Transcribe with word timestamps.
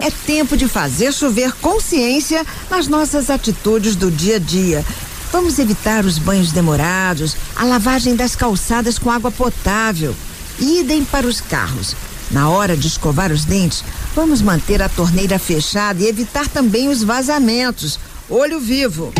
É 0.00 0.10
tempo 0.26 0.56
de 0.56 0.68
fazer 0.68 1.12
chover 1.12 1.52
consciência 1.60 2.44
nas 2.70 2.86
nossas 2.86 3.30
atitudes 3.30 3.96
do 3.96 4.10
dia 4.10 4.36
a 4.36 4.38
dia. 4.38 4.84
Vamos 5.30 5.58
evitar 5.58 6.04
os 6.04 6.18
banhos 6.18 6.52
demorados, 6.52 7.36
a 7.54 7.64
lavagem 7.64 8.16
das 8.16 8.34
calçadas 8.34 8.98
com 8.98 9.10
água 9.10 9.30
potável. 9.30 10.14
Idem 10.58 11.04
para 11.04 11.26
os 11.26 11.40
carros. 11.40 11.94
Na 12.30 12.48
hora 12.48 12.76
de 12.76 12.86
escovar 12.86 13.32
os 13.32 13.44
dentes, 13.44 13.84
vamos 14.14 14.42
manter 14.42 14.82
a 14.82 14.88
torneira 14.88 15.38
fechada 15.38 16.02
e 16.02 16.06
evitar 16.06 16.48
também 16.48 16.88
os 16.88 17.02
vazamentos. 17.02 17.98
Olho 18.28 18.60
vivo. 18.60 19.12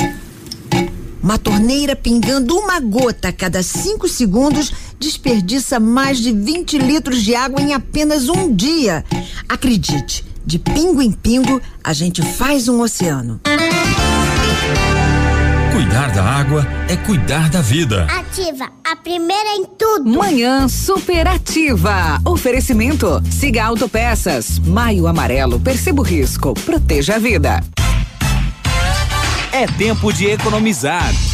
Uma 1.23 1.39
torneira 1.39 1.97
pingando 1.97 2.57
uma 2.57 2.81
gota 2.81 3.29
a 3.29 3.33
cada 3.33 3.63
cinco 3.63 4.09
segundos 4.09 4.73
desperdiça 4.99 5.79
mais 5.79 6.19
de 6.19 6.33
20 6.33 6.79
litros 6.79 7.23
de 7.23 7.35
água 7.35 7.61
em 7.61 7.73
apenas 7.73 8.29
um 8.29 8.55
dia. 8.55 9.05
Acredite, 9.49 10.25
de 10.45 10.59
pingo 10.59 11.01
em 11.03 11.13
pingo, 11.13 11.61
a 11.83 11.93
gente 11.93 12.23
faz 12.23 12.69
um 12.69 12.81
oceano. 12.81 13.41
Cuidar 15.73 16.11
da 16.13 16.25
água 16.25 16.67
é 16.89 16.97
cuidar 16.97 17.49
da 17.51 17.61
vida. 17.61 18.07
Ativa, 18.07 18.69
a 18.85 18.97
primeira 18.97 19.57
em 19.57 19.65
tudo. 19.65 20.11
Manhã 20.11 20.67
superativa. 20.69 22.21
Oferecimento. 22.25 23.23
Siga 23.31 23.65
Autopeças. 23.65 24.59
Maio 24.59 25.07
amarelo. 25.07 25.61
Perceba 25.61 26.01
o 26.01 26.05
risco. 26.05 26.55
Proteja 26.65 27.17
a 27.17 27.19
vida. 27.19 27.63
É 29.53 29.67
tempo 29.67 30.13
de 30.13 30.27
economizar. 30.27 31.13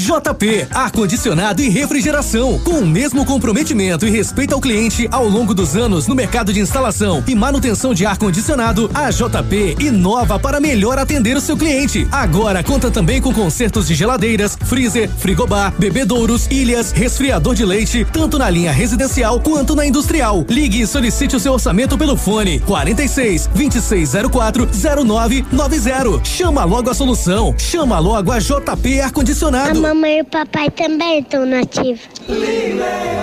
JP, 0.00 0.68
ar-condicionado 0.70 1.60
e 1.60 1.68
refrigeração, 1.68 2.58
com 2.60 2.78
o 2.78 2.86
mesmo 2.86 3.22
comprometimento 3.26 4.06
e 4.06 4.10
respeito 4.10 4.54
ao 4.54 4.60
cliente 4.60 5.06
ao 5.12 5.28
longo 5.28 5.52
dos 5.52 5.76
anos 5.76 6.06
no 6.06 6.14
mercado 6.14 6.54
de 6.54 6.58
instalação 6.58 7.22
e 7.26 7.34
manutenção 7.34 7.92
de 7.92 8.06
ar-condicionado, 8.06 8.90
a 8.94 9.10
JP 9.10 9.76
inova 9.78 10.38
para 10.38 10.58
melhor 10.58 10.98
atender 10.98 11.36
o 11.36 11.40
seu 11.40 11.54
cliente. 11.54 12.08
Agora 12.10 12.64
conta 12.64 12.90
também 12.90 13.20
com 13.20 13.34
consertos 13.34 13.86
de 13.86 13.94
geladeiras, 13.94 14.56
freezer, 14.64 15.10
frigobar, 15.18 15.74
bebedouros, 15.78 16.46
ilhas, 16.50 16.92
resfriador 16.92 17.54
de 17.54 17.66
leite, 17.66 18.06
tanto 18.10 18.38
na 18.38 18.48
linha 18.48 18.72
residencial 18.72 19.38
quanto 19.38 19.76
na 19.76 19.84
industrial. 19.84 20.46
Ligue 20.48 20.80
e 20.80 20.86
solicite 20.86 21.36
o 21.36 21.40
seu 21.40 21.52
orçamento 21.52 21.98
pelo 21.98 22.16
fone 22.16 22.58
46 22.60 23.50
2604 23.54 24.66
0990. 24.96 26.24
Chama 26.24 26.64
logo 26.64 26.88
a 26.88 26.94
solução. 26.94 27.54
Chama 27.58 27.98
logo 27.98 28.32
a 28.32 28.38
JP 28.38 29.00
ar-condicionado 29.02 29.89
mamãe 29.94 30.18
e 30.18 30.20
o 30.22 30.24
papai 30.24 30.70
também 30.70 31.18
estão 31.18 31.44
nativos. 31.44 32.00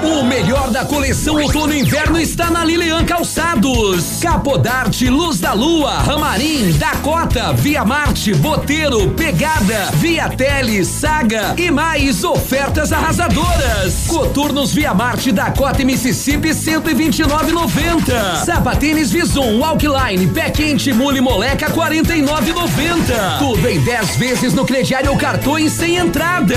O 0.04 0.24
melhor 0.24 0.70
da 0.70 0.84
coleção 0.84 1.36
outono 1.36 1.74
e 1.74 1.80
inverno 1.80 2.20
está 2.20 2.50
na 2.52 2.64
Lilian 2.64 3.06
Calçados. 3.06 4.20
Capodarte, 4.22 5.10
Luz 5.10 5.40
da 5.40 5.54
Lua, 5.54 5.92
Ramarim, 6.00 6.72
Dakota, 6.74 7.54
Via 7.54 7.86
Marte, 7.86 8.34
Boteiro, 8.34 9.12
Pegada, 9.12 9.90
Via 9.94 10.28
Tele, 10.30 10.84
Saga 10.84 11.56
e 11.58 11.72
mais 11.72 12.24
ofertas 12.24 12.92
arrasadoras. 12.92 14.08
Coturnos 14.08 14.74
Via 14.74 14.94
Marte, 14.94 15.32
Dakota 15.32 15.82
e 15.82 15.86
Mississippi 15.86 16.50
129,90. 16.50 18.44
Sapatênis 18.44 19.12
Vison, 19.12 19.58
Walkline, 19.60 20.28
Pé 20.28 20.50
Quente, 20.50 20.92
Mule 20.92 21.22
Moleca 21.22 21.70
49,90. 21.70 23.40
Tudo 23.40 23.68
em 23.70 23.80
10 23.80 24.16
vezes 24.18 24.54
no 24.54 24.66
crediário 24.66 25.12
ou 25.12 25.18
cartões 25.18 25.72
sem 25.72 25.96
entrada. 25.96 26.57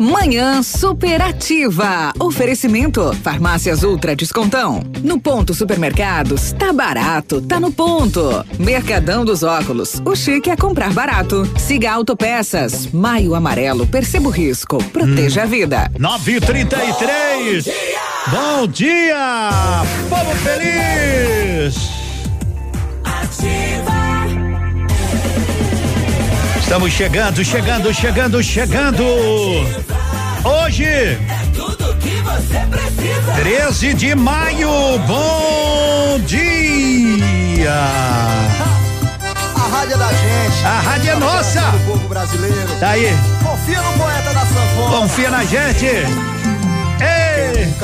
Manhã 0.00 0.62
superativa. 0.62 2.12
Oferecimento. 2.18 3.12
Farmácias 3.22 3.82
Ultra 3.82 4.14
Descontão. 4.14 4.82
No 5.02 5.20
ponto 5.20 5.52
supermercados, 5.52 6.52
tá 6.52 6.72
barato, 6.72 7.40
tá 7.40 7.58
no 7.58 7.72
ponto. 7.72 8.44
Mercadão 8.58 9.24
dos 9.24 9.42
óculos. 9.42 10.00
O 10.04 10.14
chique 10.14 10.50
é 10.50 10.56
comprar 10.56 10.92
barato. 10.92 11.44
Siga 11.58 11.92
Autopeças. 11.92 12.86
Maio 12.92 13.34
amarelo. 13.34 13.86
Perceba 13.86 14.28
o 14.28 14.30
risco. 14.30 14.82
Proteja 14.84 15.40
hum. 15.40 15.44
a 15.44 15.46
vida. 15.46 15.90
933. 15.98 17.66
Bom 18.30 18.66
dia! 18.66 19.82
Povo 20.10 20.34
feliz! 20.36 21.76
Ativa! 23.02 23.97
Estamos 26.68 26.92
chegando, 26.92 27.42
chegando, 27.42 27.94
chegando, 27.94 28.42
chegando. 28.42 29.02
Hoje. 30.44 30.84
É 30.84 31.18
tudo 31.56 31.96
que 31.96 32.10
você 32.20 32.58
precisa. 32.70 33.32
13 33.32 33.94
de 33.94 34.14
maio. 34.14 34.68
Bom 35.06 36.20
dia. 36.26 37.72
A 39.54 39.68
rádio 39.72 39.94
é 39.94 39.96
da 39.96 40.08
gente. 40.08 40.66
A 40.66 40.80
rádio 40.80 41.10
é 41.10 41.14
nossa. 41.16 41.60
Do 41.62 41.78
povo 41.86 42.06
brasileiro. 42.06 42.68
Tá 42.78 42.90
aí. 42.90 43.16
Confia 43.42 43.80
no 43.80 43.92
poeta 43.94 44.34
da 44.34 44.40
sanfona. 44.40 44.98
Confia 44.98 45.30
na 45.30 45.44
gente. 45.46 45.86
Ei. 45.86 47.74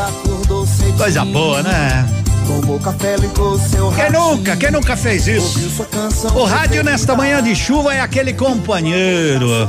Coisa 0.99 1.25
boa, 1.25 1.63
né? 1.63 2.24
Tomou 2.47 2.79
café, 2.79 3.17
ligou 3.17 3.59
seu 3.59 3.91
Quem 3.93 4.11
nunca, 4.11 4.57
quem 4.57 4.71
nunca 4.71 4.97
fez 4.97 5.27
isso? 5.27 5.77
O 6.35 6.45
rádio 6.45 6.85
nesta 6.85 7.17
manhã 7.17 7.43
de 7.43 7.55
chuva 7.55 7.95
é 7.95 8.01
aquele 8.01 8.33
companheiro. 8.33 9.69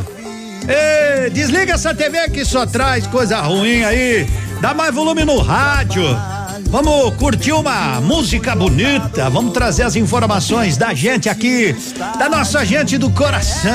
Ei, 0.67 1.29
desliga 1.29 1.73
essa 1.73 1.93
TV 1.93 2.29
que 2.29 2.43
só 2.43 2.65
traz 2.65 3.05
coisa 3.07 3.39
ruim 3.41 3.83
aí. 3.83 4.27
Dá 4.61 4.73
mais 4.73 4.93
volume 4.93 5.23
no 5.23 5.39
rádio. 5.39 6.03
Vamos 6.69 7.13
curtir 7.15 7.51
uma 7.51 8.01
música 8.01 8.55
bonita. 8.55 9.29
Vamos 9.29 9.53
trazer 9.53 9.83
as 9.83 9.95
informações 9.95 10.75
da 10.77 10.93
gente 10.93 11.29
aqui, 11.29 11.75
da 12.17 12.27
nossa 12.27 12.65
gente 12.65 12.97
do 12.97 13.09
coração. 13.11 13.71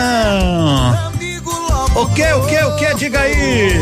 O 1.95 2.07
que, 2.07 2.33
o 2.33 2.47
que, 2.47 2.59
o 2.59 2.77
que? 2.77 2.95
Diga 2.95 3.21
aí. 3.21 3.73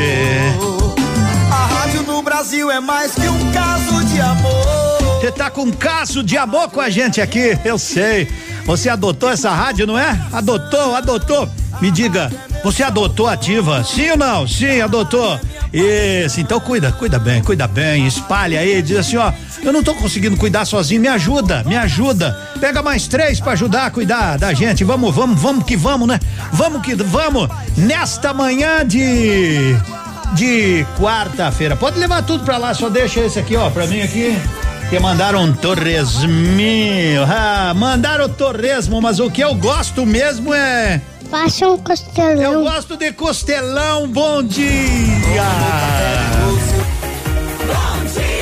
A 1.51 1.67
rádio 1.67 2.03
no 2.03 2.23
Brasil 2.23 2.71
é 2.71 2.81
mais 2.81 3.15
que 3.15 3.29
um 3.29 3.53
caso 3.53 4.05
de 4.05 4.21
amor. 4.21 4.98
Você 5.19 5.33
tá 5.33 5.51
com 5.51 5.63
um 5.63 5.73
caso 5.73 6.23
de 6.23 6.39
amor 6.39 6.71
com 6.71 6.81
a 6.81 6.89
gente 6.89 7.21
aqui, 7.21 7.59
eu 7.65 7.77
sei. 7.77 8.29
Você 8.65 8.89
adotou 8.89 9.29
essa 9.29 9.51
rádio, 9.51 9.85
não 9.85 9.99
é? 9.99 10.17
Adotou, 10.33 10.95
adotou. 10.95 11.51
Me 11.81 11.91
diga, 11.91 12.31
você 12.63 12.85
adotou 12.85 13.27
ativa? 13.27 13.83
Sim 13.83 14.13
ou 14.13 14.17
não? 14.17 14.47
Sim, 14.47 14.81
adotou. 14.81 15.41
Isso, 15.73 16.41
então 16.41 16.61
cuida, 16.61 16.93
cuida 16.93 17.19
bem, 17.19 17.43
cuida 17.43 17.67
bem, 17.67 18.07
espalha 18.07 18.61
aí, 18.61 18.81
diz 18.81 18.97
assim, 18.97 19.17
ó, 19.17 19.33
eu 19.61 19.73
não 19.73 19.83
tô 19.83 19.93
conseguindo 19.97 20.37
cuidar 20.37 20.65
sozinho, 20.65 21.01
me 21.01 21.09
ajuda, 21.09 21.65
me 21.65 21.77
ajuda. 21.77 22.39
Pega 22.61 22.81
mais 22.81 23.09
três 23.09 23.41
para 23.41 23.53
ajudar 23.55 23.87
a 23.87 23.91
cuidar 23.91 24.39
da 24.39 24.55
gente. 24.55 24.85
Vamos, 24.85 25.13
vamos, 25.13 25.41
vamos 25.41 25.65
que 25.65 25.77
vamos, 25.77 26.07
né? 26.07 26.21
Vamos 26.53 26.81
que 26.81 26.95
vamos. 26.95 27.49
Nesta 27.77 28.33
manhã 28.33 28.87
de 28.87 29.77
de 30.35 30.87
quarta-feira. 30.97 31.75
Pode 31.75 31.99
levar 31.99 32.23
tudo 32.23 32.45
pra 32.45 32.57
lá, 32.57 32.73
só 32.73 32.89
deixa 32.89 33.19
esse 33.19 33.39
aqui, 33.41 33.57
ó, 33.57 33.69
pra 33.69 33.85
mim 33.89 34.01
aqui 34.01 34.39
que 34.89 34.99
mandaram 34.99 35.43
um 35.43 35.53
torresminho. 35.53 37.23
Ah, 37.25 37.75
mandaram 37.75 38.29
torresmo, 38.29 39.01
mas 39.01 39.21
o 39.21 39.31
que 39.31 39.43
eu 39.43 39.55
gosto 39.55 40.07
mesmo 40.07 40.55
é. 40.55 41.01
Faça 41.31 41.69
um 41.69 41.77
costelão. 41.77 42.43
Eu 42.43 42.63
gosto 42.63 42.97
de 42.97 43.13
costelão. 43.13 44.09
Bom 44.09 44.43
dia. 44.43 44.73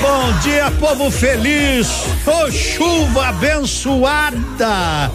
Bom 0.00 0.38
dia, 0.40 0.70
povo 0.78 1.10
feliz. 1.10 1.88
Ô, 2.24 2.50
chuva 2.50 3.28
abençoada. 3.28 5.10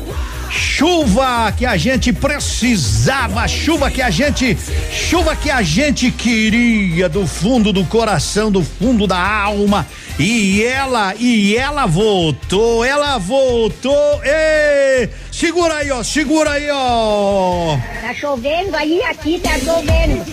Chuva 0.52 1.54
que 1.58 1.66
a 1.66 1.78
gente 1.78 2.12
precisava, 2.12 3.48
chuva 3.48 3.90
que 3.90 4.02
a 4.02 4.10
gente, 4.10 4.58
chuva 4.92 5.34
que 5.34 5.50
a 5.50 5.62
gente 5.62 6.12
queria 6.12 7.08
do 7.08 7.26
fundo 7.26 7.72
do 7.72 7.86
coração, 7.86 8.52
do 8.52 8.62
fundo 8.62 9.08
da 9.08 9.18
alma. 9.18 9.88
E 10.20 10.62
ela, 10.62 11.16
e 11.16 11.56
ela 11.56 11.86
voltou, 11.86 12.84
ela 12.84 13.18
voltou. 13.18 14.22
Ei, 14.24 15.10
segura 15.32 15.78
aí, 15.78 15.90
ó, 15.90 16.04
segura 16.04 16.52
aí, 16.52 16.68
ó. 16.70 17.78
Tá 18.02 18.14
chovendo 18.14 18.76
aí, 18.76 19.02
aqui 19.04 19.40
tá 19.40 19.58
chovendo. 19.58 20.26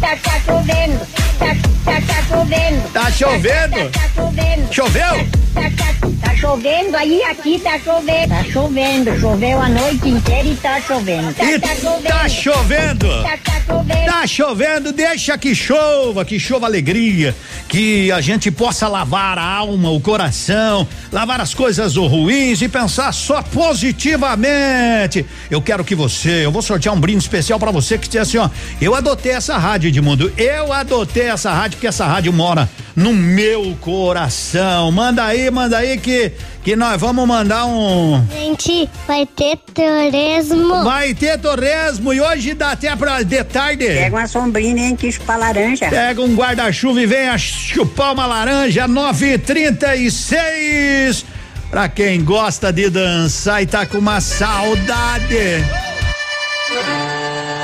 Tá, 0.00 0.16
tá 0.16 0.40
chovendo. 0.46 1.29
Tá, 1.40 1.56
tá, 1.86 2.00
tá 2.02 2.22
chovendo. 2.28 2.88
Tá 2.92 3.10
chovendo? 3.10 3.90
Tá, 3.90 4.00
tá, 4.00 4.22
tá. 4.22 4.72
Choveu? 4.72 5.28
Tá, 5.52 5.62
tá, 5.62 6.08
tá 6.22 6.36
chovendo 6.36 6.96
aí, 6.96 7.22
aqui 7.24 7.58
tá 7.58 7.76
chovendo. 7.78 8.28
Tá 8.28 8.44
chovendo, 8.44 9.18
choveu 9.18 9.60
a 9.60 9.68
noite 9.68 10.08
inteira 10.08 10.48
e 10.48 10.54
tá 10.54 10.80
chovendo. 10.80 11.34
Tá, 11.34 11.44
E 11.44 11.58
tá 11.58 11.74
chovendo. 11.74 12.02
tá 12.08 12.28
chovendo. 12.28 13.22
Tá, 13.22 13.38
tá 13.44 13.60
chovendo. 13.66 14.04
Tá 14.06 14.26
chovendo, 14.26 14.92
deixa 14.92 15.36
que 15.38 15.54
chova, 15.54 16.24
que 16.24 16.38
chova 16.38 16.66
alegria, 16.66 17.34
que 17.68 18.12
a 18.12 18.20
gente 18.20 18.50
possa 18.50 18.86
lavar 18.86 19.38
a 19.38 19.44
alma, 19.44 19.90
o 19.90 20.00
coração, 20.00 20.86
lavar 21.10 21.40
as 21.40 21.52
coisas 21.54 21.96
ruins 21.96 22.60
e 22.62 22.68
pensar 22.68 23.12
só 23.12 23.42
positivamente. 23.42 25.24
Eu 25.50 25.60
quero 25.62 25.84
que 25.84 25.94
você, 25.94 26.44
eu 26.44 26.52
vou 26.52 26.62
sortear 26.62 26.94
um 26.94 27.00
brinde 27.00 27.18
especial 27.24 27.58
pra 27.58 27.70
você 27.70 27.98
que 27.98 28.08
diz 28.08 28.20
assim, 28.20 28.38
ó, 28.38 28.48
eu 28.80 28.94
adotei 28.94 29.32
essa 29.32 29.56
rádio, 29.58 29.88
Edmundo, 29.88 30.32
eu 30.36 30.72
adotei 30.72 31.28
essa 31.30 31.52
rádio 31.52 31.76
porque 31.76 31.86
essa 31.86 32.06
rádio 32.06 32.32
mora 32.32 32.68
no 32.94 33.12
meu 33.12 33.76
coração. 33.80 34.92
Manda 34.92 35.24
aí, 35.24 35.50
manda 35.50 35.78
aí 35.78 35.98
que 35.98 36.32
que 36.62 36.76
nós 36.76 37.00
vamos 37.00 37.26
mandar 37.26 37.64
um 37.64 38.22
Gente, 38.30 38.86
vai 39.06 39.24
ter 39.24 39.56
turismo. 39.72 40.84
Vai 40.84 41.14
ter 41.14 41.38
torresmo 41.38 42.12
e 42.12 42.20
hoje 42.20 42.52
dá 42.52 42.72
até 42.72 42.94
pra 42.94 43.22
de 43.22 43.42
tarde. 43.44 43.86
Pega 43.86 44.14
uma 44.16 44.26
sombrinha, 44.26 44.88
hein, 44.88 44.96
que 44.96 45.10
chupa 45.10 45.36
laranja. 45.36 45.88
Pega 45.88 46.20
um 46.20 46.34
guarda-chuva 46.34 47.00
e 47.00 47.06
venha 47.06 47.38
chupar 47.38 48.12
uma 48.12 48.26
laranja, 48.26 48.86
9:36. 48.86 51.24
Pra 51.70 51.88
quem 51.88 52.22
gosta 52.24 52.72
de 52.72 52.90
dançar 52.90 53.62
e 53.62 53.66
tá 53.66 53.86
com 53.86 53.98
uma 53.98 54.20
saudade. 54.20 55.64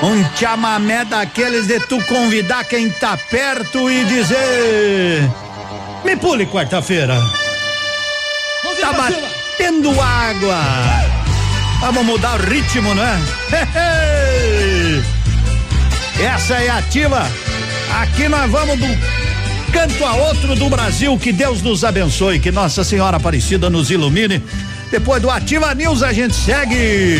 Um 0.02 0.36
chamamé 0.36 1.04
daqueles 1.04 1.66
de 1.66 1.80
tu 1.80 2.02
convidar 2.04 2.64
quem 2.64 2.90
tá 2.90 3.16
perto 3.16 3.90
e 3.90 4.04
dizer: 4.04 5.30
Me 6.04 6.16
pule 6.16 6.46
quarta-feira. 6.46 7.18
Tá 8.80 8.92
batendo 8.92 9.90
água. 10.00 10.60
Vamos 11.80 12.04
mudar 12.04 12.40
o 12.40 12.44
ritmo, 12.44 12.94
não 12.94 13.02
é? 13.02 13.18
Essa 16.20 16.54
é 16.54 16.68
a 16.68 16.78
ativa. 16.78 17.26
Aqui 18.00 18.28
nós 18.28 18.50
vamos 18.50 18.78
do 18.78 18.86
canto 19.72 20.04
a 20.04 20.14
outro 20.14 20.54
do 20.54 20.68
Brasil. 20.68 21.18
Que 21.18 21.32
Deus 21.32 21.62
nos 21.62 21.84
abençoe, 21.84 22.38
que 22.38 22.50
Nossa 22.50 22.84
Senhora 22.84 23.16
Aparecida 23.16 23.70
nos 23.70 23.90
ilumine. 23.90 24.42
Depois 24.90 25.20
do 25.20 25.30
Ativa 25.30 25.74
News 25.74 26.02
a 26.02 26.12
gente 26.12 26.34
segue. 26.34 27.18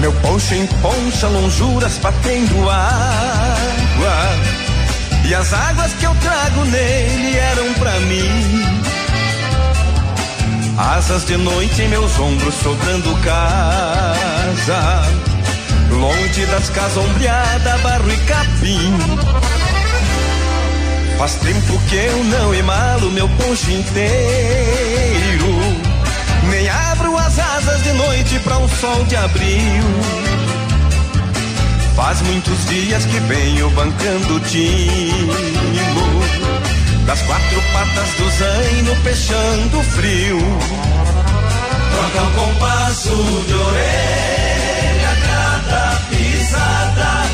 Meu 0.00 0.12
poncho 0.14 0.54
em 0.54 0.66
poncha, 0.66 1.28
lonjuras 1.28 1.98
batendo 1.98 2.70
água. 2.70 4.16
E 5.28 5.34
as 5.34 5.52
águas 5.52 5.92
que 5.92 6.06
eu 6.06 6.14
trago 6.22 6.64
nele 6.64 7.36
eram 7.36 7.74
pra 7.74 8.00
mim. 8.00 8.80
Asas 10.78 11.26
de 11.26 11.36
noite 11.36 11.82
em 11.82 11.88
meus 11.88 12.18
ombros 12.18 12.54
sobrando 12.54 13.14
casa. 13.22 15.02
Longe 15.90 16.46
das 16.46 16.70
casas 16.70 16.96
ombreada, 16.96 17.76
barro 17.82 18.10
e 18.10 18.16
capim. 18.24 18.96
Faz 21.18 21.34
tempo 21.34 21.78
que 21.90 21.96
eu 21.96 22.24
não 22.24 22.54
emalo 22.54 23.10
meu 23.10 23.28
poncho 23.28 23.70
inteiro. 23.70 25.09
As 27.30 27.38
asas 27.38 27.80
de 27.84 27.92
noite 27.92 28.40
para 28.40 28.58
um 28.58 28.68
sol 28.68 29.04
de 29.04 29.14
abril. 29.14 29.84
Faz 31.94 32.20
muitos 32.22 32.66
dias 32.66 33.04
que 33.04 33.20
venho 33.20 33.70
bancando 33.70 34.40
o. 34.40 35.12
Das 37.06 37.22
quatro 37.22 37.62
patas 37.72 38.08
do 38.18 38.28
zaino 38.30 38.96
fechando 39.04 39.80
frio. 39.80 40.38
Troca 41.92 42.20
o 42.20 42.30
compasso 42.32 43.44
de 43.46 43.54
orelha, 43.54 45.16
cada 45.28 46.00
pisada. 46.10 47.26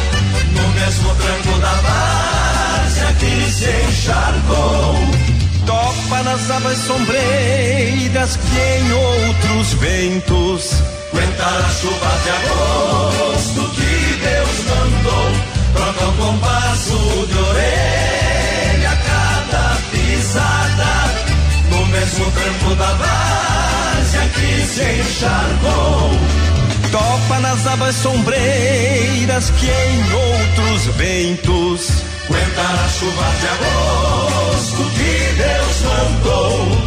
No 0.53 0.69
mesmo 0.79 1.15
tranco 1.15 1.59
da 1.59 1.73
várzea 1.73 3.15
que 3.15 3.51
se 3.51 3.71
encharcou. 3.89 5.36
Topa 5.67 6.23
nas 6.23 6.51
abas 6.51 6.79
sombreiras 6.79 8.37
que 8.37 8.59
em 8.59 8.93
outros 8.93 9.75
ventos 9.75 10.97
aguentar 11.13 11.59
a 11.59 11.71
chuva 11.71 12.13
de 12.23 12.31
agosto 12.31 13.71
que 13.75 14.19
Deus 14.23 14.57
mandou. 14.69 15.33
Troca 15.75 16.07
o 16.07 16.13
compasso 16.13 17.27
de 17.27 17.39
orelha, 17.39 18.99
cada 19.07 19.77
pisada. 19.91 20.93
No 21.71 21.87
mesmo 21.87 22.31
tranco 22.31 22.75
da 22.77 22.93
várzea 22.95 24.29
que 24.35 24.67
se 24.67 24.83
encharcou. 25.01 26.11
Topa 26.93 27.41
nas 27.41 27.67
abas 27.67 27.97
sombreiras 27.97 29.51
que 29.51 29.67
em 29.67 30.13
outros 30.15 30.87
ventos 30.97 32.16
aguentar 32.29 32.85
a 32.85 32.89
chuva 32.89 33.27
de 33.41 33.47
agosto 33.49 34.91
que 34.91 35.35
Deus 35.37 35.83
mandou. 35.83 36.87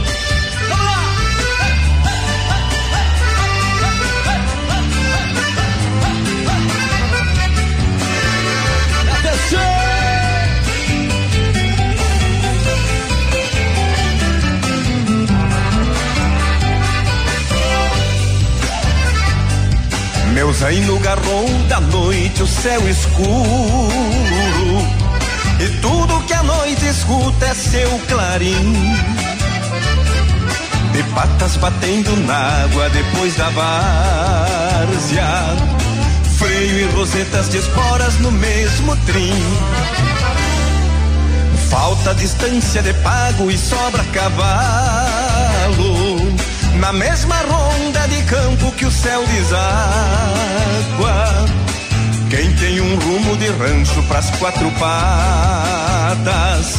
Meu 20.34 20.54
zaino 20.54 20.98
garrou 21.00 21.48
da 21.68 21.82
noite 21.82 22.44
o 22.44 22.48
céu 22.48 22.88
escuro 22.88 24.39
E 25.60 25.68
tudo 25.82 26.22
que 26.26 26.34
a 26.34 26.42
noite 26.44 26.86
escuta 26.88 27.46
é 27.46 27.54
seu 27.54 28.00
clarim. 28.08 28.74
De 30.94 31.04
patas 31.14 31.58
batendo 31.58 32.16
na 32.26 32.64
água 32.64 32.90
depois 32.90 33.36
da 33.36 33.50
várzea. 33.50 35.28
Freio 36.38 36.80
e 36.80 36.86
rosetas 36.96 37.50
de 37.50 37.58
esporas 37.58 38.18
no 38.20 38.32
mesmo 38.32 38.96
trim. 39.06 39.44
Falta 41.70 42.16
distância 42.16 42.82
de 42.82 42.94
pago 42.94 43.52
e 43.52 43.58
sobra 43.58 44.04
cavalo. 44.06 44.40
Na 46.80 46.94
mesma 46.94 47.36
ronda 47.36 48.08
de 48.08 48.24
campo 48.24 48.72
que 48.72 48.86
o 48.86 48.92
céu 48.92 49.26
deságua. 49.28 49.60
Quem 52.30 52.54
tem 52.54 52.80
um 52.80 52.96
rumo 53.00 53.36
de 53.38 53.48
rancho 53.48 54.04
pras 54.04 54.30
quatro 54.38 54.70
patas, 54.74 56.76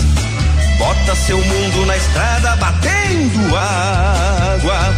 bota 0.79 1.17
seu 1.17 1.39
mundo 1.39 1.87
na 1.87 1.97
estrada 1.97 2.55
batendo 2.55 3.57
água. 3.57 4.95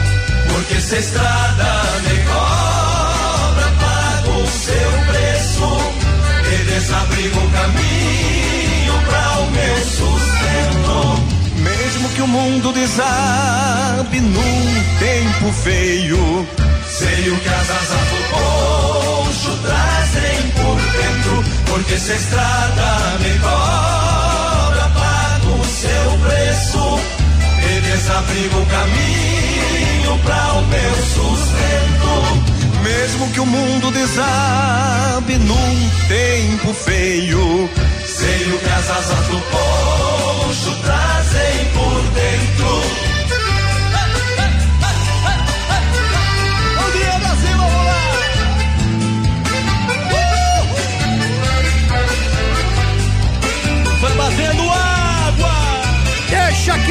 Porque 0.53 0.79
se 0.79 0.97
a 0.97 0.99
estrada 0.99 1.85
me 2.03 2.23
cobra, 2.25 3.73
pago 3.81 4.43
o 4.43 4.47
seu 4.47 4.91
preço 5.07 5.81
e 6.53 6.57
desabrigo 6.65 7.39
o 7.39 7.51
caminho 7.51 9.01
pra 9.07 9.39
o 9.39 9.51
meu 9.53 9.79
sustento. 9.79 11.23
Mesmo 11.63 12.11
que 12.11 12.21
o 12.21 12.29
mundo 12.29 12.75
desabe 12.75 14.21
num 14.21 14.85
tempo 14.99 15.51
feio, 15.63 16.47
sei 16.91 17.31
o 17.31 17.39
que 17.39 17.49
as 17.49 17.71
asas 17.71 18.09
do 18.11 18.23
poncho 19.43 19.59
trazem 19.63 20.51
por 20.53 20.77
dentro, 20.77 21.45
porque 21.67 21.99
se 21.99 22.13
a 22.13 22.15
estrada 22.15 23.19
me 23.21 23.39
cobra, 23.41 24.89
pago 24.95 25.61
o 25.61 25.65
seu 25.65 26.19
preço 26.29 27.01
e 27.59 27.81
desabrigo 27.81 28.61
o 28.61 28.67
caminho 28.67 30.19
para 30.25 30.53
o 30.55 30.67
meu 30.67 30.95
sustento. 30.95 32.53
Mesmo 32.83 33.31
que 33.31 33.41
o 33.41 33.47
mundo 33.47 33.91
desabe 33.91 35.39
num 35.39 35.91
tempo 36.09 36.75
feio, 36.75 37.71
sei 38.07 38.39
brilho 38.39 38.59
que 38.59 38.71
as 38.71 38.91
asas 38.91 39.27
do 39.27 39.41
poncho 39.41 40.77
trazem 40.83 41.65
por 41.75 42.03
dentro. 42.15 43.12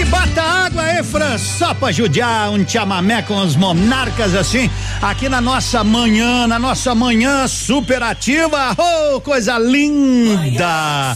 Que 0.02 0.06
bata 0.06 0.42
água, 0.42 0.92
hein, 0.92 1.04
Fran? 1.04 1.38
Só 1.38 1.74
pra 1.74 1.92
judiar 1.92 2.50
um 2.50 2.68
chamamé 2.68 3.22
com 3.22 3.38
os 3.38 3.56
monarcas 3.56 4.34
assim, 4.34 4.70
aqui 5.02 5.30
na 5.30 5.40
nossa 5.40 5.84
manhã, 5.84 6.48
na 6.48 6.58
nossa 6.58 6.96
manhã 6.96 7.48
superativa. 7.48 8.76
Oh, 8.78 9.22
coisa 9.22 9.60
linda! 9.60 11.16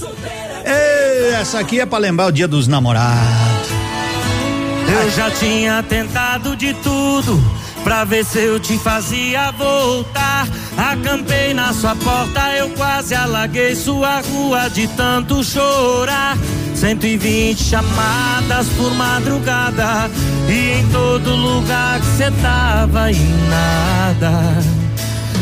Ei, 0.63 1.33
essa 1.33 1.59
aqui 1.59 1.79
é 1.79 1.85
pra 1.85 1.97
lembrar 1.97 2.27
o 2.27 2.31
dia 2.31 2.47
dos 2.47 2.67
namorados. 2.67 3.69
Eu 4.87 5.11
já 5.11 5.31
tinha 5.31 5.81
tentado 5.81 6.55
de 6.55 6.73
tudo 6.75 7.41
pra 7.83 8.03
ver 8.03 8.23
se 8.23 8.39
eu 8.39 8.59
te 8.59 8.77
fazia 8.77 9.51
voltar. 9.51 10.47
Acampei 10.77 11.55
na 11.55 11.73
sua 11.73 11.95
porta, 11.95 12.51
eu 12.51 12.69
quase 12.71 13.15
alaguei 13.15 13.75
sua 13.75 14.21
rua 14.21 14.69
de 14.69 14.87
tanto 14.89 15.43
chorar. 15.43 16.37
120 16.85 17.57
chamadas 17.57 18.67
por 18.77 18.93
madrugada 18.93 20.07
e 20.47 20.81
em 20.81 20.87
todo 20.89 21.35
lugar 21.35 21.99
que 21.99 22.05
cê 22.05 22.29
tava 22.43 23.11
e 23.11 23.17
nada. 23.49 24.53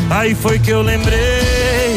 Aí 0.10 0.34
foi 0.34 0.58
que 0.58 0.70
eu 0.70 0.82
lembrei 0.82 1.96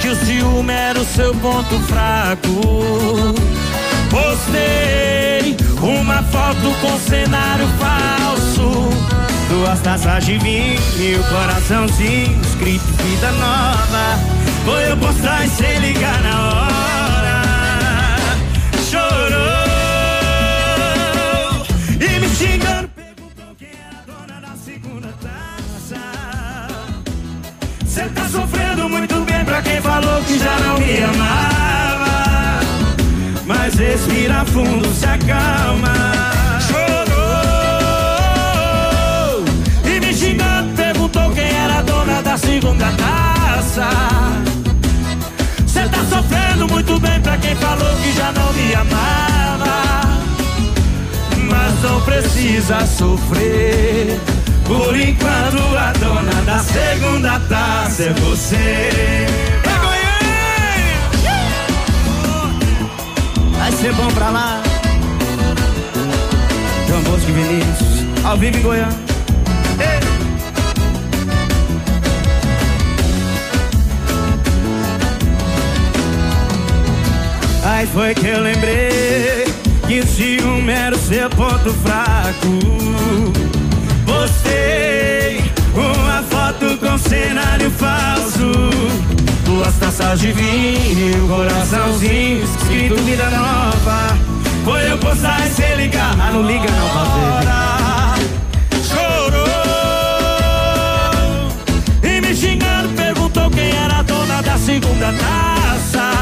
que 0.00 0.08
o 0.08 0.14
ciúme 0.14 0.72
era 0.72 1.00
o 1.00 1.04
seu 1.04 1.34
ponto 1.34 1.76
fraco. 1.80 3.34
Postei 4.10 5.56
uma 5.82 6.22
foto 6.22 6.72
com 6.80 6.96
cenário 7.00 7.66
falso. 7.80 8.90
Duas 9.48 9.80
taças 9.80 10.24
de 10.24 10.38
vinho 10.38 10.80
e 11.00 11.16
o 11.16 11.24
coraçãozinho 11.24 12.40
escrito 12.42 12.84
vida 13.02 13.32
nova. 13.32 14.20
Foi 14.64 14.88
eu 14.88 14.96
postar 14.98 15.44
e 15.44 15.48
sem 15.48 15.80
ligar 15.80 16.22
na 16.22 16.48
hora. 16.48 16.93
Cê 27.94 28.08
tá 28.08 28.28
sofrendo 28.28 28.88
muito 28.88 29.20
bem 29.20 29.44
pra 29.44 29.62
quem 29.62 29.80
falou 29.80 30.20
que 30.24 30.36
já 30.36 30.58
não 30.58 30.80
me 30.80 31.00
amava. 31.00 32.58
Mas 33.46 33.74
respira 33.74 34.44
fundo, 34.46 34.92
se 34.92 35.06
acalma. 35.06 35.94
Chorou 36.66 37.14
e 39.84 40.00
me 40.00 40.12
xingando, 40.12 40.74
perguntou 40.74 41.30
quem 41.30 41.46
era 41.48 41.78
a 41.78 41.82
dona 41.82 42.20
da 42.20 42.36
segunda 42.36 42.86
taça. 42.96 43.88
Cê 45.64 45.88
tá 45.88 46.04
sofrendo 46.10 46.66
muito 46.66 46.98
bem 46.98 47.20
pra 47.20 47.36
quem 47.36 47.54
falou 47.54 47.96
que 48.02 48.10
já 48.12 48.32
não 48.32 48.52
me 48.54 48.74
amava. 48.74 49.70
Mas 51.48 51.80
não 51.80 52.00
precisa 52.00 52.84
sofrer. 52.86 54.33
Por 54.66 54.96
enquanto 54.96 55.76
a 55.76 55.92
dona 55.92 56.42
da 56.42 56.58
segunda 56.58 57.38
taça 57.48 58.04
é 58.04 58.12
você. 58.14 59.26
Vai 63.58 63.72
ser 63.72 63.92
bom 63.94 64.08
pra 64.08 64.30
lá. 64.30 64.62
João 66.88 67.02
Bosco 67.02 67.30
e 67.30 67.32
Vinícius, 67.32 68.24
ao 68.24 68.36
vivo 68.36 68.58
em 68.58 68.62
Goiânia. 68.62 68.98
Aí 77.64 77.86
foi 77.86 78.14
que 78.14 78.26
eu 78.26 78.40
lembrei 78.40 79.44
que 79.86 80.00
o 80.00 80.06
ciúme 80.06 80.72
era 80.72 80.94
o 80.94 80.98
seu 80.98 81.28
ponto 81.30 81.72
fraco. 81.82 83.53
Postei 84.54 85.42
uma 85.74 86.22
foto 86.22 86.78
com 86.78 86.98
cenário 86.98 87.70
falso. 87.72 88.52
Duas 89.44 89.74
taças 89.78 90.20
de 90.20 90.32
vinho, 90.32 91.28
coraçãozinho, 91.28 92.44
escrito 92.44 92.96
vida 93.02 93.28
nova. 93.30 94.16
Foi 94.64 94.90
eu 94.90 94.98
postar 94.98 95.46
e 95.46 95.50
cê 95.50 95.74
ligar. 95.74 96.14
Ah, 96.20 96.30
não 96.32 96.42
liga 96.42 96.70
não, 96.70 96.88
pra 96.90 98.14
Chorou 98.82 99.44
e 102.02 102.20
me 102.20 102.34
xingando, 102.34 102.88
perguntou 102.90 103.50
quem 103.50 103.70
era 103.70 103.98
a 103.98 104.02
dona 104.02 104.42
da 104.42 104.56
segunda 104.56 105.12
taça. 105.12 106.12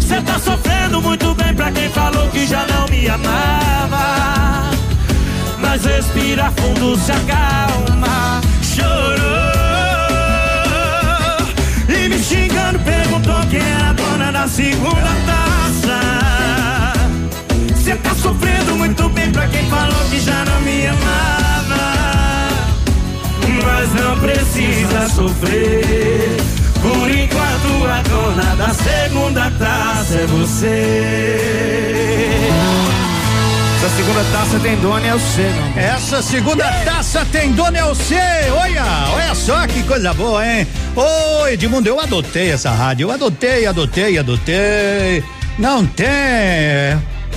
Cê 0.00 0.20
tá 0.20 0.38
sofrendo 0.38 1.00
muito 1.00 1.34
bem 1.34 1.54
pra 1.54 1.70
quem 1.70 1.88
falou 1.90 2.28
que 2.28 2.46
já 2.46 2.66
não 2.66 2.86
me 2.88 3.08
amava. 3.08 4.75
Mas 5.76 5.84
respira 5.84 6.50
fundo, 6.56 6.96
se 6.96 7.12
acalma. 7.12 8.40
Chorou 8.62 9.20
e 11.86 12.08
me 12.08 12.18
xingando, 12.18 12.78
perguntou 12.78 13.38
quem 13.50 13.60
era 13.60 13.90
a 13.90 13.92
dona 13.92 14.32
da 14.32 14.48
segunda 14.48 15.14
taça. 15.26 16.00
Cê 17.76 17.94
tá 17.96 18.14
sofrendo 18.14 18.74
muito 18.76 19.06
bem 19.10 19.30
pra 19.30 19.46
quem 19.48 19.68
falou 19.68 20.02
que 20.08 20.18
já 20.18 20.46
não 20.46 20.62
me 20.62 20.86
amava. 20.86 21.92
Mas 23.62 23.92
não 24.02 24.18
precisa 24.18 25.10
sofrer. 25.10 26.38
Por 26.80 27.10
enquanto 27.10 27.86
a 27.86 28.00
dona 28.08 28.56
da 28.56 28.72
segunda 28.72 29.50
taça 29.58 30.14
é 30.14 30.26
você. 30.26 31.76
Essa 33.86 33.98
segunda 33.98 34.24
taça 34.32 34.58
tem 34.58 34.76
dono 34.80 35.06
é 35.06 35.14
o 35.14 35.20
C, 35.20 35.42
não. 35.42 35.80
Essa 35.80 36.20
segunda 36.20 36.72
taça 36.84 37.24
tem 37.30 37.52
dono 37.52 37.76
é 37.76 37.84
o 37.84 37.94
C. 37.94 38.16
Olha, 38.50 38.84
olha 39.14 39.32
só 39.32 39.64
que 39.68 39.80
coisa 39.84 40.12
boa, 40.12 40.44
hein? 40.44 40.66
Ô, 40.96 41.46
Edmundo, 41.46 41.88
eu 41.88 42.00
adotei 42.00 42.50
essa 42.50 42.72
rádio. 42.72 43.04
Eu 43.04 43.12
adotei, 43.12 43.64
adotei, 43.64 44.18
adotei. 44.18 45.22
Não 45.56 45.86
tem. 45.86 46.04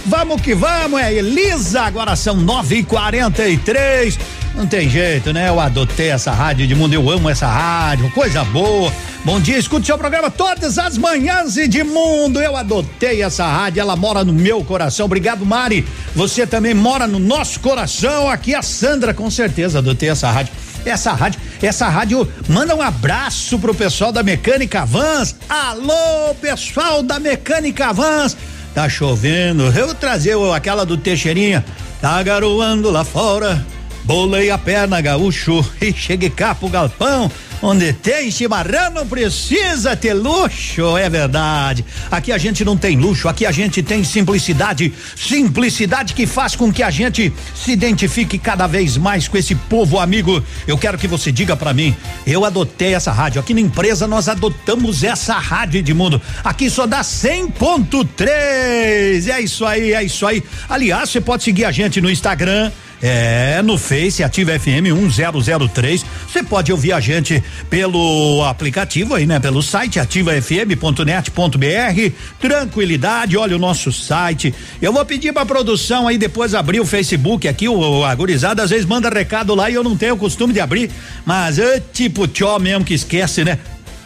Vamos 0.10 0.42
que 0.42 0.56
vamos, 0.56 1.00
é 1.00 1.14
Elisa. 1.14 1.82
Agora 1.84 2.16
são 2.16 2.36
nove 2.36 2.78
e 2.78 2.84
quarenta 2.84 3.48
e 3.48 3.60
três. 3.60 4.18
Não 4.56 4.66
tem 4.66 4.90
jeito, 4.90 5.32
né? 5.32 5.50
Eu 5.50 5.60
adotei 5.60 6.10
essa 6.10 6.32
rádio, 6.32 6.64
Edmundo. 6.64 6.96
Eu 6.96 7.08
amo 7.12 7.30
essa 7.30 7.46
rádio. 7.46 8.10
Coisa 8.10 8.44
boa. 8.46 8.92
Bom 9.24 9.40
dia, 9.40 9.60
escute 9.60 9.86
seu 9.86 10.00
programa 10.00 10.32
todas 10.32 10.80
as 10.80 10.98
manhãs, 10.98 11.58
Edmundo. 11.58 12.42
Eu 12.42 12.58
adotei 12.58 13.22
essa 13.22 13.46
rádio, 13.46 13.82
ela 13.82 13.96
mora 13.96 14.24
no 14.24 14.34
meu 14.34 14.64
coração. 14.64 15.06
Obrigado, 15.06 15.46
Mari. 15.46 15.88
Você 16.16 16.48
também 16.48 16.74
mora 16.74 17.06
no 17.06 17.20
nosso 17.20 17.60
coração. 17.60 18.28
Aqui 18.32 18.56
a 18.56 18.64
Sandra, 18.64 19.14
com 19.14 19.30
certeza, 19.30 19.78
adotei 19.78 20.10
essa 20.10 20.32
rádio. 20.32 20.52
Essa 20.86 21.14
rádio, 21.14 21.40
essa 21.62 21.88
rádio 21.88 22.28
manda 22.48 22.76
um 22.76 22.82
abraço 22.82 23.60
pro 23.60 23.76
pessoal 23.76 24.12
da 24.12 24.24
Mecânica 24.24 24.86
Vans. 24.86 25.36
Alô, 25.48 26.34
pessoal 26.42 27.04
da 27.04 27.20
Mecânica 27.20 27.94
Vans. 27.94 28.36
Tá 28.80 28.88
chovendo. 28.88 29.64
Eu 29.78 29.94
trazer 29.94 30.38
aquela 30.56 30.86
do 30.86 30.96
Teixeirinha. 30.96 31.66
Tá 32.00 32.24
garoando 32.24 32.90
lá 32.90 33.04
fora. 33.04 33.62
Bolei 34.10 34.50
a 34.50 34.58
perna, 34.58 35.00
gaúcho, 35.00 35.64
e 35.80 35.94
cheguei 35.94 36.32
cá 36.32 36.56
pro 36.56 36.68
galpão. 36.68 37.32
Onde 37.62 37.94
tem 37.94 38.32
chimarrão 38.32 38.90
não 38.90 39.06
precisa 39.06 39.96
ter 39.96 40.16
luxo, 40.16 40.98
é 40.98 41.08
verdade. 41.08 41.86
Aqui 42.10 42.32
a 42.32 42.38
gente 42.40 42.66
não 42.66 42.76
tem 42.76 42.98
luxo, 42.98 43.30
aqui 43.30 43.46
a 43.46 43.52
gente 43.52 43.84
tem 43.84 44.04
simplicidade. 44.04 44.92
Simplicidade 45.16 46.16
que 46.16 46.26
faz 46.26 46.56
com 46.56 46.74
que 46.74 46.82
a 46.82 46.90
gente 46.90 47.32
se 47.54 47.72
identifique 47.72 48.40
cada 48.40 48.66
vez 48.66 48.98
mais 48.98 49.28
com 49.28 49.38
esse 49.38 49.54
povo 49.54 50.00
amigo. 50.00 50.44
Eu 50.66 50.76
quero 50.76 50.98
que 50.98 51.08
você 51.08 51.32
diga 51.32 51.56
para 51.56 51.72
mim, 51.72 51.96
eu 52.26 52.44
adotei 52.44 52.96
essa 52.96 53.12
rádio. 53.12 53.40
Aqui 53.40 53.54
na 53.54 53.62
empresa 53.62 54.08
nós 54.08 54.28
adotamos 54.28 55.04
essa 55.04 55.36
rádio 55.36 55.84
de 55.84 55.94
mundo. 55.94 56.20
Aqui 56.44 56.68
só 56.68 56.88
dá 56.88 57.02
100.3. 57.02 59.30
É 59.30 59.40
isso 59.40 59.68
aí, 59.68 59.94
é 59.94 60.04
isso 60.04 60.26
aí. 60.26 60.44
Aliás, 60.68 61.12
você 61.12 61.22
pode 61.22 61.44
seguir 61.44 61.66
a 61.66 61.72
gente 61.72 62.02
no 62.02 62.10
Instagram. 62.10 62.72
É, 63.02 63.62
no 63.62 63.78
Face 63.78 64.24
Ativa 64.24 64.60
FM 64.60 64.92
1003. 64.94 66.06
Você 66.28 66.44
pode 66.44 66.72
ouvir 66.72 66.92
a 66.92 67.00
gente 67.00 67.42
pelo 67.70 68.44
aplicativo 68.44 69.16
aí, 69.16 69.26
né? 69.26 69.40
Pelo 69.40 69.64
site 69.64 70.00
ativafm.net.br. 70.00 72.14
Tranquilidade, 72.40 73.38
olha 73.38 73.56
o 73.56 73.60
nosso 73.60 73.92
site. 73.92 74.54
Eu 74.82 74.92
vou 74.92 75.06
pedir 75.06 75.34
pra 75.34 75.46
produção 75.46 76.08
aí 76.08 76.18
depois 76.18 76.54
abrir 76.54 76.82
o 76.82 76.86
Facebook 76.86 77.48
aqui, 77.48 77.70
o, 77.70 78.04
a 78.04 78.14
gurizada 78.14 78.64
às 78.64 78.70
vezes 78.70 78.86
manda 78.86 79.10
recado 79.10 79.56
lá 79.56 79.70
e 79.70 79.76
eu 79.76 79.84
não 79.84 79.96
tenho 79.96 80.16
o 80.16 80.18
costume 80.18 80.54
de 80.54 80.60
abrir, 80.60 80.92
mas 81.26 81.58
é 81.58 81.80
tipo 81.80 82.28
tchó 82.28 82.60
mesmo 82.60 82.84
que 82.84 82.94
esquece, 82.94 83.46
né? 83.46 83.60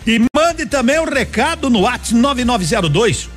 E 0.05 0.19
mande 0.35 0.65
também 0.65 0.99
um 0.99 1.05
recado 1.05 1.69
no 1.69 1.81
WhatsApp 1.81 2.15
9902 2.15 3.29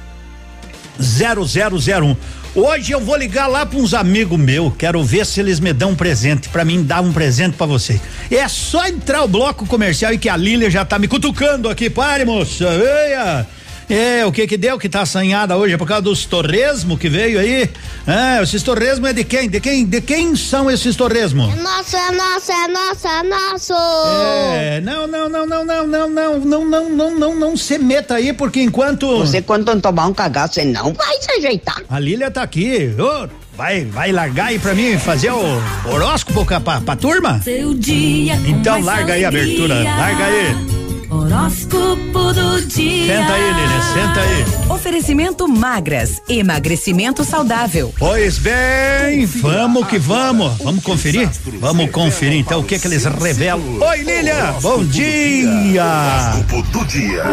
0001. 0.99 2.17
Hoje 2.57 2.93
eu 2.93 3.01
vou 3.01 3.15
ligar 3.19 3.49
lá 3.49 3.67
para 3.67 3.79
uns 3.79 3.93
amigos 3.93 4.39
meus, 4.39 4.75
quero 4.79 5.05
ver 5.05 5.27
se 5.27 5.41
eles 5.41 5.61
me 5.61 5.75
dão 5.75 5.91
um 5.91 5.95
presente, 5.95 6.49
para 6.49 6.65
mim 6.65 6.83
dar 6.83 7.03
um 7.03 7.13
presente 7.13 7.55
para 7.55 7.67
você. 7.67 8.01
É 8.31 8.49
só 8.49 8.87
entrar 8.87 9.23
o 9.25 9.29
bloco 9.29 9.67
comercial 9.67 10.15
e 10.15 10.19
que 10.19 10.27
a 10.27 10.39
Lília 10.39 10.71
já 10.71 10.83
tá 10.83 10.99
me 10.99 11.07
cutucando 11.07 11.69
aqui, 11.69 11.91
pare 11.91 12.25
moça, 12.25 12.65
venha. 12.79 13.47
É, 13.89 14.27
o 14.27 14.33
que 14.33 14.47
que 14.47 14.57
deu 14.57 14.79
que 14.79 14.89
tá 14.89 15.03
assanhada 15.03 15.57
hoje? 15.57 15.75
É 15.75 15.77
por 15.77 15.87
causa 15.87 16.03
dos 16.03 16.25
torresmo 16.25 16.99
que 16.99 17.09
veio 17.09 17.39
aí? 17.39 17.71
É, 18.07 18.43
esses 18.43 18.63
torresmo 18.63 19.07
é 19.07 19.13
de 19.13 19.23
quem? 19.23 19.49
De 19.49 19.61
quem? 19.61 19.85
De 19.85 20.01
quem 20.01 20.35
são 20.35 20.69
esses 20.71 20.97
torresmo? 20.97 21.45
É 21.45 21.63
nosso, 21.63 21.97
é 21.97 22.11
nosso, 22.13 22.53
é 22.53 22.69
nosso, 22.69 23.07
é 23.07 23.23
nosso. 23.23 23.75
É, 24.55 24.81
não, 24.81 25.07
não, 25.07 25.29
não, 25.29 25.47
não, 25.47 25.65
não, 25.65 25.87
não, 25.87 26.09
não, 26.09 26.39
não, 26.41 26.65
não, 26.65 26.91
não, 26.91 27.19
não, 27.19 27.35
não 27.37 27.57
se 27.57 27.79
meta 27.79 28.15
aí, 28.15 28.33
porque 28.33 28.61
enquanto. 28.61 29.19
Você 29.19 29.41
quando 29.41 29.81
tomar 29.81 30.07
um 30.07 30.15
cagaço, 30.15 30.55
você 30.55 30.65
não 30.65 30.93
vai 30.93 31.21
se 31.21 31.31
ajeitar. 31.39 31.83
A 31.89 32.01
Lília 32.01 32.31
tá 32.31 32.43
aqui. 32.43 32.93
Ô, 32.99 33.29
vai, 33.57 33.85
vai 33.85 34.11
largar 34.11 34.47
aí 34.47 34.59
pra 34.59 34.75
mim 34.75 34.99
fazer 34.99 35.31
o 35.31 35.63
horóscopo 35.89 36.45
pra, 36.45 36.61
pra, 36.61 36.81
pra 36.81 36.97
turma? 36.97 37.41
Seu 37.43 37.73
dia. 37.73 38.35
Então 38.47 38.81
larga 38.81 39.13
aí 39.15 39.25
a 39.25 39.29
abertura, 39.29 39.75
larga 39.75 40.25
aí. 40.25 40.76
Horóscopo 41.17 42.33
do 42.35 42.61
dia. 42.67 43.17
Senta 43.17 43.33
aí, 43.33 43.53
Lília, 43.55 43.83
senta 43.95 44.21
aí. 44.21 44.71
Oferecimento 44.71 45.49
magras, 45.49 46.21
emagrecimento 46.29 47.25
saudável. 47.25 47.95
Pois 47.99 48.39
bem, 48.39 49.25
vamos 49.25 49.87
que 49.89 49.99
vamos. 49.99 50.59
Vamos 50.59 50.85
conferir? 50.85 51.31
Vamos 51.59 51.91
conferir 51.91 52.39
então 52.39 52.61
o 52.61 52.65
que 52.65 52.79
que 52.79 52.87
eles 52.87 53.05
revelam. 53.05 53.81
Oi, 53.81 53.99
Lília, 54.03 54.55
bom 54.61 54.85
dia. 54.85 55.85
Horóscopo 55.85 56.63
do 56.71 56.85
dia. 56.85 57.25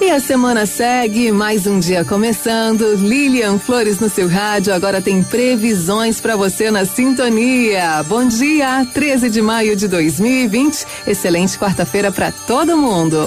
E 0.00 0.10
a 0.10 0.20
semana 0.20 0.66
segue, 0.66 1.32
mais 1.32 1.66
um 1.66 1.78
dia 1.78 2.04
começando. 2.04 2.94
Lilian 2.96 3.58
Flores 3.58 4.00
no 4.00 4.10
seu 4.10 4.28
rádio 4.28 4.74
agora 4.74 5.00
tem 5.00 5.22
previsões 5.22 6.20
para 6.20 6.36
você 6.36 6.70
na 6.70 6.84
sintonia. 6.84 8.02
Bom 8.02 8.28
dia, 8.28 8.86
13 8.92 9.30
de 9.30 9.40
maio 9.40 9.74
de 9.74 9.88
2020. 9.88 10.84
Excelente 11.06 11.58
quarta-feira 11.58 12.12
para 12.12 12.30
todo 12.64 12.78
mundo. 12.78 13.18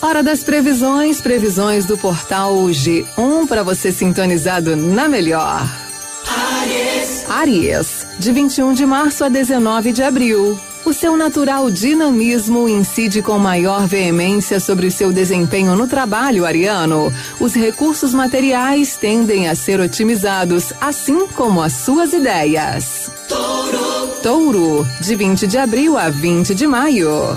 Hora 0.00 0.22
das 0.22 0.44
previsões, 0.44 1.20
previsões 1.20 1.86
do 1.86 1.98
portal 1.98 2.54
G1 2.66 3.48
para 3.48 3.64
você 3.64 3.90
sintonizado 3.90 4.76
na 4.76 5.08
melhor. 5.08 5.68
Aries. 6.60 7.28
Aries, 7.28 8.06
de 8.20 8.30
21 8.30 8.72
de 8.74 8.86
março 8.86 9.24
a 9.24 9.28
19 9.28 9.92
de 9.92 10.04
abril. 10.04 10.56
O 10.84 10.92
seu 10.92 11.16
natural 11.16 11.68
dinamismo 11.68 12.68
incide 12.68 13.22
com 13.22 13.40
maior 13.40 13.88
veemência 13.88 14.60
sobre 14.60 14.86
o 14.86 14.92
seu 14.92 15.12
desempenho 15.12 15.74
no 15.74 15.88
trabalho, 15.88 16.46
Ariano. 16.46 17.12
Os 17.40 17.54
recursos 17.54 18.14
materiais 18.14 18.96
tendem 18.96 19.48
a 19.48 19.56
ser 19.56 19.80
otimizados, 19.80 20.72
assim 20.80 21.26
como 21.26 21.60
as 21.60 21.72
suas 21.72 22.12
ideias. 22.12 23.10
Touro. 23.28 24.06
Touro, 24.22 24.86
de 25.00 25.16
20 25.16 25.48
de 25.48 25.58
abril 25.58 25.98
a 25.98 26.08
20 26.08 26.54
de 26.54 26.68
maio. 26.68 27.36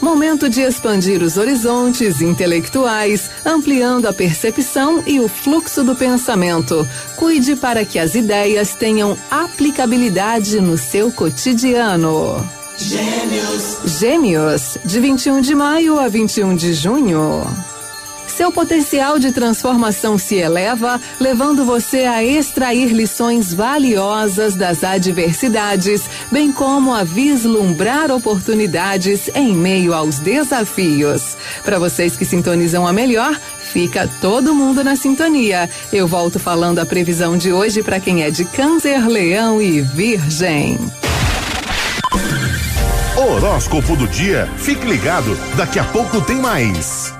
Momento 0.00 0.48
de 0.48 0.60
expandir 0.60 1.22
os 1.22 1.36
horizontes 1.36 2.20
intelectuais, 2.20 3.30
ampliando 3.44 4.06
a 4.06 4.12
percepção 4.12 5.02
e 5.06 5.18
o 5.20 5.28
fluxo 5.28 5.82
do 5.82 5.94
pensamento. 5.94 6.86
Cuide 7.16 7.56
para 7.56 7.84
que 7.84 7.98
as 7.98 8.14
ideias 8.14 8.74
tenham 8.74 9.16
aplicabilidade 9.30 10.60
no 10.60 10.76
seu 10.76 11.10
cotidiano. 11.10 12.48
Gêmeos. 12.78 13.78
Gêmeos, 13.98 14.78
de 14.84 15.00
21 15.00 15.40
de 15.40 15.54
maio 15.54 15.98
a 15.98 16.08
21 16.08 16.54
de 16.54 16.74
junho. 16.74 17.42
Seu 18.36 18.52
potencial 18.52 19.18
de 19.18 19.32
transformação 19.32 20.18
se 20.18 20.34
eleva, 20.34 21.00
levando 21.18 21.64
você 21.64 22.04
a 22.04 22.22
extrair 22.22 22.92
lições 22.92 23.54
valiosas 23.54 24.54
das 24.54 24.84
adversidades, 24.84 26.02
bem 26.30 26.52
como 26.52 26.92
a 26.92 27.02
vislumbrar 27.02 28.10
oportunidades 28.10 29.30
em 29.34 29.54
meio 29.54 29.94
aos 29.94 30.18
desafios. 30.18 31.34
Para 31.64 31.78
vocês 31.78 32.14
que 32.14 32.26
sintonizam 32.26 32.86
a 32.86 32.92
melhor, 32.92 33.40
fica 33.72 34.06
todo 34.20 34.54
mundo 34.54 34.84
na 34.84 34.96
sintonia. 34.96 35.70
Eu 35.90 36.06
volto 36.06 36.38
falando 36.38 36.78
a 36.78 36.84
previsão 36.84 37.38
de 37.38 37.50
hoje 37.50 37.82
para 37.82 37.98
quem 37.98 38.22
é 38.22 38.30
de 38.30 38.44
Câncer, 38.44 39.08
Leão 39.08 39.62
e 39.62 39.80
Virgem. 39.80 40.78
Horóscopo 43.16 43.96
do 43.96 44.06
dia. 44.06 44.46
Fique 44.58 44.86
ligado, 44.86 45.34
daqui 45.56 45.78
a 45.78 45.84
pouco 45.84 46.20
tem 46.20 46.36
mais. 46.36 47.16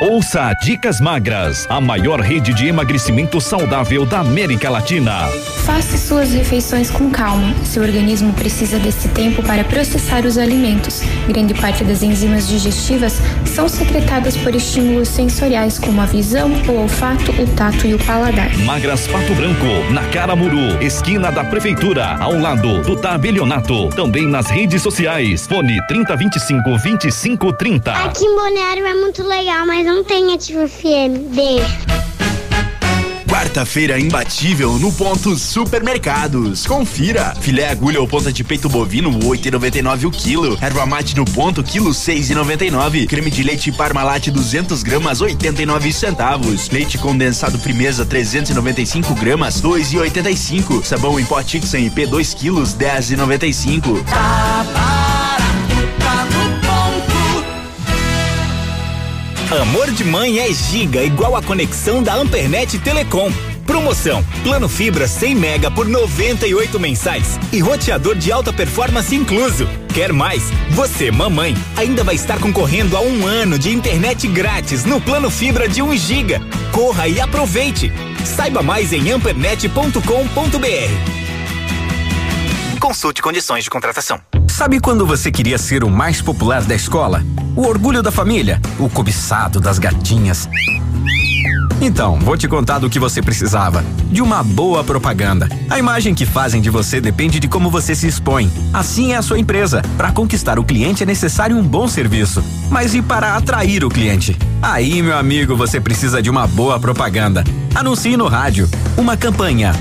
Ouça 0.00 0.54
Dicas 0.62 1.00
Magras, 1.00 1.66
a 1.68 1.80
maior 1.80 2.20
rede 2.20 2.54
de 2.54 2.68
emagrecimento 2.68 3.40
saudável 3.40 4.06
da 4.06 4.20
América 4.20 4.70
Latina. 4.70 5.26
Faça 5.66 5.98
suas 5.98 6.32
refeições 6.32 6.88
com 6.88 7.10
calma. 7.10 7.52
Seu 7.64 7.82
organismo 7.82 8.32
precisa 8.32 8.78
desse 8.78 9.08
tempo 9.08 9.42
para 9.42 9.64
processar 9.64 10.24
os 10.24 10.38
alimentos. 10.38 11.02
Grande 11.26 11.52
parte 11.52 11.82
das 11.82 12.00
enzimas 12.00 12.46
digestivas 12.46 13.20
são 13.44 13.68
secretadas 13.68 14.36
por 14.36 14.54
estímulos 14.54 15.08
sensoriais 15.08 15.80
como 15.80 16.00
a 16.00 16.06
visão, 16.06 16.48
o 16.68 16.72
olfato, 16.82 17.32
o 17.32 17.46
tato 17.56 17.84
e 17.84 17.92
o 17.92 17.98
paladar. 17.98 18.56
Magras 18.58 19.08
Pato 19.08 19.34
Branco, 19.34 19.92
na 19.92 20.04
Caramuru, 20.10 20.80
esquina 20.80 21.32
da 21.32 21.42
Prefeitura, 21.42 22.16
ao 22.20 22.38
lado 22.38 22.82
do 22.82 22.94
Tabelionato. 22.94 23.88
Também 23.88 24.28
nas 24.28 24.48
redes 24.48 24.80
sociais. 24.80 25.44
Fone 25.44 25.76
3025 25.88 26.62
2530. 26.62 27.92
Aqui 27.92 28.24
em 28.24 28.36
Balneário 28.36 28.86
é 28.86 28.94
muito 28.94 29.26
legal, 29.26 29.66
mas 29.66 29.87
não 29.88 30.04
tem 30.04 30.34
ativo 30.34 30.68
FM. 30.68 31.34
Beijo. 31.34 31.64
Quarta-feira 33.26 33.98
imbatível 33.98 34.78
no 34.78 34.92
ponto 34.92 35.34
Supermercados. 35.34 36.66
Confira. 36.66 37.34
Filé 37.40 37.70
agulha 37.70 37.98
ou 37.98 38.06
ponta 38.06 38.30
de 38.30 38.44
peito 38.44 38.68
bovino 38.68 39.10
8,99 39.20 40.04
o 40.04 40.10
quilo. 40.10 40.58
Erva 40.60 40.84
mate 40.84 41.16
no 41.16 41.24
ponto 41.24 41.62
quilo 41.62 41.90
6,99. 41.90 43.06
Creme 43.06 43.30
de 43.30 43.42
leite 43.42 43.72
Parmalat 43.72 44.28
200 44.28 44.82
gramas 44.82 45.22
89 45.22 45.90
centavos. 45.90 46.68
Leite 46.68 46.98
condensado 46.98 47.58
Primeza 47.58 48.04
395 48.04 49.14
gramas 49.14 49.62
2,85. 49.62 50.84
Sabão 50.84 51.18
em 51.18 51.24
pó 51.24 51.42
Tixan 51.42 51.80
IP 51.80 52.06
2 52.06 52.34
quilos 52.34 52.74
10,95. 52.74 54.04
Amor 59.50 59.90
de 59.90 60.04
mãe 60.04 60.40
é 60.40 60.52
giga, 60.52 61.02
igual 61.02 61.34
a 61.34 61.42
conexão 61.42 62.02
da 62.02 62.14
Ampernet 62.14 62.78
Telecom. 62.80 63.32
Promoção: 63.64 64.22
Plano 64.42 64.68
Fibra 64.68 65.08
100 65.08 65.34
mega 65.34 65.70
por 65.70 65.88
98 65.88 66.78
mensais 66.78 67.40
e 67.50 67.58
roteador 67.58 68.14
de 68.14 68.30
alta 68.30 68.52
performance 68.52 69.14
incluso. 69.14 69.66
Quer 69.94 70.12
mais? 70.12 70.42
Você, 70.72 71.10
mamãe, 71.10 71.56
ainda 71.78 72.04
vai 72.04 72.14
estar 72.14 72.38
concorrendo 72.38 72.94
a 72.94 73.00
um 73.00 73.26
ano 73.26 73.58
de 73.58 73.70
internet 73.70 74.28
grátis 74.28 74.84
no 74.84 75.00
Plano 75.00 75.30
Fibra 75.30 75.66
de 75.66 75.80
1 75.80 75.96
giga. 75.96 76.42
Corra 76.70 77.08
e 77.08 77.18
aproveite. 77.18 77.90
Saiba 78.26 78.62
mais 78.62 78.92
em 78.92 79.10
ampernet.com.br. 79.10 81.17
Consulte 82.80 83.20
condições 83.20 83.64
de 83.64 83.70
contratação. 83.70 84.20
Sabe 84.48 84.80
quando 84.80 85.06
você 85.06 85.30
queria 85.30 85.58
ser 85.58 85.82
o 85.82 85.90
mais 85.90 86.22
popular 86.22 86.62
da 86.62 86.74
escola? 86.74 87.22
O 87.56 87.66
orgulho 87.66 88.02
da 88.02 88.12
família? 88.12 88.60
O 88.78 88.88
cobiçado 88.88 89.60
das 89.60 89.78
gatinhas? 89.78 90.48
Então, 91.80 92.18
vou 92.18 92.36
te 92.36 92.48
contar 92.48 92.78
do 92.78 92.90
que 92.90 92.98
você 92.98 93.22
precisava. 93.22 93.84
De 94.10 94.20
uma 94.20 94.42
boa 94.42 94.82
propaganda. 94.82 95.48
A 95.70 95.78
imagem 95.78 96.14
que 96.14 96.26
fazem 96.26 96.60
de 96.60 96.70
você 96.70 97.00
depende 97.00 97.38
de 97.38 97.46
como 97.46 97.70
você 97.70 97.94
se 97.94 98.06
expõe. 98.06 98.50
Assim 98.72 99.12
é 99.12 99.16
a 99.16 99.22
sua 99.22 99.38
empresa. 99.38 99.82
Para 99.96 100.10
conquistar 100.10 100.58
o 100.58 100.64
cliente 100.64 101.02
é 101.02 101.06
necessário 101.06 101.56
um 101.56 101.62
bom 101.62 101.86
serviço. 101.86 102.42
Mas 102.70 102.94
e 102.94 103.02
para 103.02 103.36
atrair 103.36 103.84
o 103.84 103.88
cliente? 103.88 104.36
Aí, 104.60 105.02
meu 105.02 105.16
amigo, 105.16 105.56
você 105.56 105.80
precisa 105.80 106.20
de 106.20 106.30
uma 106.30 106.46
boa 106.46 106.80
propaganda. 106.80 107.44
Anuncie 107.74 108.16
no 108.16 108.26
rádio. 108.26 108.68
Uma 108.96 109.16
campanha. 109.16 109.72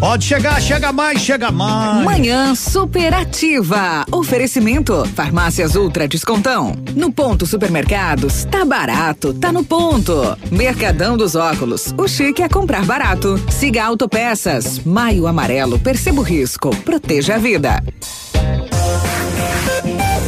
Pode 0.00 0.24
chegar, 0.24 0.58
chega 0.62 0.90
mais, 0.94 1.20
chega 1.20 1.50
mais. 1.50 2.02
Manhã 2.02 2.54
superativa. 2.54 4.06
Oferecimento: 4.10 5.04
Farmácias 5.14 5.76
Ultra 5.76 6.08
Descontão. 6.08 6.74
No 6.96 7.12
ponto 7.12 7.44
supermercados, 7.44 8.46
tá 8.46 8.64
barato, 8.64 9.34
tá 9.34 9.52
no 9.52 9.62
ponto. 9.62 10.38
Mercadão 10.50 11.18
dos 11.18 11.34
óculos. 11.34 11.94
O 11.98 12.08
chique 12.08 12.42
é 12.42 12.48
comprar 12.48 12.86
barato. 12.86 13.38
Siga 13.50 13.84
Autopeças. 13.84 14.78
Maio 14.86 15.26
Amarelo. 15.26 15.78
Perceba 15.78 16.20
o 16.20 16.24
risco. 16.24 16.74
Proteja 16.76 17.34
a 17.34 17.38
vida. 17.38 17.84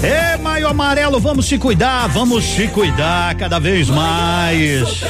É, 0.02 0.36
Maio 0.36 0.68
Amarelo, 0.68 1.18
vamos 1.18 1.46
se 1.46 1.56
cuidar, 1.56 2.08
vamos 2.08 2.44
se 2.44 2.68
cuidar 2.68 3.34
cada 3.36 3.58
vez 3.58 3.88
mais. 3.88 5.02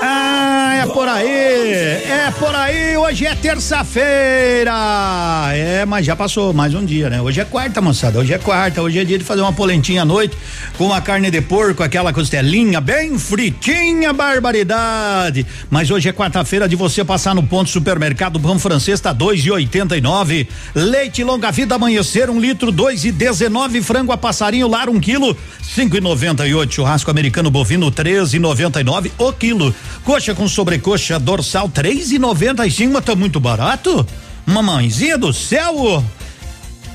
Ai, 0.00 0.80
É 0.82 0.86
por 0.86 1.08
aí, 1.08 1.72
é 1.72 2.32
por 2.38 2.54
aí. 2.54 2.96
Hoje 2.96 3.24
é 3.24 3.34
terça-feira. 3.36 4.72
É, 5.52 5.84
mas 5.86 6.04
já 6.04 6.16
passou 6.16 6.52
mais 6.52 6.74
um 6.74 6.84
dia, 6.84 7.08
né? 7.08 7.20
Hoje 7.22 7.40
é 7.40 7.44
quarta, 7.44 7.80
moçada. 7.80 8.18
Hoje 8.18 8.32
é 8.32 8.38
quarta. 8.38 8.82
Hoje 8.82 8.98
é 8.98 9.04
dia 9.04 9.16
de 9.18 9.24
fazer 9.24 9.42
uma 9.42 9.52
polentinha 9.52 10.02
à 10.02 10.04
noite 10.04 10.36
com 10.76 10.86
uma 10.86 11.00
carne 11.00 11.30
de 11.30 11.40
porco, 11.40 11.82
aquela 11.84 12.12
costelinha 12.12 12.80
bem 12.80 13.16
fritinha, 13.18 14.12
barbaridade. 14.12 15.46
Mas 15.70 15.90
hoje 15.90 16.08
é 16.08 16.12
quarta-feira 16.12 16.68
de 16.68 16.74
você 16.74 17.04
passar 17.04 17.34
no 17.34 17.42
ponto 17.44 17.70
supermercado 17.70 18.40
Pão 18.40 18.58
Francês 18.58 19.00
tá 19.00 19.12
dois 19.12 19.44
e 19.44 19.50
oitenta 19.50 19.96
e 19.96 20.00
nove. 20.00 20.48
Leite 20.74 21.22
longa 21.22 21.52
vida 21.52 21.76
amanhecer 21.76 22.28
um 22.28 22.40
litro 22.40 22.72
dois 22.72 23.04
e 23.04 23.12
dezenove. 23.12 23.82
Frango 23.82 24.10
a 24.10 24.16
passarinho 24.16 24.66
lar 24.68 24.88
um 24.88 24.98
quilo 24.98 25.36
cinco 25.62 25.96
e 25.96 26.00
noventa 26.00 26.46
e 26.46 26.54
oito. 26.54 26.74
Churrasco 26.74 27.10
americano 27.10 27.50
bovino 27.50 27.90
treze 27.90 28.36
e 28.36 28.40
noventa 28.40 28.80
e 28.80 28.84
nove 28.84 29.12
o 29.16 29.31
quilo. 29.32 29.74
Coxa 30.04 30.34
com 30.34 30.46
sobrecoxa 30.46 31.18
dorsal 31.18 31.68
três 31.68 32.12
e 32.12 32.18
noventa 32.18 32.66
e 32.66 32.70
cinco, 32.70 32.94
mas 32.94 33.04
tá 33.04 33.14
muito 33.14 33.40
barato. 33.40 34.06
Mamãezinha 34.46 35.16
do 35.16 35.32
céu, 35.32 36.04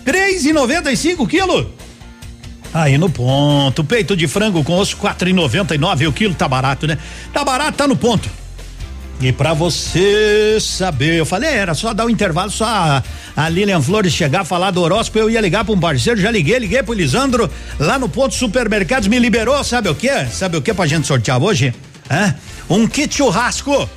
três 0.04 0.45
e 0.45 0.54
noventa 0.54 0.91
e 0.91 0.97
cinco 0.97 1.28
quilo. 1.28 1.71
Aí 2.73 2.97
no 2.97 3.10
ponto, 3.10 3.84
peito 3.84 4.15
de 4.15 4.28
frango 4.28 4.63
com 4.63 4.78
osso 4.78 4.97
quatro 4.97 5.30
e 5.30 5.34
noventa 5.34 5.73
e 5.73 5.78
nove 5.78 6.06
o 6.06 6.13
quilo, 6.13 6.36
tá 6.36 6.47
barato, 6.47 6.86
né? 6.86 6.97
Tá 7.34 7.43
barato, 7.43 7.78
tá 7.78 7.88
no 7.88 7.95
ponto. 7.95 8.30
E 9.19 9.32
para 9.32 9.52
você 9.52 10.60
saber, 10.62 11.15
eu 11.15 11.26
falei, 11.26 11.50
era 11.50 11.73
só 11.73 11.91
dar 11.91 12.06
um 12.06 12.10
intervalo, 12.10 12.52
só 12.52 12.65
a, 12.65 13.04
a, 13.36 13.50
Lilian 13.50 13.82
Flores 13.82 14.13
chegar, 14.13 14.43
falar 14.45 14.69
do 14.69 14.80
horóscopo, 14.80 15.17
eu 15.17 15.28
ia 15.28 15.41
ligar 15.41 15.65
para 15.65 15.73
um 15.73 15.80
parceiro, 15.80 16.21
já 16.21 16.30
liguei, 16.30 16.60
liguei 16.60 16.84
pro 16.84 16.93
Lisandro, 16.93 17.50
lá 17.80 17.97
no 17.97 18.08
ponto 18.08 18.36
supermercados, 18.36 19.08
me 19.08 19.17
liberou, 19.17 19.63
sabe 19.63 19.89
o 19.89 19.95
que? 19.95 20.26
Sabe 20.28 20.58
o 20.58 20.62
que 20.62 20.71
pra 20.71 20.86
gente 20.86 21.08
sortear 21.08 21.41
hoje? 21.41 21.73
Um 22.69 22.87
kit 22.87 23.15
churrasco. 23.15 23.89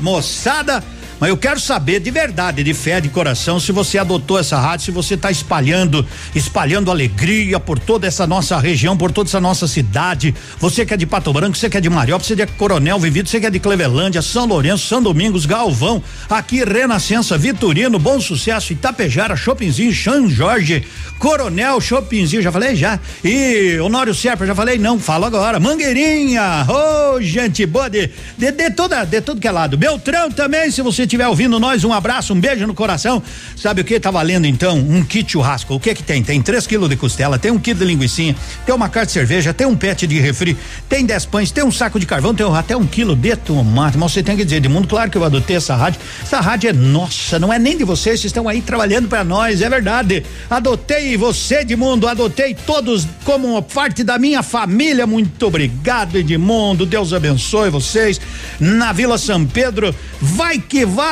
Moçada, 0.00 0.82
mas 1.24 1.30
eu 1.30 1.38
quero 1.38 1.58
saber 1.58 2.00
de 2.00 2.10
verdade, 2.10 2.62
de 2.62 2.74
fé, 2.74 3.00
de 3.00 3.08
coração, 3.08 3.58
se 3.58 3.72
você 3.72 3.96
adotou 3.96 4.38
essa 4.38 4.60
rádio, 4.60 4.84
se 4.84 4.90
você 4.90 5.14
está 5.14 5.30
espalhando, 5.30 6.06
espalhando 6.34 6.90
alegria 6.90 7.58
por 7.58 7.78
toda 7.78 8.06
essa 8.06 8.26
nossa 8.26 8.58
região, 8.58 8.94
por 8.94 9.10
toda 9.10 9.30
essa 9.30 9.40
nossa 9.40 9.66
cidade. 9.66 10.34
Você 10.58 10.84
que 10.84 10.92
é 10.92 10.98
de 10.98 11.06
Pato 11.06 11.32
Branco, 11.32 11.56
você 11.56 11.70
que 11.70 11.78
é 11.78 11.80
de 11.80 11.88
Mariópolis, 11.88 12.26
você 12.26 12.36
que 12.36 12.42
é 12.42 12.44
de 12.44 12.52
Coronel 12.52 13.00
Vivido, 13.00 13.26
você 13.26 13.40
que 13.40 13.46
é 13.46 13.50
de 13.50 13.58
Clevelândia, 13.58 14.20
São 14.20 14.44
Lourenço, 14.44 14.86
São 14.86 15.02
Domingos, 15.02 15.46
Galvão, 15.46 16.02
aqui 16.28 16.62
Renascença, 16.62 17.38
Vitorino, 17.38 17.98
Bom 17.98 18.20
Sucesso, 18.20 18.74
Itapejara, 18.74 19.34
Shoppingzinho, 19.34 19.94
São 19.94 20.28
Jorge, 20.28 20.86
Coronel, 21.18 21.80
Shoppingzinho, 21.80 22.42
já 22.42 22.52
falei 22.52 22.76
já. 22.76 23.00
E 23.24 23.78
Honório 23.80 24.14
Serpa, 24.14 24.44
já 24.44 24.54
falei 24.54 24.76
não, 24.76 24.98
falo 24.98 25.24
agora. 25.24 25.58
Mangueirinha, 25.58 26.66
ô 26.68 27.14
oh, 27.14 27.22
gente 27.22 27.64
boa 27.64 27.88
de, 27.88 28.10
de, 28.36 28.52
de 28.52 28.70
toda, 28.72 29.06
de 29.06 29.22
tudo 29.22 29.40
que 29.40 29.48
é 29.48 29.50
lado. 29.50 29.78
Beltrão 29.78 30.30
também, 30.30 30.70
se 30.70 30.82
você 30.82 31.06
estiver 31.14 31.28
ouvindo 31.28 31.58
nós, 31.58 31.84
um 31.84 31.92
abraço, 31.92 32.34
um 32.34 32.40
beijo 32.40 32.66
no 32.66 32.74
coração. 32.74 33.22
Sabe 33.56 33.80
o 33.80 33.84
que 33.84 33.98
tá 33.98 34.10
valendo 34.10 34.46
então? 34.46 34.76
Um 34.76 35.04
kit 35.04 35.32
churrasco. 35.32 35.74
O 35.74 35.80
que 35.80 35.94
que 35.94 36.02
tem? 36.02 36.22
Tem 36.22 36.42
3 36.42 36.66
quilos 36.66 36.88
de 36.88 36.96
costela, 36.96 37.38
tem 37.38 37.50
um 37.50 37.58
quilo 37.58 37.78
de 37.78 37.84
linguiça, 37.84 38.34
tem 38.66 38.74
uma 38.74 38.88
carta 38.88 39.06
de 39.06 39.12
cerveja, 39.12 39.54
tem 39.54 39.66
um 39.66 39.76
pet 39.76 40.06
de 40.06 40.20
refri, 40.20 40.56
tem 40.88 41.04
10 41.04 41.26
pães, 41.26 41.50
tem 41.50 41.64
um 41.64 41.70
saco 41.70 41.98
de 41.98 42.06
carvão, 42.06 42.34
tem 42.34 42.46
até 42.54 42.76
um 42.76 42.86
quilo 42.86 43.14
de 43.14 43.34
tomate. 43.36 43.96
Mas 43.96 44.12
você 44.12 44.22
tem 44.22 44.36
que 44.36 44.44
dizer, 44.44 44.60
de 44.60 44.68
mundo, 44.68 44.88
claro 44.88 45.10
que 45.10 45.16
eu 45.16 45.24
adotei 45.24 45.56
essa 45.56 45.74
rádio. 45.74 46.00
Essa 46.22 46.40
rádio 46.40 46.70
é 46.70 46.72
nossa, 46.72 47.38
não 47.38 47.52
é 47.52 47.58
nem 47.58 47.76
de 47.76 47.84
vocês, 47.84 48.20
vocês 48.20 48.26
estão 48.26 48.48
aí 48.48 48.60
trabalhando 48.60 49.08
para 49.08 49.22
nós, 49.24 49.62
é 49.62 49.68
verdade. 49.68 50.24
Adotei 50.50 51.16
você, 51.16 51.60
Edmundo, 51.60 52.08
adotei 52.08 52.54
todos 52.54 53.06
como 53.24 53.60
parte 53.62 54.02
da 54.02 54.18
minha 54.18 54.42
família. 54.42 55.06
Muito 55.06 55.46
obrigado, 55.46 56.16
Edmundo. 56.16 56.84
Deus 56.84 57.12
abençoe 57.12 57.70
vocês. 57.70 58.20
Na 58.58 58.92
Vila 58.92 59.18
São 59.18 59.44
Pedro, 59.46 59.94
vai 60.20 60.58
que 60.58 60.84
vai! 60.84 61.03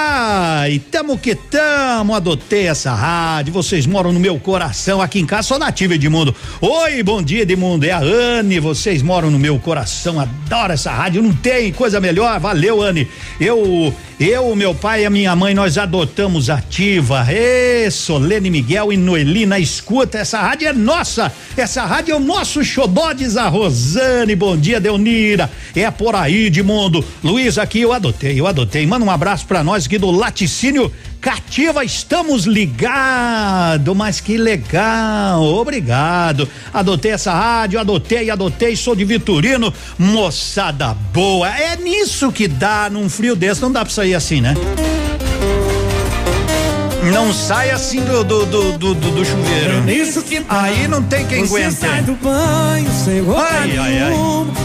Tamo 1.02 1.18
que 1.18 1.34
tamo, 1.34 2.14
adotei 2.14 2.68
essa 2.68 2.94
rádio, 2.94 3.52
vocês 3.52 3.86
moram 3.86 4.12
no 4.12 4.20
meu 4.20 4.38
coração, 4.38 5.02
aqui 5.02 5.18
em 5.18 5.26
casa 5.26 5.48
sou 5.48 5.58
nativo 5.58 5.94
Edmundo. 5.94 6.32
Oi, 6.60 7.02
bom 7.02 7.20
dia 7.20 7.42
Edmundo, 7.42 7.84
é 7.84 7.90
a 7.90 7.98
Anne, 7.98 8.60
vocês 8.60 9.02
moram 9.02 9.30
no 9.30 9.38
meu 9.38 9.58
coração, 9.58 10.20
adoro 10.20 10.72
essa 10.72 10.92
rádio, 10.92 11.20
não 11.20 11.34
tem 11.34 11.72
coisa 11.72 12.00
melhor, 12.00 12.38
valeu 12.38 12.80
Anne. 12.80 13.08
Eu, 13.40 13.92
eu, 14.20 14.54
meu 14.54 14.74
pai 14.74 15.02
e 15.02 15.06
a 15.06 15.10
minha 15.10 15.34
mãe, 15.34 15.54
nós 15.54 15.76
adotamos 15.76 16.48
ativa, 16.48 17.26
ê, 17.28 17.90
Solene 17.90 18.48
Miguel 18.48 18.92
e 18.92 18.96
Noelina, 18.96 19.58
escuta, 19.58 20.18
essa 20.18 20.40
rádio 20.40 20.68
é 20.68 20.72
nossa, 20.72 21.32
essa 21.56 21.84
rádio 21.84 22.12
é 22.12 22.16
o 22.16 22.20
nosso 22.20 22.62
xodó, 22.62 23.12
diz 23.12 23.36
a 23.36 23.48
Rosane, 23.48 24.36
bom 24.36 24.56
dia 24.56 24.78
Deunira, 24.78 25.50
é 25.74 25.90
por 25.90 26.14
aí 26.14 26.46
Edmundo, 26.46 27.04
Luiz 27.24 27.58
aqui 27.58 27.80
eu 27.80 27.92
adotei, 27.92 28.38
eu 28.38 28.46
adotei, 28.46 28.86
manda 28.86 29.04
um 29.04 29.10
abraço 29.10 29.46
pra 29.46 29.64
nós 29.64 29.71
aqui 29.74 29.98
do 29.98 30.10
Laticínio 30.10 30.92
Cativa, 31.20 31.84
estamos 31.84 32.44
ligados, 32.44 33.96
mas 33.96 34.20
que 34.20 34.36
legal, 34.36 35.42
obrigado. 35.42 36.48
Adotei 36.74 37.12
essa 37.12 37.32
rádio, 37.32 37.78
adotei, 37.78 38.28
adotei, 38.28 38.74
sou 38.74 38.94
de 38.94 39.04
Vitorino, 39.04 39.72
moçada 39.98 40.94
boa. 41.12 41.48
É 41.48 41.76
nisso 41.76 42.32
que 42.32 42.48
dá 42.48 42.90
num 42.90 43.08
frio 43.08 43.36
desse, 43.36 43.62
não 43.62 43.70
dá 43.70 43.84
pra 43.84 43.94
sair 43.94 44.14
assim, 44.14 44.40
né? 44.40 44.54
Não 47.10 47.32
sai 47.32 47.70
assim 47.70 48.00
do, 48.00 48.22
do, 48.22 48.46
do, 48.46 48.72
do, 48.78 48.94
do 48.94 49.24
chuveiro. 49.24 49.82
É 49.88 50.40
tá. 50.42 50.62
Aí 50.62 50.86
não 50.86 51.02
tem 51.02 51.26
quem 51.26 51.44
Você 51.44 51.62
aguente. 51.62 51.74
sai 51.74 52.02
do 52.02 52.12
banho 52.14 52.90
sem 53.04 53.22
roupa 53.22 53.42
Ai, 53.50 53.76
ai, 53.76 53.98
ai. 54.02 54.12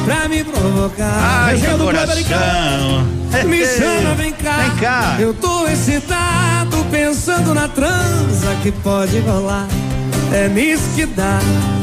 pra 0.05 0.29
me 0.29 0.43
provocar. 0.43 1.45
Ai, 1.47 1.57
meu 1.57 1.77
coração. 1.79 3.07
Me 3.45 3.65
chama, 3.65 4.13
vem 4.15 4.31
cá. 4.33 4.57
Vem 4.57 4.75
cá. 4.77 5.15
Eu 5.19 5.33
tô 5.33 5.67
excitado 5.67 6.85
pensando 6.91 7.53
na 7.53 7.67
transa 7.67 8.55
que 8.61 8.71
pode 8.71 9.19
rolar. 9.19 9.67
É 10.31 10.47
nisso 10.47 10.83
que 10.95 11.05
dá. 11.05 11.39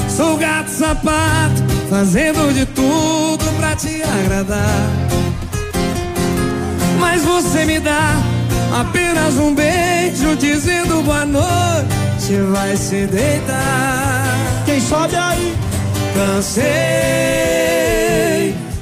Sou 0.08 0.36
gato 0.36 0.70
sapato, 0.70 1.62
fazendo 1.90 2.54
de 2.54 2.64
tudo 2.66 3.44
pra 3.56 3.74
te 3.74 4.02
agradar. 4.02 4.88
Mas 7.00 7.22
você 7.24 7.64
me 7.64 7.80
dá 7.80 8.14
apenas 8.80 9.36
um 9.36 9.54
beijo 9.54 10.34
dizendo 10.36 11.02
boa 11.02 11.24
noite, 11.24 12.36
vai 12.52 12.76
se 12.76 13.06
deitar. 13.06 14.36
Quem 14.66 14.80
sobe 14.80 15.14
aí? 15.14 15.54
Cansei 16.14 16.64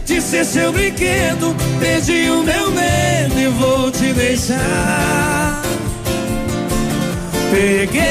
de 0.04 0.20
ser 0.20 0.44
seu 0.44 0.72
brinquedo, 0.72 1.54
perdi 1.78 2.28
o 2.30 2.42
meu 2.42 2.70
medo 2.70 3.38
e 3.38 3.46
vou 3.48 3.90
te 3.90 4.12
deixar. 4.12 5.62
Peguei 7.50 8.02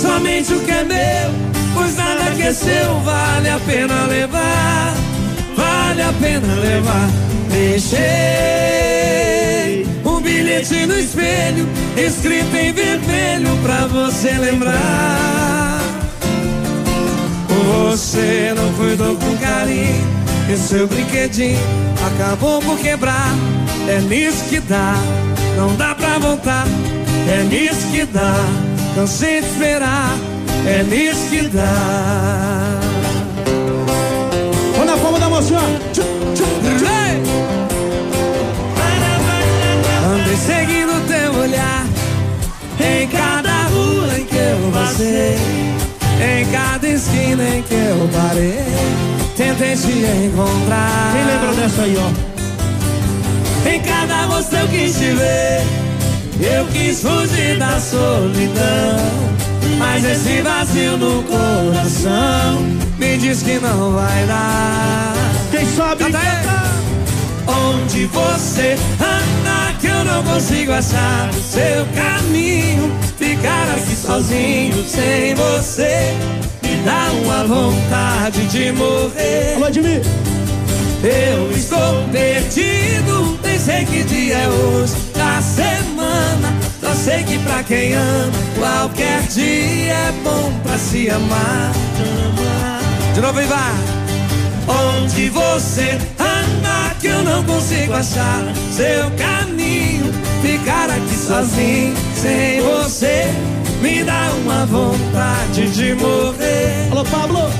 somente 0.00 0.52
o 0.54 0.60
que 0.60 0.70
é 0.70 0.84
meu, 0.84 1.30
pois 1.74 1.96
nada 1.96 2.30
que 2.36 2.42
é 2.42 2.52
seu 2.52 3.00
vale 3.00 3.48
a 3.48 3.58
pena 3.66 4.06
levar, 4.06 4.94
vale 5.96 6.02
a 6.02 6.12
pena 6.12 6.54
levar. 6.56 7.08
Deixei 7.50 7.96
um 10.04 10.20
bilhete 10.20 10.84
no 10.86 10.98
espelho, 10.98 11.66
escrito 11.96 12.54
em 12.54 12.72
vermelho 12.72 13.56
pra 13.62 13.86
você 13.86 14.32
lembrar. 14.32 15.80
Você 17.48 18.52
não 18.56 18.72
cuidou 18.74 19.16
com 19.16 19.36
carinho 19.38 20.04
e 20.52 20.56
seu 20.56 20.86
brinquedinho 20.86 21.58
acabou 22.06 22.60
por 22.60 22.78
quebrar. 22.78 23.34
É 23.88 24.00
nisso 24.00 24.44
que 24.48 24.60
dá, 24.60 24.94
não 25.56 25.74
dá 25.76 25.94
pra 25.94 26.18
voltar. 26.18 26.66
É 27.28 27.42
nisso 27.44 27.86
que 27.90 28.04
dá, 28.04 28.34
cansei 28.94 29.40
de 29.40 29.46
esperar. 29.46 30.14
É 30.66 30.82
nisso 30.82 31.28
que 31.30 31.42
dá. 31.48 32.85
Olha 35.48 35.58
a 35.58 35.70
forma 35.70 35.78
da 35.78 36.04
moção. 36.24 36.46
Ei! 36.82 37.22
Andei 40.06 40.36
seguindo 40.36 41.06
teu 41.06 41.40
olhar 41.40 41.86
em 42.80 43.06
cada 43.08 43.62
rua 43.68 44.18
em 44.18 44.24
que 44.24 44.36
eu 44.36 44.70
passei, 44.72 45.36
em 46.20 46.46
cada 46.50 46.88
esquina 46.88 47.44
em 47.44 47.62
que 47.62 47.74
eu 47.74 48.08
parei. 48.12 48.64
Tentei 49.36 49.76
te 49.76 49.92
encontrar. 50.26 51.12
Quem 51.12 51.24
lembra 51.24 51.52
dessa 51.54 51.82
aí, 51.82 51.96
ó? 51.98 52.10
Em 53.68 53.80
cada 53.82 54.24
rosto 54.26 54.56
eu 54.56 54.68
quis 54.68 54.92
te 54.96 55.12
ver. 55.12 55.62
Eu 56.40 56.66
quis 56.66 57.00
fugir 57.00 57.58
da 57.58 57.78
solidão. 57.80 59.26
Mas 59.78 60.04
esse 60.04 60.42
vazio 60.42 60.96
no 60.96 61.22
coração 61.24 62.62
me 62.98 63.18
diz 63.18 63.42
que 63.42 63.58
não 63.58 63.92
vai 63.92 64.26
dar. 64.26 65.35
Quem 65.56 65.66
sabe? 65.74 66.04
Canta 66.04 66.18
aí. 66.18 66.26
Onde 67.46 68.04
você 68.06 68.76
anda 69.00 69.72
que 69.80 69.86
eu 69.86 70.04
não 70.04 70.22
consigo 70.22 70.72
achar 70.72 71.30
o 71.30 71.42
seu 71.42 71.86
caminho. 71.94 72.92
Ficar 73.16 73.70
aqui 73.70 73.96
sozinho 73.96 74.84
sem 74.84 75.34
você 75.34 76.14
me 76.62 76.76
dá 76.84 77.10
uma 77.22 77.44
vontade 77.44 78.44
de 78.48 78.72
morrer. 78.72 79.54
Alô, 79.56 79.68
Edmir. 79.68 80.02
Eu 81.02 81.50
estou 81.52 82.02
perdido 82.12 83.36
sei 83.66 83.84
que 83.84 84.04
dia 84.04 84.38
é 84.38 84.48
hoje 84.48 84.94
da 85.12 85.42
semana. 85.42 86.54
Só 86.80 86.94
sei 86.94 87.24
que 87.24 87.36
pra 87.40 87.64
quem 87.64 87.94
ama, 87.94 88.32
qualquer 88.56 89.22
dia 89.22 89.92
é 89.92 90.12
bom 90.22 90.52
pra 90.62 90.78
se 90.78 91.10
amar. 91.10 91.72
De 93.12 93.20
novo 93.20 93.40
e 93.40 93.44
vai. 93.46 94.05
Onde 94.68 95.30
você 95.30 95.98
anda 96.18 96.94
que 97.00 97.06
eu 97.06 97.22
não 97.22 97.42
consigo 97.44 97.92
achar 97.92 98.42
seu 98.72 99.10
caminho. 99.16 100.12
Ficar 100.42 100.90
aqui 100.90 101.16
sozinho, 101.16 101.94
sem 102.14 102.60
você, 102.60 103.26
me 103.80 104.04
dá 104.04 104.30
uma 104.44 104.66
vontade 104.66 105.70
de 105.70 105.94
morrer. 105.94 106.88
Alô, 106.90 107.04
Pablo! 107.04 107.50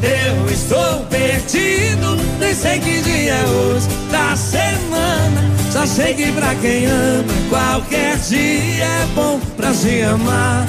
Eu 0.00 0.48
estou 0.52 1.04
perdido, 1.10 2.16
nem 2.38 2.54
sei 2.54 2.78
que 2.78 3.00
dia 3.02 3.32
é 3.34 3.44
hoje 3.44 3.88
da 4.12 4.36
semana. 4.36 5.48
Só 5.72 5.84
sei 5.86 6.14
que 6.14 6.32
pra 6.32 6.54
quem 6.54 6.86
ama, 6.86 7.24
qualquer 7.50 8.16
dia 8.16 8.84
é 8.84 9.06
bom 9.14 9.40
pra 9.56 9.74
se 9.74 10.02
amar, 10.02 10.66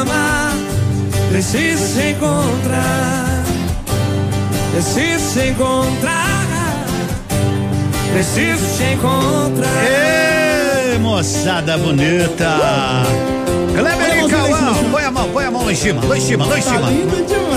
amar. 0.00 0.52
Preciso 1.30 1.86
se 1.86 2.10
encontrar, 2.10 3.31
preciso 4.72 5.30
se 5.32 5.48
encontrar, 5.50 6.46
preciso 8.12 8.76
te 8.76 8.94
encontrar. 8.94 9.84
Ê, 9.84 10.98
moçada 10.98 11.76
bonita! 11.78 12.58
Kleber 13.74 14.24
e 14.24 14.28
Cauã, 14.28 14.74
põe 14.90 15.04
a 15.04 15.10
mão, 15.10 15.28
põe 15.30 15.44
a 15.46 15.50
mão 15.50 15.64
lá 15.64 15.72
em 15.72 15.74
cima, 15.74 16.04
lá 16.04 16.18
em 16.18 16.20
cima, 16.20 16.44
lá 16.44 16.58
em 16.58 16.62
cima. 16.62 16.88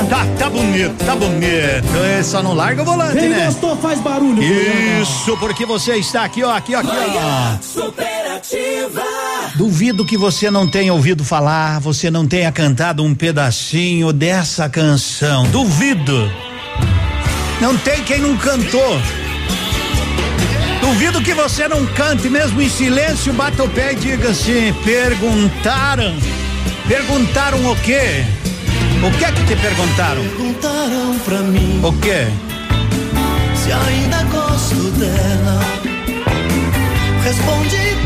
Tá, 0.10 0.26
tá 0.38 0.50
bonito, 0.50 0.94
tá 1.06 1.16
bonito. 1.16 1.98
É, 2.06 2.24
Só 2.24 2.42
não 2.42 2.54
larga 2.54 2.84
o 2.84 2.86
volante, 2.86 3.18
Quem 3.18 3.30
né? 3.30 3.46
gostou 3.48 3.76
faz 3.78 4.00
barulho. 4.00 4.42
Isso, 4.42 5.36
porque 5.38 5.66
você 5.66 5.96
está 5.96 6.24
aqui, 6.24 6.44
ó, 6.44 6.56
aqui, 6.56 6.76
ó, 6.76 6.80
aqui, 6.80 6.90
ó. 6.90 7.58
Superativa. 7.62 9.04
Duvido 9.56 10.06
que 10.06 10.18
você 10.18 10.50
não 10.50 10.70
tenha 10.70 10.94
ouvido 10.94 11.24
falar, 11.24 11.80
você 11.80 12.10
não 12.10 12.26
tenha 12.26 12.52
cantado 12.52 13.04
um 13.04 13.14
pedacinho 13.14 14.14
dessa 14.14 14.70
canção. 14.70 15.44
Duvido. 15.48 16.32
Não 17.62 17.78
tem 17.78 18.04
quem 18.04 18.20
não 18.20 18.36
cantou. 18.38 19.00
Duvido 20.82 21.22
que 21.22 21.34
você 21.34 21.68
não 21.68 21.86
cante, 21.88 22.30
mesmo 22.30 22.62
em 22.62 22.70
silêncio, 22.70 23.34
bata 23.34 23.64
o 23.64 23.70
pé 23.70 23.94
e 23.94 23.96
diga 23.96 24.30
assim: 24.30 24.74
perguntaram. 24.84 26.16
Perguntaram 26.88 27.72
o 27.72 27.76
quê? 27.78 28.24
O 29.04 29.18
que 29.18 29.26
é 29.26 29.32
que 29.32 29.44
te 29.46 29.56
perguntaram? 29.56 30.22
Perguntaram 30.24 31.20
pra 31.26 31.40
mim 31.40 31.80
O 31.84 31.92
quê? 31.94 32.28
se 33.56 33.72
ainda 33.72 34.24
gosto 34.26 34.92
dela. 34.92 35.60
Respondi, 37.24 37.98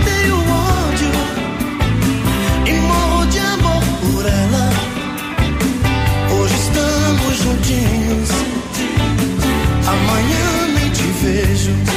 amanhã 9.99 10.67
nem 10.75 10.89
te 10.91 11.03
vejo. 11.21 11.89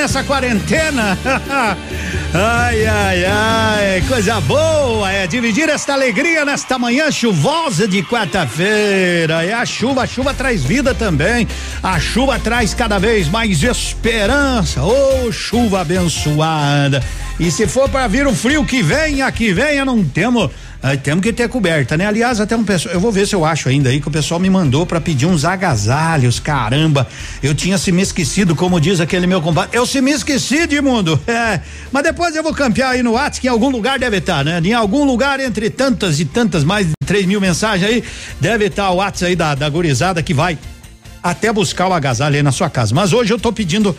Nessa 0.00 0.24
quarentena. 0.24 1.18
ai, 2.32 2.86
ai, 2.86 3.24
ai, 3.26 4.02
coisa 4.08 4.40
boa 4.40 5.12
é 5.12 5.26
dividir 5.26 5.68
esta 5.68 5.92
alegria 5.92 6.42
nesta 6.42 6.78
manhã 6.78 7.10
chuvosa 7.10 7.86
de 7.86 8.02
quarta-feira. 8.02 9.44
É 9.44 9.52
a 9.52 9.66
chuva, 9.66 10.04
a 10.04 10.06
chuva 10.06 10.32
traz 10.32 10.64
vida 10.64 10.94
também. 10.94 11.46
A 11.82 12.00
chuva 12.00 12.38
traz 12.38 12.72
cada 12.72 12.98
vez 12.98 13.28
mais 13.28 13.62
esperança. 13.62 14.82
Ô, 14.82 15.26
oh, 15.26 15.32
chuva 15.32 15.82
abençoada. 15.82 17.04
E 17.38 17.50
se 17.50 17.66
for 17.66 17.86
para 17.86 18.08
vir 18.08 18.26
o 18.26 18.34
frio 18.34 18.64
que 18.64 18.82
venha, 18.82 19.30
que 19.30 19.52
venha, 19.52 19.84
não 19.84 20.02
temos 20.02 20.50
Aí 20.82 20.96
temos 20.96 21.22
que 21.22 21.30
ter 21.30 21.46
coberta, 21.46 21.94
né? 21.94 22.06
Aliás, 22.06 22.40
até 22.40 22.56
um 22.56 22.64
pessoal, 22.64 22.94
eu 22.94 23.00
vou 23.00 23.12
ver 23.12 23.26
se 23.26 23.34
eu 23.34 23.44
acho 23.44 23.68
ainda 23.68 23.90
aí 23.90 24.00
que 24.00 24.08
o 24.08 24.10
pessoal 24.10 24.40
me 24.40 24.48
mandou 24.48 24.86
para 24.86 24.98
pedir 24.98 25.26
uns 25.26 25.44
agasalhos, 25.44 26.40
caramba. 26.40 27.06
Eu 27.42 27.54
tinha 27.54 27.76
se 27.76 27.92
me 27.92 28.00
esquecido, 28.00 28.56
como 28.56 28.80
diz 28.80 28.98
aquele 28.98 29.26
meu 29.26 29.42
compadre. 29.42 29.76
Eu 29.76 29.84
se 29.84 30.00
me 30.00 30.10
esqueci 30.10 30.66
de 30.66 30.80
mundo. 30.80 31.20
É, 31.30 31.60
mas 31.92 32.02
depois 32.02 32.34
eu 32.34 32.42
vou 32.42 32.52
campear 32.52 32.90
aí 32.90 33.02
no 33.02 33.12
WhatsApp, 33.12 33.40
que 33.40 33.46
em 33.46 33.50
algum 33.50 33.70
lugar 33.70 33.98
deve 33.98 34.18
estar, 34.18 34.44
né? 34.44 34.60
Em 34.62 34.72
algum 34.72 35.04
lugar 35.04 35.38
entre 35.38 35.70
tantas 35.70 36.18
e 36.18 36.24
tantas, 36.24 36.64
mais 36.64 36.88
de 36.88 36.92
3 37.06 37.24
mil 37.24 37.40
mensagens 37.40 37.88
aí, 37.88 38.04
deve 38.40 38.66
estar 38.66 38.90
o 38.90 38.96
WhatsApp 38.96 39.30
aí 39.30 39.36
da, 39.36 39.54
da 39.54 39.68
gurizada 39.68 40.22
que 40.22 40.34
vai 40.34 40.58
até 41.22 41.52
buscar 41.52 41.88
o 41.88 41.92
agasalho 41.92 42.36
aí 42.36 42.42
na 42.42 42.52
sua 42.52 42.68
casa. 42.68 42.94
Mas 42.94 43.12
hoje 43.12 43.32
eu 43.32 43.38
tô 43.38 43.52
pedindo, 43.52 43.96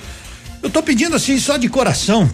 eu 0.61 0.69
tô 0.69 0.83
pedindo 0.83 1.15
assim 1.15 1.39
só 1.39 1.57
de 1.57 1.69
coração. 1.69 2.29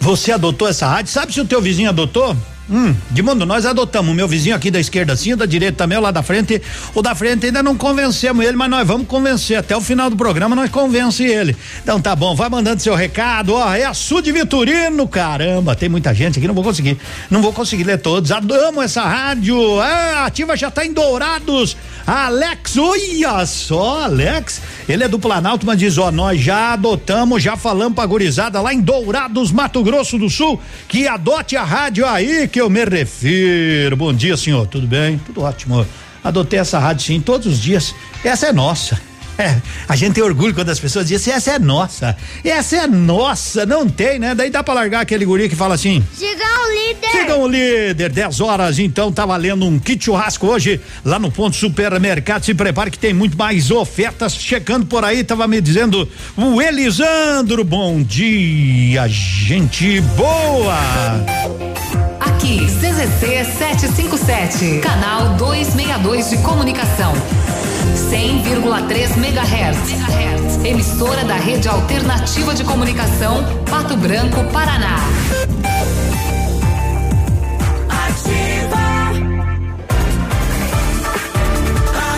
Você 0.00 0.32
adotou 0.32 0.68
essa 0.68 0.86
rádio? 0.86 1.12
Sabe 1.12 1.32
se 1.32 1.40
o 1.40 1.44
teu 1.44 1.62
vizinho 1.62 1.88
adotou? 1.88 2.36
Hum, 2.68 2.94
de 3.10 3.22
mundo, 3.22 3.44
nós 3.44 3.66
adotamos 3.66 4.10
o 4.10 4.14
meu 4.14 4.26
vizinho 4.26 4.56
aqui 4.56 4.70
da 4.70 4.80
esquerda 4.80 5.12
assim, 5.12 5.36
da 5.36 5.44
direita 5.44 5.76
também, 5.76 5.98
o 5.98 6.00
lá 6.00 6.10
da 6.10 6.22
frente. 6.22 6.62
O 6.94 7.02
da 7.02 7.14
frente 7.14 7.44
ainda 7.44 7.62
não 7.62 7.76
convencemos 7.76 8.42
ele, 8.42 8.56
mas 8.56 8.70
nós 8.70 8.86
vamos 8.86 9.06
convencer. 9.06 9.58
Até 9.58 9.76
o 9.76 9.82
final 9.82 10.08
do 10.08 10.16
programa 10.16 10.56
nós 10.56 10.70
convence 10.70 11.22
ele. 11.22 11.54
Então 11.82 12.00
tá 12.00 12.16
bom, 12.16 12.34
vai 12.34 12.48
mandando 12.48 12.80
seu 12.80 12.94
recado. 12.94 13.52
Ó, 13.52 13.74
é 13.74 13.84
a 13.84 13.92
Sud 13.92 14.32
Vitorino, 14.32 15.06
caramba, 15.06 15.76
tem 15.76 15.90
muita 15.90 16.14
gente 16.14 16.38
aqui, 16.38 16.48
não 16.48 16.54
vou 16.54 16.64
conseguir. 16.64 16.96
Não 17.30 17.42
vou 17.42 17.52
conseguir 17.52 17.84
ler 17.84 17.98
todos. 17.98 18.32
Adamo 18.32 18.80
essa 18.80 19.02
rádio. 19.02 19.78
Ah, 19.80 20.24
ativa 20.24 20.56
já 20.56 20.70
tá 20.70 20.86
em 20.86 20.92
Dourados. 20.92 21.76
Alex, 22.06 22.78
olha 22.78 23.44
só, 23.44 24.04
Alex. 24.04 24.62
Ele 24.88 25.04
é 25.04 25.08
do 25.08 25.18
Planalto, 25.18 25.66
mas 25.66 25.78
diz: 25.78 25.98
ó, 25.98 26.10
nós 26.10 26.40
já 26.40 26.72
adotamos, 26.72 27.42
já 27.42 27.56
falamos 27.56 27.94
pra 27.94 28.06
gurizada 28.06 28.60
lá 28.62 28.72
em 28.72 28.80
Dourados, 28.80 29.52
Mato 29.52 29.82
Grosso 29.82 30.18
do 30.18 30.30
Sul, 30.30 30.58
que 30.88 31.06
adote 31.06 31.56
a 31.56 31.62
rádio 31.62 32.06
aí 32.06 32.48
que 32.54 32.60
eu 32.60 32.70
me 32.70 32.84
refiro. 32.84 33.96
Bom 33.96 34.12
dia, 34.12 34.36
senhor. 34.36 34.64
Tudo 34.68 34.86
bem? 34.86 35.18
Tudo 35.26 35.42
ótimo. 35.42 35.84
Adotei 36.22 36.60
essa 36.60 36.78
rádio 36.78 37.04
sim 37.04 37.20
todos 37.20 37.48
os 37.48 37.60
dias. 37.60 37.92
Essa 38.22 38.46
é 38.46 38.52
nossa. 38.52 38.96
É, 39.36 39.56
a 39.88 39.96
gente 39.96 40.14
tem 40.14 40.22
orgulho 40.22 40.54
quando 40.54 40.68
as 40.68 40.78
pessoas 40.78 41.08
dizem 41.08 41.34
essa 41.34 41.50
é 41.50 41.58
nossa. 41.58 42.16
Essa 42.44 42.76
é 42.76 42.86
nossa, 42.86 43.66
não 43.66 43.88
tem, 43.88 44.16
né? 44.16 44.32
Daí 44.32 44.48
dá 44.48 44.62
pra 44.62 44.72
largar 44.72 45.00
aquele 45.00 45.24
guri 45.24 45.48
que 45.48 45.56
fala 45.56 45.74
assim. 45.74 46.06
Siga 46.16 46.44
o 46.44 46.72
líder. 46.72 47.10
Siga 47.10 47.36
o 47.38 47.48
líder, 47.48 48.12
10 48.12 48.40
horas, 48.40 48.78
então 48.78 49.10
tá 49.10 49.26
valendo 49.26 49.66
um 49.66 49.76
kit 49.76 50.04
churrasco 50.04 50.46
hoje 50.46 50.80
lá 51.04 51.18
no 51.18 51.32
ponto 51.32 51.56
supermercado. 51.56 52.44
Se 52.44 52.54
prepare 52.54 52.92
que 52.92 52.98
tem 52.98 53.12
muito 53.12 53.36
mais 53.36 53.72
ofertas 53.72 54.36
chegando 54.36 54.86
por 54.86 55.04
aí. 55.04 55.24
Tava 55.24 55.48
me 55.48 55.60
dizendo 55.60 56.08
o 56.36 56.62
Elisandro. 56.62 57.64
Bom 57.64 58.04
dia, 58.04 59.08
gente 59.08 60.00
boa. 60.00 60.78
Aqui, 62.34 62.66
CZC 62.66 63.44
757, 63.44 64.80
canal 64.80 65.36
262 65.36 66.30
de 66.30 66.38
comunicação. 66.38 67.12
100,3 68.10 69.16
MHz. 69.16 70.64
Emissora 70.64 71.24
da 71.24 71.36
Rede 71.36 71.68
Alternativa 71.68 72.52
de 72.52 72.64
Comunicação, 72.64 73.44
Pato 73.70 73.96
Branco, 73.96 74.42
Paraná. 74.52 74.96
Ativa. 77.88 78.84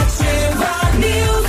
Ativa 0.01 0.73
News. 0.99 1.47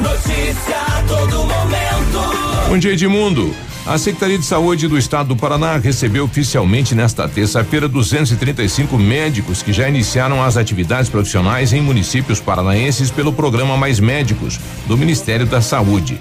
Notícia 0.00 0.76
a 0.76 1.02
todo 1.06 1.44
momento. 1.44 2.68
Bom 2.68 2.78
dia, 2.78 2.92
Edmundo. 2.94 3.69
A 3.90 3.98
Secretaria 3.98 4.38
de 4.38 4.44
Saúde 4.44 4.86
do 4.86 4.96
Estado 4.96 5.30
do 5.30 5.36
Paraná 5.36 5.76
recebeu 5.76 6.24
oficialmente 6.24 6.94
nesta 6.94 7.28
terça-feira 7.28 7.88
235 7.88 8.96
médicos 8.96 9.64
que 9.64 9.72
já 9.72 9.88
iniciaram 9.88 10.40
as 10.40 10.56
atividades 10.56 11.10
profissionais 11.10 11.72
em 11.72 11.82
municípios 11.82 12.38
paranaenses 12.40 13.10
pelo 13.10 13.32
programa 13.32 13.76
Mais 13.76 13.98
Médicos 13.98 14.60
do 14.86 14.96
Ministério 14.96 15.44
da 15.44 15.60
Saúde. 15.60 16.20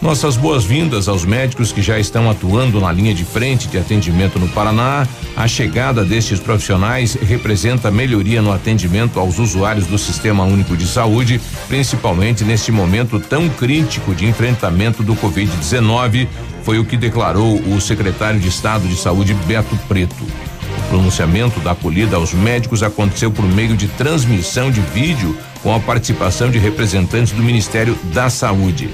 Nossas 0.00 0.34
boas-vindas 0.34 1.08
aos 1.08 1.26
médicos 1.26 1.72
que 1.72 1.82
já 1.82 1.98
estão 1.98 2.30
atuando 2.30 2.80
na 2.80 2.90
linha 2.90 3.12
de 3.12 3.22
frente 3.22 3.68
de 3.68 3.76
atendimento 3.76 4.38
no 4.38 4.48
Paraná. 4.48 5.06
A 5.36 5.46
chegada 5.46 6.02
destes 6.02 6.40
profissionais 6.40 7.14
representa 7.14 7.90
melhoria 7.90 8.40
no 8.40 8.50
atendimento 8.50 9.20
aos 9.20 9.38
usuários 9.38 9.86
do 9.86 9.98
Sistema 9.98 10.42
Único 10.44 10.74
de 10.74 10.86
Saúde, 10.86 11.38
principalmente 11.68 12.44
neste 12.44 12.72
momento 12.72 13.20
tão 13.20 13.46
crítico 13.50 14.14
de 14.14 14.24
enfrentamento 14.24 15.02
do 15.02 15.14
Covid-19, 15.14 16.26
foi 16.62 16.78
o 16.78 16.84
que 16.84 16.96
declarou 16.96 17.60
o 17.60 17.78
secretário 17.78 18.40
de 18.40 18.48
Estado 18.48 18.88
de 18.88 18.96
Saúde, 18.96 19.34
Beto 19.46 19.76
Preto. 19.86 20.24
O 20.78 20.88
pronunciamento 20.88 21.60
da 21.60 21.72
acolhida 21.72 22.16
aos 22.16 22.32
médicos 22.32 22.82
aconteceu 22.82 23.30
por 23.30 23.44
meio 23.44 23.76
de 23.76 23.86
transmissão 23.86 24.70
de 24.70 24.80
vídeo 24.80 25.36
com 25.62 25.74
a 25.74 25.78
participação 25.78 26.50
de 26.50 26.58
representantes 26.58 27.34
do 27.34 27.42
Ministério 27.42 27.94
da 28.14 28.30
Saúde. 28.30 28.88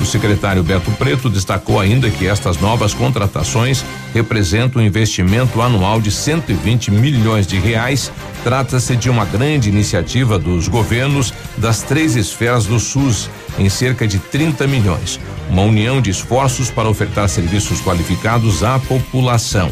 O 0.00 0.06
secretário 0.06 0.62
Beto 0.62 0.90
Preto 0.92 1.28
destacou 1.28 1.78
ainda 1.78 2.10
que 2.10 2.26
estas 2.26 2.58
novas 2.58 2.94
contratações 2.94 3.84
representam 4.14 4.80
um 4.80 4.84
investimento 4.84 5.60
anual 5.60 6.00
de 6.00 6.10
120 6.10 6.90
milhões 6.90 7.46
de 7.46 7.58
reais. 7.58 8.10
Trata-se 8.42 8.96
de 8.96 9.10
uma 9.10 9.26
grande 9.26 9.68
iniciativa 9.68 10.38
dos 10.38 10.68
governos 10.68 11.34
das 11.58 11.82
três 11.82 12.16
esferas 12.16 12.64
do 12.64 12.80
SUS, 12.80 13.28
em 13.58 13.68
cerca 13.68 14.08
de 14.08 14.18
30 14.18 14.66
milhões. 14.66 15.20
Uma 15.50 15.62
união 15.62 16.00
de 16.00 16.10
esforços 16.10 16.70
para 16.70 16.88
ofertar 16.88 17.28
serviços 17.28 17.80
qualificados 17.82 18.64
à 18.64 18.78
população. 18.78 19.70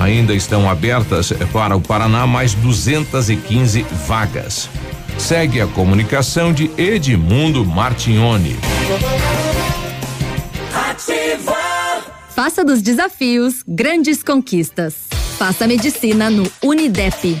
Ainda 0.00 0.34
estão 0.34 0.68
abertas 0.68 1.32
para 1.52 1.76
o 1.76 1.80
Paraná 1.80 2.26
mais 2.26 2.52
215 2.54 3.86
vagas. 4.08 4.68
Segue 5.16 5.60
a 5.60 5.66
comunicação 5.66 6.52
de 6.52 6.70
Edmundo 6.76 7.64
Martignoni. 7.64 8.56
Ativa. 10.98 11.54
Faça 12.30 12.64
dos 12.64 12.82
desafios 12.82 13.62
grandes 13.66 14.20
conquistas. 14.20 14.96
Faça 15.38 15.64
medicina 15.64 16.28
no 16.28 16.42
Unidep. 16.60 17.40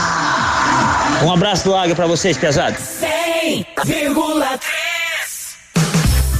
Um 1.23 1.31
abraço 1.31 1.65
do 1.65 1.75
Águia 1.75 1.95
pra 1.95 2.07
vocês, 2.07 2.35
pesados. 2.35 2.81
100,3. 3.85 4.81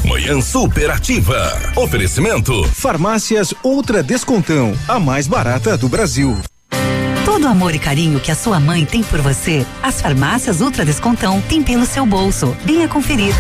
Manhã 0.04 0.42
superativa. 0.42 1.72
Oferecimento. 1.76 2.64
Farmácias 2.74 3.54
Ultra 3.64 4.02
Descontão, 4.02 4.74
a 4.88 5.00
mais 5.00 5.28
barata 5.28 5.78
do 5.78 5.88
Brasil. 5.88 6.36
Todo 7.24 7.46
o 7.46 7.48
amor 7.48 7.76
e 7.76 7.80
carinho 7.80 8.20
que 8.20 8.32
a 8.32 8.36
sua 8.36 8.60
mãe 8.60 8.84
tem 8.84 9.04
por 9.04 9.22
você, 9.22 9.66
as 9.84 10.02
farmácias 10.02 10.62
Ultra 10.62 10.84
Descontão 10.84 11.40
têm 11.42 11.62
pelo 11.62 11.86
seu 11.86 12.06
bolso. 12.06 12.58
Venha 12.66 12.88
conferir. 12.88 13.34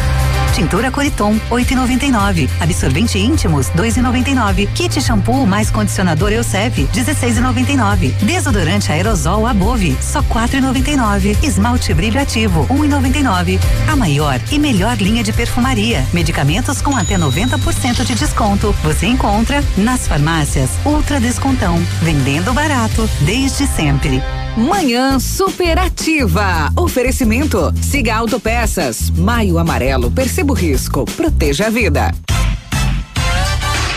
Tintura 0.53 0.91
Coriton, 0.91 1.39
8,99. 1.49 2.49
Absorvente 2.59 3.17
íntimos, 3.17 3.67
2,99. 3.69 4.67
Kit 4.73 5.01
shampoo 5.01 5.45
mais 5.45 5.71
condicionador 5.71 6.31
Elseve, 6.31 6.87
16,99. 6.93 8.11
Desodorante 8.23 8.91
aerosol 8.91 9.47
Above, 9.47 9.97
só 10.01 10.21
4,99. 10.23 11.37
Esmalte 11.43 11.93
brilho 11.93 12.19
ativo, 12.21 12.67
1,99. 12.67 13.59
A 13.91 13.95
maior 13.95 14.39
e 14.51 14.59
melhor 14.59 14.97
linha 14.97 15.23
de 15.23 15.31
perfumaria. 15.31 16.05
Medicamentos 16.13 16.81
com 16.81 16.95
até 16.95 17.17
90% 17.17 18.03
de 18.03 18.15
desconto. 18.15 18.75
Você 18.83 19.07
encontra 19.07 19.63
nas 19.77 20.07
farmácias 20.07 20.69
Ultra 20.85 21.19
Descontão. 21.19 21.77
Vendendo 22.01 22.53
barato 22.53 23.09
desde 23.21 23.65
sempre. 23.67 24.21
Manhã 24.57 25.17
superativa. 25.17 26.69
Oferecimento. 26.75 27.73
Siga 27.81 28.15
Autopeças. 28.15 29.09
Maio 29.09 29.57
Amarelo. 29.57 30.11
Perceba 30.11 30.51
o 30.51 30.55
risco. 30.55 31.05
Proteja 31.05 31.67
a 31.67 31.69
vida. 31.69 32.13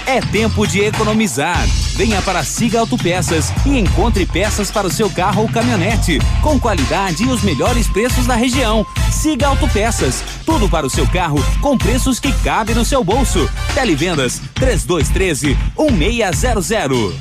É 0.07 0.21
tempo 0.21 0.65
de 0.67 0.81
economizar. 0.81 1.67
Venha 1.97 2.23
para 2.23 2.45
Siga 2.45 2.79
Autopeças 2.79 3.53
e 3.67 3.79
encontre 3.79 4.27
peças 4.27 4.71
para 4.71 4.87
o 4.87 4.91
seu 4.91 5.11
carro 5.11 5.43
ou 5.43 5.49
caminhonete, 5.49 6.19
com 6.43 6.61
qualidade 6.61 7.25
e 7.25 7.29
os 7.29 7.43
melhores 7.43 7.89
preços 7.89 8.27
da 8.27 8.35
região. 8.35 8.87
Siga 9.11 9.49
Autopeças, 9.49 10.23
tudo 10.45 10.69
para 10.69 10.87
o 10.87 10.91
seu 10.91 11.07
carro 11.09 11.43
com 11.61 11.77
preços 11.77 12.21
que 12.21 12.33
cabem 12.45 12.77
no 12.77 12.85
seu 12.85 13.03
bolso. 13.03 13.49
Televendas 13.75 14.41
3213 14.55 15.57
1600. 15.91 17.15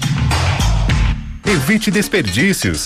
Evite 1.46 1.90
desperdícios. 1.90 2.86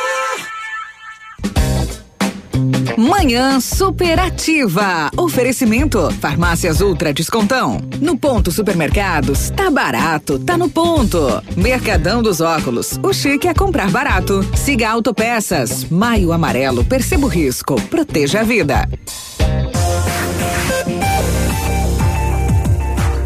Manhã 2.97 3.59
superativa. 3.59 5.09
Oferecimento. 5.17 6.11
Farmácias 6.19 6.81
Ultra 6.81 7.13
Descontão. 7.13 7.79
No 7.99 8.17
ponto 8.17 8.51
supermercados, 8.51 9.49
tá 9.49 9.69
barato, 9.69 10.39
tá 10.39 10.57
no 10.57 10.69
ponto. 10.69 11.19
Mercadão 11.55 12.21
dos 12.21 12.41
óculos. 12.41 12.99
O 13.03 13.13
chique 13.13 13.47
é 13.47 13.53
comprar 13.53 13.89
barato. 13.89 14.45
Siga 14.55 14.89
Autopeças. 14.89 15.85
Maio 15.89 16.31
Amarelo. 16.31 16.83
Perceba 16.83 17.25
o 17.25 17.29
risco. 17.29 17.79
Proteja 17.83 18.41
a 18.41 18.43
vida. 18.43 18.87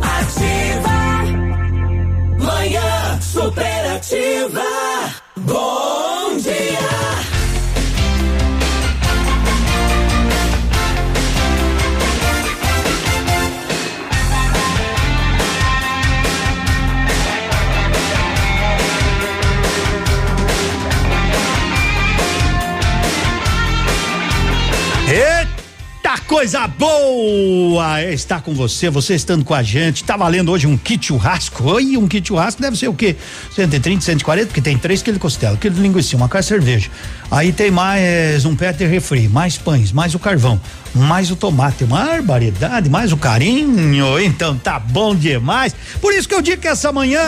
Ativa. 0.02 0.86
Manhã 2.40 3.20
superativa. 3.22 4.64
Coisa 26.28 26.68
boa 26.68 28.02
estar 28.04 28.42
com 28.42 28.54
você, 28.54 28.90
você 28.90 29.16
estando 29.16 29.46
com 29.46 29.54
a 29.54 29.62
gente. 29.62 30.04
Tá 30.04 30.18
valendo 30.18 30.52
hoje 30.52 30.66
um 30.66 30.78
kit 30.78 31.08
churrasco. 31.08 31.64
Oi, 31.72 31.98
um 31.98 32.08
kit 32.08 32.28
churrasco 32.28 32.62
deve 32.62 32.76
ser 32.78 32.88
o 32.88 32.94
quê? 32.94 33.16
130, 33.56 34.04
140, 34.04 34.48
porque 34.48 34.62
tem 34.62 34.78
três 34.78 35.02
quilos 35.02 35.18
de 35.18 35.22
costela, 35.22 35.56
quilo 35.58 35.76
de 35.76 35.82
linguiça, 35.82 36.16
uma 36.16 36.28
carne 36.28 36.44
de 36.44 36.48
cerveja. 36.48 36.90
Aí 37.30 37.52
tem 37.52 37.70
mais 37.70 38.44
um 38.46 38.56
pé 38.56 38.74
de 38.74 38.86
refri, 38.86 39.28
mais 39.30 39.58
pães, 39.58 39.92
mais 39.92 40.16
o 40.16 40.20
carvão, 40.20 40.60
mais 40.96 41.30
o 41.30 41.36
tomate, 41.36 41.84
uma 41.84 42.06
barbaridade, 42.06 42.90
mais 42.90 43.12
o 43.12 43.18
carinho. 43.18 44.18
Então 44.20 44.58
tá 44.58 44.80
bom 44.80 45.14
demais. 45.14 45.76
Por 46.02 46.14
isso 46.14 46.28
que 46.28 46.34
eu 46.34 46.42
digo 46.42 46.62
que 46.62 46.68
essa 46.68 46.92
manhã. 46.92 47.22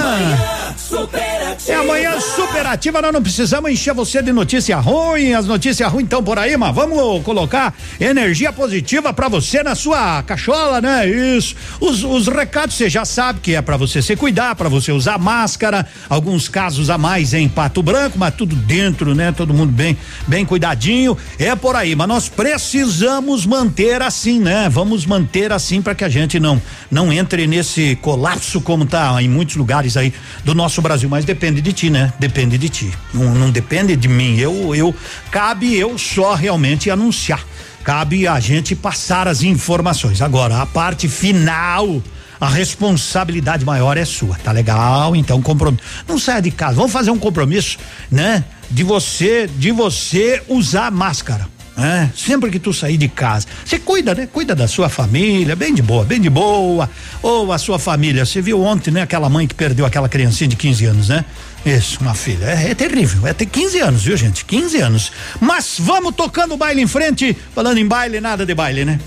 É 1.67 1.75
a 1.75 1.83
manhã 1.83 2.19
superativa, 2.19 3.01
nós 3.01 3.11
não 3.11 3.21
precisamos 3.21 3.69
encher 3.69 3.93
você 3.93 4.21
de 4.21 4.31
notícia 4.31 4.77
ruim, 4.77 5.33
as 5.33 5.45
notícias 5.45 5.91
ruins 5.91 6.05
estão 6.05 6.23
por 6.23 6.39
aí, 6.39 6.55
mas 6.55 6.73
vamos 6.73 7.23
colocar 7.23 7.73
energia 7.99 8.53
positiva 8.53 9.13
para 9.13 9.27
você 9.27 9.61
na 9.61 9.75
sua 9.75 10.23
cachola, 10.23 10.79
né? 10.79 11.07
Isso. 11.07 11.55
Os, 11.81 12.03
os 12.03 12.27
recados 12.27 12.75
você 12.75 12.89
já 12.89 13.03
sabe 13.03 13.41
que 13.41 13.55
é 13.55 13.61
para 13.61 13.75
você 13.75 14.01
se 14.01 14.15
cuidar, 14.15 14.55
para 14.55 14.69
você 14.69 14.91
usar 14.91 15.17
máscara, 15.17 15.85
alguns 16.09 16.47
casos 16.47 16.89
a 16.89 16.97
mais 16.97 17.33
em 17.33 17.49
Pato 17.49 17.83
Branco, 17.83 18.17
mas 18.17 18.33
tudo 18.35 18.55
dentro, 18.55 19.13
né? 19.13 19.31
Todo 19.31 19.53
mundo 19.53 19.71
bem, 19.71 19.97
bem 20.25 20.45
cuidadinho. 20.45 21.17
É 21.37 21.55
por 21.55 21.75
aí, 21.75 21.95
mas 21.95 22.07
nós 22.07 22.29
precisamos 22.29 23.45
manter 23.45 23.56
assim, 24.05 24.39
né? 24.39 24.69
Vamos 24.69 25.05
manter 25.05 25.51
assim 25.51 25.81
para 25.81 25.95
que 25.95 26.03
a 26.03 26.09
gente 26.09 26.39
não 26.39 26.61
não 26.91 27.11
entre 27.11 27.47
nesse 27.47 27.95
colapso 28.01 28.61
como 28.61 28.85
tá 28.85 29.21
em 29.21 29.29
muitos 29.29 29.55
lugares 29.55 29.97
aí 29.97 30.13
do 30.43 30.53
nosso 30.53 30.81
Brasil, 30.81 31.09
mas 31.09 31.25
depende 31.25 31.61
de 31.61 31.73
ti, 31.73 31.89
né? 31.89 32.13
Depende 32.19 32.57
de 32.57 32.69
ti. 32.69 32.91
Não, 33.13 33.33
não 33.33 33.51
depende 33.51 33.95
de 33.95 34.07
mim. 34.07 34.37
Eu 34.37 34.75
eu 34.75 34.93
cabe 35.31 35.75
eu 35.75 35.97
só 35.97 36.33
realmente 36.33 36.89
anunciar. 36.89 37.43
Cabe 37.83 38.27
a 38.27 38.39
gente 38.39 38.75
passar 38.75 39.29
as 39.29 39.43
informações. 39.43 40.21
Agora, 40.21 40.61
a 40.61 40.65
parte 40.65 41.07
final, 41.07 42.01
a 42.39 42.49
responsabilidade 42.49 43.63
maior 43.63 43.95
é 43.95 44.03
sua, 44.03 44.35
tá 44.35 44.51
legal? 44.51 45.15
Então, 45.15 45.41
compromisso. 45.41 45.83
Não 46.05 46.19
saia 46.19 46.41
de 46.41 46.51
casa. 46.51 46.75
Vamos 46.75 46.91
fazer 46.91 47.11
um 47.11 47.17
compromisso, 47.17 47.77
né? 48.11 48.43
De 48.69 48.83
você, 48.83 49.47
de 49.47 49.71
você 49.71 50.43
usar 50.49 50.91
máscara. 50.91 51.47
É, 51.77 52.09
sempre 52.15 52.49
que 52.49 52.57
tu 52.57 52.73
sair 52.73 52.97
de 52.97 53.07
casa, 53.07 53.45
você 53.63 53.77
cuida, 53.77 54.15
né? 54.15 54.27
Cuida 54.31 54.55
da 54.55 54.67
sua 54.67 54.89
família, 54.89 55.55
bem 55.55 55.75
de 55.75 55.81
boa, 55.83 56.03
bem 56.03 56.19
de 56.19 56.29
boa. 56.29 56.89
Ou 57.21 57.53
a 57.53 57.57
sua 57.59 57.77
família, 57.77 58.25
você 58.25 58.41
viu 58.41 58.63
ontem, 58.63 58.89
né? 58.89 59.03
Aquela 59.03 59.29
mãe 59.29 59.45
que 59.45 59.53
perdeu 59.53 59.85
aquela 59.85 60.09
criancinha 60.09 60.47
de 60.47 60.55
15 60.55 60.85
anos, 60.85 61.09
né? 61.09 61.23
Isso, 61.63 61.99
uma 62.01 62.15
filha. 62.15 62.45
É, 62.45 62.71
é 62.71 62.75
terrível. 62.75 63.27
É 63.27 63.33
ter 63.33 63.45
15 63.45 63.79
anos, 63.79 64.03
viu, 64.03 64.17
gente? 64.17 64.43
15 64.43 64.77
anos. 64.81 65.11
Mas 65.39 65.75
vamos 65.77 66.15
tocando 66.15 66.55
o 66.55 66.57
baile 66.57 66.81
em 66.81 66.87
frente. 66.87 67.37
Falando 67.53 67.77
em 67.77 67.85
baile, 67.85 68.19
nada 68.19 68.43
de 68.43 68.55
baile, 68.55 68.83
né? 68.83 68.99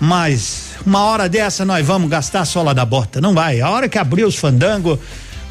Mas 0.00 0.70
uma 0.86 1.02
hora 1.04 1.28
dessa 1.28 1.64
nós 1.64 1.84
vamos 1.86 2.08
gastar 2.08 2.40
a 2.40 2.44
sola 2.46 2.74
da 2.74 2.86
bota. 2.86 3.20
Não 3.20 3.34
vai. 3.34 3.60
A 3.60 3.68
hora 3.68 3.88
que 3.88 3.98
abrir 3.98 4.24
os 4.24 4.36
fandango. 4.36 4.98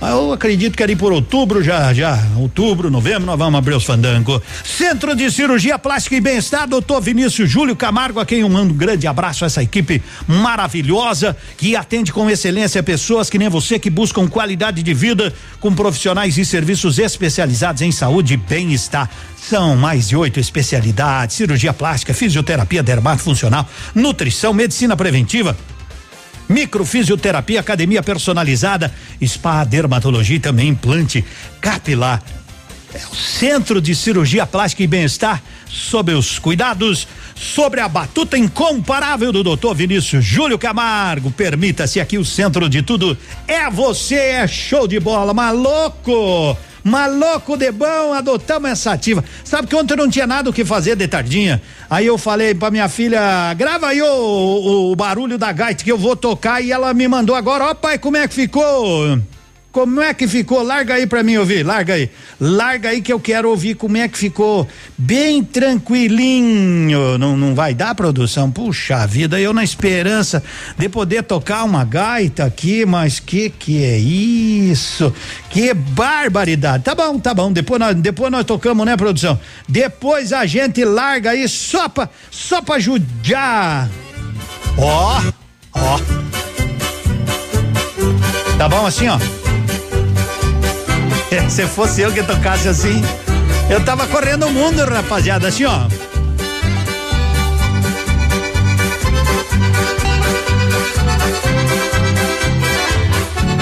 Eu 0.09 0.33
acredito 0.33 0.75
que 0.75 0.83
ali 0.83 0.95
por 0.95 1.13
outubro, 1.13 1.63
já, 1.63 1.93
já, 1.93 2.19
outubro, 2.37 2.89
novembro, 2.89 3.25
nós 3.25 3.37
vamos 3.37 3.57
abrir 3.57 3.73
os 3.73 3.85
fandango. 3.85 4.41
Centro 4.63 5.15
de 5.15 5.31
Cirurgia 5.31 5.79
Plástica 5.79 6.15
e 6.15 6.21
Bem-Estar, 6.21 6.67
doutor 6.67 7.01
Vinícius 7.01 7.49
Júlio 7.49 7.75
Camargo, 7.75 8.19
a 8.19 8.25
quem 8.25 8.39
eu 8.41 8.49
mando 8.49 8.73
um 8.73 8.77
grande 8.77 9.07
abraço 9.07 9.43
a 9.43 9.47
essa 9.47 9.63
equipe 9.63 10.01
maravilhosa 10.27 11.37
que 11.57 11.75
atende 11.75 12.11
com 12.11 12.29
excelência 12.29 12.83
pessoas 12.83 13.29
que 13.29 13.37
nem 13.37 13.49
você 13.49 13.79
que 13.79 13.89
buscam 13.89 14.27
qualidade 14.27 14.83
de 14.83 14.93
vida 14.93 15.33
com 15.59 15.73
profissionais 15.73 16.37
e 16.37 16.43
serviços 16.43 16.99
especializados 16.99 17.81
em 17.81 17.91
saúde 17.91 18.33
e 18.33 18.37
bem-estar. 18.37 19.09
São 19.37 19.75
mais 19.75 20.09
de 20.09 20.15
oito 20.15 20.39
especialidades: 20.39 21.35
cirurgia 21.35 21.73
plástica, 21.73 22.13
fisioterapia 22.13 22.81
dermatofuncional, 22.81 23.67
nutrição, 23.93 24.53
medicina 24.53 24.95
preventiva, 24.95 25.55
microfisioterapia, 26.53 27.59
academia 27.59 28.03
personalizada, 28.03 28.93
spa, 29.25 29.63
dermatologia 29.63 30.37
e 30.37 30.39
também 30.39 30.69
implante 30.69 31.25
capilar. 31.59 32.21
É 32.93 33.01
o 33.11 33.15
Centro 33.15 33.81
de 33.81 33.95
Cirurgia 33.95 34.45
Plástica 34.45 34.83
e 34.83 34.87
Bem-Estar, 34.87 35.41
sob 35.67 36.13
os 36.13 36.37
cuidados, 36.37 37.07
sobre 37.35 37.79
a 37.79 37.89
batuta 37.89 38.37
incomparável 38.37 39.31
do 39.31 39.43
doutor 39.43 39.73
Vinícius 39.73 40.23
Júlio 40.23 40.59
Camargo. 40.59 41.31
Permita-se 41.31 41.99
aqui 41.99 42.19
o 42.19 42.25
centro 42.25 42.69
de 42.69 42.83
tudo. 42.83 43.17
É 43.47 43.67
você, 43.71 44.15
é 44.15 44.47
show 44.47 44.87
de 44.87 44.99
bola, 44.99 45.33
maluco! 45.33 46.55
Maluco 46.83 47.55
de 47.55 47.71
bom, 47.71 48.13
adotamos 48.13 48.69
essa 48.69 48.91
ativa. 48.91 49.23
Sabe 49.43 49.67
que 49.67 49.75
ontem 49.75 49.95
não 49.95 50.09
tinha 50.09 50.27
nada 50.27 50.49
o 50.49 50.53
que 50.53 50.65
fazer 50.65 50.95
de 50.95 51.07
tardinha. 51.07 51.61
Aí 51.89 52.05
eu 52.05 52.17
falei 52.17 52.53
pra 52.53 52.69
minha 52.69 52.89
filha, 52.89 53.53
grava 53.53 53.87
aí 53.87 54.01
o, 54.01 54.05
o, 54.05 54.91
o 54.91 54.95
barulho 54.95 55.37
da 55.37 55.51
gaita 55.51 55.83
que 55.83 55.91
eu 55.91 55.97
vou 55.97 56.15
tocar 56.15 56.61
e 56.61 56.71
ela 56.71 56.93
me 56.93 57.07
mandou 57.07 57.35
agora, 57.35 57.65
ó 57.65 57.73
pai, 57.73 57.97
como 57.97 58.17
é 58.17 58.27
que 58.27 58.33
ficou? 58.33 59.17
Como 59.73 59.99
é 59.99 60.13
que 60.13 60.27
ficou? 60.27 60.61
Larga 60.61 60.93
aí 60.93 61.07
pra 61.07 61.23
mim 61.23 61.35
ouvir, 61.35 61.65
larga 61.65 61.95
aí. 61.95 62.07
Larga 62.39 62.89
aí 62.89 63.01
que 63.01 63.11
eu 63.11 63.19
quero 63.19 63.49
ouvir 63.49 63.73
como 63.73 63.97
é 63.97 64.07
que 64.07 64.15
ficou. 64.15 64.67
Bem 64.95 65.43
tranquilinho. 65.43 67.17
Não, 67.17 67.35
não 67.35 67.55
vai 67.55 67.73
dar 67.73 67.95
produção? 67.95 68.51
Puxa 68.51 69.07
vida, 69.07 69.41
eu 69.41 69.51
na 69.51 69.63
esperança 69.63 70.43
de 70.77 70.87
poder 70.87 71.23
tocar 71.23 71.63
uma 71.63 71.83
gaita 71.83 72.45
aqui, 72.45 72.85
mas 72.85 73.19
que 73.19 73.49
que 73.49 73.83
é 73.83 73.97
isso? 73.97 75.11
Que 75.49 75.73
barbaridade. 75.73 76.83
Tá 76.83 76.93
bom, 76.93 77.17
tá 77.17 77.33
bom. 77.33 77.51
Depois 77.51 77.79
nós, 77.79 77.95
depois 77.95 78.31
nós 78.31 78.45
tocamos, 78.45 78.85
né, 78.85 78.95
produção? 78.95 79.39
Depois 79.67 80.31
a 80.31 80.45
gente 80.45 80.85
larga 80.85 81.31
aí 81.31 81.49
só 81.49 81.89
pra, 81.89 82.07
só 82.29 82.61
pra 82.61 82.77
judiar. 82.77 83.89
Ó, 84.77 85.19
ó. 85.73 85.99
Tá 88.55 88.69
bom 88.69 88.85
assim, 88.85 89.07
ó? 89.07 89.42
Se 91.49 91.65
fosse 91.67 92.01
eu 92.01 92.11
que 92.11 92.23
tocasse 92.23 92.67
assim, 92.67 93.01
eu 93.69 93.83
tava 93.83 94.05
correndo 94.07 94.45
o 94.45 94.51
mundo, 94.51 94.83
rapaziada, 94.85 95.47
assim, 95.47 95.65
ó. 95.65 95.87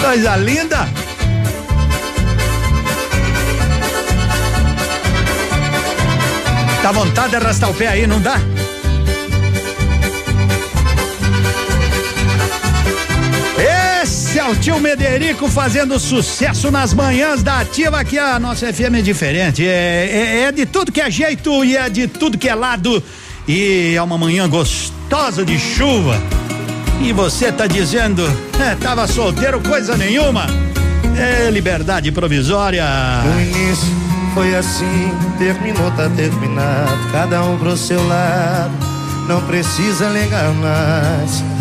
Coisa 0.02 0.36
linda. 0.38 0.88
Dá 6.84 6.92
vontade 6.92 7.30
de 7.30 7.36
arrastar 7.36 7.70
o 7.70 7.74
pé 7.74 7.88
aí, 7.88 8.08
não 8.08 8.20
dá? 8.20 8.38
O 14.52 14.56
tio 14.56 14.80
Mederico 14.82 15.48
fazendo 15.48 15.98
sucesso 15.98 16.70
nas 16.70 16.94
manhãs 16.94 17.42
da 17.42 17.60
ativa, 17.60 18.02
aqui 18.02 18.20
a 18.20 18.38
nossa 18.38 18.72
FM 18.72 18.96
é 18.96 19.02
diferente. 19.02 19.66
É, 19.66 20.10
é, 20.12 20.42
é 20.42 20.52
de 20.52 20.66
tudo 20.66 20.92
que 20.92 21.00
é 21.00 21.10
jeito 21.10 21.64
e 21.64 21.78
é 21.78 21.90
de 21.90 22.06
tudo 22.08 22.38
que 22.38 22.50
é 22.50 22.56
lado. 22.56 23.02
E 23.48 23.94
é 23.96 24.02
uma 24.02 24.18
manhã 24.18 24.50
gostosa 24.50 25.46
de 25.46 25.58
chuva. 25.58 26.22
E 27.02 27.14
você 27.14 27.50
tá 27.50 27.66
dizendo, 27.66 28.24
é, 28.60 28.76
tava 28.76 29.08
solteiro, 29.08 29.62
coisa 29.62 29.96
nenhuma. 29.96 30.46
É 31.18 31.50
liberdade 31.50 32.12
provisória. 32.12 32.86
No 33.24 33.42
início 33.42 33.88
foi 34.34 34.54
assim, 34.54 35.12
terminou, 35.38 35.90
tá 35.92 36.10
terminado. 36.10 37.12
Cada 37.14 37.42
um 37.46 37.58
pro 37.58 37.78
seu 37.78 38.06
lado, 38.06 38.74
não 39.30 39.42
precisa 39.44 40.10
ligar 40.10 40.54
mais. 40.56 41.61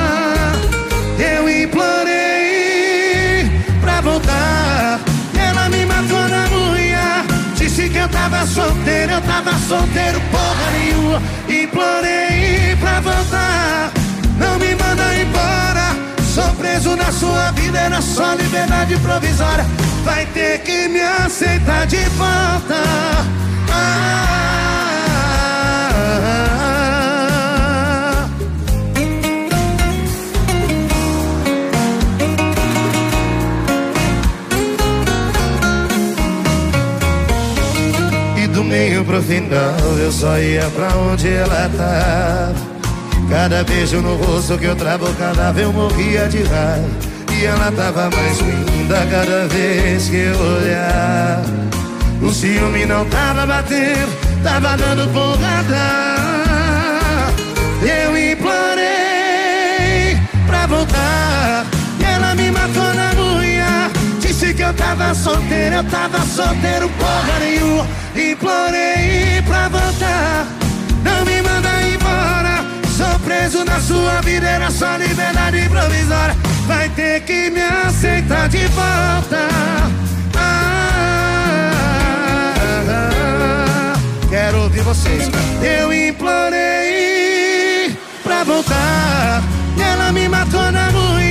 Eu 1.21 1.47
implorei 1.47 2.01
pra 3.79 4.01
voltar. 4.01 4.99
Ela 5.37 5.69
me 5.69 5.85
matou 5.85 6.27
na 6.27 6.49
unha. 6.49 7.23
Disse 7.55 7.87
que 7.89 7.97
eu 7.99 8.09
tava 8.09 8.43
solteiro, 8.47 9.11
eu 9.13 9.21
tava 9.21 9.51
solteiro, 9.67 10.19
porra 10.31 10.71
nenhuma. 10.71 11.21
Implorei 11.47 12.75
pra 12.79 12.99
voltar. 13.01 13.91
Não 14.39 14.57
me 14.57 14.73
manda 14.73 15.15
embora. 15.15 15.95
Sou 16.33 16.49
preso 16.55 16.95
na 16.95 17.11
sua 17.11 17.51
vida, 17.51 17.77
era 17.77 18.01
só 18.01 18.33
liberdade 18.33 18.97
provisória. 18.97 19.65
Vai 20.03 20.25
ter 20.25 20.57
que 20.61 20.87
me 20.87 21.01
aceitar 21.01 21.85
de 21.85 22.03
volta. 22.17 22.81
Ah, 23.69 24.50
Meio 38.71 39.03
pro 39.03 39.21
final 39.21 39.75
eu 39.99 40.09
só 40.13 40.39
ia 40.39 40.63
pra 40.69 40.87
onde 40.95 41.27
ela 41.27 41.69
tava. 41.75 42.55
Cada 43.29 43.65
beijo 43.65 44.01
no 44.01 44.15
rosto 44.15 44.57
que 44.57 44.63
eu 44.63 44.77
travo 44.77 45.13
cada 45.15 45.51
eu 45.59 45.73
morria 45.73 46.29
de 46.29 46.41
raiva. 46.43 46.87
E 47.37 47.43
ela 47.45 47.69
tava 47.73 48.09
mais 48.09 48.39
linda 48.39 49.05
cada 49.11 49.45
vez 49.49 50.07
que 50.07 50.15
eu 50.15 50.39
olhava. 50.39 51.43
O 52.21 52.31
ciúme 52.31 52.85
não 52.85 53.03
tava 53.07 53.45
batendo, 53.45 54.41
tava 54.41 54.77
dando 54.77 55.05
porrada. 55.11 56.15
Eu 57.81 58.17
implorei 58.31 60.17
pra 60.47 60.65
voltar. 60.65 61.65
Que 64.61 64.65
eu 64.65 64.73
tava 64.75 65.15
solteiro, 65.15 65.77
eu 65.77 65.83
tava 65.85 66.19
solteiro, 66.19 66.87
porra 66.89 67.39
nenhuma. 67.39 67.87
Implorei 68.15 69.41
pra 69.47 69.67
voltar. 69.69 70.45
Não 71.03 71.25
me 71.25 71.41
manda 71.41 71.81
embora. 71.81 72.63
Sou 72.95 73.19
preso 73.21 73.65
na 73.65 73.79
sua 73.79 74.21
vida, 74.21 74.47
era 74.47 74.69
só 74.69 74.97
liberdade 74.97 75.67
provisória. 75.67 76.37
Vai 76.67 76.87
ter 76.89 77.21
que 77.21 77.49
me 77.49 77.59
aceitar 77.59 78.47
de 78.49 78.67
volta. 78.67 79.47
Ah, 80.35 81.71
ah, 82.87 82.89
ah. 82.89 83.93
Quero 84.29 84.61
ouvir 84.61 84.83
vocês. 84.83 85.27
Eu 85.63 85.91
implorei 85.91 87.97
pra 88.21 88.43
voltar. 88.43 89.41
E 89.75 89.81
ela 89.81 90.11
me 90.11 90.29
matou 90.29 90.71
na 90.71 90.87
unha. 90.89 91.30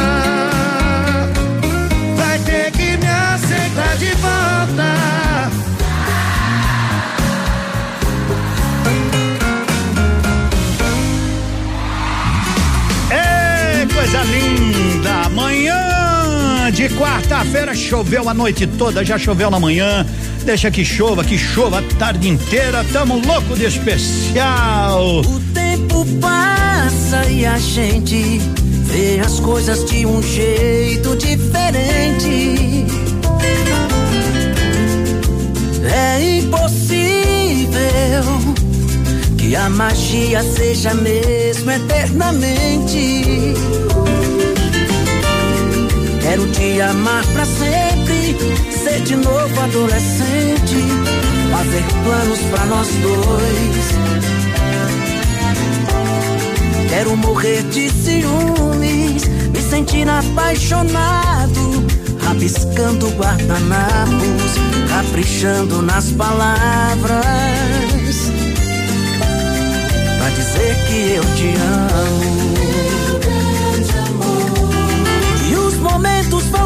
De 16.81 16.89
quarta-feira 16.95 17.75
choveu 17.75 18.27
a 18.27 18.33
noite 18.33 18.65
toda, 18.65 19.05
já 19.05 19.15
choveu 19.15 19.51
na 19.51 19.59
manhã. 19.59 20.03
Deixa 20.43 20.71
que 20.71 20.83
chova, 20.83 21.23
que 21.23 21.37
chova 21.37 21.77
a 21.77 21.83
tarde 21.99 22.27
inteira. 22.27 22.83
Tamo 22.91 23.21
louco 23.23 23.55
de 23.55 23.65
especial. 23.65 25.19
O 25.19 25.39
tempo 25.53 26.03
passa 26.19 27.23
e 27.29 27.45
a 27.45 27.59
gente 27.59 28.39
vê 28.85 29.19
as 29.23 29.39
coisas 29.39 29.85
de 29.85 30.07
um 30.07 30.23
jeito 30.23 31.15
diferente. 31.17 32.87
É 35.93 36.39
impossível 36.39 37.75
que 39.37 39.55
a 39.55 39.69
magia 39.69 40.41
seja 40.41 40.95
mesmo 40.95 41.69
eternamente. 41.69 43.53
Quero 46.31 46.47
te 46.47 46.79
amar 46.79 47.25
pra 47.33 47.43
sempre, 47.43 48.37
ser 48.71 49.01
de 49.01 49.17
novo 49.17 49.59
adolescente, 49.59 50.77
fazer 51.51 51.83
planos 52.05 52.39
pra 52.49 52.65
nós 52.67 52.87
dois. 53.01 53.85
Quero 56.87 57.17
morrer 57.17 57.63
de 57.63 57.89
ciúmes, 57.89 59.25
me 59.25 59.61
sentir 59.61 60.07
apaixonado, 60.07 61.85
rabiscando 62.23 63.09
guardanapos, 63.09 64.53
caprichando 64.87 65.81
nas 65.81 66.11
palavras, 66.11 67.25
pra 70.17 70.29
dizer 70.29 70.77
que 70.87 71.11
eu 71.11 71.23
te 71.35 71.53
amo. 71.57 72.70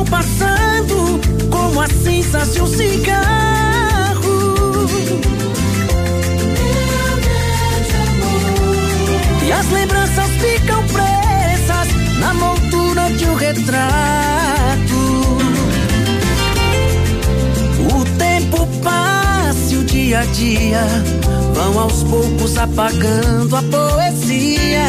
Passando 0.10 1.20
como 1.50 1.82
as 1.82 1.92
cinzas 1.92 2.54
de 2.54 2.62
um 2.62 2.68
cigarro. 2.68 3.26
E 9.46 9.52
as 9.52 9.70
lembranças 9.72 10.30
ficam 10.42 10.84
presas 10.88 11.88
na 12.20 12.34
moldura 12.34 13.10
de 13.12 13.26
um 13.26 13.36
retrato. 13.36 13.76
O 17.94 18.06
tempo 18.18 18.68
passa 18.84 19.74
e 19.74 19.78
o 19.78 19.84
dia 19.84 20.20
a 20.20 20.26
dia 20.26 20.86
vão 21.54 21.80
aos 21.80 22.04
poucos 22.04 22.58
apagando 22.58 23.56
a 23.56 23.62
poesia. 23.64 24.86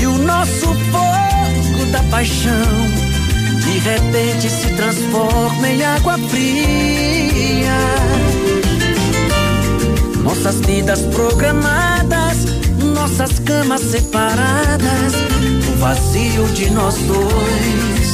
E 0.00 0.06
o 0.06 0.18
nosso 0.18 0.74
da 1.90 2.02
paixão 2.04 3.06
de 3.66 3.78
repente 3.78 4.48
se 4.48 4.68
transforma 4.74 5.68
em 5.68 5.84
água 5.84 6.16
fria. 6.30 7.76
Nossas 10.22 10.60
vidas 10.60 11.00
programadas, 11.02 12.46
nossas 12.94 13.38
camas 13.40 13.80
separadas, 13.80 15.14
o 15.68 15.78
vazio 15.78 16.46
de 16.54 16.70
nós 16.70 16.96
dois. 16.96 18.06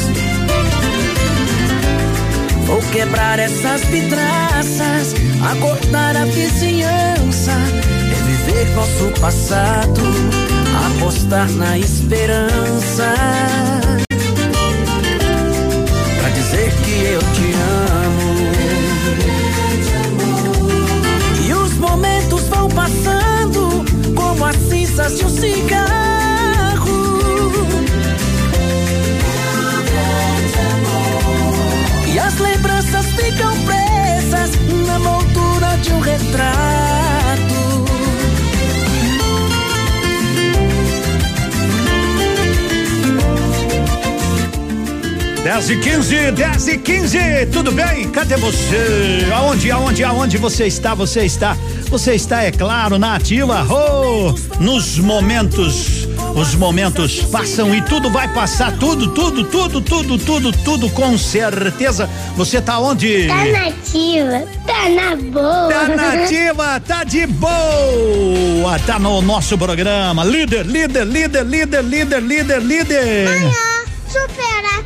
Vou 2.67 2.81
quebrar 2.91 3.39
essas 3.39 3.83
vidraças, 3.85 5.15
acordar 5.51 6.17
a 6.17 6.25
vizinhança, 6.25 7.53
reviver 8.11 8.75
nosso 8.75 9.21
passado, 9.21 10.01
apostar 10.75 11.51
na 11.53 11.79
esperança. 11.79 13.15
Pra 16.19 16.29
dizer 16.31 16.73
que 16.83 17.05
eu 17.05 17.21
te 17.21 17.55
amo. 18.05 18.53
E 21.47 21.53
os 21.53 21.75
momentos 21.75 22.49
vão 22.49 22.69
passando 22.69 23.85
como 24.15 24.45
as 24.45 24.57
cinzas 24.57 25.19
de 25.19 25.25
um 25.25 25.29
cigarro. 25.29 25.93
E 32.13 32.19
as 32.19 32.39
lembranças 32.39 33.07
ficam 33.07 33.55
presas 33.65 34.51
na 34.87 34.99
moldura 34.99 35.77
de 35.83 35.93
um 35.93 36.01
retrato. 36.01 36.82
10 45.43 45.71
e 45.71 45.77
15, 45.77 46.31
10 46.33 46.69
e 46.69 46.79
15, 46.79 47.19
tudo 47.53 47.73
bem? 47.73 48.09
Cadê 48.11 48.37
você? 48.37 49.27
Aonde, 49.35 49.73
aonde, 49.73 50.05
aonde 50.05 50.39
você 50.39 50.67
está? 50.67 50.95
Você 50.95 51.25
está, 51.25 51.57
você 51.91 52.15
está, 52.15 52.45
é 52.45 52.53
claro, 52.53 52.97
na 52.97 53.17
ativa. 53.17 53.67
Oh, 53.69 54.33
nos 54.61 54.99
momentos, 54.99 56.07
os 56.37 56.55
momentos 56.55 57.23
passam 57.25 57.75
e 57.75 57.83
tudo 57.83 58.09
vai 58.09 58.33
passar, 58.33 58.71
tudo, 58.79 59.09
tudo, 59.09 59.43
tudo, 59.43 59.81
tudo, 59.81 60.17
tudo, 60.17 60.53
tudo, 60.53 60.89
com 60.91 61.19
certeza. 61.19 62.09
Você 62.37 62.61
tá 62.61 62.79
onde? 62.79 63.27
Tá 63.27 63.45
nativa, 63.45 64.45
tá 64.65 64.89
na 64.91 65.17
boa. 65.17 65.69
Tá 65.69 65.89
nativa, 65.89 66.81
tá 66.81 67.03
de 67.03 67.27
boa, 67.27 68.79
tá 68.87 68.97
no 68.97 69.21
nosso 69.21 69.59
programa. 69.59 70.23
Líder, 70.23 70.65
líder, 70.65 71.05
líder, 71.05 71.45
líder, 71.45 71.83
líder, 71.83 72.23
líder, 72.23 72.63
líder. 72.63 73.72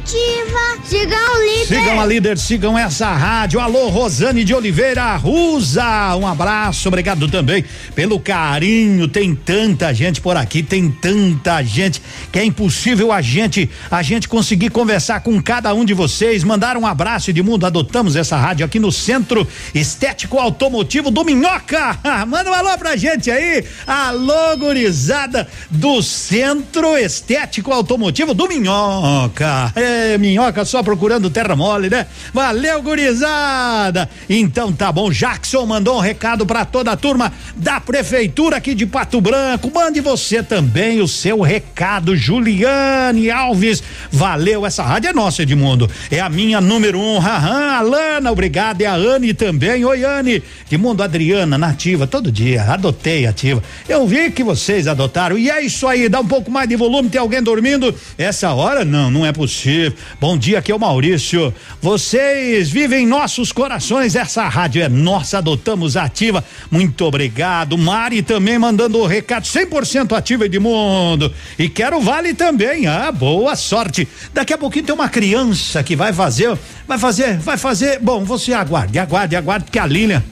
Superativa, 0.06 0.84
sigam 0.84 1.34
o 1.34 1.42
líder. 1.42 1.66
Sigam 1.66 2.00
a 2.00 2.06
líder, 2.06 2.38
sigam 2.38 2.78
essa 2.78 3.12
rádio. 3.12 3.58
Alô, 3.58 3.88
Rosane 3.88 4.44
de 4.44 4.54
Oliveira 4.54 5.16
Rusa. 5.16 6.16
Um 6.16 6.26
abraço, 6.26 6.88
obrigado 6.88 7.28
também 7.28 7.64
pelo 7.94 8.20
carinho. 8.20 9.08
Tem 9.08 9.34
tanta 9.34 9.92
gente 9.92 10.20
por 10.20 10.36
aqui, 10.36 10.62
tem 10.62 10.90
tanta 10.90 11.62
gente 11.62 12.00
que 12.32 12.38
é 12.38 12.44
impossível 12.44 13.12
a 13.12 13.20
gente 13.20 13.68
a 13.90 14.02
gente 14.02 14.28
conseguir 14.28 14.70
conversar 14.70 15.20
com 15.20 15.42
cada 15.42 15.74
um 15.74 15.84
de 15.84 15.92
vocês. 15.92 16.44
Mandar 16.44 16.76
um 16.76 16.86
abraço 16.86 17.30
Edmundo, 17.30 17.66
adotamos 17.66 18.14
essa 18.14 18.36
rádio 18.36 18.64
aqui 18.64 18.78
no 18.78 18.92
Centro 18.92 19.46
Estético 19.74 20.38
Automotivo 20.38 21.10
do 21.10 21.24
Minhoca. 21.24 21.98
Manda 22.26 22.50
um 22.50 22.54
alô 22.54 22.78
pra 22.78 22.96
gente 22.96 23.30
aí. 23.30 23.64
Alô, 23.86 24.56
gurizada 24.56 25.48
do 25.70 26.00
Centro 26.02 26.96
Estético 26.96 27.72
Automotivo 27.72 28.32
do 28.32 28.46
Minhoca. 28.46 29.72
É, 29.74 29.95
minhoca 30.18 30.64
só 30.64 30.82
procurando 30.82 31.30
terra 31.30 31.56
mole, 31.56 31.90
né? 31.90 32.06
Valeu, 32.32 32.82
gurizada! 32.82 34.08
Então 34.28 34.72
tá 34.72 34.90
bom, 34.90 35.10
Jackson 35.10 35.66
mandou 35.66 35.96
um 35.96 36.00
recado 36.00 36.46
para 36.46 36.64
toda 36.64 36.92
a 36.92 36.96
turma 36.96 37.32
da 37.56 37.80
prefeitura 37.80 38.56
aqui 38.56 38.74
de 38.74 38.86
Pato 38.86 39.20
Branco. 39.20 39.70
Mande 39.72 40.00
você 40.00 40.42
também 40.42 41.00
o 41.00 41.08
seu 41.08 41.40
recado, 41.40 42.16
Juliane 42.16 43.30
Alves. 43.30 43.82
Valeu, 44.10 44.66
essa 44.66 44.82
rádio 44.82 45.10
é 45.10 45.12
nossa, 45.12 45.42
Edmundo. 45.42 45.90
É 46.10 46.20
a 46.20 46.28
minha 46.28 46.60
número 46.60 46.98
um. 46.98 47.18
Aham, 47.18 47.76
Alana, 47.76 48.32
obrigado. 48.32 48.82
É 48.82 48.86
a 48.86 48.94
Anne 48.94 49.34
também. 49.34 49.84
Oi, 49.84 50.04
Anne. 50.04 50.42
Edmundo, 50.70 51.02
Adriana, 51.02 51.58
nativa, 51.58 52.06
todo 52.06 52.30
dia. 52.30 52.62
Adotei 52.62 53.26
ativa. 53.26 53.62
Eu 53.88 54.06
vi 54.06 54.30
que 54.30 54.42
vocês 54.42 54.86
adotaram. 54.86 55.38
E 55.38 55.50
é 55.50 55.60
isso 55.60 55.86
aí, 55.86 56.08
dá 56.08 56.20
um 56.20 56.26
pouco 56.26 56.50
mais 56.50 56.68
de 56.68 56.76
volume. 56.76 57.08
Tem 57.08 57.20
alguém 57.20 57.42
dormindo? 57.42 57.94
Essa 58.18 58.52
hora 58.52 58.84
não, 58.84 59.10
não 59.10 59.26
é 59.26 59.32
possível. 59.32 59.85
Bom 60.20 60.36
dia, 60.36 60.58
aqui 60.58 60.72
é 60.72 60.74
o 60.74 60.78
Maurício. 60.78 61.52
Vocês 61.80 62.70
vivem 62.70 63.04
em 63.04 63.06
nossos 63.06 63.52
corações. 63.52 64.14
Essa 64.14 64.48
rádio 64.48 64.82
é 64.82 64.88
nossa, 64.88 65.38
adotamos 65.38 65.96
ativa. 65.96 66.44
Muito 66.70 67.04
obrigado. 67.04 67.76
Mari 67.76 68.22
também 68.22 68.58
mandando 68.58 68.98
o 68.98 69.06
recado 69.06 69.44
100% 69.44 70.16
ativa 70.16 70.46
Edmundo. 70.46 71.32
E 71.58 71.68
quero 71.68 72.00
vale 72.00 72.34
também. 72.34 72.86
Ah, 72.86 73.10
boa 73.12 73.56
sorte. 73.56 74.08
Daqui 74.32 74.52
a 74.52 74.58
pouquinho 74.58 74.86
tem 74.86 74.94
uma 74.94 75.08
criança 75.08 75.82
que 75.82 75.96
vai 75.96 76.12
fazer, 76.12 76.56
vai 76.86 76.98
fazer, 76.98 77.38
vai 77.38 77.56
fazer. 77.56 77.98
Bom, 78.00 78.24
você 78.24 78.52
aguarde, 78.52 78.98
aguarde, 78.98 79.36
aguarde, 79.36 79.64
porque 79.64 79.78
a 79.78 79.86
Lilian 79.86 80.22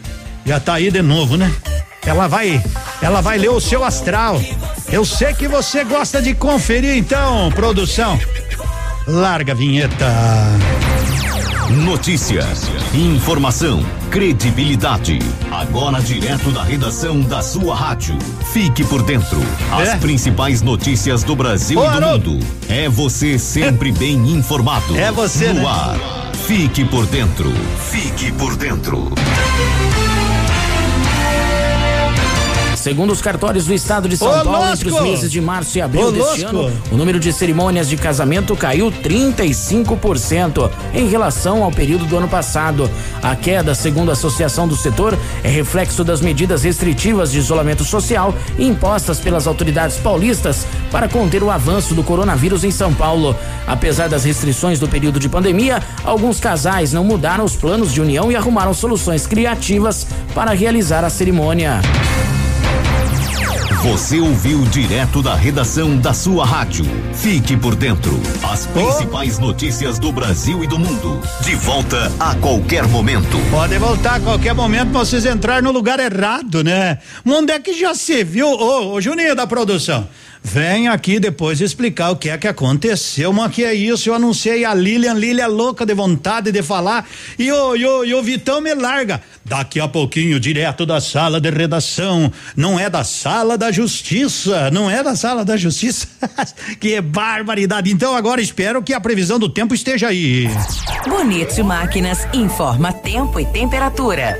já 0.45 0.61
tá 0.61 0.75
aí 0.75 0.91
de 0.91 1.03
novo, 1.03 1.37
né? 1.37 1.53
Ela 2.07 2.29
vai, 2.29 2.63
ela 3.01 3.21
vai 3.21 3.39
ler 3.39 3.51
o 3.51 3.61
seu 3.61 3.83
astral. 3.83 4.41
Eu 4.93 5.05
sei 5.05 5.33
que 5.33 5.49
você 5.49 5.85
gosta 5.85 6.21
de 6.21 6.35
conferir, 6.35 6.97
então, 6.97 7.51
produção. 7.53 8.19
Larga 9.07 9.53
a 9.53 9.55
vinheta. 9.55 10.07
Notícia, 11.85 12.47
informação, 12.95 13.85
credibilidade. 14.11 15.19
Agora 15.51 16.01
direto 16.01 16.51
da 16.51 16.63
redação 16.63 17.21
da 17.21 17.43
sua 17.43 17.75
rádio. 17.75 18.17
Fique 18.53 18.85
por 18.85 19.03
dentro. 19.03 19.39
As 19.73 19.89
É? 19.91 19.97
principais 19.97 20.63
notícias 20.63 21.23
do 21.23 21.35
Brasil 21.35 21.79
Ô, 21.79 21.85
e 21.85 21.89
do 21.89 21.91
Haroldo. 21.97 22.31
mundo. 22.33 22.47
É 22.69 22.89
você 22.89 23.39
sempre 23.39 23.93
bem 23.93 24.15
informado. 24.31 24.97
É 24.97 25.11
você, 25.11 25.49
no 25.53 25.61
né? 25.63 25.67
ar. 25.67 25.97
Fique 26.47 26.85
por 26.85 27.07
dentro. 27.07 27.53
Fique 27.91 28.31
por 28.33 28.57
dentro. 28.57 29.11
Segundo 32.85 33.15
os 33.15 33.23
cartórios 33.23 33.65
do 33.65 33.73
estado 33.73 34.07
de 34.11 34.15
São 34.15 34.29
Ô, 34.29 34.45
Paulo, 34.45 34.69
entre 34.71 34.91
os 34.91 35.01
meses 35.01 35.33
de 35.33 35.41
março 35.41 35.79
e 35.79 35.81
abril 35.81 36.09
Ô, 36.09 36.13
deste 36.13 36.45
ano, 36.45 36.71
o 36.93 36.97
número 36.99 37.19
de 37.19 37.33
cerimônias 37.33 37.89
de 37.89 37.97
casamento 37.97 38.55
caiu 38.55 38.93
35% 38.93 40.71
em 40.93 41.09
relação 41.09 41.65
ao 41.65 41.73
período 41.73 42.05
do 42.05 42.15
ano 42.15 42.29
passado. 42.29 42.91
A 43.23 43.35
queda, 43.35 43.75
segundo 43.75 44.11
a 44.11 44.13
associação 44.13 44.69
do 44.69 44.77
setor, 44.77 45.19
é 45.43 45.49
reflexo 45.49 46.05
das 46.05 46.21
medidas 46.21 46.63
restritivas 46.63 47.33
de 47.33 47.39
isolamento 47.39 47.85
social 47.85 48.35
impostas 48.59 49.19
pelas 49.19 49.47
autoridades 49.47 49.97
paulistas 49.97 50.67
para 50.93 51.09
conter 51.09 51.43
o 51.43 51.51
avanço 51.51 51.95
do 51.95 52.03
coronavírus 52.03 52.65
em 52.65 52.71
São 52.71 52.93
Paulo. 52.93 53.35
Apesar 53.67 54.11
das 54.11 54.25
restrições 54.25 54.79
do 54.79 54.87
período 54.87 55.19
de 55.19 55.31
pandemia, 55.31 55.83
alguns 56.05 56.39
casais 56.39 56.93
não 56.93 57.03
mudaram 57.03 57.47
os 57.47 57.57
planos 57.57 57.95
de 57.95 58.03
união 58.03 58.31
e 58.31 58.37
arrumaram 58.37 58.75
soluções 58.75 59.27
criativas 59.27 60.07
para 60.35 60.53
realizar 60.53 61.03
a 61.03 61.09
cerimônia. 61.09 61.81
Você 63.85 64.19
ouviu 64.19 64.63
direto 64.63 65.21
da 65.21 65.35
redação 65.35 65.99
da 65.99 66.15
sua 66.15 66.47
rádio. 66.47 66.87
Fique 67.13 67.55
por 67.55 67.75
dentro. 67.75 68.19
As 68.43 68.67
principais 68.67 69.39
notícias 69.39 69.99
do 69.99 70.11
Brasil 70.11 70.65
e 70.65 70.67
do 70.67 70.79
mundo. 70.79 71.21
De 71.43 71.55
volta 71.57 72.11
a 72.19 72.35
qualquer 72.37 72.89
momento. 72.89 73.37
Pode 73.51 73.77
voltar 73.77 74.15
a 74.15 74.21
qualquer 74.21 74.55
momento 74.55 74.91
pra 74.91 75.01
vocês 75.01 75.27
entrar 75.27 75.63
no 75.63 75.71
lugar 75.71 76.01
errado, 76.01 76.65
né? 76.65 76.97
Onde 77.27 77.53
é 77.53 77.61
que 77.61 77.75
já 77.79 77.95
se 77.95 78.25
viu? 78.25 78.49
Ô, 78.49 78.95
ô 78.95 79.01
Juninho 79.03 79.37
da 79.37 79.47
produção, 79.47 80.09
vem 80.45 80.89
aqui 80.89 81.19
depois 81.19 81.63
explicar 81.63 82.11
o 82.11 82.17
que 82.17 82.29
é 82.29 82.37
que 82.37 82.47
aconteceu, 82.47 83.33
mas 83.33 83.51
que 83.51 83.65
é 83.65 83.75
isso? 83.75 84.11
Eu 84.11 84.15
anunciei 84.15 84.65
a 84.65 84.75
Lilian, 84.75 85.15
Lilian 85.15 85.47
louca 85.47 85.87
de 85.87 85.95
vontade 85.95 86.53
de 86.53 86.63
falar 86.63 87.09
e 87.39 87.51
o, 87.51 87.75
e 87.75 88.15
o, 88.15 88.19
o 88.19 88.23
Vitão 88.23 88.61
me 88.61 88.75
larga. 88.75 89.23
Daqui 89.45 89.81
a 89.81 89.89
pouquinho, 89.89 90.39
direto 90.39 90.85
da 90.85 91.01
sala 91.01 91.41
de 91.41 91.51
redação, 91.51 92.31
não 92.57 92.79
é 92.79 92.89
da 92.89 93.03
sala 93.03 93.59
da 93.59 93.73
justiça, 93.73 94.71
não 94.71 94.91
é 94.91 95.03
da 95.03 95.17
sala 95.17 95.45
da 95.45 95.57
justiça. 95.57 96.07
que 96.79 97.01
barbaridade. 97.01 97.91
Então 97.91 98.15
agora 98.15 98.41
espero 98.41 98.83
que 98.83 98.93
a 98.93 99.01
previsão 99.01 99.39
do 99.39 99.49
tempo 99.49 99.75
esteja 99.75 100.09
aí. 100.09 100.49
Bonito 101.09 101.65
Máquinas 101.65 102.27
informa 102.33 102.93
tempo 102.93 103.41
e 103.41 103.47
temperatura. 103.47 104.37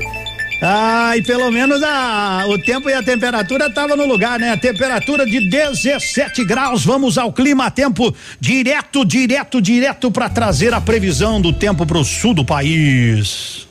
Ah, 0.67 1.15
e 1.15 1.21
pelo 1.21 1.51
menos 1.51 1.83
a, 1.83 2.43
o 2.47 2.57
tempo 2.57 2.89
e 2.89 2.93
a 2.93 3.03
temperatura 3.03 3.71
tava 3.71 3.95
no 3.95 4.07
lugar, 4.07 4.39
né? 4.39 4.49
A 4.49 4.57
temperatura 4.57 5.23
de 5.23 5.47
17 5.47 6.43
graus. 6.43 6.83
Vamos 6.83 7.19
ao 7.19 7.31
clima 7.31 7.69
tempo 7.69 8.15
direto, 8.39 9.05
direto, 9.05 9.61
direto 9.61 10.09
para 10.09 10.27
trazer 10.27 10.73
a 10.73 10.81
previsão 10.81 11.39
do 11.39 11.53
tempo 11.53 11.85
para 11.85 11.99
o 11.99 12.03
sul 12.03 12.33
do 12.33 12.43
país. 12.43 13.64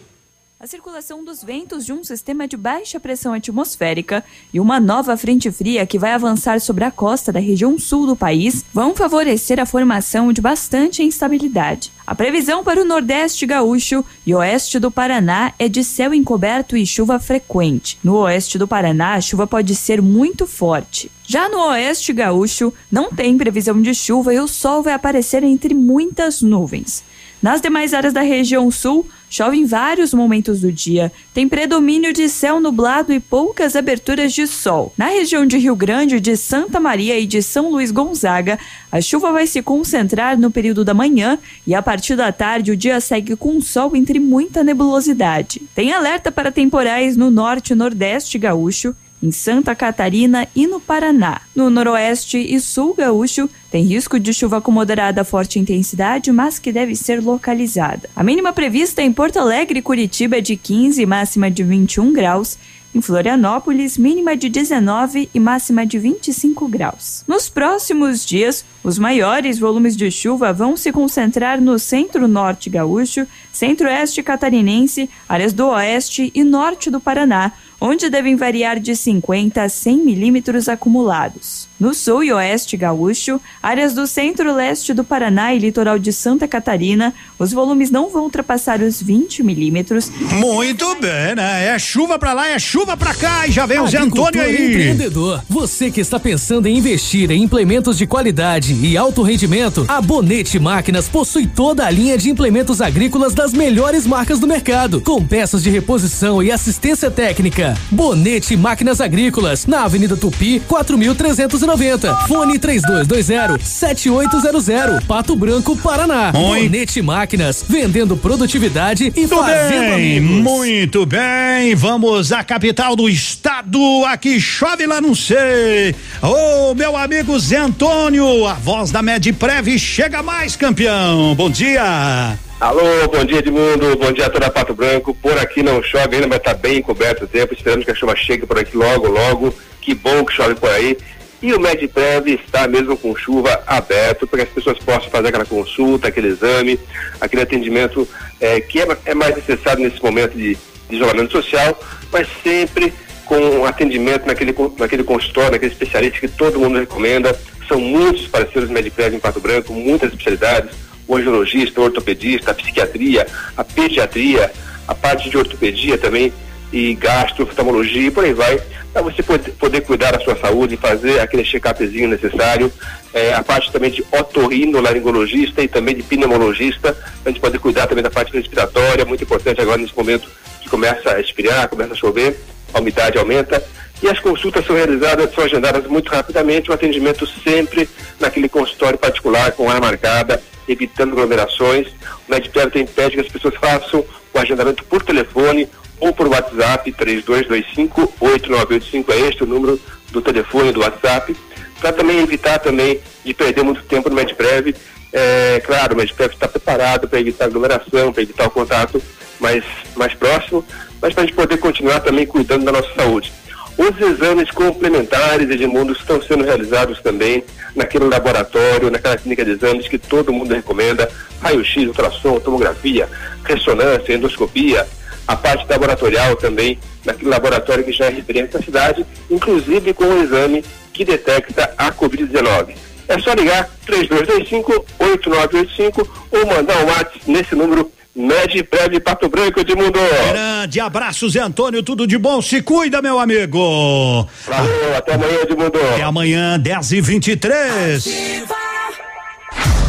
A 0.65 0.67
circulação 0.67 1.23
dos 1.23 1.45
ventos 1.45 1.85
de 1.85 1.93
um 1.93 2.03
sistema 2.03 2.49
de 2.49 2.57
baixa 2.57 2.99
pressão 2.99 3.35
atmosférica 3.35 4.25
e 4.51 4.59
uma 4.59 4.81
nova 4.81 5.15
frente 5.15 5.53
fria 5.53 5.85
que 5.85 5.99
vai 5.99 6.13
avançar 6.13 6.59
sobre 6.59 6.85
a 6.85 6.91
costa 6.91 7.31
da 7.31 7.39
região 7.39 7.79
sul 7.79 8.07
do 8.07 8.17
país 8.17 8.65
vão 8.73 8.95
favorecer 8.95 9.61
a 9.61 9.67
formação 9.67 10.33
de 10.33 10.41
bastante 10.41 11.03
instabilidade. 11.03 11.93
A 12.07 12.15
previsão 12.15 12.65
para 12.65 12.81
o 12.81 12.85
Nordeste 12.85 13.45
gaúcho 13.45 14.03
e 14.25 14.35
oeste 14.35 14.79
do 14.79 14.91
Paraná 14.91 15.53
é 15.59 15.69
de 15.69 15.85
céu 15.85 16.15
encoberto 16.15 16.79
e 16.79 16.87
chuva 16.87 17.19
frequente. 17.19 17.99
No 18.03 18.17
oeste 18.21 18.57
do 18.57 18.67
Paraná, 18.67 19.17
a 19.17 19.21
chuva 19.21 19.47
pode 19.47 19.75
ser 19.75 20.01
muito 20.01 20.47
forte. 20.47 21.13
Já 21.27 21.47
no 21.47 21.59
oeste 21.69 22.11
gaúcho, 22.11 22.73
não 22.91 23.11
tem 23.11 23.37
previsão 23.37 23.83
de 23.83 23.95
chuva 23.95 24.33
e 24.33 24.41
o 24.41 24.49
sol 24.49 24.83
vai 24.83 24.95
aparecer 24.95 25.45
entre 25.45 25.75
muitas 25.75 26.41
nuvens. 26.41 27.05
Nas 27.45 27.61
demais 27.61 27.93
áreas 27.93 28.15
da 28.15 28.23
região 28.23 28.71
sul, 28.71 29.07
chove 29.29 29.59
em 29.59 29.67
vários 29.67 30.15
momentos 30.15 30.63
do 30.63 30.73
dia, 30.73 31.13
tem 31.35 31.47
predomínio 31.47 32.11
de 32.11 32.27
céu 32.27 32.59
nublado 32.59 33.13
e 33.13 33.21
poucas 33.21 33.77
aberturas 33.77 34.33
de 34.33 34.47
sol. 34.47 34.95
Na 34.97 35.09
região 35.09 35.45
de 35.45 35.59
Rio 35.59 35.77
Grande, 35.77 36.21
de 36.21 36.39
Santa 36.39 36.81
Maria 36.81 37.21
e 37.21 37.27
de 37.27 37.43
São 37.43 37.71
Luís 37.71 37.91
Gonzaga, 37.91 38.59
a 38.91 38.99
chuva 38.99 39.31
vai 39.31 39.47
se 39.47 39.61
concentrar 39.61 40.39
no 40.39 40.51
período 40.51 40.87
da 40.87 40.95
manhã 40.95 41.39
e 41.67 41.75
a 41.75 41.83
partir 41.83 42.17
da 42.17 42.33
tarde 42.33 42.73
o 42.73 42.77
dia 42.79 42.99
segue 42.99 43.37
com 43.37 43.61
sol 43.61 43.95
entre 43.95 44.19
muita 44.19 44.65
nebulosidade. 44.65 45.61
Tem 45.75 45.93
alerta 45.93 46.33
para 46.33 46.51
temporais 46.51 47.15
no 47.15 47.31
norte 47.31 47.75
e 47.75 47.77
nordeste 47.77 48.39
gaúcho 48.39 48.97
em 49.25 49.31
Santa 49.31 49.75
Catarina 49.75 50.47
e 50.55 50.67
no 50.67 50.79
Paraná. 50.79 51.41
No 51.57 51.71
noroeste 51.71 52.37
e 52.37 52.61
sul 52.61 52.93
gaúcho, 52.93 53.49
tem 53.71 53.83
risco 53.83 54.21
de 54.21 54.35
chuva 54.35 54.61
com 54.61 54.71
moderada 54.71 55.25
forte 55.25 55.59
intensidade, 55.59 56.31
mas 56.31 56.59
que 56.59 56.71
deve 56.71 56.95
ser 56.95 57.23
localizada. 57.23 58.11
A 58.15 58.23
mínima 58.23 58.53
prevista 58.53 59.01
em 59.01 59.11
Porto 59.11 59.39
Alegre 59.39 59.79
e 59.79 59.83
Curitiba 59.83 60.37
é 60.37 60.41
de 60.43 60.57
15 60.57 61.01
e 61.01 61.07
máxima 61.07 61.51
de 61.51 61.65
21 61.65 62.13
graus. 62.13 62.59
Em 62.95 63.01
Florianópolis, 63.01 63.99
mínima 63.99 64.37
de 64.37 64.49
19 64.49 65.29
e 65.35 65.41
máxima 65.41 65.85
de 65.85 65.99
25 65.99 66.69
graus. 66.69 67.25
Nos 67.27 67.49
próximos 67.49 68.25
dias, 68.25 68.65
os 68.85 69.01
maiores 69.01 69.59
volumes 69.59 69.97
de 69.97 70.09
chuva 70.13 70.53
vão 70.53 70.77
se 70.77 70.93
concentrar 70.93 71.61
no 71.61 71.77
centro-norte 71.77 72.71
gaúcho, 72.71 73.27
centro-oeste 73.51 74.23
catarinense, 74.23 75.11
áreas 75.29 75.53
do 75.53 75.67
oeste 75.69 76.31
e 76.33 76.45
norte 76.45 76.89
do 76.89 77.01
Paraná, 77.01 77.51
onde 77.87 78.09
devem 78.09 78.35
variar 78.35 78.81
de 78.81 78.97
50 78.97 79.63
a 79.63 79.69
100 79.69 79.99
milímetros 79.99 80.71
acumulados. 80.71 81.69
No 81.79 81.93
sul 81.93 82.25
e 82.25 82.33
oeste 82.33 82.79
gaúcho, 82.79 83.39
áreas 83.63 83.93
do 83.93 84.07
centro-leste 84.07 84.95
do 84.95 85.05
Paraná 85.05 85.55
e 85.55 85.59
litoral 85.59 85.99
de 85.99 86.11
Santa 86.11 86.49
Catarina, 86.49 87.13
os 87.39 87.53
volumes 87.53 87.91
não 87.91 88.09
vão 88.09 88.23
ultrapassar 88.23 88.81
os 88.81 89.03
20 89.03 89.43
milímetros. 89.43 90.11
Muito 90.33 90.95
bem, 90.95 91.35
né? 91.37 91.67
É 91.67 91.79
chuva 91.79 92.19
pra 92.19 92.33
lá, 92.33 92.49
é 92.49 92.59
chuva 92.59 92.97
pra 92.97 93.13
cá 93.13 93.47
e 93.47 93.53
já 93.53 93.67
vem 93.67 93.79
o 93.81 93.87
Zé 93.87 93.99
Agricultor 93.99 94.29
Antônio 94.29 94.47
aí. 94.47 94.71
empreendedor, 94.71 95.43
você 95.47 95.91
que 95.91 96.01
está 96.01 96.19
pensando 96.19 96.67
em 96.67 96.79
investir 96.79 97.31
em 97.31 97.43
implementos 97.43 97.99
de 97.99 98.07
qualidade 98.07 98.73
e 98.73 98.97
alto 98.97 99.23
rendimento, 99.23 99.85
a 99.89 100.01
Bonete 100.01 100.59
Máquinas 100.59 101.07
possui 101.07 101.47
toda 101.47 101.85
a 101.85 101.91
linha 101.91 102.17
de 102.17 102.31
implementos 102.31 102.81
agrícolas 102.81 103.35
das 103.35 103.53
melhores 103.53 104.07
marcas 104.07 104.39
do 104.39 104.47
mercado, 104.47 105.03
com 105.03 105.23
peças 105.23 105.63
de 105.63 105.69
reposição 105.69 106.43
e 106.43 106.51
assistência 106.51 107.11
técnica. 107.11 107.74
Bonete 107.91 108.57
Máquinas 108.57 109.01
Agrícolas, 109.01 109.67
na 109.67 109.85
Avenida 109.85 110.17
Tupi, 110.17 110.61
4390. 110.67 112.15
Fone 112.29 112.59
3220 112.59 113.65
7800, 113.67 115.05
Pato 115.05 115.37
Branco, 115.37 115.77
Paraná. 115.77 116.33
Oi. 116.35 116.63
Bonete 116.69 117.03
Máquinas, 117.03 117.65
vendendo 117.69 118.17
produtividade 118.17 119.13
e 119.15 119.21
Muito 119.21 119.37
fazendo 119.37 119.95
bem, 119.95 120.19
amigos. 120.19 120.43
muito 120.43 121.07
bem. 121.07 121.75
Vamos 121.75 122.33
à 122.33 122.43
capital 122.45 122.97
do 122.97 123.09
estado. 123.09 123.79
Aqui 124.07 124.41
chove 124.41 124.87
lá, 124.87 125.01
não 125.01 125.15
sei. 125.15 125.95
Ô, 126.23 126.75
meu 126.75 126.97
amigo 126.97 127.39
Zé 127.39 127.59
Antônio, 127.59 128.47
a 128.47 128.55
voz 128.55 128.91
da 128.91 129.03
Medprev 129.03 129.79
chega 129.79 130.23
mais, 130.23 130.57
campeão. 130.57 131.35
Bom 131.35 131.51
dia. 131.51 132.39
Alô, 132.65 133.07
bom 133.13 133.23
dia 133.27 133.41
Edmundo, 133.41 133.95
bom 133.99 134.11
dia 134.11 134.25
a 134.25 134.31
toda 134.31 134.51
Pato 134.51 134.73
Branco. 134.73 135.15
Por 135.15 135.37
aqui 135.37 135.63
não 135.63 135.83
chove 135.83 136.17
ainda, 136.17 136.27
mas 136.27 136.39
tá 136.39 136.55
bem 136.55 136.81
coberto 136.81 137.25
o 137.25 137.29
tempo. 137.29 137.53
Esperamos 137.53 137.85
que 137.85 137.91
a 137.91 137.95
chuva 137.95 138.17
chegue 138.17 138.47
por 138.47 138.59
aqui 138.59 138.75
logo, 138.75 139.07
logo. 139.07 139.55
Que 139.83 139.95
bom 139.95 140.25
que 140.25 140.33
chove 140.33 140.55
por 140.55 140.71
aí. 140.71 140.97
E 141.43 141.53
o 141.53 141.61
MedPrev 141.61 142.27
está 142.43 142.67
mesmo 142.67 142.97
com 142.97 143.15
chuva 143.15 143.63
aberto 143.67 144.27
para 144.27 144.39
que 144.39 144.45
as 144.45 144.55
pessoas 144.55 144.79
possam 144.79 145.11
fazer 145.11 145.29
aquela 145.29 145.45
consulta, 145.45 146.09
aquele 146.09 146.29
exame, 146.29 146.81
aquele 147.21 147.43
atendimento 147.43 148.09
eh, 148.41 148.63
que 148.63 148.81
é, 148.81 148.87
é 149.05 149.15
mais 149.15 149.37
necessário 149.37 149.85
nesse 149.85 150.03
momento 150.03 150.33
de, 150.33 150.57
de 150.89 150.97
isolamento 150.97 151.33
social, 151.33 151.79
mas 152.11 152.27
sempre 152.43 152.95
com 153.27 153.67
atendimento 153.67 154.25
naquele, 154.27 154.55
naquele 154.79 155.05
consultório, 155.05 155.53
naquele 155.53 155.73
especialista 155.73 156.19
que 156.19 156.29
todo 156.29 156.59
mundo 156.59 156.79
recomenda. 156.79 157.39
São 157.69 157.79
muitos 157.79 158.27
parceiros 158.27 158.71
MedPrev 158.71 159.17
em 159.17 159.21
Pato 159.21 159.39
Branco, 159.39 159.75
muitas 159.75 160.09
especialidades, 160.09 160.84
o 161.07 161.17
angiologista, 161.17 161.81
o 161.81 161.85
ortopedista, 161.85 162.51
a 162.51 162.55
psiquiatria, 162.55 163.27
a 163.57 163.65
pediatria, 163.65 164.51
a 164.87 164.95
parte 164.95 165.29
de 165.31 165.37
ortopedia 165.37 165.99
também, 165.99 166.33
e 166.75 166.93
gastro, 166.95 167.45
oftalmologia 167.45 168.09
e 168.09 168.11
por 168.11 168.25
aí 168.25 168.33
vai, 168.33 168.61
para 168.93 169.03
você 169.03 169.23
poder, 169.23 169.81
cuidar 169.83 170.11
da 170.11 170.21
sua 170.21 170.37
saúde 170.37 170.75
e 170.75 170.77
fazer 170.77 171.21
aquele 171.21 171.45
check-upzinho 171.45 172.09
necessário. 172.09 172.73
É, 173.13 173.33
a 173.33 173.45
parte 173.45 173.71
também 173.71 173.93
de 173.93 174.05
otorrinolaringologista 174.11 175.63
e 175.63 175.69
também 175.69 175.95
de 175.95 176.03
pneumologista, 176.03 176.93
para 176.93 177.11
a 177.27 177.29
gente 177.29 177.41
poder 177.41 177.61
cuidar 177.61 177.87
também 177.87 178.03
da 178.03 178.11
parte 178.11 178.33
respiratória, 178.33 179.05
muito 179.05 179.23
importante 179.23 179.61
agora 179.61 179.79
nesse 179.79 179.97
momento 179.97 180.29
que 180.61 180.69
começa 180.69 181.13
a 181.13 181.21
expirar, 181.21 181.69
começa 181.69 181.93
a 181.93 181.97
chover, 181.97 182.37
a 182.73 182.81
umidade 182.81 183.19
aumenta. 183.19 183.63
E 184.03 184.09
as 184.09 184.19
consultas 184.19 184.67
são 184.67 184.75
realizadas, 184.75 185.33
são 185.33 185.45
agendadas 185.45 185.87
muito 185.87 186.11
rapidamente, 186.11 186.71
o 186.71 186.75
atendimento 186.75 187.25
sempre 187.27 187.89
naquele 188.19 188.49
consultório 188.49 188.99
particular, 188.99 189.53
com 189.53 189.69
hora 189.69 189.81
marcada, 189.81 190.43
evitando 190.69 191.13
aglomerações. 191.13 191.89
O 192.29 192.31
Medicare 192.31 192.71
tem 192.71 192.87
pede 192.87 193.17
que 193.17 193.21
as 193.21 193.29
pessoas 193.29 193.55
façam 193.57 194.05
o 194.33 194.39
agendamento 194.39 194.85
por 194.85 195.03
telefone 195.03 195.69
ou 196.01 196.13
por 196.13 196.29
WhatsApp, 196.29 196.93
3225-8985, 196.93 199.11
é 199.11 199.21
este 199.21 199.45
o 199.45 199.47
número 199.47 199.81
do 200.11 200.21
telefone 200.21 200.73
do 200.73 200.81
WhatsApp, 200.81 201.37
para 201.81 201.93
também 201.93 202.19
evitar 202.21 202.59
também 202.59 203.01
de 203.25 203.33
perder 203.33 203.63
muito 203.63 203.85
tempo 203.85 204.09
no 204.09 204.17
Medprev. 204.17 204.75
É, 205.13 205.63
claro, 205.65 205.95
o 205.95 205.97
Medprev 205.97 206.33
está 206.33 206.49
preparado 206.49 207.09
para 207.09 207.21
evitar 207.21 207.45
aglomeração, 207.47 208.13
para 208.13 208.23
evitar 208.23 208.47
o 208.47 208.51
contato 208.51 209.01
mais, 209.41 209.65
mais 209.97 210.13
próximo, 210.15 210.65
mas 211.01 211.15
para 211.15 211.23
a 211.23 211.27
gente 211.27 211.37
poder 211.37 211.59
continuar 211.59 212.01
também 212.01 212.27
cuidando 212.27 212.65
da 212.65 212.73
nossa 212.73 212.93
saúde. 212.95 213.33
Os 213.77 214.01
exames 214.01 214.51
complementares, 214.53 215.51
Edmundo, 215.51 215.93
estão 215.93 216.23
sendo 216.23 216.45
realizados 216.45 217.01
também 217.01 217.43
naquele 217.75 218.05
laboratório, 218.05 218.89
naquela 218.91 219.17
clínica 219.17 219.45
de 219.45 219.51
exames 219.53 219.89
que 219.89 219.99
todo 219.99 220.33
mundo 220.33 220.55
recomenda, 220.55 221.11
raio-x, 221.41 221.89
ultrassom, 221.89 222.39
tomografia, 222.39 223.09
ressonância, 223.45 224.15
endoscopia, 224.15 224.87
a 225.27 225.35
parte 225.35 225.67
laboratorial 225.69 226.37
também, 226.37 226.79
naquele 227.05 227.31
laboratório 227.31 227.83
que 227.83 227.91
já 227.93 228.05
é 228.07 228.11
referência 228.11 228.59
na 228.59 228.65
cidade, 228.65 229.05
inclusive 229.29 229.93
com 229.93 230.05
o 230.05 230.23
exame 230.23 230.65
que 230.93 231.05
detecta 231.05 231.75
a 231.77 231.91
Covid-19. 231.91 232.77
É 233.09 233.19
só 233.19 233.35
ligar 233.35 233.69
3225-8985 233.87 236.09
ou 236.31 236.47
mandar 236.47 236.79
um 236.79 236.87
WhatsApp 236.87 237.21
nesse 237.27 237.57
número 237.57 237.91
Medprev 238.15 239.01
Pato 239.01 239.29
Branco, 239.29 239.61
Edmundo. 239.61 239.99
Grande 240.31 240.81
abraço, 240.81 241.29
Zé 241.29 241.41
Antônio, 241.41 241.83
tudo 241.83 242.07
de 242.07 242.17
bom. 242.17 242.41
Se 242.41 242.63
cuida, 242.63 243.03
meu 243.03 243.19
amigo. 243.19 244.29
Valeu, 244.47 244.97
até 244.97 245.15
amanhã, 245.15 245.39
Edmundo. 245.43 245.79
Até 245.93 246.03
amanhã, 246.03 246.59
10 246.59 246.93
e 246.93 247.01
23 247.01 248.64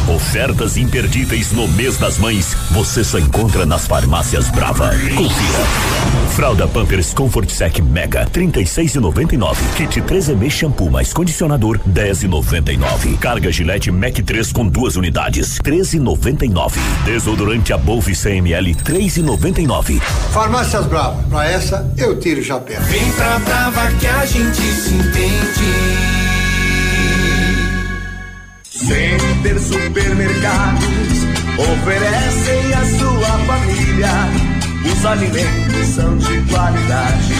Ofertas 0.08 0.76
imperdíveis 0.76 1.50
no 1.50 1.66
mês 1.66 1.96
das 1.96 2.16
mães 2.16 2.56
você 2.70 3.02
só 3.02 3.18
encontra 3.18 3.66
nas 3.66 3.88
farmácias 3.88 4.48
Brava. 4.50 4.90
Confira. 5.16 5.58
Fralda 6.36 6.68
Pampers 6.68 7.12
Comfort 7.12 7.50
Sec 7.50 7.80
Mega 7.80 8.24
36,99. 8.32 9.56
Kit 9.74 10.00
3M 10.02 10.48
shampoo 10.48 10.90
mais 10.90 11.12
condicionador 11.12 11.80
10,99. 11.88 13.18
Carga 13.18 13.50
Gillette 13.50 13.90
Mac 13.90 14.14
3 14.14 14.52
com 14.52 14.68
duas 14.68 14.94
unidades 14.94 15.58
13,99. 15.58 16.74
Desodorante 17.04 17.72
Above 17.72 18.14
100 18.14 18.38
ml 18.38 18.74
3,99. 18.76 20.00
Farmácias 20.32 20.86
Brava, 20.86 21.20
pra 21.28 21.50
essa 21.50 21.92
eu 21.96 22.20
tiro 22.20 22.40
o 22.40 22.44
chapéu. 22.44 22.80
Vem 22.82 23.10
pra 23.12 23.38
Brava 23.40 23.90
que 23.98 24.06
a 24.06 24.24
gente 24.24 24.60
se 24.60 24.94
entende. 24.94 26.25
Center 28.76 29.58
Supermercados 29.58 31.24
oferecem 31.56 32.74
à 32.74 32.84
sua 32.98 33.38
família. 33.46 34.12
Os 34.84 35.06
alimentos 35.06 35.86
são 35.94 36.18
de 36.18 36.40
qualidade 36.42 37.32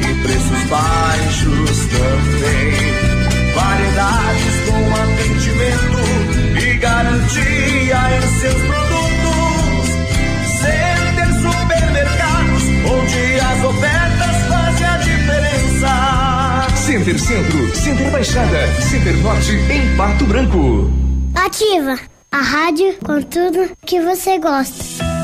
e 0.00 0.14
preços 0.22 0.64
baixos 0.68 1.86
também. 1.86 2.74
Variedades 3.54 4.56
com 4.66 4.82
atendimento 4.96 6.00
e 6.60 6.74
garantia 6.78 8.00
em 8.16 8.40
seus 8.40 8.60
produtos. 8.62 9.90
Center 10.60 11.30
Supermercados 11.40 12.64
Center 16.90 17.20
Centro, 17.20 17.76
Center 17.76 18.10
Baixada, 18.10 18.66
Center 18.82 19.16
Norte 19.18 19.52
em 19.52 19.96
Pato 19.96 20.24
Branco. 20.24 20.90
Ativa 21.36 21.96
a 22.32 22.38
rádio 22.38 22.96
com 23.06 23.22
tudo 23.22 23.70
que 23.86 24.00
você 24.00 24.40
gosta. 24.40 25.19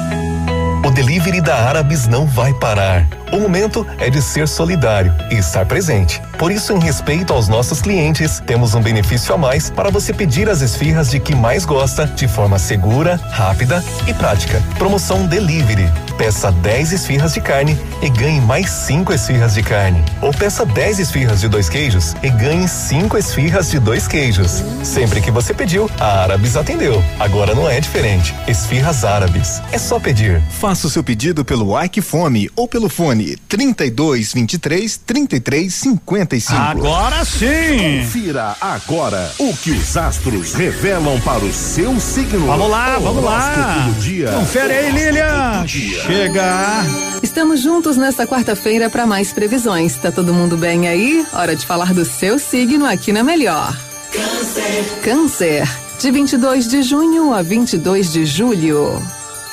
Delivery 0.97 1.43
da 1.43 1.55
Árabes 1.55 2.09
não 2.09 2.25
vai 2.25 2.55
parar. 2.55 3.07
O 3.31 3.39
momento 3.39 3.87
é 3.99 4.09
de 4.09 4.23
ser 4.23 4.49
solidário 4.49 5.13
e 5.31 5.35
estar 5.35 5.67
presente. 5.67 6.23
Por 6.39 6.51
isso, 6.51 6.73
em 6.73 6.79
respeito 6.79 7.35
aos 7.35 7.49
nossos 7.49 7.83
clientes, 7.83 8.41
temos 8.47 8.75
um 8.75 8.81
benefício 8.81 9.35
a 9.35 9.37
mais 9.37 9.69
para 9.69 9.91
você 9.91 10.15
pedir 10.15 10.49
as 10.49 10.63
esfirras 10.63 11.11
de 11.11 11.21
que 11.21 11.35
mais 11.35 11.67
gosta 11.67 12.07
de 12.07 12.27
forma 12.27 12.59
segura, 12.59 13.21
rápida 13.31 13.85
e 14.07 14.15
prática. 14.15 14.63
Promoção 14.79 15.27
Delivery. 15.27 15.91
Peça 16.17 16.51
10 16.51 16.93
esfirras 16.93 17.35
de 17.35 17.43
carne 17.43 17.79
e 18.01 18.09
ganhe 18.09 18.41
mais 18.41 18.71
5 18.71 19.13
esfirras 19.13 19.53
de 19.53 19.63
carne. 19.63 20.03
Ou 20.23 20.33
peça 20.33 20.65
10 20.65 20.99
esfirras 20.99 21.41
de 21.41 21.49
dois 21.49 21.69
queijos 21.69 22.15
e 22.23 22.31
ganhe 22.31 22.67
5 22.67 23.19
esfirras 23.19 23.71
de 23.71 23.79
dois 23.79 24.09
queijos. 24.09 24.63
Sempre 24.83 25.21
que 25.21 25.31
você 25.31 25.53
pediu, 25.53 25.91
a 26.01 26.23
Árabes 26.23 26.57
atendeu. 26.57 27.05
Agora 27.19 27.55
não 27.55 27.69
é 27.69 27.81
diferente. 27.81 28.35
Esfirras 28.49 29.05
Árabes. 29.05 29.61
É 29.73 29.79
só 29.79 30.01
pedir. 30.01 30.41
Faça 30.49 30.86
o 30.87 30.91
seu 30.91 31.03
pedido 31.03 31.45
pelo 31.45 31.81
Ike 31.83 32.01
Fome 32.01 32.51
ou 32.55 32.67
pelo 32.69 32.89
fone 32.89 33.37
32 33.49 34.33
23 34.33 34.97
33 34.99 35.75
55. 35.75 36.61
Agora 36.61 37.25
sim! 37.25 38.03
Confira 38.03 38.57
agora 38.61 39.31
o 39.39 39.55
que 39.57 39.73
os 39.73 39.97
astros 39.97 40.55
revelam 40.55 41.21
para 41.21 41.45
o 41.45 41.53
seu 41.53 41.99
signo. 42.01 42.47
Vamos 42.47 42.71
lá, 42.71 42.99
vamos 42.99 43.23
lá. 43.23 43.91
Dia. 44.01 44.31
Confere 44.33 44.73
aí, 44.73 44.93
Lilian. 44.93 45.67
Chega. 45.67 46.85
Estamos 47.23 47.61
juntos 47.61 47.97
nesta 47.97 48.27
quarta-feira 48.27 48.89
para 48.89 49.07
mais 49.07 49.33
previsões. 49.33 49.97
Tá 49.97 50.13
todo 50.13 50.33
mundo 50.33 50.57
bem 50.57 50.89
aí? 50.89 51.27
Hora 51.33 51.57
de 51.57 51.67
falar 51.67 51.93
do 51.93 52.05
seu 52.05 52.39
signo 52.39 52.87
aqui 52.87 53.13
na 53.13 53.25
Melhor. 53.25 53.77
Câncer. 54.13 55.01
Câncer. 55.03 55.69
De 56.01 56.11
22 56.11 56.69
de 56.69 56.83
junho 56.83 57.33
a 57.33 57.43
22 57.43 58.13
de 58.13 58.25
julho. 58.25 59.03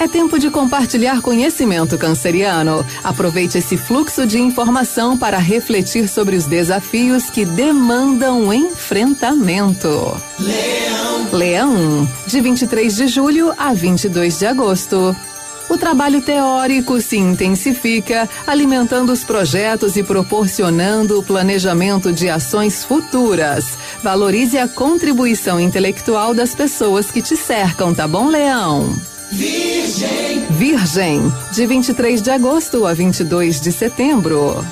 É 0.04 0.08
tempo 0.10 0.38
de 0.38 0.50
compartilhar 0.50 1.22
conhecimento 1.22 1.98
canceriano. 1.98 2.86
Aproveite 3.02 3.60
esse 3.60 3.78
fluxo 3.78 4.28
de 4.28 4.38
informação 4.38 5.18
para 5.18 5.38
refletir 5.38 6.10
sobre 6.10 6.36
os 6.36 6.46
desafios 6.46 7.30
que 7.30 7.46
demandam 7.46 8.54
enfrentamento. 8.54 9.88
Leão. 10.38 11.30
Leão, 11.32 12.10
de 12.28 12.42
23 12.42 12.94
de 12.94 13.08
julho 13.08 13.54
a 13.58 13.74
22 13.74 14.40
de 14.40 14.46
agosto. 14.46 15.16
O 15.70 15.78
trabalho 15.78 16.22
teórico 16.22 17.00
se 17.00 17.16
intensifica, 17.16 18.30
alimentando 18.46 19.14
os 19.14 19.24
projetos 19.24 19.96
e 19.96 20.04
proporcionando 20.04 21.18
o 21.18 21.24
planejamento 21.24 22.12
de 22.12 22.30
ações 22.30 22.84
futuras. 22.84 23.78
Valorize 24.04 24.58
a 24.58 24.68
contribuição 24.68 25.62
intelectual 25.62 26.34
das 26.34 26.54
pessoas 26.54 27.10
que 27.10 27.22
te 27.22 27.38
cercam, 27.38 27.94
tá 27.94 28.06
bom, 28.06 28.28
Leão? 28.28 29.13
Virgem. 29.34 30.46
Virgem, 30.52 31.34
de 31.54 31.66
23 31.66 32.22
de 32.22 32.30
agosto 32.30 32.86
a 32.86 32.94
22 32.94 33.60
de 33.60 33.72
setembro. 33.72 34.64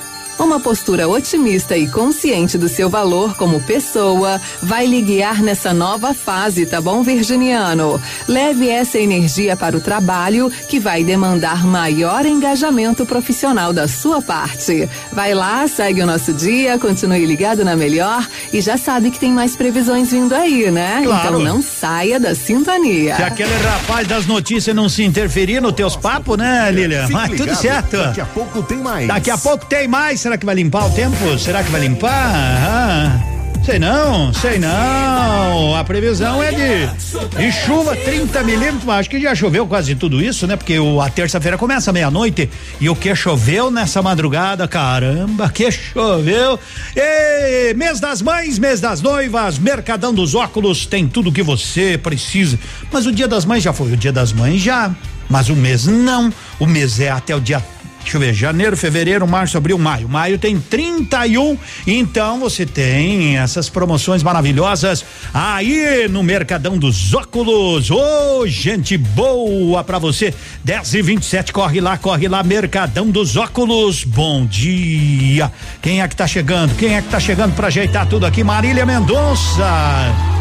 Uma 0.42 0.60
postura 0.60 1.08
otimista 1.08 1.78
e 1.78 1.88
consciente 1.88 2.58
do 2.58 2.68
seu 2.68 2.89
valor 2.89 3.36
como 3.36 3.62
pessoa 3.62 4.42
vai 4.60 4.88
lhe 4.88 5.00
guiar 5.00 5.44
nessa 5.44 5.72
nova 5.72 6.16
fase, 6.16 6.66
tá 6.66 6.82
bom, 6.82 7.04
Virginiano? 7.04 8.02
Leve 8.28 8.68
essa 8.68 8.98
energia 8.98 9.56
para 9.56 9.78
o 9.78 9.80
trabalho 9.80 10.52
que 10.68 10.80
vai 10.80 11.04
demandar 11.04 11.64
maior 11.64 12.26
engajamento 12.26 13.06
profissional 13.06 13.72
da 13.72 13.88
sua 13.88 14.20
parte. 14.20 14.89
Vai 15.14 15.36
lá, 15.36 15.68
segue 15.68 16.02
o 16.02 16.08
nosso 16.08 16.34
dia, 16.34 16.80
continue 16.80 17.24
ligado 17.24 17.64
na 17.64 17.76
melhor 17.76 18.28
e 18.52 18.62
já 18.62 18.78
sabe 18.78 19.12
que 19.12 19.20
tem 19.20 19.32
mais 19.32 19.56
previsões 19.56 20.10
vindo 20.10 20.34
aí, 20.34 20.72
né? 20.72 21.02
Claro. 21.04 21.28
Então 21.28 21.39
não 21.39 21.62
saia 21.62 22.20
da 22.20 22.34
sintonia. 22.34 23.16
Se 23.16 23.24
aquele 23.24 23.56
rapaz 23.58 24.08
das 24.08 24.26
notícias 24.26 24.76
não 24.76 24.89
se 24.89 25.04
interferir 25.04 25.62
nos 25.62 25.74
teus 25.74 25.96
papos, 25.96 26.36
né, 26.36 26.72
Lilian? 26.72 27.08
Mas 27.12 27.38
tudo 27.38 27.56
certo. 27.56 27.98
Daqui 27.98 28.22
a 28.22 28.26
pouco 28.26 28.64
tem 28.64 28.80
mais. 28.80 29.08
Daqui 29.08 29.30
a 29.30 29.38
pouco 29.38 29.66
tem 29.68 29.88
mais. 29.88 30.31
Será 30.32 30.40
que 30.40 30.46
vai 30.46 30.56
limpar 30.56 30.86
o 30.86 30.90
tempo? 30.92 31.38
Será 31.38 31.62
que 31.62 31.70
vai 31.70 31.82
limpar? 31.82 32.10
Ah, 32.10 33.20
sei 33.66 33.78
não, 33.78 34.34
sei 34.34 34.58
não. 34.60 35.76
A 35.76 35.84
previsão 35.84 36.42
é 36.42 36.54
de, 36.54 36.88
de 37.36 37.52
chuva 37.52 37.98
30 37.98 38.42
milímetros. 38.42 38.88
Acho 38.88 39.10
que 39.10 39.20
já 39.20 39.36
choveu 39.36 39.68
quase 39.68 39.94
tudo 39.94 40.24
isso, 40.24 40.48
né? 40.48 40.56
Porque 40.56 40.80
o, 40.80 41.02
a 41.02 41.10
terça-feira 41.10 41.58
começa 41.58 41.92
meia-noite 41.92 42.50
e 42.80 42.90
o 42.90 42.96
que 42.96 43.14
choveu 43.14 43.70
nessa 43.70 44.02
madrugada, 44.02 44.66
caramba, 44.70 45.50
que 45.50 45.70
choveu. 45.70 46.58
E, 46.96 47.74
mês 47.74 48.00
das 48.00 48.22
mães, 48.22 48.58
mês 48.58 48.80
das 48.80 49.02
noivas, 49.02 49.60
Mercadão 49.60 50.14
dos 50.14 50.34
Óculos 50.34 50.86
tem 50.86 51.10
tudo 51.10 51.30
que 51.30 51.44
você 51.44 51.98
precisa. 51.98 52.58
Mas 52.90 53.06
o 53.06 53.12
dia 53.12 53.28
das 53.28 53.44
mães 53.44 53.62
já 53.62 53.74
foi, 53.74 53.92
o 53.92 53.98
dia 53.98 54.14
das 54.14 54.32
mães 54.32 54.62
já. 54.62 54.96
Mas 55.30 55.50
o 55.50 55.58
mês 55.58 55.88
não. 55.88 56.32
O 56.58 56.66
mês 56.66 57.02
é 57.02 57.10
até 57.10 57.36
o 57.36 57.42
dia 57.42 57.62
Deixa 58.04 58.18
eu 58.18 58.22
ver, 58.22 58.34
janeiro, 58.34 58.76
fevereiro, 58.76 59.28
março, 59.28 59.58
abril, 59.58 59.78
maio. 59.78 60.10
Maio 60.10 60.38
tem 60.38 60.60
31, 60.60 61.58
então 61.88 62.39
você 62.39 62.66
tem 62.66 63.38
essas 63.38 63.70
promoções 63.70 64.22
maravilhosas 64.24 65.06
aí 65.34 66.08
no 66.10 66.22
Mercadão 66.24 66.78
dos 66.78 67.14
Óculos. 67.14 67.89
Ô, 67.89 68.45
gente 68.47 68.97
boa 68.97 69.84
pra 69.84 69.99
você. 69.99 70.34
10 70.64 70.93
e 70.95 71.02
27 71.02 71.54
corre 71.54 71.80
lá, 71.80 71.97
corre 71.97 72.28
lá, 72.28 72.43
Mercadão 72.43 73.10
dos 73.10 73.38
Óculos. 73.38 74.04
Bom 74.04 74.45
dia. 74.45 75.52
Quem 75.82 76.02
é 76.02 76.08
que 76.08 76.16
tá 76.16 76.28
chegando? 76.28 76.76
Quem 76.76 76.95
é 76.95 77.02
que 77.02 77.10
tá 77.10 77.20
chegando 77.20 77.54
pra 77.56 77.68
ajeitar 77.68 78.08
tudo 78.08 78.26
aqui? 78.26 78.43
Marília 78.43 78.86
Mendonça. 78.86 80.41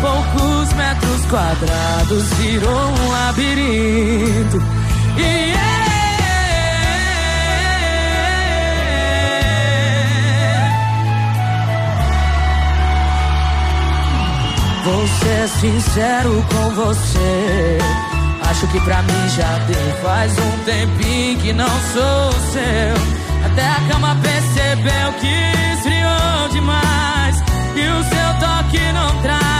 Poucos 0.00 0.72
metros 0.74 1.26
quadrados 1.26 2.32
virou 2.34 2.72
um 2.72 3.10
labirinto. 3.10 4.62
E 5.18 5.50
Vou 14.84 15.06
ser 15.06 15.48
sincero 15.60 16.44
com 16.50 16.70
você. 16.70 17.78
Acho 18.48 18.66
que 18.68 18.80
pra 18.80 19.02
mim 19.02 19.28
já 19.36 19.58
deu. 19.66 19.96
Faz 20.02 20.32
um 20.38 20.64
tempinho 20.64 21.38
que 21.38 21.52
não 21.52 21.68
sou 21.92 22.32
seu. 22.50 23.46
Até 23.46 23.68
a 23.68 23.88
cama 23.88 24.16
percebeu 24.22 25.12
que 25.20 25.74
esfriou 25.74 26.48
demais. 26.50 27.36
E 27.76 27.88
o 27.88 28.02
seu 28.02 28.48
toque 28.48 28.92
não 28.92 29.22
traz. 29.22 29.59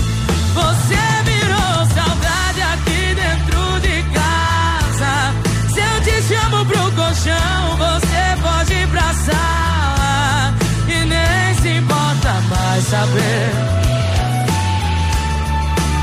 Saber. 12.91 13.51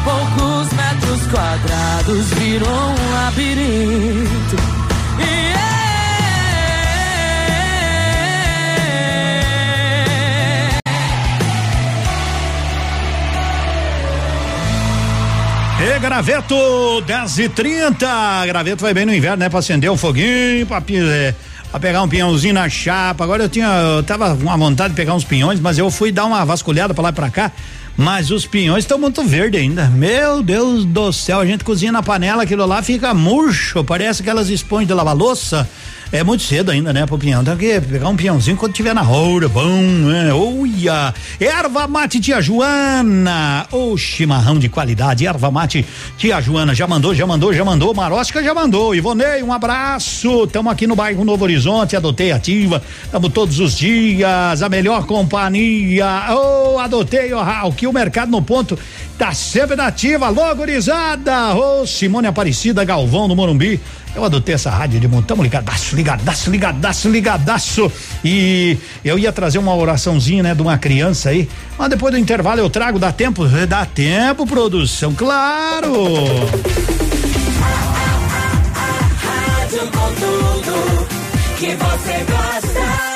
Poucos 0.05 0.73
metros 0.73 1.27
quadrados 1.31 2.31
virou 2.31 2.71
um 2.71 3.13
labirinto. 3.13 4.57
E 15.81 15.99
graveto 16.01 17.01
10 17.03 17.39
e 17.39 17.49
30 17.49 18.47
Graveto 18.47 18.83
vai 18.83 18.93
bem 18.93 19.07
no 19.07 19.15
inverno, 19.15 19.37
né? 19.37 19.49
Pra 19.49 19.61
acender 19.61 19.91
o 19.91 19.97
foguinho, 19.97 20.67
pra, 20.67 20.83
é, 20.89 21.35
pra 21.71 21.81
pegar 21.81 22.03
um 22.03 22.09
pinhãozinho 22.09 22.55
na 22.55 22.69
chapa. 22.69 23.25
Agora 23.25 23.45
eu 23.45 23.49
tinha, 23.49 23.67
eu 23.67 24.03
tava 24.03 24.37
com 24.37 24.51
a 24.51 24.57
vontade 24.57 24.91
de 24.91 24.97
pegar 24.97 25.15
uns 25.15 25.25
pinhões, 25.25 25.61
mas 25.61 25.79
eu 25.79 25.91
fui 25.91 26.11
dar 26.11 26.25
uma 26.25 26.45
vasculhada 26.45 26.95
pra 26.95 27.03
lá 27.03 27.09
e 27.11 27.13
pra 27.13 27.31
cá. 27.31 27.53
Mas 27.97 28.31
os 28.31 28.47
pinhões 28.47 28.85
estão 28.85 28.97
muito 28.97 29.25
verdes 29.25 29.61
ainda. 29.61 29.87
Meu 29.87 30.41
Deus 30.41 30.85
do 30.85 31.13
céu, 31.13 31.41
a 31.41 31.47
gente 31.47 31.65
cozinha 31.65 31.91
na 31.91 32.03
panela, 32.03 32.45
aquilo 32.45 32.65
lá 32.65 32.81
fica 32.81 33.13
murcho, 33.13 33.83
parece 33.83 34.23
aquelas 34.23 34.49
esponjas 34.49 34.87
de 34.87 34.95
lavar 34.95 35.17
louça. 35.17 35.69
É 36.11 36.25
muito 36.25 36.43
cedo 36.43 36.71
ainda, 36.71 36.91
né, 36.91 37.05
pro 37.05 37.19
pinhão. 37.19 37.45
Tem 37.45 37.55
que 37.55 37.81
pegar 37.83 38.09
um 38.09 38.17
pinhãozinho 38.17 38.57
quando 38.57 38.73
tiver 38.73 38.95
na 38.95 39.03
roda, 39.03 39.47
bom, 39.47 39.69
né? 39.69 40.33
Olha! 40.33 41.13
Erva 41.39 41.87
mate 41.87 42.19
tia 42.19 42.41
Joana. 42.41 43.67
O 43.71 43.95
chimarrão 43.99 44.59
de 44.59 44.71
qualidade. 44.71 45.27
Erva 45.27 45.51
mate 45.51 45.85
tia 46.17 46.41
Joana. 46.41 46.75
Já 46.75 46.87
mandou, 46.87 47.15
já 47.15 47.27
mandou, 47.27 47.53
já 47.53 47.63
mandou. 47.63 47.93
Marosca 47.93 48.43
já 48.43 48.55
mandou. 48.55 48.95
Ivonei, 48.95 49.43
um 49.43 49.53
abraço. 49.53 50.47
Tamo 50.47 50.71
aqui 50.71 50.87
no 50.87 50.97
bairro 50.97 51.27
Novo 51.27 51.45
Horizonte, 51.45 51.95
adotei 51.95 52.33
ativa. 52.33 52.83
Tamo 53.13 53.29
todos 53.29 53.61
os 53.61 53.77
dias. 53.77 54.63
A 54.63 54.69
melhor 54.71 55.05
companhia. 55.05 56.07
Oh, 56.31 56.79
adotei, 56.79 57.33
oh, 57.35 57.73
que 57.73 57.87
o 57.87 57.93
mercado 57.93 58.31
no 58.31 58.41
ponto 58.41 58.79
tá 59.19 59.35
sempre 59.35 59.77
nativa. 59.77 60.27
Alô, 60.29 60.55
gurizada. 60.55 61.55
Ô, 61.55 61.83
oh, 61.83 61.87
Simone 61.87 62.29
Aparecida 62.29 62.83
Galvão 62.83 63.29
no 63.29 63.37
Morumbi. 63.37 63.79
Eu 64.15 64.25
adotei 64.25 64.55
essa 64.55 64.71
rádio 64.71 64.99
de 64.99 65.07
montão, 65.07 65.41
ligadaço, 65.43 65.95
ligadaço, 65.95 66.51
ligadaço, 66.51 67.09
ligadaço. 67.09 67.93
E 68.25 68.77
eu 69.05 69.19
ia 69.19 69.33
trazer 69.33 69.59
uma 69.59 69.75
oraçãozinha, 69.75 70.43
né, 70.43 70.55
de 70.55 70.63
uma 70.63 70.77
criança 70.77 71.31
aí. 71.31 71.49
Mas 71.79 71.89
depois 71.91 72.13
do 72.13 72.19
intervalo 72.19 72.61
eu 72.61 72.69
trago, 72.69 72.99
dá 72.99 73.13
tempo? 73.13 73.47
Dá 73.69 73.87
tempo, 73.87 74.47
produção, 74.47 75.15
claro! 75.15 75.93
Que 81.59 81.75
você 81.75 82.25
gosta. 82.25 83.08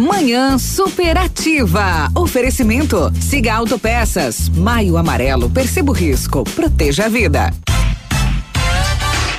Manhã 0.00 0.56
superativa. 0.56 2.08
Oferecimento. 2.14 3.12
Siga 3.20 3.52
Autopeças. 3.52 4.48
Maio 4.48 4.96
Amarelo. 4.96 5.50
Perceba 5.50 5.90
o 5.90 5.94
risco. 5.94 6.42
Proteja 6.42 7.04
a 7.04 7.08
vida. 7.10 7.52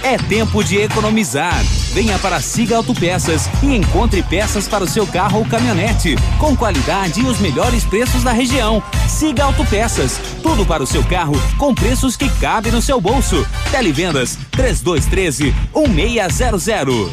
É 0.04 0.18
tempo 0.18 0.64
de 0.64 0.78
economizar. 0.78 1.60
Venha 1.96 2.20
para 2.20 2.40
Siga 2.40 2.78
Autopeças 2.78 3.50
e 3.64 3.76
encontre 3.76 4.22
peças 4.22 4.68
para 4.68 4.84
o 4.84 4.88
seu 4.88 5.08
carro 5.08 5.40
ou 5.40 5.46
caminhonete, 5.46 6.16
com 6.38 6.56
qualidade 6.56 7.22
e 7.22 7.26
os 7.26 7.40
melhores 7.40 7.84
preços 7.84 8.22
da 8.22 8.32
região. 8.32 8.84
Siga 9.10 9.46
Autopeças, 9.46 10.20
tudo 10.44 10.64
para 10.64 10.84
o 10.84 10.88
seu 10.88 11.04
carro 11.04 11.34
com 11.58 11.74
preços 11.74 12.16
que 12.16 12.30
cabem 12.40 12.72
no 12.72 12.84
seu 12.84 13.02
bolso. 13.02 13.44
Televendas 13.72 14.38
3213 14.52 15.56
1600. 15.88 17.10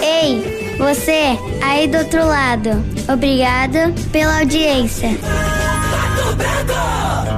Ei, 0.00 0.57
você 0.78 1.36
aí 1.62 1.86
do 1.88 1.98
outro 1.98 2.26
lado. 2.26 2.70
Obrigada 3.12 3.92
pela 4.12 4.38
audiência. 4.38 5.10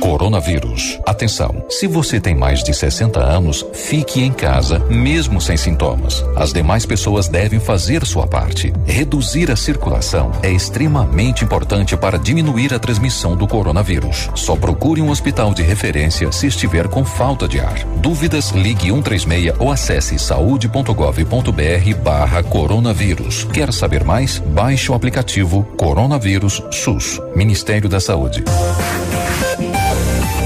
Coronavírus. 0.00 0.98
Atenção, 1.06 1.64
se 1.68 1.86
você 1.86 2.20
tem 2.20 2.34
mais 2.34 2.62
de 2.62 2.72
60 2.74 3.20
anos, 3.20 3.64
fique 3.72 4.22
em 4.22 4.32
casa, 4.32 4.78
mesmo 4.90 5.40
sem 5.40 5.56
sintomas. 5.56 6.24
As 6.36 6.52
demais 6.52 6.84
pessoas 6.84 7.28
devem 7.28 7.58
fazer 7.58 8.04
sua 8.04 8.26
parte. 8.26 8.72
Reduzir 8.84 9.50
a 9.50 9.56
circulação 9.56 10.30
é 10.42 10.50
extremamente 10.50 11.44
importante 11.44 11.96
para 11.96 12.18
diminuir 12.18 12.74
a 12.74 12.78
transmissão 12.78 13.36
do 13.36 13.46
coronavírus. 13.46 14.28
Só 14.34 14.54
procure 14.56 15.00
um 15.00 15.10
hospital 15.10 15.54
de 15.54 15.62
referência 15.62 16.30
se 16.30 16.46
estiver 16.46 16.88
com 16.88 17.04
falta 17.04 17.48
de 17.48 17.60
ar. 17.60 17.84
Dúvidas, 17.96 18.50
ligue 18.50 18.90
136 18.90 19.54
ou 19.58 19.70
acesse 19.70 20.18
saúde.gov.br 20.18 21.94
barra 22.02 22.42
coronavírus. 22.42 23.44
Quer 23.52 23.72
saber 23.72 24.04
mais? 24.04 24.38
Baixe 24.38 24.90
o 24.90 24.94
aplicativo 24.94 25.64
Coronavírus 25.76 26.62
SUS. 26.70 27.20
Ministério 27.34 27.88
da 27.88 28.00
Saúde. 28.00 28.44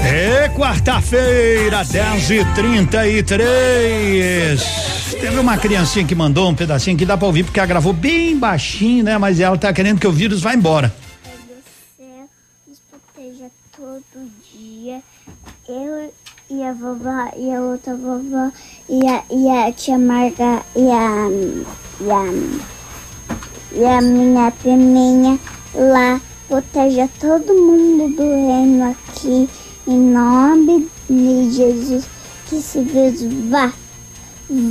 É 0.03 0.49
quarta-feira, 0.49 1.83
10 1.83 2.31
e 2.31 2.45
33 2.55 4.61
Teve 5.11 5.39
uma 5.39 5.57
criancinha 5.57 6.05
que 6.05 6.15
mandou 6.15 6.49
um 6.49 6.55
pedacinho 6.55 6.97
que 6.97 7.05
dá 7.05 7.15
pra 7.15 7.27
ouvir 7.27 7.43
porque 7.43 7.59
ela 7.59 7.67
gravou 7.67 7.93
bem 7.93 8.35
baixinho, 8.37 9.03
né? 9.03 9.17
Mas 9.17 9.39
ela 9.39 9.57
tá 9.57 9.71
querendo 9.71 9.99
que 9.99 10.07
o 10.07 10.11
vírus 10.11 10.41
vá 10.41 10.53
embora. 10.53 10.93
nos 12.67 12.81
proteja 12.89 13.45
todo 13.75 14.31
dia. 14.51 15.01
Eu 15.69 16.11
e 16.49 16.63
a 16.63 16.73
vovó 16.73 17.31
e 17.37 17.53
a 17.53 17.61
outra 17.61 17.95
vovó 17.95 18.51
e 18.89 19.07
a, 19.07 19.23
e 19.29 19.49
a 19.49 19.71
tia 19.71 19.97
Marga 19.97 20.63
e 20.75 20.89
a, 20.89 21.29
e 22.01 22.11
a 22.11 22.25
e 23.73 23.85
a 23.85 24.01
minha 24.01 24.51
priminha 24.51 25.39
lá 25.73 26.19
proteja 26.47 27.09
todo 27.19 27.53
mundo 27.53 28.15
do 28.15 28.23
reino 28.23 28.91
aqui 28.91 29.49
em 29.87 29.99
nome 29.99 30.87
de 31.09 31.51
Jesus 31.51 32.05
que 32.47 32.57
esse 32.57 32.81
vírus 32.81 33.23
vá 33.49 33.71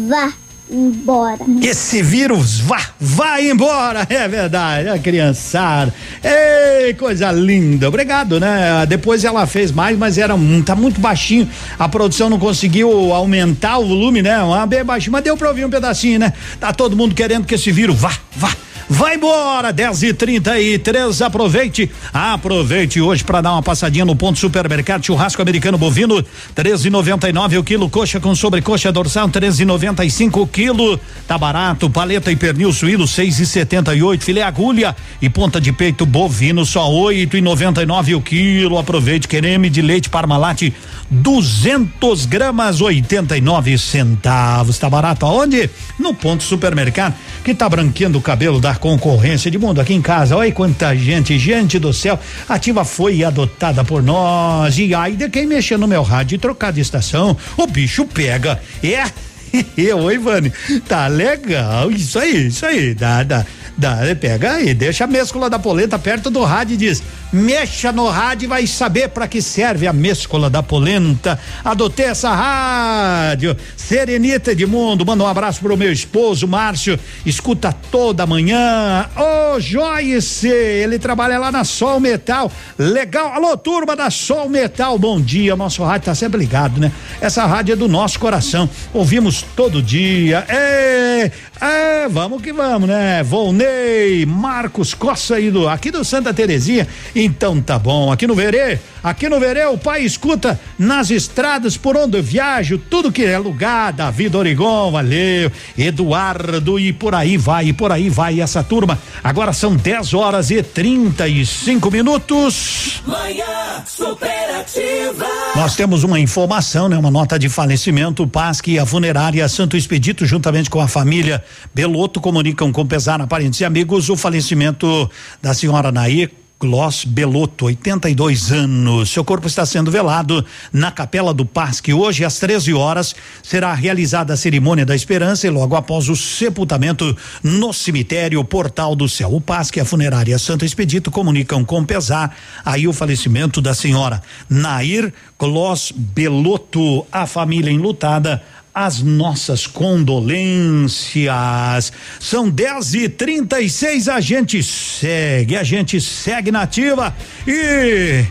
vá 0.09 0.33
embora. 0.71 1.39
Que 1.61 1.69
esse 1.69 2.03
vírus 2.03 2.61
vá, 2.61 2.81
vá 3.01 3.41
embora, 3.41 4.07
é 4.09 4.29
verdade, 4.29 4.89
a 4.89 4.99
criançada. 4.99 5.93
Ei, 6.23 6.95
coisa 6.95 7.33
linda, 7.33 7.89
obrigado, 7.89 8.39
né? 8.39 8.87
Depois 8.87 9.25
ela 9.25 9.47
fez 9.47 9.73
mais, 9.73 9.99
mas 9.99 10.17
era 10.17 10.35
tá 10.65 10.77
muito 10.77 11.01
baixinho. 11.01 11.49
A 11.79 11.89
produção 11.89 12.31
não 12.31 12.39
conseguiu 12.39 13.13
aumentar 13.13 13.79
o 13.79 13.89
volume, 13.89 14.23
né? 14.23 14.39
Uma 14.39 14.67
bem 14.67 14.85
baixinho, 14.85 15.13
mas 15.13 15.25
deu 15.25 15.37
pra 15.37 15.49
ouvir 15.49 15.65
um 15.65 15.71
pedacinho, 15.71 16.21
né? 16.21 16.33
Tá 16.61 16.73
todo 16.73 16.97
mundo 16.97 17.15
querendo 17.15 17.47
que 17.47 17.55
esse 17.55 17.73
vírus 17.73 17.97
vá, 17.99 18.13
vá. 18.37 18.55
Vai 18.93 19.15
embora, 19.15 19.73
10 19.73 20.03
e 20.03 20.13
33 20.13 21.23
aproveite, 21.23 21.89
aproveite 22.13 23.01
hoje 23.01 23.23
para 23.23 23.41
dar 23.41 23.53
uma 23.53 23.63
passadinha 23.63 24.05
no 24.05 24.17
ponto 24.17 24.37
supermercado 24.37 25.07
churrasco 25.07 25.41
americano 25.41 25.79
bovino, 25.79 26.21
13,99 26.57 27.61
o 27.61 27.63
quilo, 27.63 27.89
coxa 27.89 28.19
com 28.19 28.35
sobrecoxa 28.35 28.91
dorsal, 28.91 29.29
13,95 29.29 30.41
o 30.41 30.47
quilo, 30.47 30.99
tá 31.25 31.39
barato, 31.39 31.89
paleta 31.89 32.33
e 32.33 32.37
pernil 32.37 32.73
suíno, 32.73 33.05
6,78 33.05 34.23
filé 34.23 34.43
agulha 34.43 34.97
e 35.23 35.31
ponta 35.31 35.61
de 35.61 35.71
peito 35.71 36.05
bovino, 36.05 36.67
só 36.67 36.91
8,99 36.91 38.17
o 38.17 38.21
quilo, 38.21 38.77
aproveite, 38.77 39.29
creme 39.29 39.71
de 39.71 39.83
leite 39.83 40.11
Parmalat, 40.11 40.73
200 41.09 42.27
gramas, 42.27 42.81
89 42.81 43.79
centavos, 43.79 44.79
tá 44.79 44.91
barato 44.91 45.27
aonde? 45.27 45.71
No 45.97 46.13
ponto 46.13 46.43
supermercado, 46.43 47.15
que 47.51 47.55
tá 47.57 47.69
branqueando 47.69 48.17
o 48.17 48.23
cabelo 48.23 48.61
da 48.61 48.77
concorrência 48.77 49.51
de 49.51 49.59
mundo 49.59 49.81
aqui 49.81 49.93
em 49.93 50.01
casa. 50.01 50.37
Olha 50.37 50.53
quanta 50.53 50.95
gente, 50.95 51.37
gente 51.37 51.81
do 51.81 51.93
céu. 51.93 52.17
Ativa 52.49 52.85
foi 52.85 53.25
adotada 53.25 53.83
por 53.83 54.05
nós. 54.05 54.79
E 54.79 54.95
aí 54.95 55.17
de 55.17 55.29
quem 55.29 55.47
mexer 55.47 55.77
no 55.77 55.89
meu 55.89 56.05
rádio 56.05 56.37
e 56.37 56.39
trocar 56.39 56.73
de 56.73 56.81
estação, 56.81 57.37
o 57.57 57.67
bicho 57.67 58.05
pega. 58.05 58.61
É. 58.85 59.30
Oi, 60.05 60.19
Vani. 60.19 60.53
Tá 60.89 61.07
legal. 61.07 61.91
Isso 61.91 62.19
aí, 62.19 62.47
isso 62.47 62.65
aí. 62.65 62.95
Dá, 62.95 63.23
dá, 63.23 63.45
dá. 63.77 63.99
Pega 64.21 64.53
aí, 64.53 64.75
deixa 64.75 65.05
a 65.05 65.07
mescla 65.07 65.49
da 65.49 65.59
polenta 65.59 65.99
perto 65.99 66.31
do 66.31 66.43
rádio 66.43 66.75
e 66.75 66.77
diz: 66.77 67.03
mexa 67.33 67.93
no 67.93 68.09
rádio 68.09 68.47
e 68.47 68.49
vai 68.49 68.67
saber 68.67 69.09
para 69.09 69.29
que 69.29 69.41
serve 69.41 69.87
a 69.87 69.93
mescla 69.93 70.51
da 70.51 70.63
polenta. 70.63 71.39
Adotei 71.65 72.07
essa 72.07 72.31
rádio. 72.31 73.57
Serenita 73.77 74.53
Edmundo, 74.53 75.05
manda 75.05 75.25
um 75.25 75.27
abraço 75.27 75.61
pro 75.61 75.77
meu 75.77 75.93
esposo, 75.93 76.47
Márcio. 76.47 76.99
Escuta 77.25 77.73
toda 77.91 78.27
manhã. 78.27 79.07
Ô, 79.17 79.55
oh, 79.55 79.61
Joyce, 79.61 80.49
ele 80.49 80.99
trabalha 80.99 81.39
lá 81.39 81.51
na 81.51 81.65
Sol 81.65 82.01
Metal. 82.01 82.51
Legal. 82.79 83.33
Alô, 83.33 83.57
turma 83.57 83.97
da 83.97 84.11
Sol 84.11 84.49
Metal. 84.49 84.99
Bom 84.99 85.21
dia. 85.21 85.57
Nosso 85.57 85.83
rádio 85.83 86.07
tá 86.07 86.15
sempre 86.15 86.39
ligado, 86.39 86.81
né? 86.81 86.93
Essa 87.21 87.47
rádio 87.47 87.73
é 87.73 87.77
do 87.77 87.89
nosso 87.89 88.19
coração. 88.19 88.69
Ouvimos 88.93 89.40
todo 89.43 89.83
dia. 89.83 90.45
É, 90.49 91.31
é, 91.61 92.09
vamos 92.09 92.43
que 92.43 92.53
vamos, 92.53 92.89
né? 92.89 93.23
Volney, 93.23 94.25
Marcos 94.27 94.95
Costa 94.95 95.37
aí 95.37 95.51
do, 95.51 95.69
aqui 95.69 95.91
do 95.91 96.05
Santa 96.05 96.33
Terezinha. 96.33 96.89
Então 97.15 97.61
tá 97.61 97.79
bom. 97.79 98.11
Aqui 98.11 98.27
no 98.27 98.35
Verê, 98.35 98.79
aqui 99.03 99.29
no 99.29 99.39
Verê, 99.39 99.67
o 99.67 99.77
pai 99.77 100.03
escuta 100.03 100.59
nas 100.79 101.11
estradas 101.11 101.77
por 101.77 101.97
onde 101.97 102.19
eu 102.19 102.23
viajo, 102.23 102.79
tudo 102.79 103.13
que 103.13 103.25
é 103.25 103.39
lugar, 103.39 103.93
Davi 103.93 104.31
Origon, 104.35 104.91
valeu, 104.91 105.53
Eduardo 105.77 106.79
e 106.79 106.93
por 106.93 107.15
aí 107.15 107.37
vai, 107.37 107.67
e 107.67 107.73
por 107.73 107.93
aí 107.93 108.09
vai 108.09 108.41
essa 108.41 108.63
turma. 108.63 108.99
Agora 109.23 109.53
são 109.53 109.77
10 109.77 110.15
horas 110.15 110.51
e 110.51 110.63
35 110.63 111.91
minutos. 111.91 113.03
Manhã 113.07 113.85
superativa. 113.87 115.27
Nós 115.57 115.77
temos 115.77 116.05
uma 116.05 116.19
informação, 116.19 116.89
né? 116.89 116.97
Uma 116.97 117.11
nota 117.11 117.39
de 117.39 117.49
falecimento, 117.49 118.23
o 118.23 118.27
PASC 118.27 118.69
e 118.69 118.79
a 118.79 118.87
funerária 118.87 119.30
Santo 119.49 119.77
Expedito, 119.77 120.27
juntamente 120.27 120.69
com 120.69 120.81
a 120.81 120.89
família 120.89 121.43
Beloto, 121.75 122.21
comunicam 122.21 122.73
com 122.73 122.87
pesar 122.87 123.21
a 123.21 123.27
parentes 123.27 123.61
e 123.61 123.65
amigos 123.65 124.11
o 124.11 124.17
falecimento 124.17 125.11
da 125.41 125.55
senhora 125.55 125.93
Nair 125.93 126.31
Gloss 126.61 127.07
Belotto, 127.07 127.65
82 127.65 128.53
anos. 128.53 129.09
Seu 129.09 129.25
corpo 129.25 129.47
está 129.47 129.65
sendo 129.65 129.91
velado 129.91 130.45
na 130.71 130.93
Capela 130.93 131.33
do 131.33 131.47
Pasque. 131.47 131.95
Hoje, 131.95 132.23
às 132.23 132.39
13 132.39 132.75
horas, 132.75 133.17
será 133.43 133.73
realizada 133.73 134.35
a 134.35 134.37
cerimônia 134.37 134.85
da 134.85 134.95
esperança 134.95 135.47
e 135.47 135.51
logo 135.51 135.75
após 135.75 136.11
o 136.11 136.17
sepultamento 136.17 137.17
no 137.43 137.73
cemitério 137.73 138.45
Portal 138.45 138.95
do 138.95 139.09
Céu. 139.09 139.35
O 139.35 139.41
Pasque 139.41 139.79
e 139.79 139.81
a 139.81 139.87
funerária 139.87 140.39
Santo 140.39 140.67
Expedito 140.67 141.11
comunicam 141.11 141.65
com 141.65 141.83
pesar 141.83 142.37
aí 142.63 142.87
o 142.87 142.93
falecimento 142.93 143.63
da 143.63 143.73
senhora 143.73 144.23
Nair 144.47 145.15
Gloss 145.39 145.91
Belotto. 145.97 147.07
A 147.11 147.25
família 147.25 147.71
enlutada 147.71 148.43
as 148.75 149.03
nossas 149.03 149.67
condolências. 149.67 151.93
São 152.19 152.49
10 152.49 152.95
e 152.95 153.07
36 153.09 154.09
a 154.09 154.21
gente 154.21 154.63
segue, 154.63 155.57
a 155.57 155.63
gente 155.63 156.01
segue 156.01 156.51
nativa 156.51 157.15
e 157.47 158.25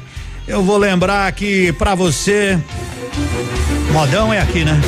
eu 0.48 0.64
vou 0.64 0.78
lembrar 0.78 1.28
aqui 1.28 1.72
para 1.74 1.94
você. 1.96 2.60
Modão 3.92 4.34
é 4.34 4.40
aqui, 4.40 4.64
né? 4.64 4.80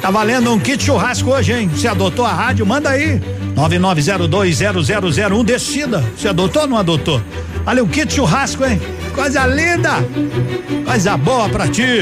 Tá 0.00 0.10
valendo 0.10 0.52
um 0.52 0.58
kit 0.58 0.82
churrasco 0.82 1.30
hoje, 1.30 1.52
hein? 1.52 1.68
Você 1.68 1.86
adotou 1.86 2.24
a 2.24 2.32
rádio? 2.32 2.66
Manda 2.66 2.90
aí. 2.90 3.20
99020001 3.54 5.44
decida. 5.44 6.02
Você 6.16 6.28
adotou 6.28 6.62
ou 6.62 6.68
não 6.68 6.78
adotou? 6.78 7.22
Olha 7.66 7.84
o 7.84 7.88
kit 7.88 8.12
churrasco, 8.12 8.64
hein? 8.64 8.80
Coisa 9.14 9.46
linda! 9.46 9.96
Coisa 10.84 11.16
boa 11.16 11.48
pra 11.48 11.68
ti. 11.68 12.00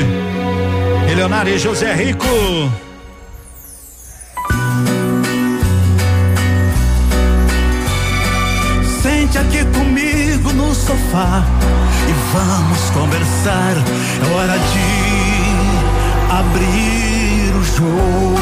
Milionário 1.10 1.58
José 1.58 1.92
Rico. 1.92 2.24
Sente 9.02 9.38
aqui 9.38 9.64
comigo 9.76 10.52
no 10.52 10.72
sofá 10.72 11.42
e 12.08 12.12
vamos 12.32 12.90
conversar. 12.90 13.74
É 14.22 14.34
hora 14.36 14.56
de 14.56 14.88
abrir 16.30 17.56
o 17.56 17.64
jogo. 17.64 18.38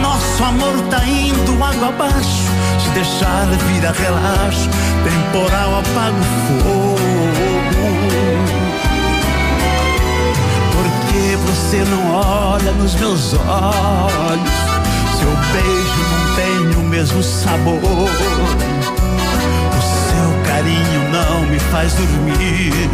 Nosso 0.00 0.44
amor 0.44 0.80
tá 0.88 1.04
indo 1.04 1.64
água 1.64 1.88
abaixo. 1.88 2.46
Se 2.78 2.90
deixar 2.90 3.46
vir 3.46 3.84
a 3.84 3.90
relaxo, 3.90 4.70
temporal 5.02 5.80
apaga 5.80 6.16
o 6.20 6.62
fogo. 6.62 7.05
Porque 11.16 11.36
você 11.36 11.78
não 11.88 12.12
olha 12.12 12.72
nos 12.72 12.94
meus 12.96 13.32
olhos. 13.32 14.50
Seu 15.18 15.30
beijo 15.52 16.02
não 16.12 16.36
tem 16.36 16.76
o 16.76 16.84
mesmo 16.88 17.22
sabor. 17.22 17.80
O 17.82 18.08
seu 19.80 20.28
carinho 20.46 21.08
não 21.10 21.46
me 21.46 21.58
faz 21.58 21.94
dormir. 21.94 22.90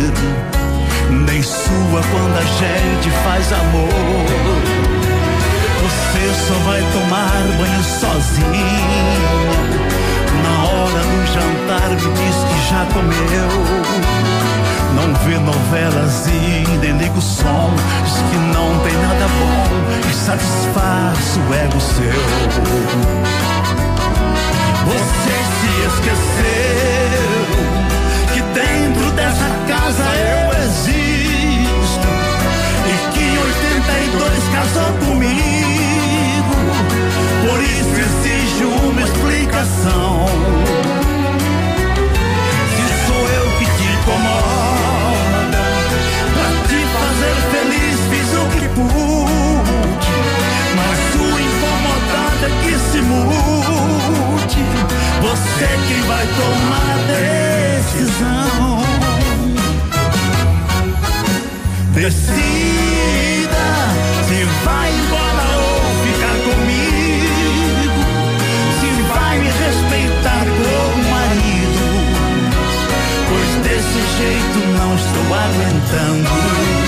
Nem 1.10 1.42
sua 1.42 2.00
quando 2.12 2.38
a 2.38 2.44
gente 2.44 3.10
faz 3.24 3.52
amor. 3.52 3.88
Você 5.82 6.32
só 6.46 6.54
vai 6.64 6.80
tomar 6.92 7.42
banho 7.58 7.82
sozinho. 7.82 9.02
Na 10.44 10.54
hora 10.70 11.02
do 11.02 11.26
jantar 11.26 11.90
me 11.90 11.96
diz 11.96 12.36
que 12.44 12.58
já 12.70 12.86
comeu. 12.92 14.61
Não 14.94 15.14
vê 15.24 15.38
novelas 15.38 16.26
e 16.26 16.64
nem 16.78 16.92
liga 16.98 17.18
o 17.18 17.22
som. 17.22 17.70
Diz 18.04 18.14
que 18.14 18.36
não 18.36 18.78
tem 18.80 18.92
nada 18.98 19.26
bom 19.38 19.64
que 20.02 20.14
satisfaz 20.14 21.38
o 21.48 21.54
ego 21.54 21.80
seu. 21.80 22.12
Você 24.86 25.36
se 25.58 25.70
esqueceu 25.86 27.46
que 28.34 28.40
dentro 28.52 29.06
dessa 29.12 29.48
casa 29.66 30.04
eu 30.16 30.52
existo 30.64 32.08
e 32.86 32.88
que 33.12 33.22
em 33.22 33.38
82 33.38 34.48
casou 34.52 34.92
comigo. 35.06 36.56
Por 37.48 37.58
isso 37.62 37.94
exijo 38.00 38.68
uma 38.84 39.02
explicação. 39.02 40.12
Que 48.72 48.80
pude, 48.80 50.12
mas 50.76 50.98
sua 51.12 51.40
incomodada 51.40 52.44
é 52.46 52.48
que 52.62 52.74
se 52.78 53.00
mude. 53.02 54.64
Você 55.20 55.68
quem 55.88 56.02
vai 56.02 56.26
tomar 56.26 56.90
a 56.90 57.02
decisão. 57.12 58.82
Decida 61.94 62.22
se 64.26 64.38
vai 64.64 64.90
embora 64.90 65.46
ou 65.58 65.80
ficar 66.04 66.36
comigo. 66.48 68.00
Se 68.80 68.88
vai 69.12 69.34
me 69.38 69.48
respeitar 69.48 70.44
como 70.58 71.02
marido. 71.10 71.84
Pois 73.28 73.50
desse 73.66 74.00
jeito 74.18 74.58
não 74.78 74.90
estou 74.94 75.26
aguentando. 75.34 76.81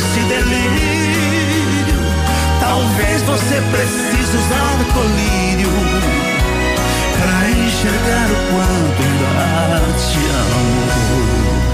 Vez 0.00 0.02
com 0.02 0.06
esse 0.06 0.20
delírio. 0.20 2.00
Talvez 2.60 3.22
você 3.22 3.60
precise 3.70 4.36
usar 4.36 4.78
colírio 4.92 5.70
pra 7.18 7.50
enxergar 7.50 8.30
o 8.30 8.36
quanto 8.52 9.02
ainda 9.38 9.92
te 9.98 10.18
amo. 10.26 11.69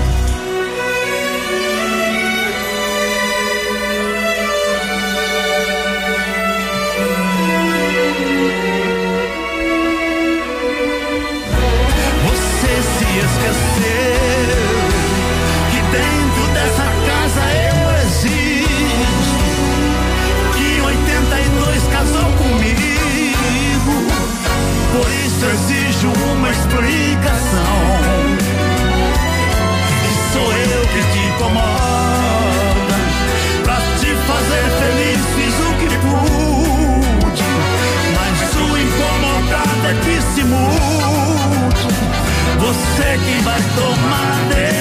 Você 42.67 43.19
que 43.25 43.45
vai 43.45 43.61
tomar 43.77 44.49
a. 44.51 44.76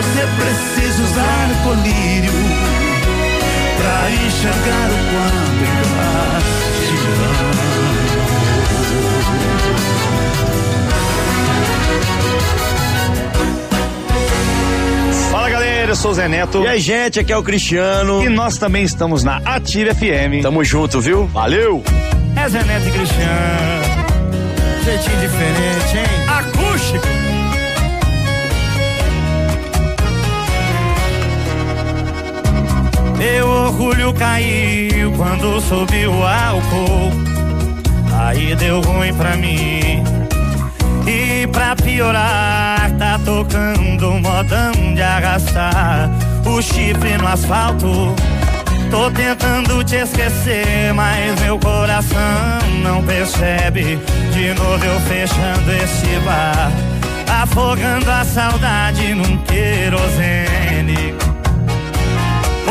você 0.00 0.26
precise 0.38 1.02
usar 1.02 1.48
colírio 1.62 2.32
pra 3.76 4.10
enxergar 4.10 4.88
o 4.90 4.96
quanto 5.10 5.62
está 5.82 6.40
Fala 15.30 15.50
galera, 15.50 15.90
eu 15.92 15.96
sou 15.96 16.12
o 16.12 16.14
Zé 16.14 16.28
Neto. 16.28 16.62
E 16.62 16.66
aí, 16.66 16.80
gente, 16.80 17.20
aqui 17.20 17.32
é 17.32 17.36
o 17.36 17.42
Cristiano. 17.42 18.22
E 18.24 18.30
nós 18.30 18.56
também 18.56 18.82
estamos 18.84 19.22
na 19.22 19.36
Ative 19.44 19.94
FM. 19.94 20.42
Tamo 20.42 20.64
junto, 20.64 20.98
viu? 21.00 21.26
Valeu! 21.26 21.84
É 22.42 22.48
Zé 22.48 22.62
Neto 22.64 22.88
e 22.88 22.90
Cristiano. 22.90 23.84
Jeitinho 24.82 25.20
diferente, 25.20 25.98
hein? 25.98 26.06
Acústico. 26.26 27.19
Meu 33.20 33.46
orgulho 33.46 34.14
caiu 34.14 35.12
quando 35.12 35.60
subiu 35.60 36.10
o 36.10 36.26
álcool. 36.26 37.12
Aí 38.18 38.56
deu 38.56 38.80
ruim 38.80 39.12
pra 39.12 39.36
mim. 39.36 40.02
E 41.06 41.46
pra 41.48 41.76
piorar, 41.76 42.90
tá 42.98 43.20
tocando 43.22 44.12
modão 44.12 44.94
de 44.94 45.02
arrastar 45.02 46.08
o 46.46 46.62
chifre 46.62 47.18
no 47.18 47.28
asfalto. 47.28 48.14
Tô 48.90 49.10
tentando 49.10 49.84
te 49.84 49.96
esquecer, 49.96 50.94
mas 50.94 51.38
meu 51.42 51.58
coração 51.58 52.58
não 52.82 53.04
percebe. 53.04 53.98
De 54.32 54.54
novo 54.54 54.82
eu 54.82 54.98
fechando 55.00 55.70
esse 55.72 56.18
bar, 56.24 56.72
afogando 57.42 58.10
a 58.10 58.24
saudade 58.24 59.12
num 59.12 59.36
querosene. 59.42 61.29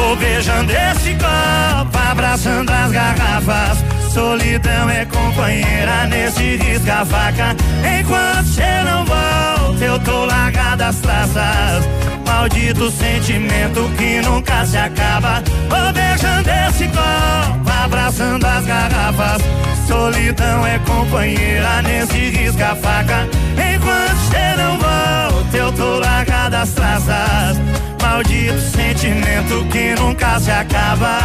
Vou 0.10 0.16
beijando 0.16 0.72
esse 0.72 1.14
copo, 1.14 1.96
abraçando 2.10 2.72
as 2.72 2.92
garrafas. 2.92 3.78
Solidão 4.12 4.90
é 4.90 5.06
companheira 5.06 6.08
nesse 6.08 6.56
risca-faca. 6.56 7.56
Enquanto 8.00 8.48
você 8.48 8.84
não 8.86 9.06
volta, 9.06 9.86
eu 9.86 10.00
tô 10.00 10.26
largado 10.26 10.84
as 10.84 10.96
traças. 10.96 11.88
Maldito 12.30 12.92
sentimento 12.92 13.90
que 13.98 14.22
nunca 14.22 14.64
se 14.64 14.78
acaba. 14.78 15.44
Vou 15.68 15.92
beijando 15.92 16.48
esse 16.48 16.88
copo, 16.88 17.70
abraçando 17.84 18.46
as 18.46 18.66
garrafas. 18.68 19.42
Solidão 19.88 20.66
é 20.66 20.78
companheira 20.80 21.82
nesse 21.82 22.30
risca-faca. 22.30 23.28
Enquanto 23.58 24.16
você 24.16 24.56
não 24.58 24.78
volta, 24.78 25.58
eu 25.58 25.72
tô 25.72 25.98
largado 25.98 26.56
as 26.56 26.70
traças. 26.70 27.58
Maldito 28.00 28.60
sentimento 28.60 29.66
que 29.72 29.96
nunca 30.00 30.40
se 30.40 30.52
acaba. 30.52 31.18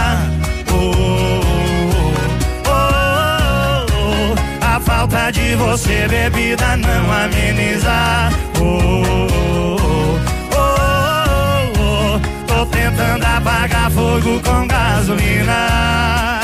Oh, 0.72 1.43
oh, 2.66 3.86
oh. 3.93 4.64
A 4.64 4.81
falta 4.81 5.31
de 5.31 5.55
você, 5.55 6.09
bebida, 6.09 6.78
não 6.78 7.12
ameniza. 7.12 8.31
Oh, 8.59 9.43
tentando 12.85 13.24
apagar 13.24 13.90
fogo 13.90 14.40
com 14.43 14.66
gasolina. 14.66 16.40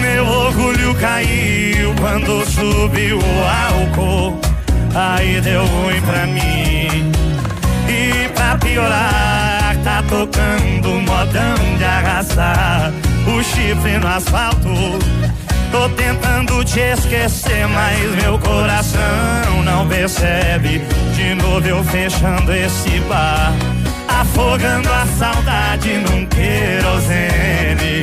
Meu 0.00 0.26
orgulho 0.26 0.94
caiu 0.96 1.94
quando 2.00 2.44
subiu 2.46 3.18
o 3.18 3.44
álcool. 3.68 4.40
Aí 4.94 5.40
deu 5.40 5.64
ruim 5.64 6.00
pra 6.02 6.26
mim. 6.26 6.71
Piorar, 8.72 9.76
tá 9.84 10.02
tocando 10.08 10.88
modão 11.02 11.76
de 11.76 11.84
arrastar 11.84 12.90
o 13.26 13.42
chifre 13.42 13.98
no 13.98 14.08
asfalto. 14.08 14.70
Tô 15.70 15.90
tentando 15.90 16.64
te 16.64 16.80
esquecer, 16.80 17.68
mas 17.68 18.14
meu 18.22 18.38
coração 18.38 19.62
não 19.62 19.86
percebe. 19.86 20.80
De 21.14 21.34
novo 21.34 21.68
eu 21.68 21.84
fechando 21.84 22.50
esse 22.50 22.98
bar, 23.00 23.52
afogando 24.08 24.88
a 24.90 25.04
saudade 25.18 25.90
num 26.08 26.24
querosene. 26.24 28.02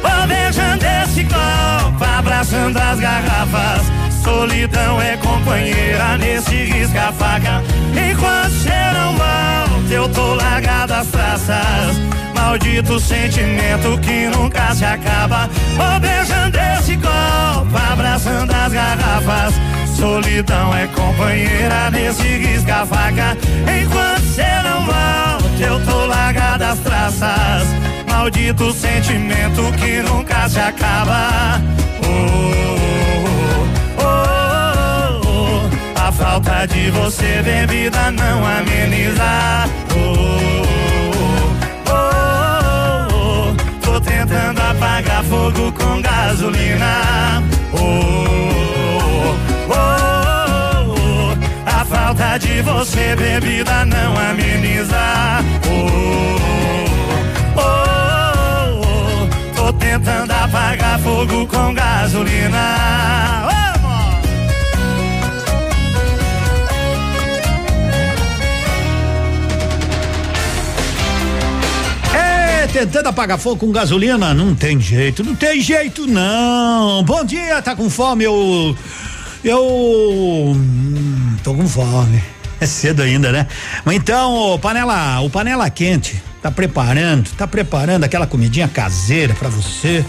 Vou 0.00 0.26
beijando 0.26 0.86
esse 1.04 1.24
copo, 1.24 2.02
abraçando 2.18 2.78
as 2.78 2.98
garrafas. 2.98 4.07
Solidão 4.28 5.00
é 5.00 5.16
companheira 5.16 6.18
nesse 6.18 6.54
risca-faca. 6.54 7.62
Enquanto 7.92 8.68
não 8.94 9.12
volta, 9.12 9.94
eu 9.94 10.06
tô 10.10 10.34
largado 10.34 10.92
as 10.92 11.06
traças. 11.06 11.96
Maldito 12.34 13.00
sentimento 13.00 13.98
que 14.02 14.28
nunca 14.28 14.74
se 14.74 14.84
acaba. 14.84 15.48
Vou 15.76 15.98
beijando 15.98 16.58
esse 16.58 16.96
copo, 16.98 17.74
abraçando 17.90 18.52
as 18.52 18.70
garrafas. 18.70 19.54
Solidão 19.96 20.76
é 20.76 20.86
companheira 20.88 21.90
nesse 21.90 22.22
risca-faca. 22.22 23.34
Enquanto 23.82 24.18
não 24.62 24.84
volta, 24.84 25.62
eu 25.64 25.84
tô 25.86 26.04
largado 26.04 26.64
as 26.64 26.78
traças. 26.80 27.66
Maldito 28.06 28.72
sentimento 28.74 29.72
que 29.78 30.02
nunca 30.02 30.46
se 30.50 30.60
acaba. 30.60 31.62
Oh, 32.02 33.17
falta 36.18 36.66
de 36.66 36.90
você, 36.90 37.42
bebida, 37.42 38.10
não 38.10 38.44
ameniza. 38.44 39.64
Oh, 39.94 40.66
oh, 41.88 41.92
oh, 41.92 43.14
oh. 43.14 43.54
Tô 43.80 44.00
tentando 44.00 44.60
apagar 44.60 45.22
fogo 45.24 45.72
com 45.72 46.02
gasolina. 46.02 47.42
Oh, 47.72 47.78
oh, 49.70 49.72
oh, 49.72 50.94
oh. 50.96 51.36
A 51.66 51.84
falta 51.84 52.38
de 52.38 52.62
você, 52.62 53.14
bebida, 53.14 53.84
não 53.84 54.18
ameniza. 54.18 54.98
Oh, 55.66 55.86
oh, 57.56 58.82
oh. 58.82 59.54
Tô 59.54 59.72
tentando 59.74 60.32
apagar 60.32 60.98
fogo 60.98 61.46
com 61.46 61.72
gasolina. 61.72 63.67
Tentando 72.72 73.08
apagar 73.08 73.38
fogo 73.38 73.56
com 73.56 73.72
gasolina, 73.72 74.34
não 74.34 74.54
tem 74.54 74.78
jeito, 74.80 75.24
não 75.24 75.34
tem 75.34 75.60
jeito 75.60 76.06
não. 76.06 77.02
Bom 77.02 77.24
dia, 77.24 77.60
tá 77.62 77.74
com 77.74 77.88
fome? 77.88 78.24
Eu. 78.24 78.76
Eu. 79.42 79.62
hum, 80.54 81.36
tô 81.42 81.54
com 81.54 81.66
fome. 81.66 82.22
É 82.60 82.66
cedo 82.66 83.02
ainda, 83.02 83.30
né? 83.30 83.46
Mas 83.84 83.96
então, 83.96 84.34
o 84.34 84.58
panela, 84.58 85.20
o 85.20 85.30
panela 85.30 85.70
quente, 85.70 86.20
tá 86.42 86.50
preparando, 86.50 87.30
tá 87.36 87.46
preparando 87.46 88.04
aquela 88.04 88.26
comidinha 88.26 88.66
caseira 88.66 89.34
pra 89.34 89.48
você. 89.48 90.04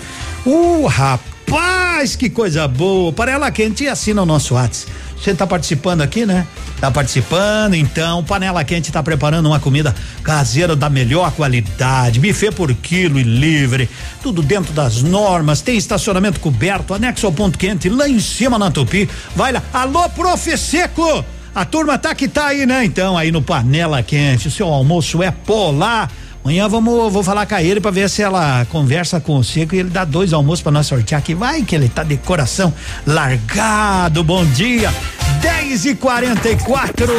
Uh, 0.46 0.88
rapaz, 0.88 2.16
que 2.16 2.30
coisa 2.30 2.68
boa. 2.68 3.14
Panela 3.14 3.52
quente 3.52 3.84
e 3.84 3.88
assina 3.88 4.22
o 4.22 4.26
nosso 4.26 4.56
WhatsApp. 4.56 4.92
Você 5.20 5.36
tá 5.36 5.46
participando 5.46 6.02
aqui, 6.02 6.26
né? 6.26 6.48
Tá 6.80 6.90
participando, 6.90 7.74
então, 7.74 8.24
Panela 8.24 8.64
Quente 8.64 8.90
tá 8.92 9.04
preparando 9.04 9.48
uma 9.48 9.60
comida 9.60 9.94
caseira 10.24 10.78
da 10.78 10.90
melhor 10.90 11.32
qualidade, 11.32 12.22
buffet 12.22 12.52
por 12.52 12.74
quilo 12.74 13.20
e 13.20 13.24
livre, 13.24 13.90
tudo 14.24 14.42
dentro 14.42 14.72
das 14.72 15.02
normas, 15.02 15.62
tem 15.62 15.78
estacionamento 15.78 16.40
coberto, 16.40 16.94
anexo 16.94 17.26
ao 17.26 17.34
ponto 17.34 17.58
quente, 17.58 17.90
lá 17.90 18.08
em 18.08 18.20
cima 18.20 18.58
na 18.58 18.72
Tupi. 18.72 19.10
Vai 19.36 19.52
lá, 19.52 19.62
alô, 19.74 20.08
Profe 20.10 20.58
Seco! 20.58 21.26
A 21.54 21.66
turma 21.66 21.98
tá 21.98 22.16
que 22.16 22.28
tá 22.28 22.48
aí, 22.48 22.66
né? 22.66 22.86
Então, 22.86 23.18
aí 23.18 23.32
no 23.32 23.42
Panela 23.42 24.02
Quente, 24.02 24.48
o 24.48 24.52
seu 24.52 24.68
almoço 24.68 25.22
é 25.22 25.32
polar. 25.32 26.10
Amanhã 26.50 26.68
vamos, 26.68 27.14
vou 27.14 27.22
falar 27.22 27.46
com 27.46 27.54
a 27.54 27.62
ele 27.62 27.80
pra 27.80 27.92
ver 27.92 28.10
se 28.10 28.24
ela 28.24 28.66
conversa 28.72 29.20
com 29.20 29.38
o 29.38 29.44
Seco 29.44 29.76
e 29.76 29.80
ele 29.82 29.90
dá 29.92 30.04
dois 30.04 30.34
almoços 30.34 30.64
pra 30.64 30.72
nós 30.72 30.88
sortear 30.88 31.20
aqui. 31.20 31.36
Vai 31.36 31.62
que 31.62 31.76
ele 31.76 31.88
tá 31.88 32.02
de 32.02 32.18
coração 32.18 32.74
largado. 33.06 34.24
Bom 34.24 34.44
dia. 34.48 34.92
10 35.44 35.86
e 35.86 35.94
44 35.94 37.14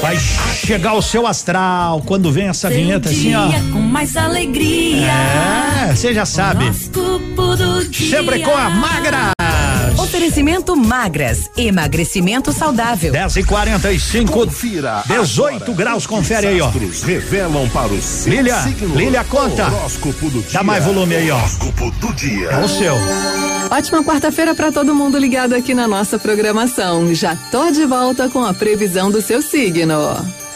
Vai 0.00 0.18
chegar 0.18 0.94
o 0.94 1.02
seu 1.02 1.26
astral 1.26 2.00
quando 2.06 2.32
vem 2.32 2.48
essa 2.48 2.68
Seu 2.68 2.78
vinheta 2.78 3.10
assim, 3.10 3.34
ó. 3.34 3.50
com 3.70 3.82
mais 3.82 4.16
alegria. 4.16 5.12
É, 5.12 5.94
você 5.94 6.14
já 6.14 6.24
sabe. 6.24 6.72
Sempre 7.92 8.38
com 8.38 8.56
a 8.56 8.70
Magra. 8.70 9.32
Oferecimento 9.98 10.74
magras, 10.76 11.50
emagrecimento 11.56 12.52
saudável. 12.52 13.12
10 13.12 13.36
e 13.36 13.44
45 13.44 14.32
Confira 14.32 15.02
18 15.06 15.62
agora 15.62 15.72
graus, 15.76 16.06
confere 16.06 16.46
aí, 16.48 16.60
ó. 16.60 16.70
revelam 17.04 17.68
para 17.68 17.92
o 17.92 18.00
seu 18.00 18.32
Lília, 18.32 18.62
signo. 18.62 18.94
Lília, 18.96 19.24
conta. 19.24 19.66
Horóscopo 19.68 20.30
do 20.30 20.40
dia. 20.40 20.50
Dá 20.52 20.62
mais 20.62 20.84
volume 20.84 21.16
aí, 21.16 21.30
ó. 21.30 21.36
Horóscopo 21.36 21.90
do 21.92 22.12
dia. 22.14 22.48
É 22.50 22.64
o 22.64 22.68
seu. 22.68 22.94
Ótima 23.70 24.02
quarta-feira 24.04 24.54
para 24.54 24.72
todo 24.72 24.94
mundo 24.94 25.18
ligado 25.18 25.54
aqui 25.54 25.74
na 25.74 25.86
nossa 25.86 26.18
programação. 26.18 27.14
Já 27.14 27.36
tô 27.50 27.70
de 27.70 27.86
volta 27.86 28.28
com 28.28 28.44
a 28.44 28.52
previsão 28.52 29.10
do 29.10 29.20
seu 29.22 29.40
signo. 29.40 29.96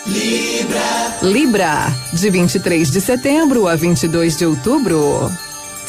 Libra. 0.07 1.17
Libra, 1.23 1.93
de 2.13 2.31
23 2.31 2.91
de 2.91 3.01
setembro 3.01 3.67
a 3.67 3.75
22 3.75 4.37
de 4.37 4.47
outubro. 4.47 5.31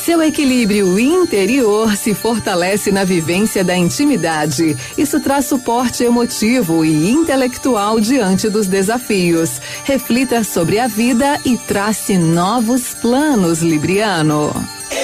Seu 0.08 0.24
equilíbrio 0.24 0.98
interior 0.98 1.94
se 1.98 2.14
fortalece 2.14 2.94
na 2.94 3.04
vivência 3.04 3.62
da 3.62 3.76
intimidade. 3.76 4.78
Isso 4.98 5.20
traz 5.20 5.48
suporte 5.48 6.02
emotivo 6.02 6.86
e 6.86 7.12
intelectual 7.12 8.00
diante 8.00 8.48
dos 8.48 8.68
desafios. 8.68 9.60
Reflita 9.84 10.46
sobre 10.46 10.80
a 10.80 10.88
vida 10.88 11.38
e 11.44 11.58
trace 11.58 12.18
novos 12.18 12.94
planos, 12.94 13.62
Libriano. 13.62 14.56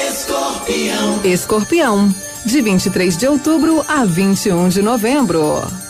Escorpião. 0.10 1.20
Escorpião, 1.26 2.16
de 2.46 2.62
23 2.62 3.18
de 3.18 3.28
outubro 3.28 3.84
a 3.86 4.06
21 4.06 4.70
de 4.70 4.82
novembro. 4.82 5.83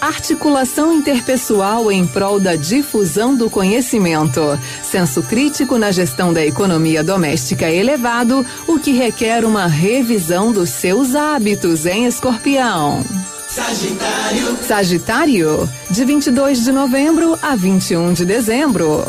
Articulação 0.00 0.92
interpessoal 0.92 1.90
em 1.90 2.06
prol 2.06 2.38
da 2.38 2.56
difusão 2.56 3.34
do 3.34 3.48
conhecimento. 3.48 4.58
Senso 4.82 5.22
crítico 5.22 5.78
na 5.78 5.90
gestão 5.90 6.32
da 6.32 6.44
economia 6.44 7.02
doméstica 7.02 7.70
elevado, 7.70 8.44
o 8.66 8.78
que 8.78 8.92
requer 8.92 9.44
uma 9.44 9.66
revisão 9.66 10.52
dos 10.52 10.70
seus 10.70 11.14
hábitos 11.14 11.86
em 11.86 12.06
escorpião. 12.06 13.04
Sagitário. 13.48 14.58
Sagitário, 14.66 15.70
de 15.90 16.04
22 16.04 16.64
de 16.64 16.72
novembro 16.72 17.38
a 17.40 17.54
21 17.54 18.12
de 18.12 18.24
dezembro. 18.24 19.04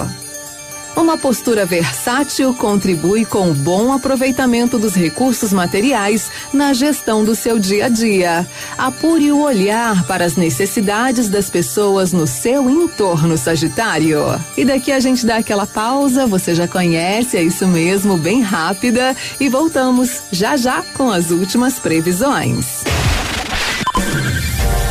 Uma 0.95 1.17
postura 1.17 1.65
versátil 1.65 2.53
contribui 2.53 3.25
com 3.25 3.51
o 3.51 3.53
bom 3.53 3.91
aproveitamento 3.91 4.79
dos 4.79 4.95
recursos 4.95 5.51
materiais 5.51 6.31
na 6.53 6.71
gestão 6.73 7.25
do 7.25 7.35
seu 7.35 7.59
dia 7.59 7.87
a 7.87 7.89
dia. 7.89 8.47
Apure 8.77 9.31
o 9.31 9.41
olhar 9.41 10.05
para 10.05 10.23
as 10.23 10.37
necessidades 10.37 11.27
das 11.27 11.49
pessoas 11.49 12.13
no 12.13 12.25
seu 12.25 12.69
entorno, 12.69 13.37
Sagitário. 13.37 14.23
E 14.55 14.63
daqui 14.63 14.91
a 14.91 14.99
gente 14.99 15.25
dá 15.25 15.37
aquela 15.37 15.67
pausa, 15.67 16.25
você 16.25 16.55
já 16.55 16.67
conhece, 16.67 17.35
é 17.35 17.43
isso 17.43 17.67
mesmo, 17.67 18.17
bem 18.17 18.41
rápida. 18.41 19.15
E 19.37 19.49
voltamos 19.49 20.21
já 20.31 20.55
já 20.55 20.81
com 20.93 21.11
as 21.11 21.29
últimas 21.29 21.77
previsões. 21.77 22.83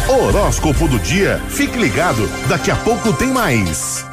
Horóscopo 0.06 0.86
do 0.86 0.98
dia. 0.98 1.40
Fique 1.48 1.78
ligado, 1.78 2.28
daqui 2.46 2.70
a 2.70 2.76
pouco 2.76 3.12
tem 3.12 3.28
mais. 3.28 4.04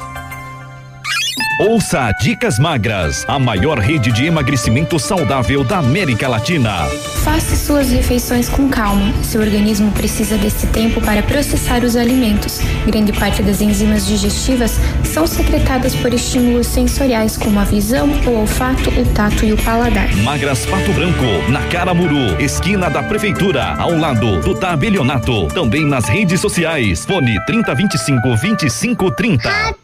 Ouça 1.60 2.10
Dicas 2.18 2.58
Magras, 2.58 3.24
a 3.28 3.38
maior 3.38 3.78
rede 3.78 4.10
de 4.10 4.24
emagrecimento 4.24 4.98
saudável 4.98 5.62
da 5.62 5.78
América 5.78 6.26
Latina. 6.26 6.86
Faça 7.22 7.54
suas 7.54 7.90
refeições 7.90 8.48
com 8.48 8.68
calma. 8.68 9.12
Seu 9.22 9.40
organismo 9.42 9.92
precisa 9.92 10.38
desse 10.38 10.66
tempo 10.68 11.00
para 11.02 11.22
processar 11.22 11.84
os 11.84 11.94
alimentos. 11.94 12.60
Grande 12.86 13.12
parte 13.12 13.42
das 13.42 13.60
enzimas 13.60 14.06
digestivas 14.06 14.80
são 15.04 15.26
secretadas 15.26 15.94
por 15.94 16.12
estímulos 16.12 16.66
sensoriais 16.66 17.36
como 17.36 17.60
a 17.60 17.64
visão, 17.64 18.08
o 18.26 18.30
olfato, 18.30 18.88
o 18.98 19.04
tato 19.12 19.44
e 19.44 19.52
o 19.52 19.56
paladar. 19.62 20.12
Magras 20.16 20.64
Pato 20.64 20.92
Branco, 20.92 21.50
na 21.50 21.60
Caramuru, 21.68 22.40
esquina 22.40 22.88
da 22.88 23.02
Prefeitura, 23.02 23.74
ao 23.74 23.96
lado 23.96 24.40
do 24.40 24.54
Tabelionato. 24.54 25.48
Também 25.48 25.84
nas 25.84 26.08
redes 26.08 26.40
sociais. 26.40 27.04
Fone 27.04 27.38
3025 27.44 28.20
2530. 28.22 29.82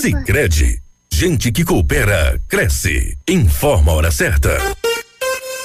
Sicredi, 0.00 0.82
gente 1.12 1.52
que 1.52 1.64
coopera 1.64 2.40
cresce. 2.48 3.16
Informa 3.28 3.92
a 3.92 3.94
hora 3.94 4.10
certa. 4.10 4.58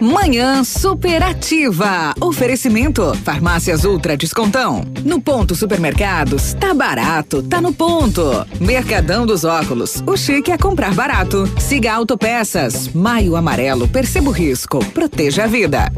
Manhã 0.00 0.64
superativa. 0.64 2.14
Oferecimento. 2.20 3.14
Farmácias 3.24 3.84
Ultra 3.84 4.16
Descontão. 4.16 4.84
No 5.04 5.20
ponto 5.20 5.54
supermercados, 5.54 6.54
tá 6.54 6.74
barato, 6.74 7.42
tá 7.42 7.60
no 7.60 7.72
ponto. 7.72 8.22
Mercadão 8.60 9.24
dos 9.26 9.44
óculos. 9.44 10.02
O 10.06 10.16
chique 10.16 10.50
é 10.50 10.58
comprar 10.58 10.94
barato. 10.94 11.46
Siga 11.58 11.92
Autopeças. 11.94 12.88
Maio 12.92 13.36
Amarelo. 13.36 13.86
Perceba 13.88 14.28
o 14.28 14.32
risco. 14.32 14.84
Proteja 14.86 15.44
a 15.44 15.46
vida. 15.46 15.92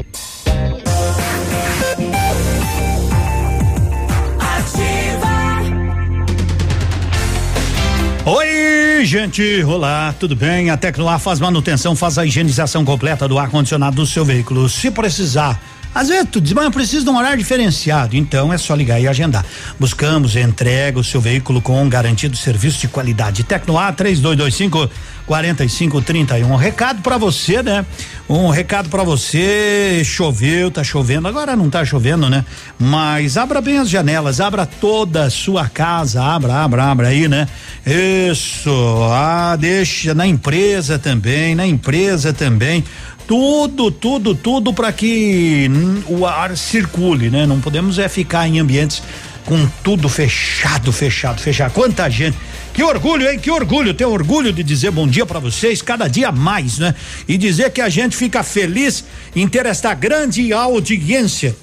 Oi, 8.95 9.03
gente, 9.03 9.61
olá, 9.65 10.15
tudo 10.17 10.37
bem? 10.37 10.69
A 10.69 10.77
Tecnoar 10.77 11.19
faz 11.19 11.37
manutenção, 11.37 11.97
faz 11.97 12.17
a 12.17 12.25
higienização 12.25 12.85
completa 12.85 13.27
do 13.27 13.37
ar-condicionado 13.37 13.97
do 13.97 14.05
seu 14.05 14.23
veículo. 14.23 14.69
Se 14.69 14.89
precisar, 14.89 15.61
às 15.93 16.07
vezes 16.07 16.29
tu 16.31 16.39
diz, 16.39 16.53
mas 16.53 16.63
eu 16.63 16.71
preciso 16.71 17.03
de 17.03 17.09
um 17.09 17.17
horário 17.17 17.37
diferenciado, 17.37 18.15
então 18.15 18.53
é 18.53 18.57
só 18.57 18.73
ligar 18.73 18.97
e 19.01 19.05
agendar. 19.05 19.45
Buscamos 19.77 20.37
entrega 20.37 20.97
o 20.97 21.03
seu 21.03 21.19
veículo 21.19 21.61
com 21.61 21.89
garantido 21.89 22.37
serviço 22.37 22.79
de 22.79 22.87
qualidade. 22.87 23.43
Tecnoar 23.43 23.93
3225 23.95 24.89
4531. 25.25 26.51
Um 26.51 26.55
recado 26.55 27.01
para 27.01 27.17
você, 27.17 27.63
né? 27.63 27.85
Um 28.29 28.49
recado 28.49 28.89
para 28.89 29.03
você. 29.03 30.01
Choveu, 30.03 30.69
tá 30.69 30.83
chovendo. 30.83 31.27
Agora 31.27 31.55
não 31.55 31.69
tá 31.69 31.83
chovendo, 31.83 32.29
né? 32.29 32.45
Mas 32.77 33.37
abra 33.37 33.61
bem 33.61 33.77
as 33.77 33.89
janelas, 33.89 34.39
abra 34.39 34.65
toda 34.65 35.25
a 35.25 35.29
sua 35.29 35.67
casa, 35.67 36.23
abra, 36.23 36.55
abra, 36.55 36.83
abra 36.85 37.07
aí, 37.07 37.27
né? 37.27 37.47
Isso. 37.85 38.71
Ah, 39.11 39.55
deixa 39.59 40.13
na 40.13 40.27
empresa 40.27 40.99
também, 40.99 41.55
na 41.55 41.65
empresa 41.65 42.31
também. 42.31 42.83
Tudo, 43.27 43.89
tudo, 43.89 44.35
tudo 44.35 44.71
para 44.71 44.91
que 44.91 45.69
o 46.07 46.27
ar 46.27 46.55
circule, 46.55 47.29
né? 47.29 47.45
Não 47.47 47.59
podemos 47.59 47.97
é 47.97 48.07
ficar 48.07 48.47
em 48.47 48.59
ambientes 48.59 49.01
com 49.45 49.67
tudo 49.83 50.09
fechado, 50.09 50.91
fechado, 50.91 51.41
fechado. 51.41 51.71
Quanta 51.71 52.09
gente. 52.09 52.37
Que 52.75 52.83
orgulho, 52.83 53.31
hein? 53.31 53.39
Que 53.39 53.49
orgulho. 53.49 53.93
Tenho 53.93 54.09
orgulho 54.09 54.51
de 54.51 54.61
dizer 54.61 54.91
bom 54.91 55.07
dia 55.07 55.25
para 55.25 55.39
vocês, 55.39 55.81
cada 55.81 56.09
dia 56.09 56.29
mais, 56.29 56.77
né? 56.77 56.93
E 57.25 57.37
dizer 57.37 57.71
que 57.71 57.79
a 57.79 57.87
gente 57.87 58.17
fica 58.17 58.43
feliz 58.43 59.05
em 59.33 59.47
ter 59.47 59.65
esta 59.65 59.93
grande 59.93 60.51
audiência 60.51 61.55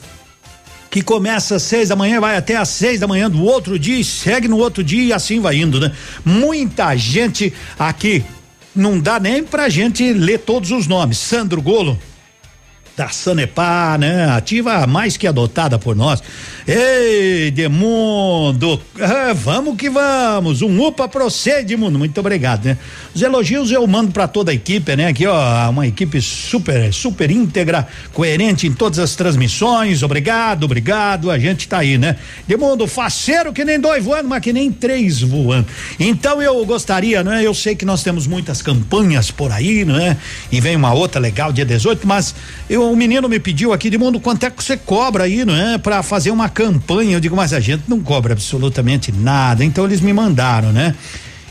que 0.91 1.03
começa 1.03 1.57
às 1.57 1.65
seis 1.65 1.91
da 1.91 1.97
manhã, 1.97 2.19
vai 2.19 2.35
até 2.35 2.57
às 2.57 2.71
seis 2.71 2.99
da 2.99 3.07
manhã 3.07 3.31
do 3.31 3.43
outro 3.43 3.79
dia 3.79 3.99
e 3.99 4.05
segue 4.05 4.49
no 4.49 4.57
outro 4.57 4.83
dia 4.83 5.03
e 5.05 5.13
assim 5.13 5.39
vai 5.39 5.57
indo, 5.57 5.79
né? 5.79 5.93
Muita 6.25 6.97
gente 6.97 7.53
aqui 7.79 8.25
não 8.75 8.99
dá 8.99 9.21
nem 9.21 9.45
pra 9.45 9.69
gente 9.69 10.15
ler 10.15 10.39
todos 10.39 10.71
os 10.71 10.87
nomes. 10.87 11.19
Sandro 11.19 11.61
Golo, 11.61 11.99
da 12.97 13.09
Sanepar, 13.09 13.99
né? 13.99 14.31
Ativa 14.31 14.87
mais 14.87 15.17
que 15.17 15.27
adotada 15.27 15.79
por 15.79 15.97
nós. 15.97 16.23
Ei, 16.67 17.51
Demundo, 17.51 18.81
ah, 19.01 19.33
vamos 19.33 19.77
que 19.77 19.89
vamos. 19.89 20.63
Um 20.63 20.87
upa 20.87 21.09
pra 21.09 21.25
você, 21.25 21.61
Edmundo. 21.61 21.99
Muito 21.99 22.19
obrigado, 22.21 22.67
né? 22.67 22.77
Os 23.15 23.23
elogios 23.23 23.71
eu 23.71 23.87
mando 23.87 24.13
para 24.13 24.29
toda 24.29 24.51
a 24.51 24.55
equipe, 24.55 24.95
né? 24.95 25.09
Aqui, 25.09 25.27
ó, 25.27 25.71
uma 25.71 25.87
equipe 25.87 26.21
super, 26.21 26.93
super 26.93 27.31
íntegra, 27.31 27.89
coerente 28.13 28.67
em 28.67 28.73
todas 28.73 28.99
as 28.99 29.17
transmissões. 29.17 30.03
Obrigado, 30.03 30.65
obrigado. 30.65 31.31
A 31.31 31.39
gente 31.39 31.67
tá 31.67 31.79
aí, 31.79 31.97
né? 31.97 32.17
Demundo, 32.47 32.87
faceiro 32.87 33.53
que 33.53 33.65
nem 33.65 33.81
dois 33.81 34.05
voando, 34.05 34.29
mas 34.29 34.43
que 34.43 34.53
nem 34.53 34.71
três 34.71 35.21
voando. 35.23 35.67
Então 35.99 36.43
eu 36.43 36.65
gostaria, 36.67 37.25
né? 37.25 37.43
Eu 37.45 37.55
sei 37.55 37.75
que 37.75 37.85
nós 37.85 38.03
temos 38.03 38.27
muitas 38.27 38.61
campanhas 38.61 39.31
por 39.31 39.51
aí, 39.51 39.85
né? 39.85 40.17
E 40.51 40.61
vem 40.61 40.77
uma 40.77 40.93
outra 40.93 41.21
legal 41.21 41.53
dia 41.53 41.65
18, 41.65 42.07
mas 42.07 42.35
eu 42.69 42.82
o 42.91 42.97
menino 42.97 43.29
me 43.29 43.39
pediu 43.39 43.73
aqui 43.73 43.91
de 43.91 43.99
mundo 43.99 44.19
quanto 44.19 44.45
é 44.45 44.51
que 44.51 44.63
você 44.63 44.77
cobra 44.77 45.25
aí, 45.25 45.45
não 45.45 45.55
é? 45.55 45.79
Para 45.79 46.03
fazer 46.03 46.31
uma 46.31 46.49
campanha. 46.49 47.17
Eu 47.17 47.21
digo, 47.21 47.37
mas 47.37 47.53
a 47.53 47.61
gente 47.61 47.85
não 47.87 48.01
cobra 48.01 48.33
absolutamente 48.33 49.13
nada. 49.13 49.65
Então 49.65 49.85
eles 49.85 50.01
me 50.01 50.13
mandaram, 50.13 50.73
né? 50.73 50.95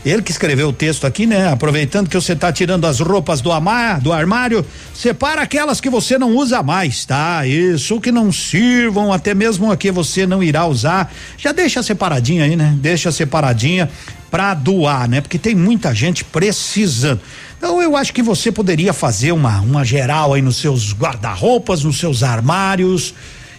Ele 0.04 0.20
que 0.20 0.32
escreveu 0.32 0.68
o 0.68 0.72
texto 0.72 1.06
aqui, 1.06 1.26
né? 1.26 1.48
Aproveitando 1.52 2.08
que 2.08 2.16
você 2.16 2.34
tá 2.34 2.52
tirando 2.52 2.84
as 2.86 2.98
roupas 2.98 3.40
do 3.40 3.52
amar, 3.52 4.00
do 4.00 4.12
armário, 4.12 4.66
separa 4.92 5.42
aquelas 5.42 5.80
que 5.80 5.88
você 5.88 6.18
não 6.18 6.34
usa 6.34 6.60
mais, 6.60 7.04
tá? 7.04 7.46
Isso 7.46 8.00
que 8.00 8.10
não 8.10 8.32
sirvam, 8.32 9.12
até 9.12 9.32
mesmo 9.32 9.70
a 9.70 9.76
que 9.76 9.92
você 9.92 10.26
não 10.26 10.42
irá 10.42 10.66
usar. 10.66 11.12
Já 11.38 11.52
deixa 11.52 11.84
separadinha 11.84 12.44
aí, 12.44 12.56
né? 12.56 12.74
Deixa 12.78 13.12
separadinha 13.12 13.88
para 14.28 14.54
doar, 14.54 15.08
né? 15.08 15.20
Porque 15.20 15.38
tem 15.38 15.54
muita 15.54 15.94
gente 15.94 16.24
precisando. 16.24 17.20
Então 17.62 17.80
eu 17.80 17.96
acho 17.96 18.12
que 18.12 18.24
você 18.24 18.50
poderia 18.50 18.92
fazer 18.92 19.30
uma 19.30 19.60
uma 19.60 19.84
geral 19.84 20.34
aí 20.34 20.42
nos 20.42 20.56
seus 20.56 20.92
guarda-roupas, 20.92 21.84
nos 21.84 21.96
seus 21.96 22.24
armários. 22.24 23.14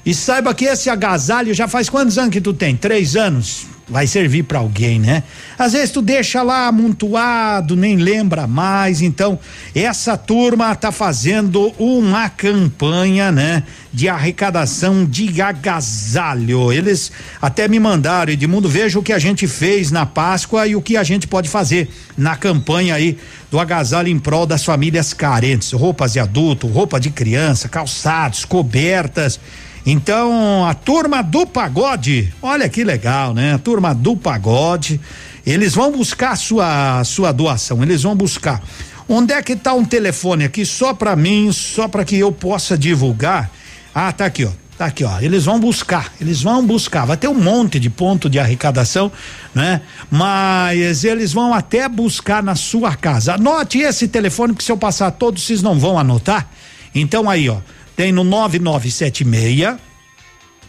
E 0.05 0.13
saiba 0.13 0.53
que 0.53 0.65
esse 0.65 0.89
agasalho 0.89 1.53
já 1.53 1.69
faz 1.69 1.87
quantos 1.87 2.17
anos 2.17 2.33
que 2.33 2.41
tu 2.41 2.51
tem? 2.51 2.75
Três 2.75 3.15
anos? 3.15 3.65
Vai 3.93 4.07
servir 4.07 4.41
para 4.41 4.57
alguém, 4.57 4.99
né? 4.99 5.21
Às 5.55 5.73
vezes 5.73 5.91
tu 5.91 6.01
deixa 6.01 6.41
lá 6.41 6.65
amontoado, 6.65 7.75
nem 7.75 7.95
lembra 7.95 8.47
mais. 8.47 9.03
Então, 9.03 9.37
essa 9.75 10.17
turma 10.17 10.73
tá 10.73 10.91
fazendo 10.91 11.71
uma 11.77 12.27
campanha, 12.27 13.31
né? 13.31 13.61
De 13.93 14.09
arrecadação 14.09 15.05
de 15.05 15.39
agasalho. 15.39 16.73
Eles 16.73 17.11
até 17.39 17.67
me 17.67 17.79
mandaram, 17.79 18.33
Edmundo, 18.33 18.67
veja 18.67 18.97
o 18.97 19.03
que 19.03 19.13
a 19.13 19.19
gente 19.19 19.45
fez 19.45 19.91
na 19.91 20.07
Páscoa 20.07 20.65
e 20.65 20.75
o 20.75 20.81
que 20.81 20.97
a 20.97 21.03
gente 21.03 21.27
pode 21.27 21.47
fazer 21.47 21.87
na 22.17 22.35
campanha 22.35 22.95
aí 22.95 23.15
do 23.51 23.59
agasalho 23.59 24.07
em 24.07 24.17
prol 24.17 24.47
das 24.47 24.63
famílias 24.63 25.13
carentes. 25.13 25.71
Roupas 25.71 26.13
de 26.13 26.19
adulto, 26.19 26.65
roupa 26.65 26.99
de 26.99 27.11
criança, 27.11 27.69
calçados, 27.69 28.43
cobertas. 28.43 29.39
Então, 29.85 30.65
a 30.65 30.73
turma 30.73 31.21
do 31.21 31.45
pagode, 31.45 32.33
olha 32.41 32.69
que 32.69 32.83
legal, 32.83 33.33
né? 33.33 33.53
A 33.53 33.57
turma 33.57 33.93
do 33.93 34.15
pagode, 34.15 34.99
eles 35.45 35.75
vão 35.75 35.91
buscar 35.91 36.37
sua 36.37 37.03
sua 37.03 37.31
doação, 37.33 37.83
eles 37.83 38.03
vão 38.03 38.15
buscar. 38.15 38.61
Onde 39.09 39.33
é 39.33 39.41
que 39.41 39.55
tá 39.55 39.73
um 39.73 39.83
telefone 39.83 40.45
aqui 40.45 40.65
só 40.65 40.93
para 40.93 41.15
mim, 41.15 41.51
só 41.51 41.89
para 41.89 42.05
que 42.05 42.17
eu 42.17 42.31
possa 42.31 42.77
divulgar? 42.77 43.51
Ah, 43.93 44.11
tá 44.13 44.25
aqui, 44.25 44.45
ó. 44.45 44.51
Tá 44.77 44.85
aqui, 44.85 45.03
ó. 45.03 45.19
Eles 45.19 45.45
vão 45.45 45.59
buscar, 45.59 46.11
eles 46.19 46.41
vão 46.41 46.65
buscar. 46.65 47.05
Vai 47.05 47.17
ter 47.17 47.27
um 47.27 47.35
monte 47.35 47.79
de 47.79 47.89
ponto 47.89 48.29
de 48.29 48.39
arrecadação, 48.39 49.11
né? 49.53 49.81
Mas 50.09 51.03
eles 51.03 51.33
vão 51.33 51.53
até 51.53 51.87
buscar 51.87 52.41
na 52.41 52.55
sua 52.55 52.95
casa. 52.95 53.35
Anote 53.35 53.79
esse 53.79 54.07
telefone, 54.07 54.53
porque 54.53 54.65
se 54.65 54.71
eu 54.71 54.77
passar 54.77 55.11
todos, 55.11 55.43
vocês 55.43 55.61
não 55.61 55.77
vão 55.77 55.99
anotar. 55.99 56.47
Então 56.95 57.29
aí, 57.29 57.49
ó. 57.49 57.57
Tem 57.95 58.11
no 58.11 58.23
9976 58.23 59.77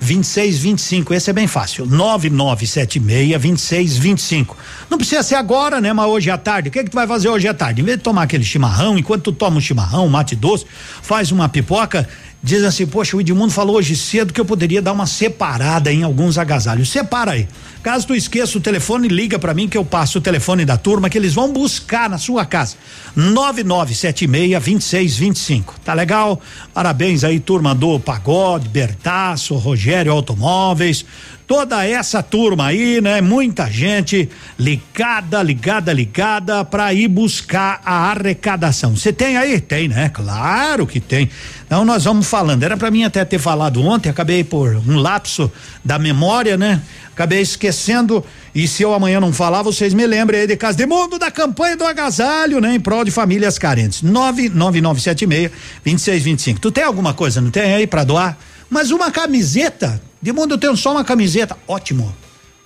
2625, 0.00 1.14
esse 1.14 1.30
é 1.30 1.32
bem 1.32 1.46
fácil. 1.46 1.86
9976 1.86 3.30
2625. 3.40 4.56
Não 4.90 4.98
precisa 4.98 5.22
ser 5.22 5.36
agora, 5.36 5.80
né? 5.80 5.92
Mas 5.92 6.06
hoje 6.06 6.30
à 6.30 6.36
tarde. 6.36 6.68
O 6.68 6.72
que, 6.72 6.78
é 6.80 6.84
que 6.84 6.90
tu 6.90 6.94
vai 6.94 7.06
fazer 7.06 7.28
hoje 7.28 7.48
à 7.48 7.54
tarde? 7.54 7.80
Em 7.80 7.84
vez 7.84 7.96
de 7.96 8.02
tomar 8.02 8.22
aquele 8.22 8.44
chimarrão, 8.44 8.98
enquanto 8.98 9.24
tu 9.24 9.32
toma 9.32 9.56
um 9.56 9.60
chimarrão, 9.60 10.06
um 10.06 10.10
mate 10.10 10.36
doce, 10.36 10.66
faz 11.02 11.32
uma 11.32 11.48
pipoca, 11.48 12.08
diz 12.44 12.62
assim: 12.62 12.86
Poxa, 12.86 13.16
o 13.16 13.20
Edmundo 13.22 13.52
falou 13.52 13.76
hoje 13.76 13.96
cedo 13.96 14.32
que 14.32 14.40
eu 14.40 14.44
poderia 14.44 14.80
dar 14.82 14.92
uma 14.92 15.06
separada 15.06 15.90
em 15.90 16.02
alguns 16.02 16.36
agasalhos. 16.36 16.90
Separa 16.90 17.30
aí. 17.32 17.48
Caso 17.82 18.06
tu 18.06 18.14
esqueça 18.14 18.58
o 18.58 18.60
telefone, 18.60 19.08
liga 19.08 19.38
para 19.38 19.54
mim 19.54 19.66
que 19.68 19.78
eu 19.78 19.84
passo 19.84 20.18
o 20.18 20.20
telefone 20.20 20.64
da 20.64 20.76
turma 20.76 21.08
que 21.08 21.18
eles 21.18 21.34
vão 21.34 21.52
buscar 21.52 22.08
na 22.08 22.18
sua 22.18 22.44
casa. 22.44 22.76
9976-2625. 23.16 25.64
Tá 25.82 25.94
legal? 25.94 26.40
Parabéns 26.72 27.24
aí, 27.24 27.40
turma 27.40 27.74
do 27.74 27.98
Pagode, 27.98 28.68
Bertaço, 28.68 29.56
Rogério 29.56 30.12
Automóveis 30.12 31.04
toda 31.46 31.86
essa 31.86 32.22
turma 32.22 32.66
aí, 32.66 33.00
né? 33.00 33.20
Muita 33.20 33.70
gente 33.70 34.28
ligada, 34.58 35.42
ligada, 35.42 35.92
ligada 35.92 36.64
para 36.64 36.92
ir 36.92 37.08
buscar 37.08 37.80
a 37.84 38.10
arrecadação. 38.10 38.96
Você 38.96 39.12
tem 39.12 39.36
aí? 39.36 39.60
Tem, 39.60 39.88
né? 39.88 40.08
Claro 40.08 40.86
que 40.86 41.00
tem. 41.00 41.28
Então 41.66 41.84
nós 41.84 42.04
vamos 42.04 42.26
falando. 42.26 42.62
Era 42.62 42.76
para 42.76 42.90
mim 42.90 43.04
até 43.04 43.24
ter 43.24 43.38
falado 43.38 43.82
ontem, 43.82 44.08
acabei 44.08 44.42
por 44.42 44.76
um 44.86 44.96
lapso 44.96 45.50
da 45.84 45.98
memória, 45.98 46.56
né? 46.56 46.80
Acabei 47.12 47.40
esquecendo 47.40 48.24
e 48.54 48.66
se 48.66 48.82
eu 48.82 48.92
amanhã 48.92 49.20
não 49.20 49.32
falar, 49.32 49.62
vocês 49.62 49.94
me 49.94 50.06
lembrem 50.06 50.40
aí 50.40 50.46
de 50.46 50.56
Casa 50.56 50.76
de 50.76 50.86
Mundo 50.86 51.18
da 51.18 51.30
campanha 51.30 51.76
do 51.76 51.84
agasalho, 51.84 52.60
né? 52.60 52.74
Em 52.74 52.80
prol 52.80 53.04
de 53.04 53.10
famílias 53.10 53.58
carentes. 53.58 54.02
99976 54.02 55.50
2625. 55.84 56.60
Tu 56.60 56.72
tem 56.72 56.84
alguma 56.84 57.14
coisa, 57.14 57.40
não 57.40 57.50
tem 57.50 57.74
aí 57.74 57.86
para 57.86 58.02
doar? 58.02 58.36
Mas 58.68 58.90
uma 58.90 59.10
camiseta 59.10 60.00
de 60.24 60.32
mundo 60.32 60.54
eu 60.54 60.58
tenho 60.58 60.74
só 60.74 60.92
uma 60.92 61.04
camiseta, 61.04 61.54
ótimo. 61.68 62.10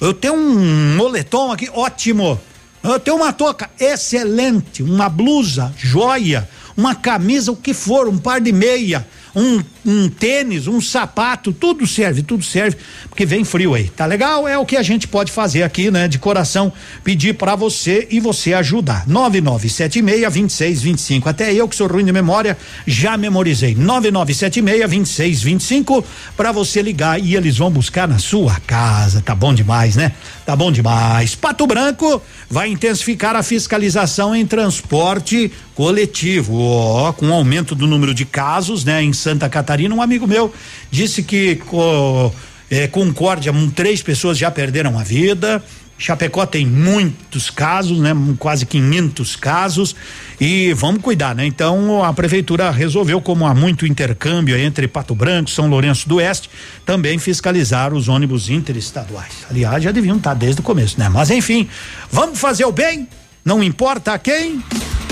Eu 0.01 0.15
tenho 0.15 0.35
um 0.35 0.95
moletom 0.95 1.51
aqui, 1.51 1.69
ótimo. 1.75 2.41
Eu 2.85 3.01
tenho 3.01 3.17
uma 3.17 3.33
touca, 3.33 3.69
excelente. 3.81 4.81
Uma 4.81 5.09
blusa, 5.09 5.75
joia. 5.77 6.49
Uma 6.77 6.95
camisa, 6.95 7.51
o 7.51 7.57
que 7.57 7.75
for, 7.75 8.07
um 8.09 8.17
par 8.17 8.41
de 8.41 8.53
meia 8.53 9.05
um, 9.39 9.63
um 9.87 10.09
tênis, 10.09 10.67
um 10.67 10.81
sapato, 10.81 11.53
tudo 11.53 11.87
serve, 11.87 12.23
tudo 12.23 12.45
serve, 12.45 12.77
porque 13.09 13.25
vem 13.25 13.45
frio 13.45 13.75
aí, 13.75 13.89
tá 13.89 14.05
legal? 14.05 14.49
É 14.49 14.59
o 14.59 14.67
que 14.67 14.77
a 14.77 14.83
gente 14.83 15.07
pode 15.07 15.31
fazer 15.31 15.63
aqui, 15.63 15.91
né? 15.91 16.09
De 16.09 16.19
coração, 16.19 16.73
pedir 17.05 17.35
para 17.35 17.55
você 17.55 18.09
e 18.11 18.19
você 18.19 18.53
ajudar. 18.55 19.07
9976 19.07 20.23
2625. 20.23 21.29
Até 21.29 21.55
eu 21.55 21.69
que 21.69 21.77
sou 21.77 21.87
ruim 21.87 22.05
de 22.05 22.13
memória, 22.13 22.59
já 22.87 23.17
memorizei. 23.17 23.75
9976 23.75 24.81
2625 24.81 26.05
para 26.37 26.51
você 26.51 26.83
ligar 26.83 27.21
e 27.21 27.37
eles 27.37 27.59
vão 27.59 27.71
buscar 27.71 28.09
na 28.09 28.19
sua 28.19 28.59
casa. 28.67 29.21
Tá 29.21 29.35
bom 29.35 29.55
demais, 29.55 29.95
né? 29.95 30.13
Tá 30.49 30.57
bom 30.57 30.73
demais. 30.73 31.35
Pato 31.35 31.67
Branco 31.67 32.23
vai 32.49 32.71
intensificar 32.71 33.37
a 33.37 33.43
fiscalização 33.43 34.35
em 34.35 34.47
transporte 34.47 35.53
coletivo, 35.75 36.59
ó, 36.59 37.13
com 37.13 37.31
aumento 37.35 37.75
do 37.75 37.87
número 37.87 38.15
de 38.15 38.25
casos, 38.25 38.83
né? 38.83 39.03
Em 39.03 39.13
Santa 39.13 39.47
Catarina, 39.47 39.95
um 39.95 40.01
amigo 40.01 40.27
meu 40.27 40.51
disse 40.91 41.23
que 41.23 41.57
co, 41.57 42.33
é, 42.71 42.89
Concórdia, 42.89 43.53
um, 43.53 43.69
três 43.69 44.01
pessoas 44.01 44.39
já 44.39 44.51
perderam 44.51 44.99
a 44.99 45.03
vida. 45.03 45.63
Chapecó 45.99 46.47
tem 46.47 46.65
muitos 46.65 47.51
casos, 47.51 47.99
né? 47.99 48.13
Quase 48.39 48.65
500 48.65 49.35
casos 49.35 49.97
e 50.41 50.73
vamos 50.75 51.03
cuidar, 51.03 51.35
né? 51.35 51.45
Então 51.45 52.05
a 52.05 52.13
prefeitura 52.13 52.71
resolveu, 52.71 53.21
como 53.21 53.45
há 53.45 53.53
muito 53.53 53.85
intercâmbio 53.85 54.57
entre 54.57 54.87
Pato 54.87 55.15
Branco, 55.15 55.51
São 55.51 55.69
Lourenço 55.69 56.09
do 56.09 56.17
Oeste, 56.17 56.49
também 56.87 57.19
fiscalizar 57.19 57.93
os 57.93 58.09
ônibus 58.09 58.49
interestaduais. 58.49 59.45
Aliás, 59.51 59.83
já 59.83 59.91
deviam 59.91 60.17
estar 60.17 60.35
desde 60.35 60.61
o 60.61 60.65
começo, 60.65 60.99
né? 61.01 61.09
Mas 61.09 61.31
enfim, 61.31 61.69
vamos 62.11 62.39
fazer 62.39 62.65
o 62.65 62.71
bem, 62.73 63.09
não 63.45 63.63
importa 63.63 64.13
a 64.13 64.19
quem. 64.19 64.63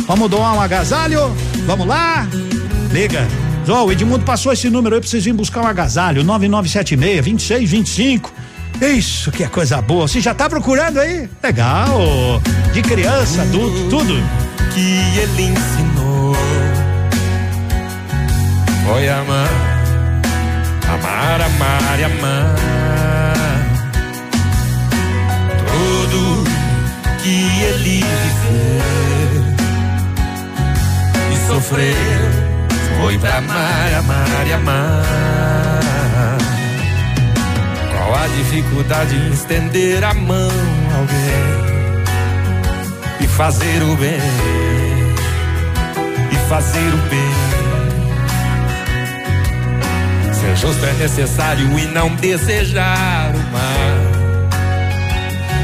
Vamos 0.07 0.31
doar 0.31 0.55
um 0.55 0.61
agasalho? 0.61 1.35
Vamos 1.67 1.87
lá? 1.87 2.29
Liga. 2.93 3.27
Oh, 3.69 3.87
o 3.87 3.93
Edmundo 3.93 4.25
passou 4.25 4.53
esse 4.53 4.71
número 4.71 4.95
aí 4.95 5.01
pra 5.01 5.11
vocês 5.11 5.25
virem 5.25 5.37
buscar 5.37 5.63
um 5.63 5.67
agasalho, 5.67 6.23
9976 6.23 7.25
2625. 7.25 8.33
Isso 8.81 9.31
que 9.31 9.45
é 9.45 9.49
coisa 9.49 9.81
boa. 9.81 10.07
Você 10.07 10.21
já 10.21 10.35
tá 10.35 10.49
procurando 10.49 10.99
aí? 10.99 11.29
Legal. 11.43 12.43
De 12.73 12.83
criança, 12.83 13.43
adulto, 13.43 13.89
tudo. 13.89 14.15
Que 14.75 15.19
ele 15.19 15.43
ensinou 15.45 16.37
foi 18.87 19.09
amar, 19.09 19.51
amar, 20.89 21.41
amar 21.43 21.99
e 21.99 22.05
amar. 22.05 22.55
Tudo 25.67 26.45
que 27.21 27.63
ele 27.63 28.05
viveu 28.23 29.43
e 31.33 31.49
sofreu 31.49 31.97
foi 33.01 33.19
pra 33.19 33.39
amar, 33.39 33.95
amar 33.99 34.47
e 34.47 34.53
amar. 34.53 35.76
Qual 38.07 38.23
a 38.23 38.29
dificuldade 38.29 39.17
em 39.17 39.33
estender 39.33 40.05
a 40.05 40.15
mão 40.15 40.49
a 40.93 40.99
alguém 40.99 41.67
e 43.21 43.27
fazer 43.27 43.83
o 43.83 43.97
bem? 43.97 44.21
fazer 46.49 46.95
o 46.95 46.99
bem. 47.11 47.35
Ser 50.33 50.57
justo 50.57 50.87
é 50.87 50.93
necessário 50.93 51.79
e 51.79 51.87
não 51.87 52.15
desejar 52.15 53.35
o 53.35 53.39
mal. 53.53 53.97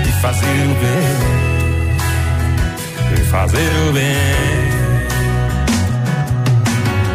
E 0.09 0.13
fazer 0.21 0.47
o 0.47 0.75
bem. 0.83 1.19
E 3.17 3.25
fazer 3.31 3.71
o 3.89 3.93
bem. 3.93 4.73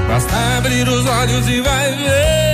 Basta 0.07 0.57
abrir 0.57 0.87
os 0.87 1.05
olhos 1.05 1.45
e 1.49 1.59
vai 1.59 1.93
ver 1.93 2.46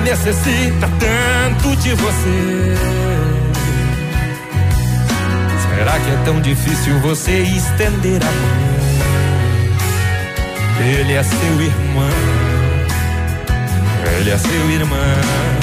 necessita 0.00 0.88
tanto 0.98 1.76
de 1.76 1.94
você. 1.94 2.74
Será 5.68 5.98
que 5.98 6.10
é 6.10 6.22
tão 6.24 6.40
difícil 6.40 6.98
você 7.00 7.40
estender 7.42 8.20
a 8.22 8.26
mão? 8.26 8.70
Ele 10.82 11.12
é 11.12 11.22
seu 11.22 11.60
irmão, 11.60 12.10
ele 14.18 14.30
é 14.30 14.38
seu 14.38 14.70
irmão. 14.70 15.60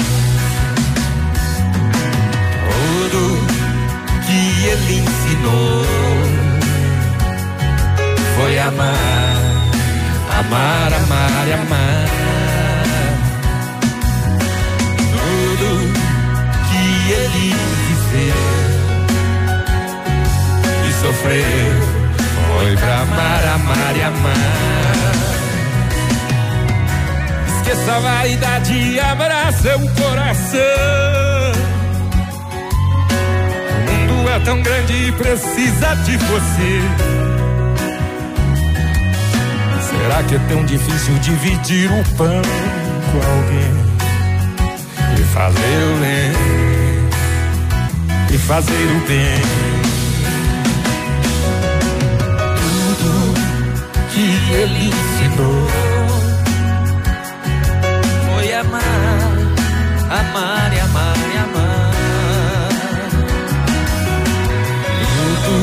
Que 4.27 4.67
ele 4.67 4.99
ensinou 4.99 5.85
foi 8.35 8.59
amar, 8.59 8.91
amar, 10.37 10.93
amar 10.93 11.47
e 11.47 11.53
amar. 11.53 12.26
Sofreu 21.07 22.07
foi 22.47 22.75
pra 22.75 23.01
amar, 23.01 23.43
amar 23.55 23.95
e 23.95 24.03
amar. 24.03 24.33
Esqueça 27.47 27.91
a 27.93 27.99
vaidade 27.99 28.73
e 28.73 28.99
abra 28.99 29.51
seu 29.53 29.79
coração. 29.79 30.59
O 33.87 33.91
mundo 33.91 34.29
é 34.29 34.39
tão 34.39 34.61
grande 34.61 34.93
e 34.93 35.11
precisa 35.13 35.95
de 36.03 36.17
você. 36.17 36.81
Será 39.89 40.23
que 40.23 40.35
é 40.35 40.39
tão 40.49 40.65
difícil 40.65 41.13
dividir 41.19 41.89
o 41.91 42.03
pão 42.15 42.41
com 43.11 43.17
alguém? 43.31 43.87
E 45.17 45.23
fazer 45.33 45.83
o 45.83 45.97
bem, 45.99 46.33
e 48.33 48.37
fazer 48.37 48.73
o 48.73 49.07
bem. 49.07 49.66
Que 54.17 54.51
ele 54.51 54.87
ensinou 54.87 55.67
Foi 58.25 58.53
amar, 58.53 58.81
amar 60.09 60.73
e 60.73 60.79
amar 60.79 61.17
e 61.17 61.37
amar. 61.37 61.91
tudo 65.03 65.53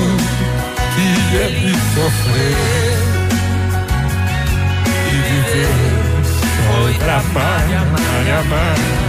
que 0.94 1.36
ele 1.36 1.74
sofreu 1.94 3.04
e 5.08 5.16
viveu 5.28 5.74
foi 6.68 6.94
pra 6.94 7.16
amar, 7.16 7.66
amar, 7.82 8.26
amar. 8.40 9.03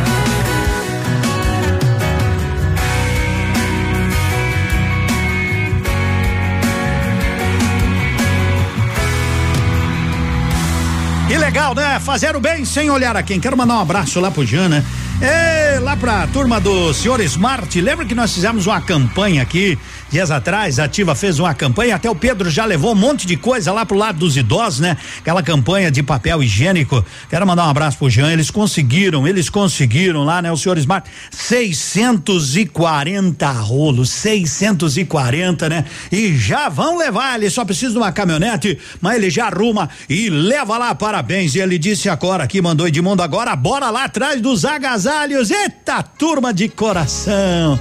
Que 11.35 11.39
legal, 11.41 11.75
né? 11.75 11.99
Fazer 11.99 12.33
o 12.33 12.39
bem 12.39 12.63
sem 12.63 12.89
olhar 12.89 13.17
a 13.17 13.21
quem. 13.21 13.41
Quero 13.41 13.57
mandar 13.57 13.75
um 13.75 13.81
abraço 13.81 14.21
lá 14.21 14.31
pro 14.31 14.45
Jean, 14.45 14.69
né? 14.69 14.81
É, 15.19 15.79
lá 15.81 15.97
pra 15.97 16.25
turma 16.27 16.61
do 16.61 16.93
senhor 16.93 17.19
Smart, 17.19 17.81
lembra 17.81 18.05
que 18.05 18.15
nós 18.15 18.33
fizemos 18.33 18.67
uma 18.67 18.79
campanha 18.79 19.41
aqui 19.41 19.77
dias 20.15 20.31
atrás, 20.31 20.79
a 20.79 20.85
Ativa 20.85 21.13
fez 21.13 21.39
uma 21.39 21.53
campanha, 21.53 21.95
até 21.95 22.09
o 22.09 22.15
Pedro 22.15 22.49
já 22.49 22.63
levou 22.63 22.93
um 22.93 22.95
monte 22.95 23.27
de 23.27 23.35
coisa 23.35 23.73
lá 23.73 23.85
pro 23.85 23.97
lado 23.97 24.17
dos 24.17 24.37
idosos, 24.37 24.79
né? 24.79 24.95
Aquela 25.19 25.43
campanha 25.43 25.91
de 25.91 26.01
papel 26.01 26.41
higiênico. 26.41 27.05
Quero 27.29 27.45
mandar 27.45 27.67
um 27.67 27.69
abraço 27.69 27.97
pro 27.97 28.09
Jean, 28.09 28.31
eles 28.31 28.49
conseguiram, 28.49 29.27
eles 29.27 29.49
conseguiram 29.49 30.23
lá, 30.23 30.41
né? 30.41 30.49
O 30.53 30.55
senhor 30.55 30.77
Smart, 30.77 31.11
640 31.31 33.51
rolos, 33.51 34.09
640, 34.09 35.67
né? 35.67 35.83
E 36.09 36.37
já 36.37 36.69
vão 36.69 36.97
levar, 36.97 37.35
ele 37.35 37.49
só 37.49 37.65
precisa 37.65 37.91
de 37.91 37.97
uma 37.97 38.13
caminhonete, 38.13 38.79
mas 39.01 39.17
ele 39.17 39.29
já 39.29 39.47
arruma 39.47 39.89
e 40.09 40.29
leva 40.29 40.77
lá, 40.77 40.95
parabéns. 40.95 41.55
E 41.55 41.59
ele 41.59 41.77
disse 41.77 42.07
agora 42.07 42.45
aqui, 42.45 42.61
mandou 42.61 42.87
Edmundo 42.87 43.21
agora, 43.21 43.53
bora 43.53 43.89
lá 43.89 44.05
atrás 44.05 44.39
dos 44.39 44.63
agasalhos. 44.63 45.51
Eita, 45.51 46.01
turma 46.01 46.53
de 46.53 46.69
coração. 46.69 47.77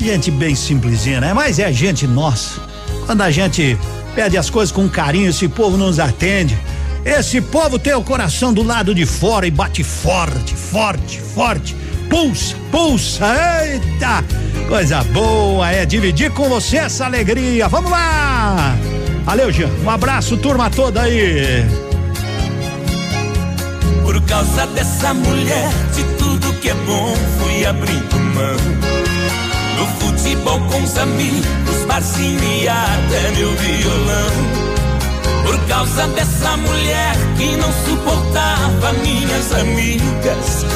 Gente 0.00 0.30
bem 0.30 0.54
simplesinha, 0.54 1.20
né? 1.20 1.34
Mas 1.34 1.58
é 1.58 1.70
gente 1.70 2.06
nossa. 2.06 2.58
Quando 3.04 3.20
a 3.20 3.30
gente 3.30 3.78
pede 4.14 4.38
as 4.38 4.48
coisas 4.48 4.72
com 4.72 4.88
carinho, 4.88 5.28
esse 5.28 5.46
povo 5.46 5.76
nos 5.76 6.00
atende. 6.00 6.58
Esse 7.04 7.40
povo 7.40 7.78
tem 7.78 7.92
o 7.94 8.02
coração 8.02 8.52
do 8.52 8.62
lado 8.62 8.94
de 8.94 9.04
fora 9.04 9.46
e 9.46 9.50
bate 9.50 9.84
forte, 9.84 10.54
forte, 10.54 11.20
forte. 11.20 11.76
Pulsa, 12.08 12.56
pulsa, 12.72 13.26
eita! 13.62 14.24
Coisa 14.68 15.04
boa 15.04 15.70
é 15.70 15.84
dividir 15.84 16.30
com 16.30 16.48
você 16.48 16.78
essa 16.78 17.04
alegria. 17.04 17.68
Vamos 17.68 17.90
lá! 17.90 18.74
Valeu, 19.24 19.52
Jean. 19.52 19.68
Um 19.84 19.90
abraço, 19.90 20.36
turma 20.38 20.70
toda 20.70 21.02
aí. 21.02 21.64
Por 24.02 24.20
causa 24.22 24.66
dessa 24.68 25.12
mulher, 25.12 25.68
de 25.94 26.04
tudo 26.16 26.54
que 26.54 26.70
é 26.70 26.74
bom, 26.74 27.14
fui 27.38 27.66
abrindo 27.66 28.18
mão. 28.34 28.79
Futebol 30.20 30.60
com 30.70 30.82
os 30.82 30.98
amigos, 30.98 31.84
barzinho 31.88 32.44
e 32.44 32.68
até 32.68 33.30
meu 33.38 33.56
violão. 33.56 34.30
Por 35.46 35.58
causa 35.66 36.06
dessa 36.08 36.58
mulher 36.58 37.16
que 37.38 37.56
não 37.56 37.72
suportava 37.72 38.92
minhas 39.02 39.50
amigas. 39.54 40.66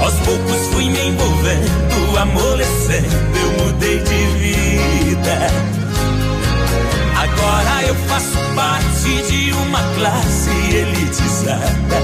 Aos 0.00 0.14
poucos 0.20 0.66
fui 0.72 0.84
me 0.88 1.08
envolvendo, 1.08 2.16
amolecendo, 2.16 3.38
eu 3.40 3.64
mudei 3.64 3.98
de 3.98 4.26
vida. 4.38 5.50
Agora 7.16 7.82
eu 7.84 7.96
faço 8.06 8.38
parte 8.54 9.32
de 9.32 9.52
uma 9.52 9.82
classe 9.96 10.50
elitizada. 10.76 11.98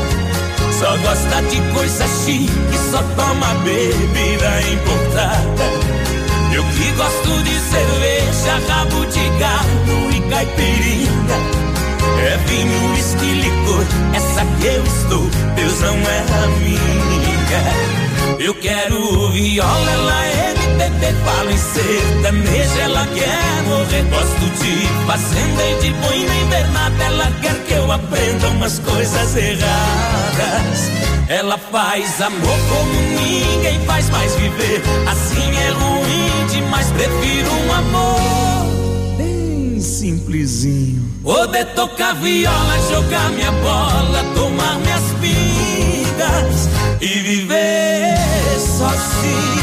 Só 0.81 0.97
gosta 0.97 1.43
de 1.43 1.61
coisa 1.73 2.05
chique, 2.25 2.79
só 2.91 3.01
toma 3.15 3.55
bebida 3.63 4.63
importada. 4.73 6.08
Eu 6.53 6.65
que 6.65 6.91
gosto 6.93 7.43
de 7.43 7.55
cerveja, 7.61 8.61
rabo 8.69 9.05
de 9.07 9.29
gado 9.39 10.11
e 10.17 10.21
caipirinha. 10.31 11.09
É 12.21 12.37
vinho, 12.47 12.93
uísque, 12.93 13.27
licor, 13.27 13.85
essa 14.15 14.45
que 14.61 14.67
eu 14.67 14.85
estou, 14.85 15.27
Deus 15.55 15.81
não 15.81 15.97
é 15.97 16.21
a 16.21 16.47
minha. 16.59 18.39
Eu 18.41 18.55
quero 18.55 19.31
viola, 19.31 19.91
ela 19.91 20.27
é 20.27 20.38
MPB, 20.89 21.13
fala 21.25 21.53
em 21.53 21.59
sertanejo, 21.59 22.81
ela 22.81 23.07
quer 23.07 23.63
morrer. 23.65 24.03
Gosto 24.11 24.63
de 24.63 24.87
fazenda 25.07 25.63
e 25.65 25.81
de 25.83 25.91
boi 25.93 26.25
na 26.25 26.37
invernada, 26.37 27.05
ela 27.05 27.33
quer 27.43 27.55
que 27.65 27.75
eu 27.75 27.93
aprenda 27.93 28.49
umas 28.49 28.79
coisas 28.79 29.37
erradas. 29.37 30.89
Ela 31.29 31.59
faz 31.59 32.21
amor 32.23 32.59
como 32.69 32.93
ninguém 33.21 33.79
faz 33.87 34.09
mais 34.11 34.35
viver. 34.37 34.83
Assim 35.07 35.57
é 35.57 35.71
ruim 35.71 36.47
demais, 36.51 36.87
prefiro 36.93 37.51
um 37.53 37.73
amor 37.75 39.17
bem 39.19 39.81
simplesinho. 39.81 41.07
Poder 41.23 41.67
tocar 41.75 42.15
viola, 42.15 42.79
jogar 42.91 43.31
minha 43.31 43.53
bola, 43.53 44.25
tomar 44.35 44.79
minhas 44.79 45.03
pingas 45.21 46.69
e 47.03 47.07
viver 47.21 48.17
sozinho. 48.59 49.58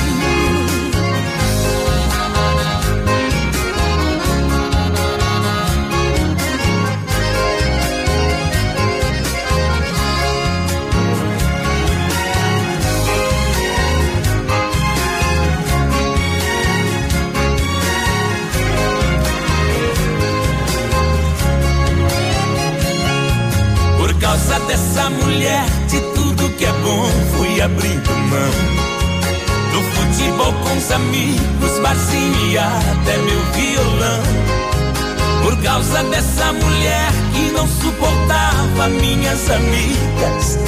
Abrindo 27.65 28.11
mão. 28.29 28.53
No 29.73 29.81
futebol 29.91 30.53
com 30.53 30.77
os 30.77 30.91
amigos, 30.91 31.79
barzinho 31.81 32.51
e 32.51 32.57
até 32.57 33.17
meu 33.17 33.41
violão. 33.53 34.23
por 35.43 35.57
causa 35.61 36.03
dessa 36.03 36.53
mulher 36.53 37.11
que 37.33 37.51
não 37.51 37.67
suportava 37.67 38.87
minhas 38.89 39.49
amigas. 39.49 40.59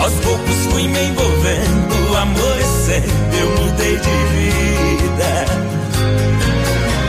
Aos 0.00 0.12
poucos 0.24 0.56
fui 0.70 0.88
me 0.88 1.02
envolvendo, 1.04 2.16
amorecendo, 2.16 3.36
eu 3.36 3.64
mudei 3.64 3.96
de 3.96 4.16
vida. 4.34 5.44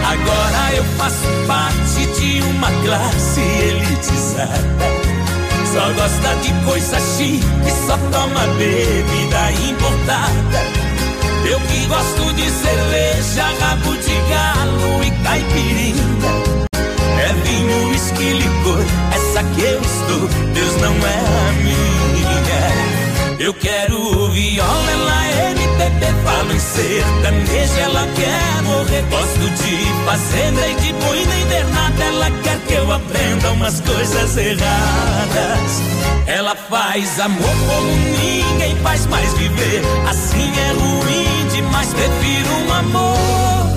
Agora 0.06 0.76
eu 0.76 0.84
faço 0.98 1.28
parte 1.48 2.06
de 2.20 2.42
uma 2.42 2.72
classe 2.84 3.40
elitizada. 3.40 5.01
Só 5.74 5.94
gosta 5.94 6.36
de 6.42 6.66
coisa 6.66 7.00
chique, 7.00 7.72
só 7.88 7.98
toma 8.12 8.46
bebida 8.58 9.52
importada. 9.70 10.60
Eu 11.50 11.60
que 11.62 11.86
gosto 11.88 12.34
de 12.34 12.50
cerveja, 12.50 13.46
rabo 13.62 13.96
de 13.96 14.16
galo 14.30 15.04
e 15.04 15.12
caipirinha. 15.24 16.04
É 17.20 17.34
vinho, 17.46 17.90
uísque, 17.90 18.34
licor, 18.34 18.84
essa 19.14 19.44
que 19.44 19.62
eu 19.62 19.82
estou, 19.82 20.28
Deus 20.54 20.76
não 20.82 20.94
é 21.08 21.20
a 21.20 21.52
minha. 21.64 22.12
Eu 23.40 23.54
quero 23.54 24.21
Em 26.52 26.60
sertanejo, 26.60 27.80
ela 27.80 28.06
quer 28.14 28.62
morrer. 28.64 29.04
Gosto 29.10 29.50
de 29.64 29.86
fazenda 30.06 30.68
e 30.68 30.76
de 30.76 30.94
boi 30.94 31.26
nem 31.26 31.46
ver 31.48 31.66
nada, 31.68 32.04
ela 32.04 32.32
quer 32.44 32.60
que 32.68 32.74
eu 32.74 32.92
aprenda 32.92 33.52
umas 33.52 33.80
coisas 33.80 34.36
erradas. 34.36 35.82
Ela 36.28 36.54
faz 36.56 37.20
amor 37.22 37.56
como 37.68 37.96
ninguém 38.20 38.76
faz 38.84 39.06
mais 39.06 39.34
viver, 39.34 39.82
assim 40.10 40.52
é 40.60 40.72
ruim 40.74 41.48
demais, 41.54 41.88
prefiro 41.94 42.50
um 42.68 42.74
amor 42.74 43.68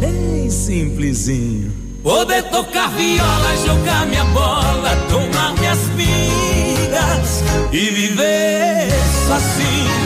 bem 0.00 0.50
simplesinho. 0.50 1.72
Poder 2.02 2.42
tocar 2.44 2.90
viola, 2.90 3.56
jogar 3.64 4.06
minha 4.06 4.24
bola, 4.26 4.96
tomar 5.08 5.54
minhas 5.54 5.78
pingas 5.96 7.42
e 7.72 7.90
viver 7.90 8.88
sozinho. 9.26 10.05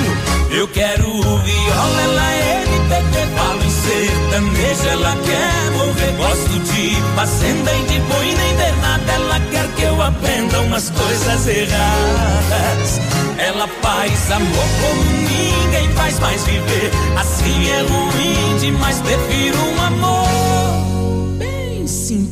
Eu 0.52 0.66
quero 0.68 1.06
viola, 1.12 2.02
ela 2.02 2.32
é 2.32 2.64
MPB, 2.66 3.36
falo 3.36 3.62
em 3.62 3.70
sertanejo, 3.70 4.88
ela 4.88 5.16
quer 5.24 5.70
morrer. 5.72 6.16
Gosto 6.16 6.58
de 6.72 6.96
fazenda 7.14 7.72
e 7.72 7.84
de 7.84 8.00
boi, 8.00 8.34
nem 8.34 8.56
de 8.56 8.80
nada, 8.80 9.12
ela 9.12 9.40
quer 9.50 9.68
que 9.74 9.82
eu 9.82 10.02
aprenda 10.02 10.60
umas 10.62 10.90
coisas 10.90 11.46
erradas. 11.46 13.00
Ela 13.38 13.68
faz 13.80 14.30
amor 14.32 14.66
como 14.80 15.04
ninguém 15.04 15.88
faz 15.94 16.18
mais 16.18 16.44
viver, 16.44 16.90
assim 17.16 17.70
é 17.70 17.80
ruim 17.82 18.58
demais, 18.58 19.00
prefiro 19.00 19.56
um 19.56 19.82
amor 19.82 20.69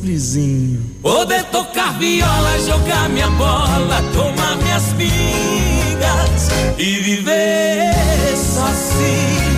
simplesinho. 0.09 0.81
Poder 1.01 1.43
tocar 1.45 1.97
viola, 1.99 2.59
jogar 2.59 3.09
minha 3.09 3.29
bola, 3.31 4.01
tomar 4.13 4.57
minhas 4.57 4.93
pingas 4.93 6.49
e 6.77 6.99
viver 6.99 8.35
sozinho. 8.35 9.48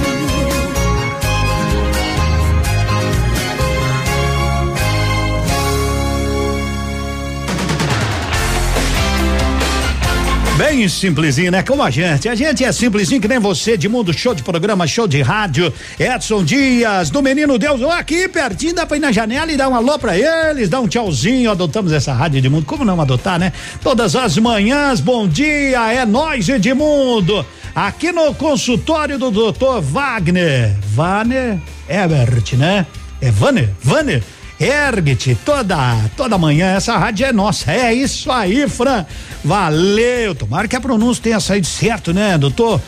Bem 10.62 10.88
simplesinho, 10.88 11.52
né? 11.52 11.64
Como 11.64 11.82
a 11.82 11.90
gente. 11.90 12.30
A 12.30 12.36
gente 12.36 12.64
é 12.64 12.72
simplesinho 12.72 13.20
que 13.20 13.28
nem 13.28 13.40
você, 13.40 13.76
de 13.76 13.90
mundo 13.90 14.14
show 14.14 14.36
de 14.36 14.44
programa, 14.44 14.86
show 14.86 15.08
de 15.08 15.20
rádio. 15.20 15.74
Edson 16.00 16.44
Dias, 16.44 17.10
do 17.10 17.20
Menino 17.20 17.58
Deus, 17.58 17.82
aqui 17.82 18.28
pertinho, 18.28 18.76
dá 18.76 18.86
pra 18.86 18.96
ir 18.96 19.00
na 19.00 19.12
janela 19.12 19.52
e 19.52 19.58
dar 19.58 19.70
um 19.70 19.76
alô 19.76 19.98
pra 19.98 20.16
eles, 20.16 20.70
dar 20.70 20.80
um 20.80 20.88
tchauzinho. 20.88 21.50
Adotamos 21.50 21.92
essa 21.92 22.14
rádio 22.14 22.38
Edmundo. 22.38 22.64
Como 22.64 22.86
não 22.86 23.02
adotar, 23.02 23.40
né? 23.40 23.52
Todas 23.82 24.16
as 24.16 24.38
manhãs, 24.38 25.00
bom 25.00 25.28
dia, 25.28 25.94
é 25.94 26.06
nós, 26.06 26.48
Edmundo. 26.48 27.44
Aqui 27.74 28.12
no 28.12 28.32
consultório 28.36 29.18
do 29.18 29.32
doutor 29.32 29.82
Wagner. 29.82 30.76
Wagner 30.94 31.58
Ebert, 31.90 32.56
né? 32.56 32.86
É 33.20 33.32
Vanner? 33.32 33.70
Vanner? 33.82 34.22
Ergue-te 34.62 35.34
toda, 35.44 35.76
toda 36.16 36.38
manhã, 36.38 36.76
essa 36.76 36.96
rádio 36.96 37.26
é 37.26 37.34
nossa. 37.34 37.72
É 37.72 37.92
isso 37.92 38.32
aí, 38.32 38.70
Fran. 38.70 39.08
Valeu. 39.44 40.36
Tomara 40.36 40.68
que 40.68 40.76
a 40.76 40.80
pronúncia 40.80 41.24
tenha 41.24 41.40
saído 41.40 41.66
certo, 41.66 42.14
né, 42.14 42.38
doutor? 42.38 42.80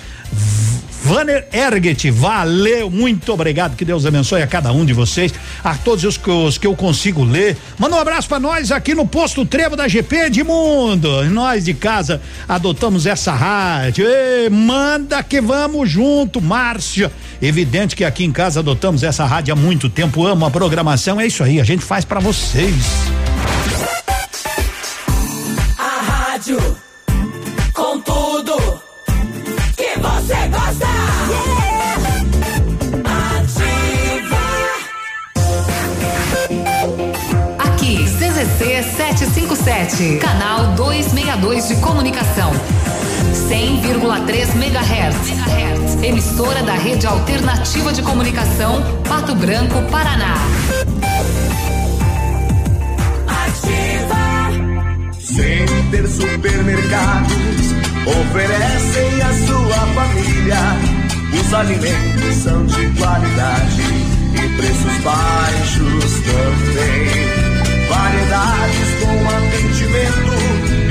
Vanner 1.03 1.45
Erget, 1.51 2.09
valeu, 2.09 2.89
muito 2.89 3.33
obrigado, 3.33 3.75
que 3.75 3.83
Deus 3.83 4.05
abençoe 4.05 4.41
a 4.41 4.47
cada 4.47 4.71
um 4.71 4.85
de 4.85 4.93
vocês, 4.93 5.33
a 5.61 5.75
todos 5.75 6.05
os 6.05 6.15
que, 6.15 6.29
os 6.29 6.57
que 6.57 6.65
eu 6.65 6.73
consigo 6.77 7.25
ler. 7.25 7.57
Manda 7.77 7.97
um 7.97 7.99
abraço 7.99 8.29
para 8.29 8.39
nós 8.39 8.71
aqui 8.71 8.95
no 8.95 9.05
posto 9.05 9.45
Trevo 9.45 9.75
da 9.75 9.85
GP 9.85 10.27
Edmundo. 10.27 11.29
Nós 11.29 11.65
de 11.65 11.73
casa 11.73 12.21
adotamos 12.47 13.05
essa 13.05 13.33
rádio. 13.33 14.07
Ei, 14.07 14.49
manda 14.49 15.21
que 15.21 15.41
vamos 15.41 15.89
junto, 15.89 16.41
Márcia. 16.41 17.11
Evidente 17.41 17.97
que 17.97 18.05
aqui 18.05 18.23
em 18.23 18.31
casa 18.31 18.61
adotamos 18.61 19.03
essa 19.03 19.25
rádio 19.25 19.53
há 19.53 19.57
muito 19.57 19.89
tempo. 19.89 20.25
Amo 20.25 20.45
a 20.45 20.51
programação, 20.51 21.19
é 21.19 21.27
isso 21.27 21.43
aí, 21.43 21.59
a 21.59 21.65
gente 21.65 21.83
faz 21.83 22.05
para 22.05 22.21
vocês. 22.21 22.75
A 25.77 26.01
rádio 26.01 26.92
757, 39.83 40.19
canal 40.19 40.67
262 40.75 41.67
de 41.67 41.75
comunicação. 41.77 42.51
100,3 43.49 44.55
MHz. 44.55 46.03
Emissora 46.03 46.63
da 46.63 46.73
Rede 46.73 47.05
Alternativa 47.05 47.91
de 47.91 48.01
Comunicação, 48.01 48.81
Pato 49.07 49.35
Branco, 49.35 49.81
Paraná. 49.91 50.35
Center 55.19 56.07
Supermercados 56.07 57.73
oferecem 58.05 59.21
à 59.21 59.33
sua 59.47 59.79
família. 59.93 61.41
Os 61.41 61.53
alimentos 61.53 62.35
são 62.35 62.65
de 62.65 62.87
qualidade 62.97 63.81
e 64.33 64.57
preços 64.57 64.97
baixos 65.03 66.13
também. 66.21 67.32
Variedades 67.93 68.89
com 69.01 69.13
atendimento 69.29 70.33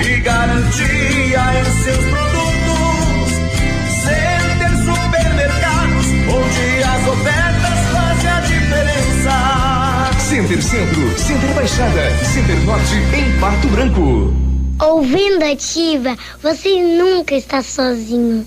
e 0.06 0.20
garantia 0.20 1.42
em 1.58 1.64
seus 1.82 2.04
produtos. 2.04 3.30
Center 4.04 4.72
Supermercados, 4.84 6.06
onde 6.30 6.64
as 6.84 7.02
ofertas 7.08 7.78
fazem 7.92 8.30
a 8.30 8.40
diferença. 8.40 9.34
Center 10.20 10.62
Centro, 10.62 11.18
Center 11.18 11.54
Baixada, 11.54 12.24
Center 12.24 12.60
Norte 12.60 12.94
em 13.16 13.40
Pato 13.40 13.66
Branco. 13.68 14.32
Ouvindo 14.80 15.44
ativa, 15.44 16.16
você 16.40 16.80
nunca 16.82 17.34
está 17.34 17.62
sozinho. 17.62 18.46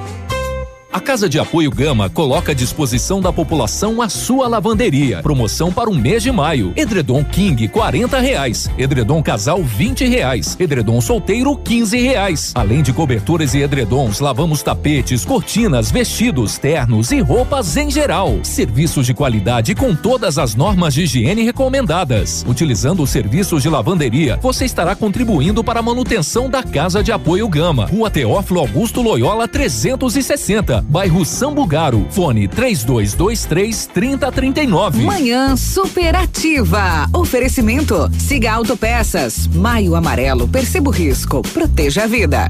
A 0.93 0.99
Casa 0.99 1.29
de 1.29 1.39
Apoio 1.39 1.71
Gama 1.71 2.09
coloca 2.09 2.51
à 2.51 2.55
disposição 2.55 3.21
da 3.21 3.31
população 3.31 4.01
a 4.01 4.09
sua 4.09 4.49
lavanderia. 4.49 5.21
Promoção 5.21 5.71
para 5.71 5.89
o 5.89 5.95
mês 5.95 6.21
de 6.21 6.33
maio. 6.33 6.73
Edredom 6.75 7.23
King, 7.23 7.65
40 7.69 8.19
reais. 8.19 8.69
Edredom 8.77 9.23
Casal, 9.23 9.63
20 9.63 10.05
reais. 10.05 10.57
Edredom 10.59 10.99
Solteiro, 10.99 11.55
15 11.55 11.97
reais. 11.97 12.51
Além 12.53 12.81
de 12.81 12.91
coberturas 12.91 13.53
e 13.53 13.59
edredons, 13.59 14.19
lavamos 14.19 14.61
tapetes, 14.61 15.23
cortinas, 15.23 15.89
vestidos, 15.89 16.57
ternos 16.57 17.13
e 17.13 17.21
roupas 17.21 17.77
em 17.77 17.89
geral. 17.89 18.39
Serviços 18.43 19.05
de 19.05 19.13
qualidade 19.13 19.73
com 19.73 19.95
todas 19.95 20.37
as 20.37 20.55
normas 20.55 20.93
de 20.93 21.03
higiene 21.03 21.43
recomendadas. 21.43 22.43
Utilizando 22.45 23.01
os 23.01 23.09
serviços 23.09 23.63
de 23.63 23.69
lavanderia, 23.69 24.37
você 24.41 24.65
estará 24.65 24.93
contribuindo 24.93 25.63
para 25.63 25.79
a 25.79 25.83
manutenção 25.83 26.49
da 26.49 26.61
Casa 26.61 27.01
de 27.01 27.13
Apoio 27.13 27.47
Gama. 27.47 27.85
Rua 27.85 28.09
Teófilo 28.11 28.59
Augusto 28.59 29.01
Loyola 29.01 29.47
360. 29.47 30.80
Bairro 30.81 31.25
São 31.25 31.53
Bugaro, 31.53 32.05
fone 32.11 32.47
3223 32.47 33.85
3039. 33.87 35.03
Manhã 35.03 35.55
superativa. 35.55 37.07
Oferecimento. 37.13 38.09
Siga 38.17 38.53
Autopeças. 38.53 39.47
Maio 39.47 39.95
Amarelo. 39.95 40.47
Perceba 40.47 40.89
o 40.89 40.93
risco. 40.93 41.41
Proteja 41.41 42.03
a 42.03 42.07
vida. 42.07 42.49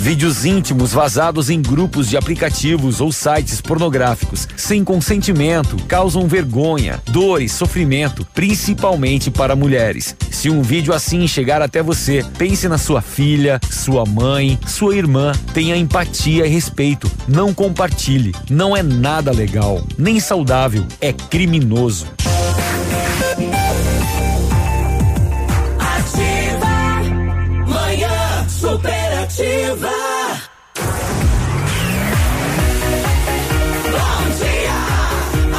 Vídeos 0.00 0.44
íntimos 0.44 0.92
vazados 0.92 1.50
em 1.50 1.60
grupos 1.60 2.08
de 2.08 2.16
aplicativos 2.16 3.00
ou 3.00 3.10
sites 3.10 3.60
pornográficos 3.60 4.46
sem 4.56 4.84
consentimento 4.84 5.76
causam 5.88 6.28
vergonha, 6.28 7.02
dor 7.06 7.42
e 7.42 7.48
sofrimento, 7.48 8.24
principalmente 8.32 9.28
para 9.28 9.56
mulheres. 9.56 10.14
Se 10.30 10.48
um 10.48 10.62
vídeo 10.62 10.94
assim 10.94 11.26
chegar 11.26 11.60
até 11.60 11.82
você, 11.82 12.24
pense 12.38 12.68
na 12.68 12.78
sua 12.78 13.02
filha, 13.02 13.60
sua 13.68 14.04
mãe, 14.06 14.58
sua 14.66 14.94
irmã. 14.96 15.32
Tenha 15.52 15.76
empatia 15.76 16.46
e 16.46 16.48
respeito. 16.48 17.10
Não 17.26 17.52
compartilhe. 17.52 18.32
Não 18.48 18.76
é 18.76 18.82
nada 18.84 19.32
legal, 19.32 19.84
nem 19.98 20.20
saudável. 20.20 20.86
É 21.00 21.12
criminoso. 21.12 22.06
Superativa. 29.38 29.90
Bom 33.92 34.28
dia. 34.36 34.78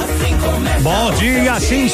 Assim 0.04 0.38
começa 0.38 0.80
Bom 0.82 1.08
o 1.08 1.12
dia, 1.14 1.54
assim 1.54 1.88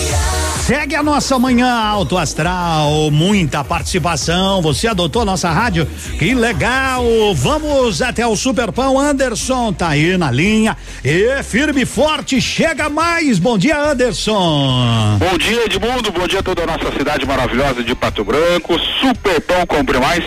segue 0.66 0.96
a 0.96 1.04
nossa 1.04 1.38
manhã 1.38 1.72
alto 1.72 2.18
astral, 2.18 3.12
muita 3.12 3.64
participação. 3.64 4.64
Você 4.64 4.88
adotou 4.88 5.22
a 5.22 5.26
nossa 5.26 5.52
rádio? 5.52 5.88
Que 6.18 6.34
legal! 6.34 7.04
Vamos 7.36 8.02
até 8.02 8.26
o 8.26 8.36
Superpão. 8.36 9.00
Anderson 9.00 9.72
tá 9.72 9.90
aí 9.90 10.18
na 10.18 10.32
linha. 10.32 10.76
E 11.04 11.44
firme 11.44 11.84
e 11.84 11.86
forte, 11.86 12.42
chega 12.42 12.90
mais. 12.90 13.38
Bom 13.38 13.60
dia, 13.60 13.80
Anderson. 13.80 15.20
Bom 15.20 15.38
dia, 15.38 15.66
Edmundo. 15.66 16.12
Bom 16.12 16.28
dia 16.28 16.40
a 16.40 16.44
toda 16.44 16.64
a 16.64 16.66
nossa 16.66 16.92
cidade 16.98 17.28
maravilhosa 17.28 17.84
de 17.84 17.94
Pato 17.94 18.24
Branco. 18.24 18.80
Super 19.00 19.40
Pão 19.42 19.68
Compre 19.68 20.00
Mais. 20.00 20.24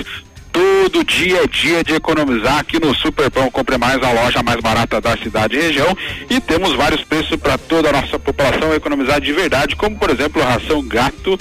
Todo 0.53 1.05
dia 1.05 1.45
é 1.45 1.47
dia 1.47 1.85
de 1.85 1.95
economizar 1.95 2.59
aqui 2.59 2.81
no 2.81 2.95
Super 2.95 3.31
Pão 3.31 3.51
Compre 3.51 3.79
Mais, 3.79 4.03
a 4.03 4.11
loja 4.11 4.43
mais 4.43 4.61
barata 4.61 5.01
da 5.01 5.16
cidade 5.16 5.57
e 5.57 5.61
região. 5.61 5.97
E 6.29 6.41
temos 6.41 6.75
vários 6.75 7.05
preços 7.05 7.37
para 7.37 7.57
toda 7.59 7.91
a 7.91 7.93
nossa 7.93 8.19
população 8.19 8.75
economizar 8.75 9.20
de 9.20 9.33
verdade, 9.33 9.77
como 9.77 9.97
por 9.97 10.11
exemplo, 10.11 10.43
ração 10.43 10.83
gato 10.83 11.39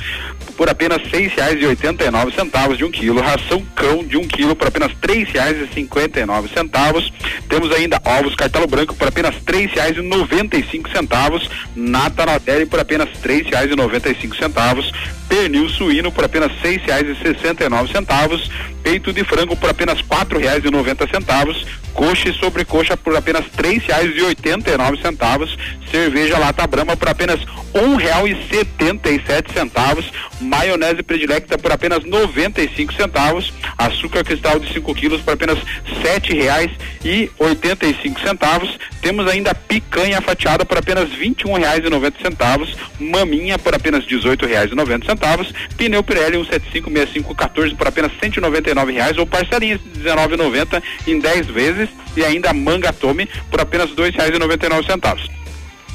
por 0.55 0.69
apenas 0.69 1.01
seis 1.09 1.31
reais 1.33 1.61
e 1.61 1.65
oitenta 1.65 2.03
e 2.03 2.09
nove 2.09 2.33
centavos 2.33 2.77
de 2.77 2.83
um 2.83 2.89
quilo, 2.89 3.21
ração 3.21 3.63
cão 3.75 4.03
de 4.03 4.17
um 4.17 4.27
quilo 4.27 4.55
por 4.55 4.67
apenas 4.67 4.91
três 4.99 5.29
reais 5.29 5.55
e 5.57 5.73
cinquenta 5.73 6.19
e 6.19 6.25
nove 6.25 6.49
centavos. 6.49 7.13
Temos 7.47 7.71
ainda 7.71 8.01
ovos 8.03 8.35
cartelo 8.35 8.67
branco 8.67 8.95
por 8.95 9.07
apenas 9.07 9.35
três 9.45 9.71
reais 9.71 9.97
e 9.97 10.01
noventa 10.01 10.57
e 10.57 10.63
cinco 10.63 10.89
centavos, 10.89 11.49
nata 11.75 12.25
Nadelli 12.25 12.65
por 12.65 12.79
apenas 12.79 13.09
três 13.19 13.47
reais 13.47 13.71
e 13.71 13.75
noventa 13.75 14.09
e 14.09 14.15
cinco 14.15 14.35
centavos, 14.35 14.91
pernil 15.29 15.69
suíno 15.69 16.11
por 16.11 16.25
apenas 16.25 16.51
seis 16.59 16.81
reais 16.83 17.07
e 17.07 17.15
sessenta 17.21 17.63
e 17.63 17.69
nove 17.69 17.91
centavos, 17.91 18.49
peito 18.87 19.11
de 19.11 19.21
frango 19.25 19.53
por 19.53 19.69
apenas 19.69 20.01
quatro 20.01 20.39
reais 20.39 20.63
e 20.63 20.71
noventa 20.71 21.05
centavos, 21.09 21.65
coxa 21.93 22.29
e 22.29 22.33
sobrecoxa 22.33 22.95
por 22.95 23.13
apenas 23.17 23.43
três 23.53 23.83
reais 23.83 24.15
e 24.15 24.21
oitenta 24.21 24.71
e 24.71 24.77
nove 24.77 25.01
centavos, 25.01 25.57
cerveja 25.91 26.37
lata 26.37 26.65
brama 26.65 26.95
por 26.95 27.09
apenas 27.09 27.41
um 27.73 27.95
real 27.95 28.25
e 28.25 28.47
setenta 28.47 29.09
e 29.09 29.21
sete 29.25 29.51
centavos, 29.51 30.09
maionese 30.39 31.03
predilecta 31.03 31.57
por 31.57 31.69
apenas 31.69 32.05
noventa 32.05 32.61
e 32.61 32.69
cinco 32.69 32.93
centavos, 32.93 33.53
açúcar 33.77 34.23
cristal 34.23 34.57
de 34.57 34.71
5 34.71 34.95
quilos 34.95 35.21
por 35.21 35.33
apenas 35.33 35.59
sete 36.01 36.33
reais 36.33 36.71
e 37.03 37.29
oitenta 37.37 37.85
e 37.85 37.93
cinco 38.01 38.21
centavos, 38.21 38.79
temos 39.01 39.27
ainda 39.27 39.53
picanha 39.53 40.21
fatiada 40.21 40.63
por 40.63 40.77
apenas 40.77 41.09
vinte 41.09 41.41
e 41.41 41.47
um 41.47 41.53
reais 41.55 41.83
e 41.85 41.89
noventa 41.89 42.17
centavos, 42.21 42.73
maminha 42.97 43.59
por 43.59 43.75
apenas 43.75 44.05
dezoito 44.05 44.45
reais 44.45 44.71
e 44.71 44.75
noventa 44.75 45.05
centavos, 45.05 45.51
pneu 45.75 46.03
Pirelli 46.03 46.37
1756514 46.37 47.75
por 47.75 47.87
apenas 47.87 48.13
cento 48.21 48.37
e 48.37 48.41
noventa 48.41 48.76
e 48.77 48.79
nove 48.79 48.91
reais 48.93 49.17
ou 49.17 49.25
parcelinhas 49.25 49.79
de 49.81 50.07
R$19,90 50.07 50.83
em 51.07 51.19
10 51.19 51.47
vezes 51.47 51.89
e 52.15 52.23
ainda 52.23 52.53
manga 52.53 52.93
tome 52.93 53.27
por 53.49 53.59
apenas 53.59 53.89
dois 53.91 54.13
reais 54.15 54.31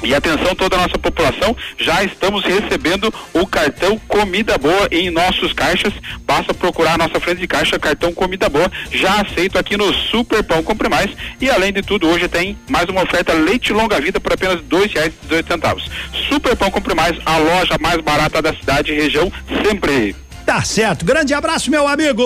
e 0.03 0.13
atenção 0.13 0.53
toda 0.53 0.75
a 0.75 0.79
nossa 0.79 0.97
população, 0.97 1.55
já 1.77 2.03
estamos 2.03 2.43
recebendo 2.43 3.13
o 3.33 3.47
cartão 3.47 3.97
Comida 4.07 4.57
Boa 4.57 4.87
em 4.91 5.09
nossos 5.09 5.53
caixas. 5.53 5.93
Basta 6.25 6.53
procurar 6.53 6.95
a 6.95 6.97
nossa 6.97 7.19
frente 7.19 7.39
de 7.39 7.47
caixa, 7.47 7.79
cartão 7.79 8.13
Comida 8.13 8.49
Boa, 8.49 8.69
já 8.91 9.21
aceito 9.21 9.57
aqui 9.57 9.77
no 9.77 9.93
Super 9.93 10.43
Pão 10.43 10.61
Compre 10.61 10.89
Mais. 10.89 11.09
E 11.39 11.49
além 11.49 11.71
de 11.71 11.81
tudo, 11.81 12.07
hoje 12.07 12.27
tem 12.27 12.57
mais 12.69 12.89
uma 12.89 13.03
oferta 13.03 13.33
leite 13.33 13.71
longa 13.71 13.99
vida 14.01 14.19
por 14.19 14.33
apenas 14.33 14.61
dezoito 14.61 15.47
centavos. 15.47 15.89
Super 16.27 16.55
Pão 16.55 16.69
Compre 16.69 16.93
Mais, 16.93 17.17
a 17.25 17.37
loja 17.37 17.77
mais 17.79 18.01
barata 18.01 18.41
da 18.41 18.53
cidade 18.53 18.91
e 18.91 18.95
região, 18.95 19.31
sempre. 19.63 20.15
Tá 20.45 20.61
certo. 20.63 21.05
Grande 21.05 21.33
abraço, 21.33 21.71
meu 21.71 21.87
amigo. 21.87 22.23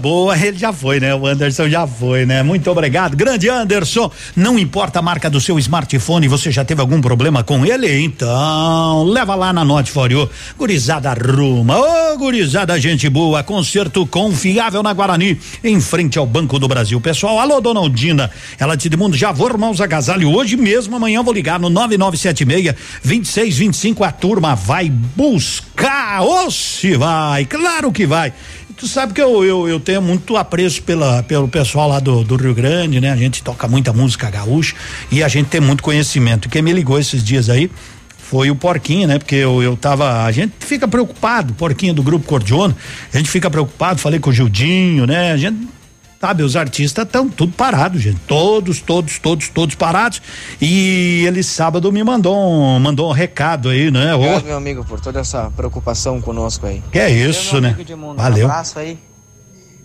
Boa, 0.00 0.36
ele 0.36 0.58
já 0.58 0.72
foi, 0.72 0.98
né? 0.98 1.14
O 1.14 1.24
Anderson 1.24 1.68
já 1.68 1.86
foi, 1.86 2.26
né? 2.26 2.42
Muito 2.42 2.68
obrigado. 2.68 3.16
Grande 3.16 3.48
Anderson. 3.48 4.10
Não 4.34 4.58
importa 4.58 4.98
a 4.98 5.02
marca 5.02 5.30
do 5.30 5.40
seu 5.40 5.56
smartphone, 5.56 6.26
você 6.26 6.50
já 6.50 6.64
teve 6.64 6.80
algum 6.80 7.00
problema 7.00 7.44
com 7.44 7.64
ele? 7.64 8.02
Então, 8.02 9.04
leva 9.04 9.36
lá 9.36 9.52
na 9.52 9.64
Note 9.64 9.92
For 9.92 10.10
You. 10.10 10.28
Gurizada 10.58 11.10
arruma. 11.10 11.78
Ô, 11.78 12.18
gurizada, 12.18 12.78
gente 12.80 13.08
boa. 13.08 13.44
Conserto 13.44 14.04
confiável 14.04 14.82
na 14.82 14.92
Guarani, 14.92 15.38
em 15.62 15.80
frente 15.80 16.18
ao 16.18 16.26
Banco 16.26 16.58
do 16.58 16.66
Brasil. 16.66 17.00
Pessoal, 17.00 17.38
alô, 17.38 17.60
dona 17.60 17.78
Aldina. 17.78 18.32
Ela 18.58 18.76
de 18.76 18.96
mundo, 18.96 19.16
já 19.16 19.30
vou 19.30 19.46
arrumar 19.46 19.70
os 19.70 19.80
agasalhos 19.80 20.34
hoje 20.34 20.56
mesmo. 20.56 20.96
Amanhã 20.96 21.22
vou 21.22 21.32
ligar 21.32 21.60
no 21.60 21.70
9976 21.70 22.74
2625. 23.04 24.02
A 24.02 24.10
turma 24.10 24.56
vai 24.56 24.90
buscar. 24.90 26.22
Ô, 26.22 26.50
se 26.50 26.96
vai. 26.96 27.44
Claro 27.44 27.92
que 27.92 28.04
vai. 28.06 28.32
Tu 28.76 28.88
sabe 28.88 29.12
que 29.12 29.20
eu, 29.20 29.44
eu, 29.44 29.68
eu 29.68 29.80
tenho 29.80 30.02
muito 30.02 30.36
apreço 30.36 30.82
pela, 30.82 31.22
pelo 31.22 31.48
pessoal 31.48 31.88
lá 31.88 32.00
do, 32.00 32.24
do 32.24 32.36
Rio 32.36 32.54
Grande, 32.54 33.00
né? 33.00 33.10
A 33.10 33.16
gente 33.16 33.42
toca 33.42 33.68
muita 33.68 33.92
música 33.92 34.30
gaúcha 34.30 34.74
e 35.10 35.22
a 35.22 35.28
gente 35.28 35.48
tem 35.48 35.60
muito 35.60 35.82
conhecimento. 35.82 36.48
Quem 36.48 36.62
me 36.62 36.72
ligou 36.72 36.98
esses 36.98 37.22
dias 37.22 37.48
aí 37.48 37.70
foi 38.32 38.50
o 38.50 38.56
Porquinho, 38.56 39.06
né? 39.06 39.18
Porque 39.18 39.34
eu, 39.34 39.62
eu 39.62 39.76
tava. 39.76 40.24
A 40.24 40.32
gente 40.32 40.54
fica 40.60 40.88
preocupado, 40.88 41.52
Porquinho 41.52 41.92
do 41.92 42.02
Grupo 42.02 42.26
Cordiona, 42.26 42.74
a 43.12 43.16
gente 43.18 43.28
fica 43.28 43.50
preocupado, 43.50 44.00
falei 44.00 44.18
com 44.18 44.30
o 44.30 44.32
Gildinho, 44.32 45.06
né? 45.06 45.32
A 45.32 45.36
gente. 45.36 45.68
Sabe, 46.22 46.44
os 46.44 46.54
artistas 46.54 47.04
estão 47.04 47.28
tudo 47.28 47.52
parados, 47.52 48.00
gente. 48.00 48.20
Todos, 48.28 48.80
todos, 48.80 49.18
todos, 49.18 49.48
todos 49.48 49.74
parados. 49.74 50.22
E 50.60 51.24
ele 51.26 51.42
sábado 51.42 51.90
me 51.90 52.04
mandou 52.04 52.36
um, 52.36 52.78
mandou 52.78 53.10
um 53.10 53.12
recado 53.12 53.70
aí, 53.70 53.90
né? 53.90 54.14
Obrigado, 54.14 54.44
meu 54.44 54.56
amigo, 54.56 54.84
por 54.84 55.00
toda 55.00 55.18
essa 55.18 55.50
preocupação 55.50 56.20
conosco 56.20 56.64
aí. 56.64 56.80
Que 56.92 57.00
é 57.00 57.10
isso, 57.10 57.60
né? 57.60 57.76
Valeu. 58.16 58.46
Um 58.46 58.50
abraço 58.50 58.78
aí. 58.78 58.96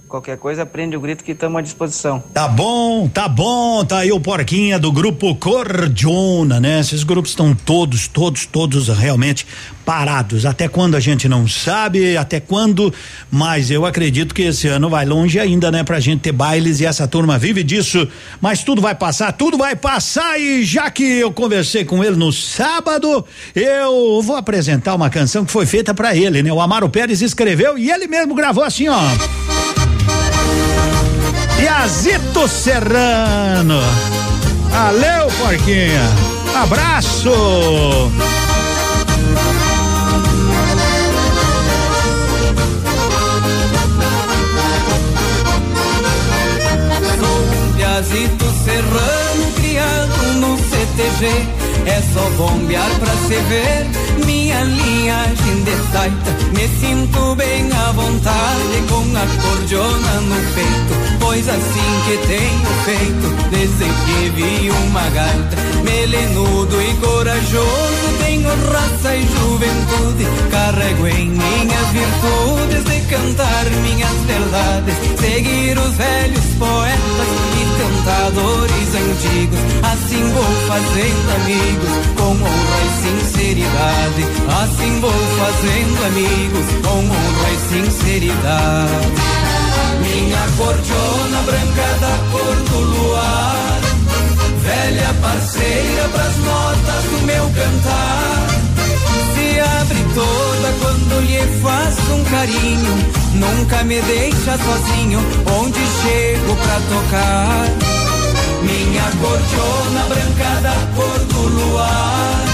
Qualquer 0.07 0.37
coisa, 0.37 0.65
prende 0.65 0.95
o 0.95 1.01
grito 1.01 1.21
que 1.21 1.33
estamos 1.33 1.59
à 1.59 1.61
disposição. 1.61 2.23
Tá 2.33 2.47
bom, 2.47 3.09
tá 3.09 3.27
bom, 3.27 3.83
tá 3.83 3.97
aí 3.99 4.11
o 4.11 4.21
Porquinha 4.21 4.79
do 4.79 4.89
grupo 4.89 5.35
Cordiona, 5.35 6.61
né? 6.61 6.79
Esses 6.79 7.03
grupos 7.03 7.31
estão 7.31 7.53
todos, 7.53 8.07
todos, 8.07 8.45
todos 8.45 8.87
realmente 8.87 9.45
parados. 9.83 10.45
Até 10.45 10.69
quando 10.69 10.95
a 10.95 11.01
gente 11.01 11.27
não 11.27 11.45
sabe, 11.45 12.15
até 12.15 12.39
quando, 12.39 12.93
mas 13.29 13.69
eu 13.69 13.85
acredito 13.85 14.33
que 14.33 14.43
esse 14.43 14.69
ano 14.69 14.89
vai 14.89 15.05
longe 15.05 15.41
ainda, 15.41 15.69
né? 15.69 15.83
Pra 15.83 15.99
gente 15.99 16.21
ter 16.21 16.31
bailes 16.31 16.79
e 16.79 16.85
essa 16.85 17.05
turma 17.05 17.37
vive 17.37 17.61
disso. 17.61 18.07
Mas 18.39 18.63
tudo 18.63 18.81
vai 18.81 18.95
passar, 18.95 19.33
tudo 19.33 19.57
vai 19.57 19.75
passar 19.75 20.39
e 20.39 20.63
já 20.63 20.89
que 20.89 21.03
eu 21.03 21.33
conversei 21.33 21.83
com 21.83 22.01
ele 22.01 22.15
no 22.15 22.31
sábado, 22.31 23.25
eu 23.53 24.21
vou 24.21 24.37
apresentar 24.37 24.95
uma 24.95 25.09
canção 25.09 25.43
que 25.43 25.51
foi 25.51 25.65
feita 25.65 25.93
para 25.93 26.15
ele, 26.15 26.41
né? 26.41 26.53
O 26.53 26.61
Amaro 26.61 26.87
Pérez 26.87 27.21
escreveu 27.21 27.77
e 27.77 27.91
ele 27.91 28.07
mesmo 28.07 28.33
gravou 28.33 28.63
assim, 28.63 28.87
ó. 28.87 29.76
Piazito 31.57 32.47
Serrano. 32.47 33.81
Valeu, 34.69 35.27
Porquinha. 35.39 36.03
Abraço. 36.55 37.31
Piazito 47.75 48.45
serrano 48.63 49.51
criado 49.55 50.33
no 50.39 50.57
CTG. 50.57 51.47
É 51.87 52.01
só 52.13 52.29
bombear 52.37 52.89
pra 52.99 53.13
se 53.27 53.35
ver 53.49 53.87
minha 54.47 54.63
linhagem 54.63 55.63
de 55.65 55.75
taita, 55.91 56.31
Me 56.53 56.67
sinto 56.79 57.35
bem 57.35 57.69
à 57.69 57.91
vontade 57.91 58.81
com 58.87 59.03
a 59.17 59.41
cordiona 59.43 60.21
no 60.21 60.35
peito, 60.53 61.19
pois 61.19 61.49
assim 61.49 61.91
que 62.05 62.17
tenho 62.27 62.69
feito, 62.85 63.49
desde 63.51 63.83
que 63.83 64.29
vi 64.35 64.69
uma 64.69 65.01
gaita. 65.09 65.57
Melenudo 65.83 66.81
e 66.81 66.93
corajoso, 66.95 68.17
tenho 68.23 68.49
raça 68.71 69.15
e 69.17 69.27
juventude, 69.27 70.25
carrego 70.49 71.07
em 71.07 71.29
minhas 71.29 71.87
virtudes 71.91 72.85
de 72.85 73.01
cantar 73.07 73.65
minhas 73.83 74.17
verdades, 74.27 74.95
seguir 75.19 75.77
os 75.77 75.93
velhos 75.95 76.45
poetas 76.57 77.27
e 77.51 77.67
cantadores 77.81 78.95
antigos. 78.95 79.59
Assim 79.83 80.23
vou 80.31 80.43
fazendo 80.67 81.35
amigos 81.35 82.07
com 82.15 82.31
honra 82.31 82.79
e 82.85 82.89
sinceridade. 83.01 84.36
Assim 84.63 84.99
vou 84.99 85.11
fazendo 85.11 86.05
amigos 86.05 86.65
com 86.83 86.99
honra 86.99 87.49
e 87.51 87.57
sinceridade. 87.69 89.37
Minha 90.01 90.47
cordiona 90.57 91.41
branca 91.45 91.87
da 92.01 92.17
cor 92.31 92.55
do 92.55 92.79
luar, 92.79 93.79
velha 94.61 95.13
parceira 95.21 96.09
pras 96.09 96.37
notas 96.37 97.03
do 97.11 97.25
meu 97.25 97.45
cantar. 97.49 98.47
Se 99.33 99.59
abre 99.59 100.01
toda 100.13 100.73
quando 100.81 101.21
lhe 101.21 101.41
faço 101.61 102.13
um 102.13 102.23
carinho, 102.25 102.95
nunca 103.35 103.83
me 103.83 104.01
deixa 104.01 104.57
sozinho, 104.57 105.19
onde 105.59 105.79
chego 106.01 106.55
pra 106.55 106.79
tocar. 106.89 107.67
Minha 108.63 109.11
cordiona 109.21 110.01
branca 110.09 110.61
da 110.61 110.75
cor 110.95 111.19
do 111.19 111.41
luar, 111.47 112.45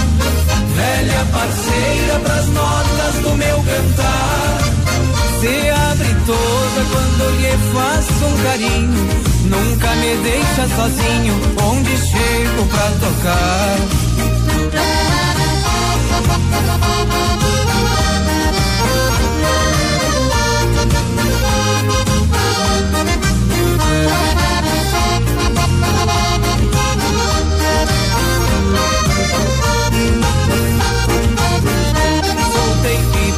velha 0.74 1.26
parceira 1.32 2.20
pras 2.20 2.46
notas 2.48 3.14
do 3.22 3.36
meu 3.36 3.56
cantar. 3.62 4.58
Se 5.40 5.70
abre 5.70 6.14
toda 6.26 6.84
quando 6.92 7.22
lhe 7.40 7.54
faço 7.72 8.24
um 8.24 8.42
carinho, 8.42 9.02
nunca 9.44 9.94
me 9.96 10.16
deixa 10.22 10.68
sozinho, 10.76 11.34
onde 11.62 11.96
chego 11.96 12.66
pra 12.66 12.90
tocar. 13.00 14.04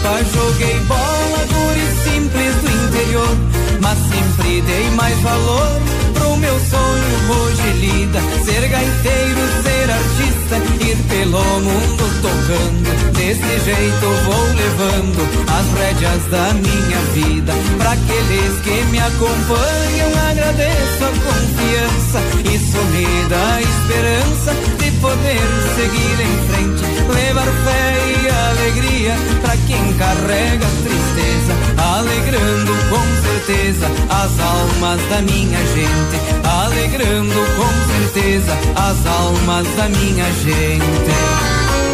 Pipa, 0.07 0.25
joguei 0.33 0.79
bola 0.81 1.39
e 1.77 2.09
simples 2.09 2.55
do 2.57 2.71
interior. 2.87 3.37
Mas 3.81 3.99
sempre 3.99 4.63
dei 4.63 4.91
mais 4.91 5.19
valor 5.21 5.81
pro 6.15 6.37
meu 6.37 6.61
sonho 6.61 7.41
hoje 7.41 7.73
lida. 7.81 8.21
Ser 8.45 8.69
gaiteiro, 8.69 9.41
ser 9.65 9.91
artista, 9.91 10.85
ir 10.85 10.97
pelo 11.09 11.61
mundo 11.61 12.05
tocando. 12.23 13.13
Desse 13.15 13.65
jeito 13.65 14.07
vou 14.25 14.45
levando 14.55 15.29
as 15.51 15.79
rédeas 15.79 16.25
da 16.31 16.53
minha 16.55 17.01
vida. 17.13 17.53
Pra 17.79 17.93
aqueles 17.93 18.61
que 18.63 18.85
me 18.91 19.01
acompanham, 19.01 20.11
agradeço 20.31 21.05
a 21.05 21.11
confiança. 21.27 22.21
Isso 22.55 22.79
me 22.93 23.29
dá 23.29 23.61
esperança 23.61 24.76
poder 25.01 25.41
seguir 25.77 26.17
em 26.21 26.37
frente. 26.49 26.85
Levar 27.13 27.47
fé 27.65 27.87
e 28.07 28.29
alegria 28.29 29.15
pra 29.43 29.57
quem 29.67 29.93
carrega 29.95 30.67
tristeza, 30.83 31.53
alegrando 31.79 32.73
com 32.91 33.07
certeza 33.23 33.87
as 34.11 34.41
almas 34.41 35.01
da 35.09 35.23
minha 35.23 35.59
gente, 35.75 36.17
alegrando 36.45 37.41
com 37.57 37.73
certeza 37.93 38.53
as 38.75 39.07
almas 39.07 39.67
da 39.77 39.89
minha 39.89 40.25
gente. 40.45 41.37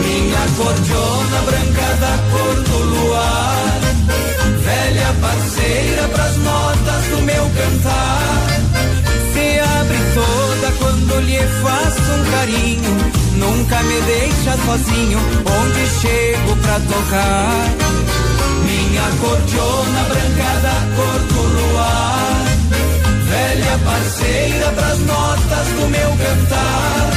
Minha 0.02 0.46
cordiona 0.56 1.42
branca 1.46 1.94
da 2.00 2.18
cor 2.30 2.62
do 2.62 2.78
luar, 2.84 3.80
velha 4.64 5.14
parceira 5.20 6.08
pras 6.08 6.36
notas 6.38 7.04
do 7.10 7.22
meu 7.22 7.50
cantar. 7.50 8.31
Lhe 11.22 11.38
faço 11.62 12.12
um 12.12 12.24
carinho, 12.30 12.92
nunca 13.36 13.82
me 13.82 14.00
deixa 14.02 14.56
sozinho, 14.64 15.18
onde 15.18 15.86
chego 16.00 16.56
pra 16.56 16.80
tocar. 16.80 17.68
Minha 18.64 19.06
cordiona 19.20 20.02
branca 20.08 20.50
da 20.62 20.76
cor 20.96 21.18
do 21.20 21.42
luar, 21.56 22.44
velha 23.28 23.78
parceira 23.84 24.72
pras 24.72 24.98
notas 25.00 25.66
do 25.68 25.88
meu 25.88 26.10
cantar. 26.10 27.10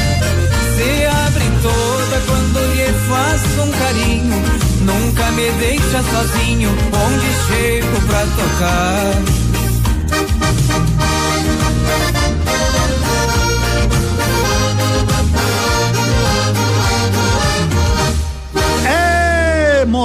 Se 0.75 0.89
abre 1.05 1.45
toda 1.61 2.15
quando 2.27 2.59
lhe 2.75 2.89
faço 3.07 3.61
um 3.61 3.71
carinho, 3.71 4.39
nunca 4.81 5.31
me 5.31 5.51
deixa 5.59 6.03
sozinho, 6.03 6.69
onde 6.69 7.29
chego 7.47 8.01
pra 8.07 8.21
tocar. 8.35 9.45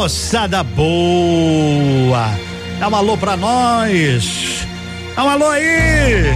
Moçada 0.00 0.62
boa! 0.62 2.30
Dá 2.78 2.88
um 2.88 2.96
alô 2.96 3.18
pra 3.18 3.36
nós! 3.36 4.66
Dá 5.14 5.24
um 5.24 5.28
alô 5.28 5.50
aí! 5.50 6.34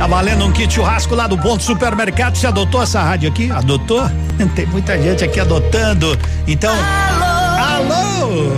Tá 0.00 0.08
valendo 0.08 0.44
um 0.44 0.50
kit 0.50 0.74
churrasco 0.74 1.14
lá 1.14 1.28
do 1.28 1.38
Ponto 1.38 1.62
Supermercado. 1.62 2.36
Você 2.36 2.48
adotou 2.48 2.82
essa 2.82 3.00
rádio 3.00 3.28
aqui? 3.28 3.52
Adotou? 3.52 4.10
Tem 4.56 4.66
muita 4.66 5.00
gente 5.00 5.22
aqui 5.22 5.38
adotando. 5.38 6.18
Então. 6.44 6.74
Alô! 7.56 8.50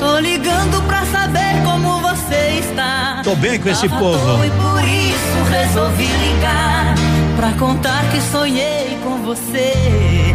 Tô 0.00 0.18
ligando 0.18 0.84
pra 0.88 1.06
saber 1.06 1.62
como 1.64 2.00
você 2.00 2.58
está. 2.58 3.20
Tô 3.22 3.36
bem 3.36 3.60
com 3.60 3.68
esse 3.68 3.88
Tava 3.88 4.00
povo. 4.00 4.44
E 4.44 4.50
por 4.50 4.82
isso 4.82 5.50
resolvi 5.50 6.06
ligar 6.06 6.96
pra 7.36 7.52
contar 7.52 8.10
que 8.10 8.20
sonhei 8.22 8.98
com 9.04 9.22
você. 9.22 10.34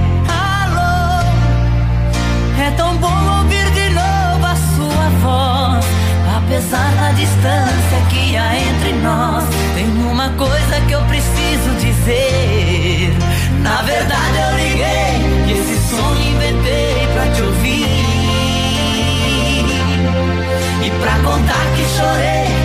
É 2.60 2.72
tão 2.72 2.98
bom 2.98 3.38
ouvir 3.40 3.70
de 3.72 3.90
novo 3.92 4.46
a 4.46 4.56
sua 4.76 5.10
voz. 5.22 5.86
Apesar 6.38 6.92
da 6.96 7.12
distância 7.12 8.02
que 8.10 8.36
há 8.36 8.56
entre 8.56 8.94
nós, 9.04 9.44
tem 9.76 9.88
uma 10.10 10.30
coisa 10.30 10.82
que 10.88 10.94
eu 10.94 11.02
preciso 11.04 11.76
dizer. 11.80 13.14
Na 13.62 13.82
verdade 13.84 14.38
eu 14.38 14.58
liguei 14.58 15.22
e 15.48 15.52
esse 15.52 15.90
som 15.90 16.16
inventei 16.16 17.08
pra 17.14 17.28
te 17.34 17.42
ouvir. 17.44 17.88
E 20.84 20.92
pra 21.02 21.14
contar 21.20 21.66
que 21.76 21.84
chorei, 21.96 22.57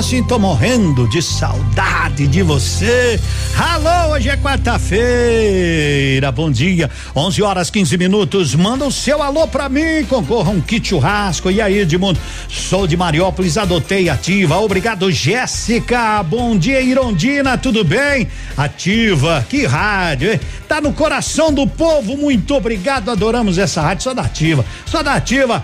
assim, 0.00 0.22
tô 0.22 0.38
morrendo 0.38 1.06
de 1.06 1.20
saudade 1.20 2.26
de 2.26 2.42
você. 2.42 3.20
Alô, 3.54 4.14
hoje 4.14 4.30
é 4.30 4.36
quarta-feira. 4.38 6.32
Bom 6.32 6.50
dia. 6.50 6.90
11 7.14 7.42
horas 7.42 7.68
15 7.70 7.98
minutos. 7.98 8.54
Manda 8.54 8.86
o 8.86 8.90
seu 8.90 9.22
alô 9.22 9.46
pra 9.46 9.68
mim. 9.68 10.02
Concorra 10.08 10.52
um 10.52 10.60
kit 10.62 10.88
churrasco. 10.88 11.50
E 11.50 11.60
aí, 11.60 11.80
Edmundo? 11.80 12.18
Sou 12.48 12.86
de 12.86 12.96
Mariópolis, 12.96 13.58
adotei 13.58 14.08
ativa. 14.08 14.58
Obrigado, 14.58 15.12
Jéssica. 15.12 16.22
Bom 16.22 16.56
dia, 16.56 16.80
Irondina. 16.80 17.58
Tudo 17.58 17.84
bem? 17.84 18.26
Ativa. 18.56 19.44
Que 19.50 19.66
rádio, 19.66 20.32
hein? 20.32 20.40
Tá 20.66 20.80
no 20.80 20.94
coração 20.94 21.52
do 21.52 21.66
povo. 21.66 22.16
Muito 22.16 22.54
obrigado. 22.54 23.10
Adoramos 23.10 23.58
essa 23.58 23.82
rádio. 23.82 24.04
Só 24.04 24.14
da 24.14 24.22
ativa. 24.22 24.64
Só 24.86 25.02
da 25.02 25.12
ativa. 25.12 25.62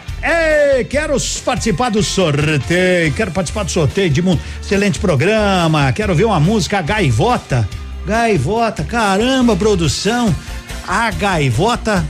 Quero 0.84 1.16
participar 1.44 1.90
do 1.90 2.02
sorteio. 2.02 3.12
Quero 3.14 3.30
participar 3.30 3.64
do 3.64 3.70
sorteio, 3.70 4.06
Edmundo. 4.06 4.40
Excelente 4.62 4.98
programa. 4.98 5.92
Quero 5.92 6.14
ver 6.14 6.24
uma 6.24 6.40
música 6.40 6.82
Gaivota. 6.82 7.68
Gaivota, 8.06 8.84
caramba, 8.84 9.56
produção. 9.56 10.34
A 10.86 11.10
gaivota. 11.10 12.04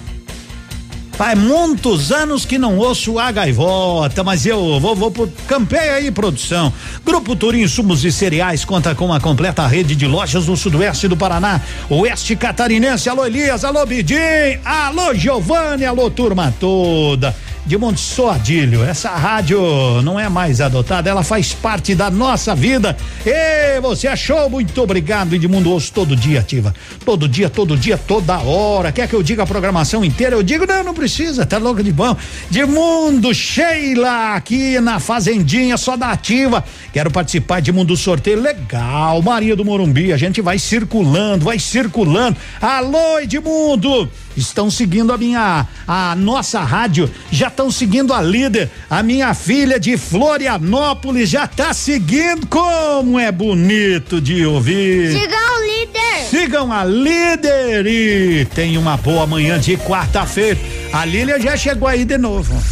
Faz 1.12 1.38
muitos 1.38 2.12
anos 2.12 2.44
que 2.44 2.58
não 2.58 2.76
ouço 2.76 3.18
a 3.18 3.32
gaivota, 3.32 4.22
mas 4.22 4.44
eu 4.44 4.78
vou, 4.78 4.94
vou 4.94 5.10
pro 5.10 5.32
campeia 5.48 5.94
aí, 5.94 6.10
produção. 6.10 6.70
Grupo 7.02 7.34
Turim 7.34 7.62
Insumos 7.62 8.04
e 8.04 8.12
Cereais 8.12 8.66
conta 8.66 8.94
com 8.94 9.06
uma 9.06 9.18
completa 9.18 9.66
rede 9.66 9.96
de 9.96 10.06
lojas 10.06 10.46
no 10.46 10.58
sudoeste 10.58 11.08
do 11.08 11.16
Paraná, 11.16 11.62
oeste 11.88 12.36
catarinense. 12.36 13.08
Alô, 13.08 13.24
Elias, 13.24 13.64
alô, 13.64 13.86
Bidim, 13.86 14.14
alô, 14.62 15.14
Giovanni, 15.14 15.86
alô, 15.86 16.10
turma 16.10 16.54
toda 16.60 17.34
de 17.66 17.76
Monte 17.76 18.00
Soadilho. 18.00 18.84
Essa 18.84 19.10
rádio 19.10 19.60
não 20.02 20.18
é 20.18 20.28
mais 20.28 20.60
adotada, 20.60 21.10
ela 21.10 21.24
faz 21.24 21.52
parte 21.52 21.94
da 21.94 22.10
nossa 22.10 22.54
vida. 22.54 22.96
E 23.24 23.80
você 23.80 24.06
achou? 24.06 24.48
Muito 24.48 24.80
obrigado, 24.80 25.34
Edmundo 25.34 25.74
Osso, 25.74 25.92
todo 25.92 26.14
dia 26.14 26.40
ativa. 26.40 26.72
Todo 27.04 27.28
dia, 27.28 27.50
todo 27.50 27.76
dia, 27.76 27.98
toda 27.98 28.38
hora. 28.38 28.92
Quer 28.92 29.08
que 29.08 29.14
eu 29.14 29.22
diga 29.22 29.42
a 29.42 29.46
programação 29.46 30.04
inteira? 30.04 30.36
Eu 30.36 30.42
digo, 30.42 30.66
não, 30.66 30.84
não 30.84 30.94
precisa, 30.94 31.44
tá 31.44 31.58
louco 31.58 31.82
de 31.82 31.92
bom. 31.92 32.16
Edmundo, 32.50 33.34
Sheila, 33.34 34.36
aqui 34.36 34.78
na 34.78 35.00
Fazendinha, 35.00 35.76
só 35.76 35.96
da 35.96 36.12
ativa. 36.12 36.64
Quero 36.92 37.10
participar 37.10 37.60
de 37.60 37.72
mundo 37.72 37.96
sorteio 37.96 38.40
legal. 38.40 39.20
Maria 39.22 39.56
do 39.56 39.64
Morumbi, 39.64 40.12
a 40.12 40.16
gente 40.16 40.40
vai 40.40 40.58
circulando, 40.58 41.44
vai 41.44 41.58
circulando. 41.58 42.36
Alô, 42.60 43.18
Edmundo! 43.18 44.08
Estão 44.36 44.70
seguindo 44.70 45.12
a 45.12 45.18
minha, 45.18 45.66
a 45.86 46.14
nossa 46.14 46.60
rádio, 46.60 47.10
já 47.30 47.48
estão 47.48 47.70
seguindo 47.70 48.12
a 48.12 48.20
líder. 48.20 48.70
A 48.90 49.02
minha 49.02 49.32
filha 49.34 49.80
de 49.80 49.96
Florianópolis 49.96 51.30
já 51.30 51.46
tá 51.46 51.72
seguindo. 51.72 52.46
Como 52.46 53.18
é 53.18 53.32
bonito 53.32 54.20
de 54.20 54.44
ouvir. 54.44 55.12
Sigam 55.12 55.38
o 55.38 55.64
líder. 55.64 56.26
Sigam 56.28 56.72
a 56.72 56.84
líder 56.84 57.86
e 57.86 58.44
tenha 58.46 58.78
uma 58.78 58.96
boa 58.96 59.26
manhã 59.26 59.58
de 59.58 59.76
quarta-feira. 59.76 60.58
A 60.92 61.04
Lília 61.04 61.40
já 61.40 61.56
chegou 61.56 61.88
aí 61.88 62.04
de 62.04 62.18
novo. 62.18 62.62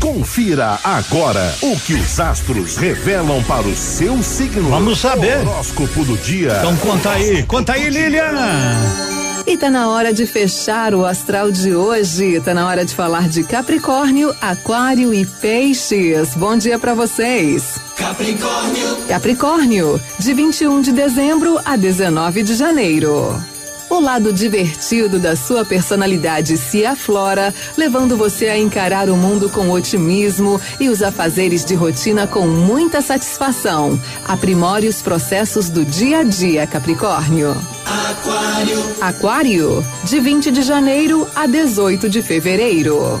Confira 0.00 0.78
agora 0.84 1.54
o 1.62 1.78
que 1.80 1.94
os 1.94 2.20
astros 2.20 2.76
revelam 2.76 3.42
para 3.44 3.66
o 3.66 3.74
seu 3.74 4.22
signo. 4.22 4.68
Vamos 4.68 4.98
saber. 5.00 5.38
Horóscopo 5.38 6.04
do 6.04 6.16
dia. 6.18 6.56
Então 6.58 6.76
conta 6.76 7.10
aí, 7.10 7.42
conta 7.44 7.72
aí, 7.72 7.88
Liliana. 7.88 9.17
E 9.48 9.56
tá 9.56 9.70
na 9.70 9.88
hora 9.88 10.12
de 10.12 10.26
fechar 10.26 10.94
o 10.94 11.06
astral 11.06 11.50
de 11.50 11.74
hoje. 11.74 12.38
Tá 12.38 12.52
na 12.52 12.66
hora 12.68 12.84
de 12.84 12.94
falar 12.94 13.30
de 13.30 13.42
Capricórnio, 13.42 14.36
Aquário 14.42 15.14
e 15.14 15.24
Peixes. 15.24 16.34
Bom 16.34 16.54
dia 16.58 16.78
para 16.78 16.92
vocês. 16.92 17.80
Capricórnio. 17.96 18.96
Capricórnio, 19.08 20.00
de 20.18 20.34
21 20.34 20.82
de 20.82 20.92
dezembro 20.92 21.58
a 21.64 21.76
19 21.76 22.42
de 22.42 22.54
janeiro. 22.56 23.42
O 23.90 24.00
lado 24.00 24.32
divertido 24.32 25.18
da 25.18 25.34
sua 25.34 25.64
personalidade 25.64 26.58
se 26.58 26.84
aflora, 26.84 27.54
levando 27.76 28.16
você 28.16 28.48
a 28.48 28.58
encarar 28.58 29.08
o 29.08 29.16
mundo 29.16 29.48
com 29.48 29.70
otimismo 29.70 30.60
e 30.78 30.88
os 30.88 31.02
afazeres 31.02 31.64
de 31.64 31.74
rotina 31.74 32.26
com 32.26 32.46
muita 32.46 33.00
satisfação. 33.00 33.98
Aprimore 34.26 34.86
os 34.86 35.00
processos 35.00 35.70
do 35.70 35.84
dia 35.84 36.18
a 36.18 36.22
dia, 36.22 36.66
Capricórnio. 36.66 37.56
Aquário. 37.86 38.96
Aquário, 39.00 39.86
de 40.04 40.20
20 40.20 40.50
de 40.50 40.62
janeiro 40.62 41.26
a 41.34 41.46
18 41.46 42.08
de 42.08 42.22
fevereiro. 42.22 43.18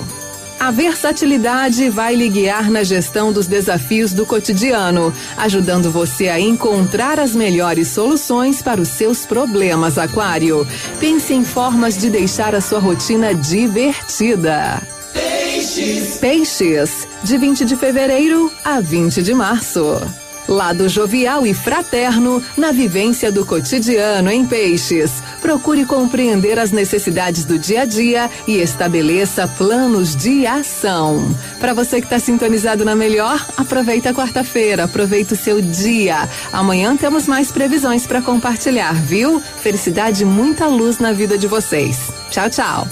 A 0.60 0.72
versatilidade 0.72 1.88
vai 1.88 2.16
lhe 2.16 2.28
guiar 2.28 2.68
na 2.68 2.82
gestão 2.82 3.32
dos 3.32 3.46
desafios 3.46 4.12
do 4.12 4.26
cotidiano, 4.26 5.12
ajudando 5.36 5.90
você 5.90 6.28
a 6.28 6.40
encontrar 6.40 7.20
as 7.20 7.32
melhores 7.32 7.88
soluções 7.88 8.60
para 8.60 8.80
os 8.80 8.88
seus 8.88 9.24
problemas, 9.24 9.96
Aquário. 9.96 10.66
Pense 10.98 11.32
em 11.32 11.44
formas 11.44 11.96
de 11.96 12.10
deixar 12.10 12.56
a 12.56 12.60
sua 12.60 12.80
rotina 12.80 13.32
divertida. 13.32 14.82
Peixes. 15.12 16.18
Peixes, 16.18 17.08
de 17.22 17.38
20 17.38 17.64
de 17.64 17.76
fevereiro 17.76 18.52
a 18.64 18.80
20 18.80 19.22
de 19.22 19.34
março. 19.34 20.00
Lado 20.48 20.88
jovial 20.88 21.46
e 21.46 21.52
fraterno 21.52 22.42
na 22.56 22.72
vivência 22.72 23.30
do 23.30 23.44
cotidiano 23.44 24.30
em 24.30 24.46
Peixes. 24.46 25.22
Procure 25.42 25.84
compreender 25.84 26.58
as 26.58 26.72
necessidades 26.72 27.44
do 27.44 27.58
dia 27.58 27.82
a 27.82 27.84
dia 27.84 28.30
e 28.46 28.56
estabeleça 28.56 29.46
planos 29.46 30.16
de 30.16 30.46
ação. 30.46 31.36
Para 31.60 31.74
você 31.74 32.00
que 32.00 32.06
está 32.06 32.18
sintonizado 32.18 32.82
na 32.82 32.94
melhor, 32.94 33.44
aproveita 33.58 34.08
a 34.08 34.14
quarta-feira, 34.14 34.84
aproveita 34.84 35.34
o 35.34 35.36
seu 35.36 35.60
dia. 35.60 36.26
Amanhã 36.50 36.96
temos 36.96 37.26
mais 37.26 37.52
previsões 37.52 38.06
para 38.06 38.22
compartilhar, 38.22 38.94
viu? 38.94 39.42
Felicidade 39.60 40.22
e 40.22 40.26
muita 40.26 40.66
luz 40.66 40.98
na 40.98 41.12
vida 41.12 41.36
de 41.36 41.46
vocês. 41.46 42.10
Tchau, 42.30 42.48
tchau. 42.48 42.88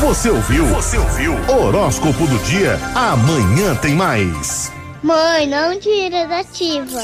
Você 0.00 0.30
ouviu? 0.30 0.66
Você 0.66 0.98
ouviu? 0.98 1.34
Horóscopo 1.46 2.26
do 2.26 2.38
dia. 2.38 2.80
Amanhã 2.94 3.76
tem 3.76 3.94
mais. 3.94 4.72
Mãe, 5.02 5.46
não 5.46 5.78
tira 5.78 6.28
da 6.28 6.40
ativa. 6.40 7.00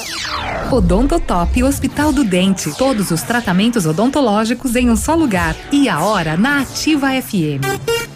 Odontotop 0.71 1.63
Hospital 1.63 2.13
do 2.13 2.25
Dente. 2.25 2.77
Todos 2.77 3.11
os 3.11 3.23
tratamentos 3.23 3.87
odontológicos 3.87 4.77
em 4.77 4.91
um 4.91 4.97
só 4.97 5.15
lugar. 5.15 5.57
E 5.73 5.89
a 5.89 6.01
hora 6.01 6.37
na 6.37 6.61
Ativa 6.61 7.09
FM. 7.21 8.16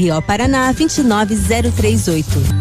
CRO 0.00 0.22
Paraná 0.22 0.72
29038. 0.72 2.60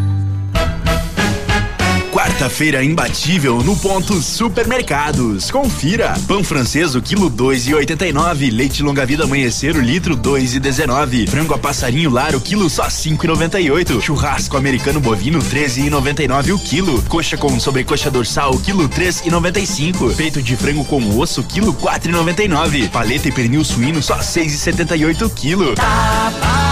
Quarta-feira 2.11 2.84
imbatível 2.84 3.64
no 3.64 3.78
ponto 3.78 4.22
Supermercados. 4.22 5.49
Confira. 5.49 6.18
Pão 6.28 6.44
francês 6.44 6.95
o 6.95 7.02
quilo 7.02 7.30
dois 7.30 7.66
e 7.66 7.74
oitenta 7.74 8.06
e 8.06 8.11
nove. 8.11 8.49
Leite 8.49 8.84
longa 8.84 9.06
vida 9.06 9.24
amanhecer 9.24 9.74
o 9.78 9.80
litro 9.80 10.18
dois 10.18 10.53
e 10.53 10.60
dezenove. 10.60 11.28
Frango 11.28 11.53
a 11.53 11.57
passarinho 11.57 12.10
lar 12.10 12.36
o 12.36 12.41
quilo 12.41 12.70
só 12.70 12.90
cinco 12.90 13.26
e 13.26 13.28
noventa 13.28 13.57
e 13.57 13.72
oito. 13.72 14.02
Churrasco 14.06 14.57
americano 14.57 14.99
bovino 14.99 15.41
treze 15.41 15.86
e 15.86 15.90
noventa 15.90 16.22
e 16.22 16.28
nove 16.28 16.52
o 16.52 16.60
quilo. 16.60 17.02
Coxa 17.03 17.38
com 17.38 17.57
sobrecoxa 17.57 18.11
dorsal 18.11 18.53
o 18.53 18.60
quilo 18.60 18.90
três 18.90 19.22
e 19.26 19.30
noventa 19.30 19.61
e 19.61 19.68
cinco. 19.68 20.14
Peito 20.14 20.41
de 20.41 20.57
frango 20.57 20.84
com 20.84 21.18
osso 21.18 21.41
quilo 21.44 21.74
quatro 21.74 22.10
e 22.10 22.14
noventa 22.14 22.44
e 22.44 22.49
nove. 22.49 22.90
Paleta 22.90 23.30
e 23.30 23.32
pernil 23.32 23.64
suíno 23.64 24.03
só 24.03 24.20
seis 24.20 24.53
e 24.53 24.57
setenta 24.57 24.98
e 24.98 25.06
oito 25.06 25.26
o 25.26 25.30
quilo. 25.30 25.76
Tá 25.76 26.34
tá 26.41 26.69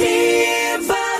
no 0.00 0.06
ponto. 0.06 0.40
Ativa. 0.40 0.49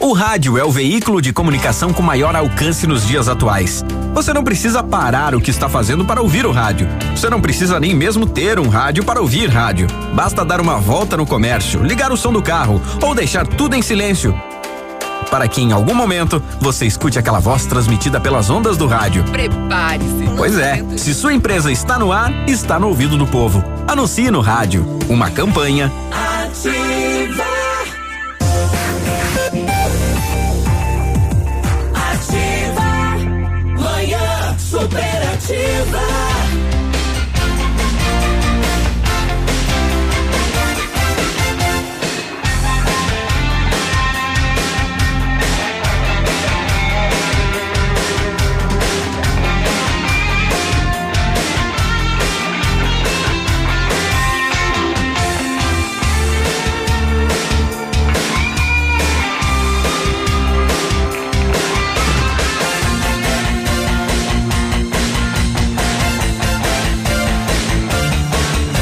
O 0.00 0.12
rádio 0.12 0.56
é 0.56 0.64
o 0.64 0.70
veículo 0.70 1.20
de 1.20 1.32
comunicação 1.32 1.92
com 1.92 2.02
maior 2.02 2.36
alcance 2.36 2.86
nos 2.86 3.06
dias 3.06 3.28
atuais. 3.28 3.84
Você 4.14 4.32
não 4.32 4.44
precisa 4.44 4.82
parar 4.82 5.34
o 5.34 5.40
que 5.40 5.50
está 5.50 5.68
fazendo 5.68 6.04
para 6.04 6.22
ouvir 6.22 6.46
o 6.46 6.52
rádio. 6.52 6.88
Você 7.16 7.28
não 7.28 7.40
precisa 7.40 7.80
nem 7.80 7.94
mesmo 7.94 8.26
ter 8.26 8.58
um 8.58 8.68
rádio 8.68 9.04
para 9.04 9.20
ouvir 9.20 9.48
rádio. 9.48 9.86
Basta 10.14 10.44
dar 10.44 10.60
uma 10.60 10.76
volta 10.78 11.16
no 11.16 11.26
comércio, 11.26 11.82
ligar 11.82 12.12
o 12.12 12.16
som 12.16 12.32
do 12.32 12.42
carro 12.42 12.80
ou 13.02 13.14
deixar 13.14 13.46
tudo 13.46 13.74
em 13.74 13.82
silêncio. 13.82 14.38
Para 15.30 15.46
que 15.48 15.60
em 15.60 15.72
algum 15.72 15.94
momento 15.94 16.42
você 16.60 16.86
escute 16.86 17.18
aquela 17.18 17.38
voz 17.38 17.66
transmitida 17.66 18.20
pelas 18.20 18.48
ondas 18.48 18.76
do 18.76 18.86
rádio. 18.86 19.24
Prepare-se. 19.24 20.30
Pois 20.36 20.56
é, 20.56 20.82
se 20.96 21.12
sua 21.12 21.34
empresa 21.34 21.70
está 21.70 21.98
no 21.98 22.12
ar, 22.12 22.32
está 22.48 22.78
no 22.78 22.88
ouvido 22.88 23.16
do 23.16 23.26
povo. 23.26 23.62
Anuncie 23.86 24.30
no 24.30 24.40
rádio. 24.40 24.86
Uma 25.08 25.30
campanha. 25.30 25.92
Ativa. 26.10 27.42
Ativa. 27.42 27.67
Superativa. 34.88 36.37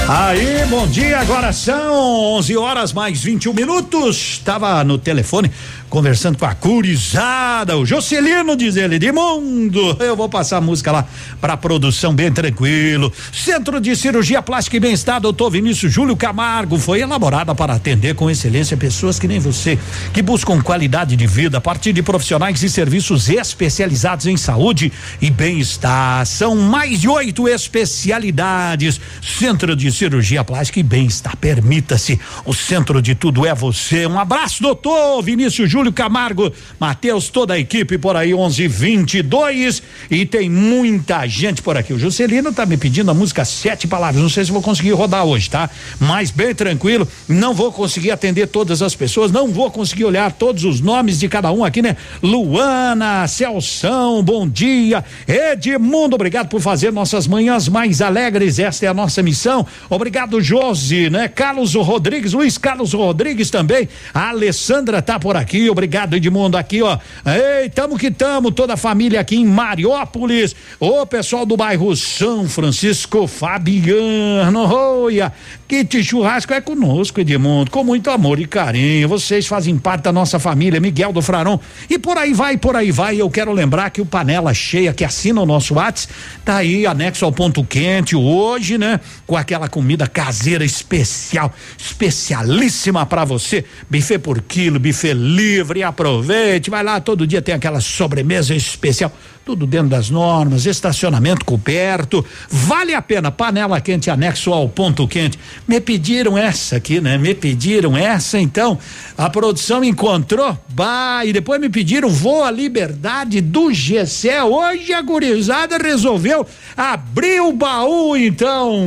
Aí, 0.08 0.55
bom 0.68 0.86
dia, 0.88 1.20
agora 1.20 1.52
são 1.52 1.94
11 2.38 2.56
horas 2.56 2.92
mais 2.92 3.22
21 3.22 3.52
minutos. 3.52 4.40
Tava 4.44 4.82
no 4.82 4.98
telefone 4.98 5.50
conversando 5.88 6.36
com 6.36 6.44
a 6.44 6.54
curizada, 6.54 7.76
o 7.76 7.86
Jocelino 7.86 8.56
diz 8.56 8.74
ele, 8.74 8.98
de 8.98 9.12
mundo. 9.12 9.96
Eu 10.00 10.16
vou 10.16 10.28
passar 10.28 10.56
a 10.56 10.60
música 10.60 10.90
lá 10.90 11.06
pra 11.40 11.56
produção 11.56 12.12
bem 12.12 12.32
tranquilo. 12.32 13.12
Centro 13.32 13.80
de 13.80 13.94
Cirurgia 13.94 14.42
Plástica 14.42 14.76
e 14.76 14.80
Bem-Estar, 14.80 15.20
doutor 15.20 15.50
Vinícius 15.50 15.92
Júlio 15.92 16.16
Camargo, 16.16 16.76
foi 16.78 17.00
elaborada 17.00 17.54
para 17.54 17.74
atender 17.74 18.16
com 18.16 18.28
excelência 18.28 18.76
pessoas 18.76 19.18
que 19.18 19.28
nem 19.28 19.38
você, 19.38 19.78
que 20.12 20.20
buscam 20.20 20.60
qualidade 20.60 21.14
de 21.14 21.26
vida 21.26 21.58
a 21.58 21.60
partir 21.60 21.92
de 21.92 22.02
profissionais 22.02 22.62
e 22.62 22.68
serviços 22.68 23.28
especializados 23.28 24.26
em 24.26 24.36
saúde 24.36 24.92
e 25.22 25.30
bem-estar. 25.30 26.26
São 26.26 26.56
mais 26.56 27.00
de 27.00 27.08
oito 27.08 27.48
especialidades. 27.48 29.00
Centro 29.22 29.76
de 29.76 29.92
Cirurgia 29.92 30.42
Plástica 30.42 30.55
e 30.76 30.82
Bem-Estar. 30.82 31.36
Permita-se, 31.36 32.18
o 32.44 32.54
centro 32.54 33.02
de 33.02 33.14
tudo 33.14 33.44
é 33.44 33.54
você. 33.54 34.06
Um 34.06 34.18
abraço, 34.18 34.62
doutor 34.62 35.22
Vinícius 35.22 35.70
Júlio 35.70 35.92
Camargo, 35.92 36.50
Matheus, 36.80 37.28
toda 37.28 37.54
a 37.54 37.58
equipe 37.58 37.98
por 37.98 38.16
aí, 38.16 38.32
11:22 38.32 39.82
e 40.10 40.24
tem 40.24 40.48
muita 40.48 41.26
gente 41.26 41.60
por 41.60 41.76
aqui. 41.76 41.92
O 41.92 41.98
Juscelino 41.98 42.52
tá 42.52 42.64
me 42.64 42.76
pedindo 42.76 43.10
a 43.10 43.14
música 43.14 43.44
Sete 43.44 43.86
Palavras. 43.86 44.22
Não 44.22 44.30
sei 44.30 44.44
se 44.44 44.50
vou 44.50 44.62
conseguir 44.62 44.92
rodar 44.92 45.24
hoje, 45.24 45.50
tá? 45.50 45.68
Mas 46.00 46.30
bem 46.30 46.54
tranquilo, 46.54 47.06
não 47.28 47.52
vou 47.52 47.70
conseguir 47.70 48.10
atender 48.10 48.46
todas 48.46 48.80
as 48.80 48.94
pessoas, 48.94 49.30
não 49.30 49.48
vou 49.48 49.70
conseguir 49.70 50.04
olhar 50.06 50.32
todos 50.32 50.64
os 50.64 50.80
nomes 50.80 51.18
de 51.18 51.28
cada 51.28 51.52
um 51.52 51.64
aqui, 51.64 51.82
né? 51.82 51.96
Luana, 52.22 53.28
Celção, 53.28 54.22
bom 54.22 54.48
dia. 54.48 55.04
Edmundo, 55.28 56.14
obrigado 56.14 56.48
por 56.48 56.60
fazer 56.60 56.90
nossas 56.92 57.26
manhãs 57.26 57.68
mais 57.68 58.00
alegres. 58.00 58.58
Esta 58.58 58.86
é 58.86 58.88
a 58.88 58.94
nossa 58.94 59.22
missão. 59.22 59.66
Obrigado, 59.90 60.40
Josi, 60.46 61.10
né? 61.10 61.26
Carlos 61.26 61.74
Rodrigues, 61.74 62.32
Luiz 62.32 62.56
Carlos 62.56 62.92
Rodrigues 62.92 63.50
também. 63.50 63.88
A 64.14 64.28
Alessandra 64.28 65.02
tá 65.02 65.18
por 65.18 65.36
aqui. 65.36 65.68
Obrigado, 65.68 66.14
Edmundo, 66.14 66.56
aqui, 66.56 66.80
ó. 66.82 66.98
Ei, 67.24 67.68
tamo 67.68 67.98
que 67.98 68.12
tamo, 68.12 68.52
toda 68.52 68.74
a 68.74 68.76
família 68.76 69.20
aqui 69.20 69.34
em 69.34 69.44
Mariópolis. 69.44 70.54
Ô, 70.78 71.04
pessoal 71.04 71.44
do 71.44 71.56
bairro 71.56 71.96
São 71.96 72.48
Francisco, 72.48 73.26
Fabiano, 73.26 74.66
Roia. 74.66 75.32
Kit 75.68 76.00
Churrasco 76.04 76.54
é 76.54 76.60
conosco, 76.60 77.20
Edmundo, 77.20 77.72
com 77.72 77.82
muito 77.82 78.08
amor 78.08 78.38
e 78.38 78.46
carinho. 78.46 79.08
Vocês 79.08 79.48
fazem 79.48 79.76
parte 79.76 80.02
da 80.02 80.12
nossa 80.12 80.38
família, 80.38 80.78
Miguel 80.78 81.12
do 81.12 81.20
Fraron. 81.20 81.58
E 81.90 81.98
por 81.98 82.16
aí 82.16 82.32
vai, 82.32 82.56
por 82.56 82.76
aí 82.76 82.92
vai. 82.92 83.20
Eu 83.20 83.28
quero 83.28 83.52
lembrar 83.52 83.90
que 83.90 84.00
o 84.00 84.06
Panela 84.06 84.54
Cheia, 84.54 84.92
que 84.92 85.04
assina 85.04 85.40
o 85.40 85.46
nosso 85.46 85.74
WhatsApp, 85.74 86.14
tá 86.44 86.58
aí 86.58 86.86
anexo 86.86 87.24
ao 87.24 87.32
ponto 87.32 87.64
quente 87.64 88.14
hoje, 88.14 88.78
né? 88.78 89.00
Com 89.26 89.36
aquela 89.36 89.68
comida 89.68 90.06
caseira 90.06 90.64
especial, 90.64 91.52
especialíssima 91.76 93.04
para 93.04 93.24
você. 93.24 93.64
Buffet 93.90 94.20
por 94.20 94.40
quilo, 94.42 94.78
buffet 94.78 95.14
livre. 95.14 95.82
Aproveite, 95.82 96.70
vai 96.70 96.84
lá, 96.84 97.00
todo 97.00 97.26
dia 97.26 97.42
tem 97.42 97.56
aquela 97.56 97.80
sobremesa 97.80 98.54
especial 98.54 99.12
tudo 99.46 99.64
dentro 99.64 99.90
das 99.90 100.10
normas, 100.10 100.66
estacionamento 100.66 101.44
coberto, 101.44 102.26
vale 102.50 102.92
a 102.92 103.00
pena, 103.00 103.30
panela 103.30 103.80
quente 103.80 104.10
anexo 104.10 104.52
ao 104.52 104.68
ponto 104.68 105.06
quente. 105.06 105.38
Me 105.68 105.80
pediram 105.80 106.36
essa 106.36 106.78
aqui, 106.78 107.00
né? 107.00 107.16
Me 107.16 107.32
pediram 107.32 107.96
essa, 107.96 108.40
então 108.40 108.76
a 109.16 109.30
produção 109.30 109.84
encontrou, 109.84 110.58
bah, 110.70 111.24
e 111.24 111.32
depois 111.32 111.60
me 111.60 111.68
pediram 111.68 112.08
voo 112.08 112.42
à 112.42 112.50
liberdade 112.50 113.40
do 113.40 113.72
GC. 113.72 114.40
Hoje 114.40 114.92
a 114.92 115.00
gurizada 115.00 115.78
resolveu 115.78 116.44
abrir 116.76 117.40
o 117.40 117.52
baú, 117.52 118.16
então. 118.16 118.84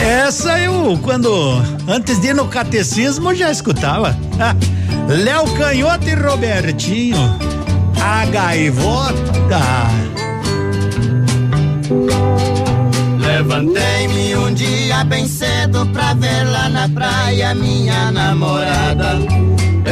Essa 0.00 0.60
eu, 0.60 0.96
quando, 1.02 1.28
antes 1.88 2.20
de 2.20 2.28
ir 2.28 2.34
no 2.36 2.46
catecismo, 2.46 3.34
já 3.34 3.50
escutava. 3.50 4.16
Léo 5.10 5.52
Canhoto 5.56 6.08
e 6.08 6.14
Robertinho. 6.14 7.54
A 8.06 8.26
gaivota. 8.26 9.62
Levantei-me 13.18 14.36
um 14.36 14.52
dia 14.52 15.04
bem 15.04 15.26
cedo 15.26 15.86
pra 15.86 16.12
ver 16.12 16.44
lá 16.44 16.68
na 16.68 16.86
praia 16.86 17.54
minha 17.54 18.12
namorada. 18.12 19.53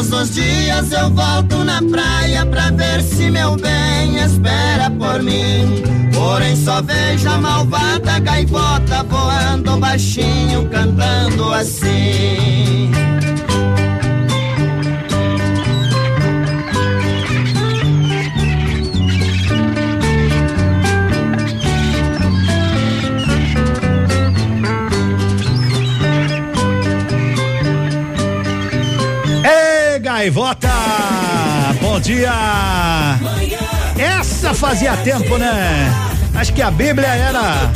Todos 0.00 0.12
os 0.18 0.34
dias 0.34 0.92
eu 0.92 1.10
volto 1.10 1.62
na 1.62 1.82
praia 1.82 2.46
pra 2.46 2.70
ver 2.70 3.02
se 3.02 3.30
meu 3.30 3.54
bem 3.54 4.16
espera 4.16 4.90
por 4.90 5.22
mim. 5.22 5.82
Porém 6.14 6.56
só 6.56 6.80
vejo 6.80 7.28
a 7.28 7.36
malvada 7.36 8.18
gaivota 8.18 9.02
voando 9.02 9.76
baixinho, 9.76 10.66
cantando 10.70 11.52
assim. 11.52 12.90
Gaivota! 30.20 30.68
Bom 31.80 31.98
dia! 31.98 32.30
Essa 33.96 34.52
fazia 34.52 34.94
tempo, 34.98 35.38
né? 35.38 35.90
Acho 36.34 36.52
que 36.52 36.60
a 36.60 36.70
Bíblia 36.70 37.06
era 37.06 37.72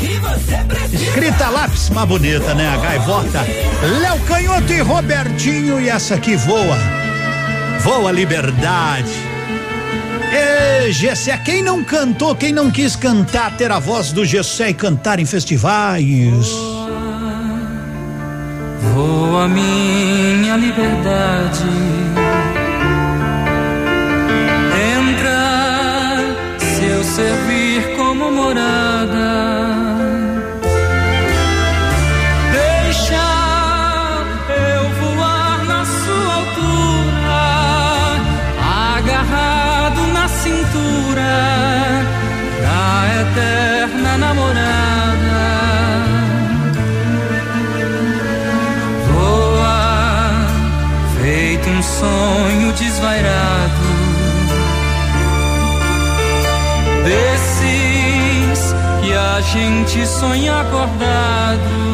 escrita 0.93 1.49
lápis 1.49 1.89
mais 1.89 2.07
bonita, 2.07 2.55
né? 2.55 2.69
A 2.69 2.77
gaivota. 2.77 3.41
Léo 4.03 4.21
Canhoto 4.27 4.73
e 4.75 4.81
Robertinho 4.81 5.81
e 5.81 5.89
essa 5.89 6.17
aqui 6.17 6.37
voa. 6.37 6.77
Voa 7.81 8.13
liberdade. 8.13 9.11
Ei, 10.31 10.93
Gessé, 10.93 11.39
quem 11.39 11.63
não 11.63 11.83
cantou, 11.83 12.37
quem 12.37 12.53
não 12.53 12.71
quis 12.71 12.95
cantar, 12.95 13.57
ter 13.57 13.73
a 13.73 13.79
voz 13.79 14.13
do 14.13 14.23
Gessé 14.23 14.69
e 14.69 14.75
cantar 14.75 15.19
em 15.19 15.25
festivais? 15.25 16.49
Voa 18.93 19.49
minha 19.49 20.57
liberdade. 20.59 22.04
Gente 59.55 60.05
sonha 60.05 60.63
acordado. 60.63 61.94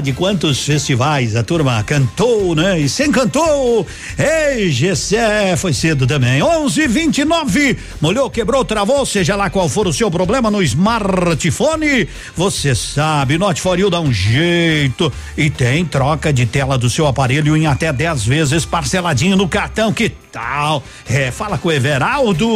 Liberdade! 0.00 0.12
Quantos 0.12 0.64
festivais 0.64 1.36
a 1.36 1.42
turma 1.42 1.82
cantou, 1.82 2.54
né? 2.54 2.78
E 2.80 2.88
sem 2.88 3.10
cantou, 3.12 3.86
ei, 4.18 4.70
Gessé, 4.70 5.56
foi 5.56 5.72
cedo 5.72 6.06
também. 6.06 6.40
11:29 6.40 7.76
molhou, 8.00 8.30
quebrou, 8.30 8.64
travou, 8.64 9.04
seja 9.06 9.36
lá 9.36 9.50
qual 9.50 9.68
for 9.68 9.86
o 9.86 9.92
seu 9.92 10.10
problema 10.10 10.50
no 10.50 10.62
smartphone, 10.62 12.08
você 12.34 12.74
sabe, 12.74 13.38
Note 13.38 13.60
for 13.60 13.78
You 13.78 13.90
dá 13.90 14.00
um 14.00 14.12
jeito 14.12 15.12
e 15.36 15.50
tem 15.50 15.84
troca 15.84 16.32
de 16.32 16.46
tela 16.46 16.78
do 16.78 16.90
seu 16.90 17.06
aparelho 17.06 17.56
em 17.56 17.66
até 17.66 17.92
10 17.92 18.24
vezes 18.24 18.64
parceladinho 18.64 19.36
no 19.36 19.48
cartão. 19.48 19.92
Que 19.92 20.08
tal? 20.08 20.82
É, 21.08 21.30
fala 21.30 21.58
com 21.58 21.68
o 21.68 21.72
Everaldo. 21.72 22.46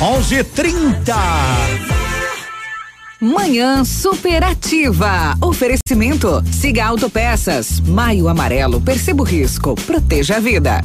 11:30. 0.00 1.97
Manhã 3.20 3.84
superativa. 3.84 5.34
Oferecimento. 5.42 6.40
Siga 6.52 6.86
Autopeças. 6.86 7.80
Maio 7.80 8.28
Amarelo. 8.28 8.80
Perceba 8.80 9.22
o 9.22 9.26
risco. 9.26 9.74
Proteja 9.74 10.36
a 10.36 10.40
vida. 10.40 10.84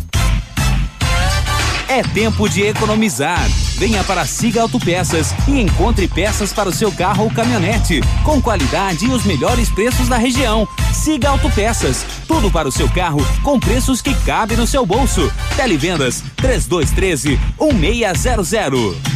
É 1.87 2.01
tempo 2.01 2.49
de 2.49 2.63
economizar. 2.63 3.47
Venha 3.77 4.03
para 4.03 4.25
Siga 4.25 4.63
Autopeças 4.63 5.31
e 5.47 5.61
encontre 5.61 6.07
peças 6.07 6.51
para 6.51 6.69
o 6.69 6.73
seu 6.73 6.91
carro 6.91 7.25
ou 7.25 7.29
caminhonete, 7.29 8.01
com 8.23 8.41
qualidade 8.41 9.05
e 9.05 9.09
os 9.09 9.23
melhores 9.25 9.69
preços 9.69 10.07
da 10.07 10.17
região. 10.17 10.67
Siga 10.91 11.29
Autopeças, 11.29 12.03
tudo 12.27 12.49
para 12.49 12.67
o 12.67 12.71
seu 12.71 12.89
carro 12.89 13.23
com 13.43 13.59
preços 13.59 14.01
que 14.01 14.15
cabem 14.25 14.57
no 14.57 14.65
seu 14.65 14.87
bolso. 14.87 15.31
Televendas 15.55 16.23
3213 16.37 17.39
1600. 17.59 19.12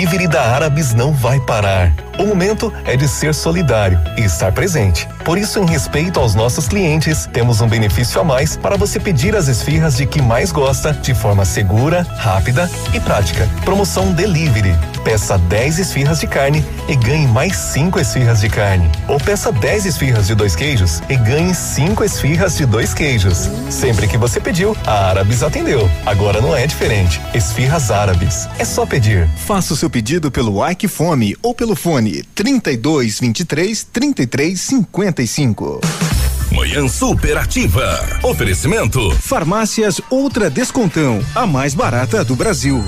Delivery 0.00 0.28
da 0.28 0.40
Árabes 0.40 0.94
não 0.94 1.12
vai 1.12 1.38
parar. 1.40 1.92
O 2.18 2.24
momento 2.24 2.72
é 2.86 2.96
de 2.96 3.06
ser 3.06 3.34
solidário 3.34 4.00
e 4.16 4.22
estar 4.22 4.50
presente. 4.50 5.06
Por 5.26 5.36
isso, 5.36 5.58
em 5.58 5.66
respeito 5.66 6.18
aos 6.18 6.34
nossos 6.34 6.66
clientes, 6.66 7.28
temos 7.30 7.60
um 7.60 7.68
benefício 7.68 8.18
a 8.18 8.24
mais 8.24 8.56
para 8.56 8.78
você 8.78 8.98
pedir 8.98 9.36
as 9.36 9.46
esfirras 9.46 9.98
de 9.98 10.06
que 10.06 10.22
mais 10.22 10.52
gosta 10.52 10.94
de 10.94 11.12
forma 11.12 11.44
segura, 11.44 12.02
rápida 12.16 12.70
e 12.94 13.00
prática. 13.00 13.46
Promoção 13.62 14.10
Delivery. 14.12 14.74
Peça 15.04 15.38
10 15.38 15.78
esfirras 15.78 16.20
de 16.20 16.26
carne 16.26 16.64
e 16.88 16.94
ganhe 16.94 17.26
mais 17.26 17.56
5 17.56 17.98
esfirras 17.98 18.40
de 18.40 18.48
carne. 18.48 18.90
Ou 19.08 19.18
peça 19.18 19.50
10 19.50 19.86
esfirras 19.86 20.26
de 20.26 20.34
dois 20.34 20.54
queijos 20.54 21.00
e 21.08 21.16
ganhe 21.16 21.54
5 21.54 22.04
esfirras 22.04 22.56
de 22.56 22.66
dois 22.66 22.92
queijos. 22.92 23.48
Sempre 23.70 24.06
que 24.06 24.18
você 24.18 24.40
pediu, 24.40 24.76
a 24.86 25.08
Árabes 25.08 25.42
atendeu. 25.42 25.90
Agora 26.04 26.40
não 26.40 26.54
é 26.54 26.66
diferente. 26.66 27.20
Esfirras 27.34 27.90
Árabes. 27.90 28.48
É 28.58 28.64
só 28.64 28.84
pedir. 28.84 29.28
Faça 29.46 29.72
o 29.72 29.76
seu 29.76 29.88
pedido 29.88 30.30
pelo 30.30 30.66
Ike 30.68 30.88
Fome 30.88 31.36
ou 31.42 31.54
pelo 31.54 31.74
fone 31.74 32.22
32 32.34 33.20
23 33.20 33.84
33 33.84 34.60
55. 34.60 35.80
Manhã 36.52 36.88
superativa. 36.88 38.04
Oferecimento. 38.22 39.10
Farmácias 39.20 40.00
Ultra 40.10 40.50
Descontão, 40.50 41.24
a 41.34 41.46
mais 41.46 41.74
barata 41.74 42.24
do 42.24 42.34
Brasil. 42.34 42.84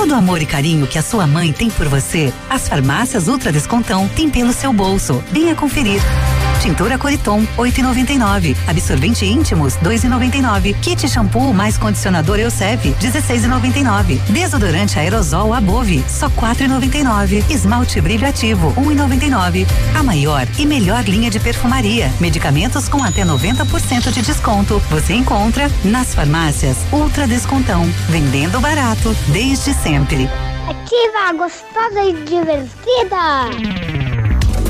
Todo 0.00 0.12
o 0.12 0.14
amor 0.14 0.40
e 0.40 0.46
carinho 0.46 0.86
que 0.86 0.96
a 0.96 1.02
sua 1.02 1.26
mãe 1.26 1.52
tem 1.52 1.68
por 1.68 1.86
você, 1.86 2.32
as 2.48 2.66
farmácias 2.66 3.28
Ultra 3.28 3.52
Descontão 3.52 4.08
têm 4.08 4.30
pelo 4.30 4.50
seu 4.50 4.72
bolso. 4.72 5.22
Venha 5.30 5.54
conferir. 5.54 6.00
Tintura 6.60 6.98
Coriton, 6.98 7.46
8,99. 7.56 8.54
Absorvente 8.66 9.24
íntimos, 9.24 9.74
2,99. 9.78 10.78
Kit 10.80 11.08
shampoo 11.08 11.54
mais 11.54 11.78
condicionador 11.78 12.38
Euseb, 12.38 12.94
16,99. 13.00 14.20
Desodorante 14.28 14.98
aerosol 14.98 15.54
Above, 15.54 16.04
só 16.06 16.28
4,99. 16.28 17.42
Esmalte 17.50 18.00
brilho 18.00 18.28
ativo, 18.28 18.72
1,99. 18.74 19.66
A 19.98 20.02
maior 20.02 20.46
e 20.58 20.66
melhor 20.66 21.02
linha 21.04 21.30
de 21.30 21.40
perfumaria. 21.40 22.12
Medicamentos 22.20 22.88
com 22.88 23.02
até 23.02 23.24
90% 23.24 24.12
de 24.12 24.20
desconto. 24.20 24.80
Você 24.90 25.14
encontra 25.14 25.70
nas 25.82 26.14
farmácias 26.14 26.76
Ultra 26.92 27.26
Descontão. 27.26 27.84
Vendendo 28.10 28.60
barato 28.60 29.16
desde 29.28 29.72
sempre. 29.72 30.28
Ativa, 30.68 31.32
gostosa 31.32 32.02
e 32.04 32.12
divertida. 32.24 33.89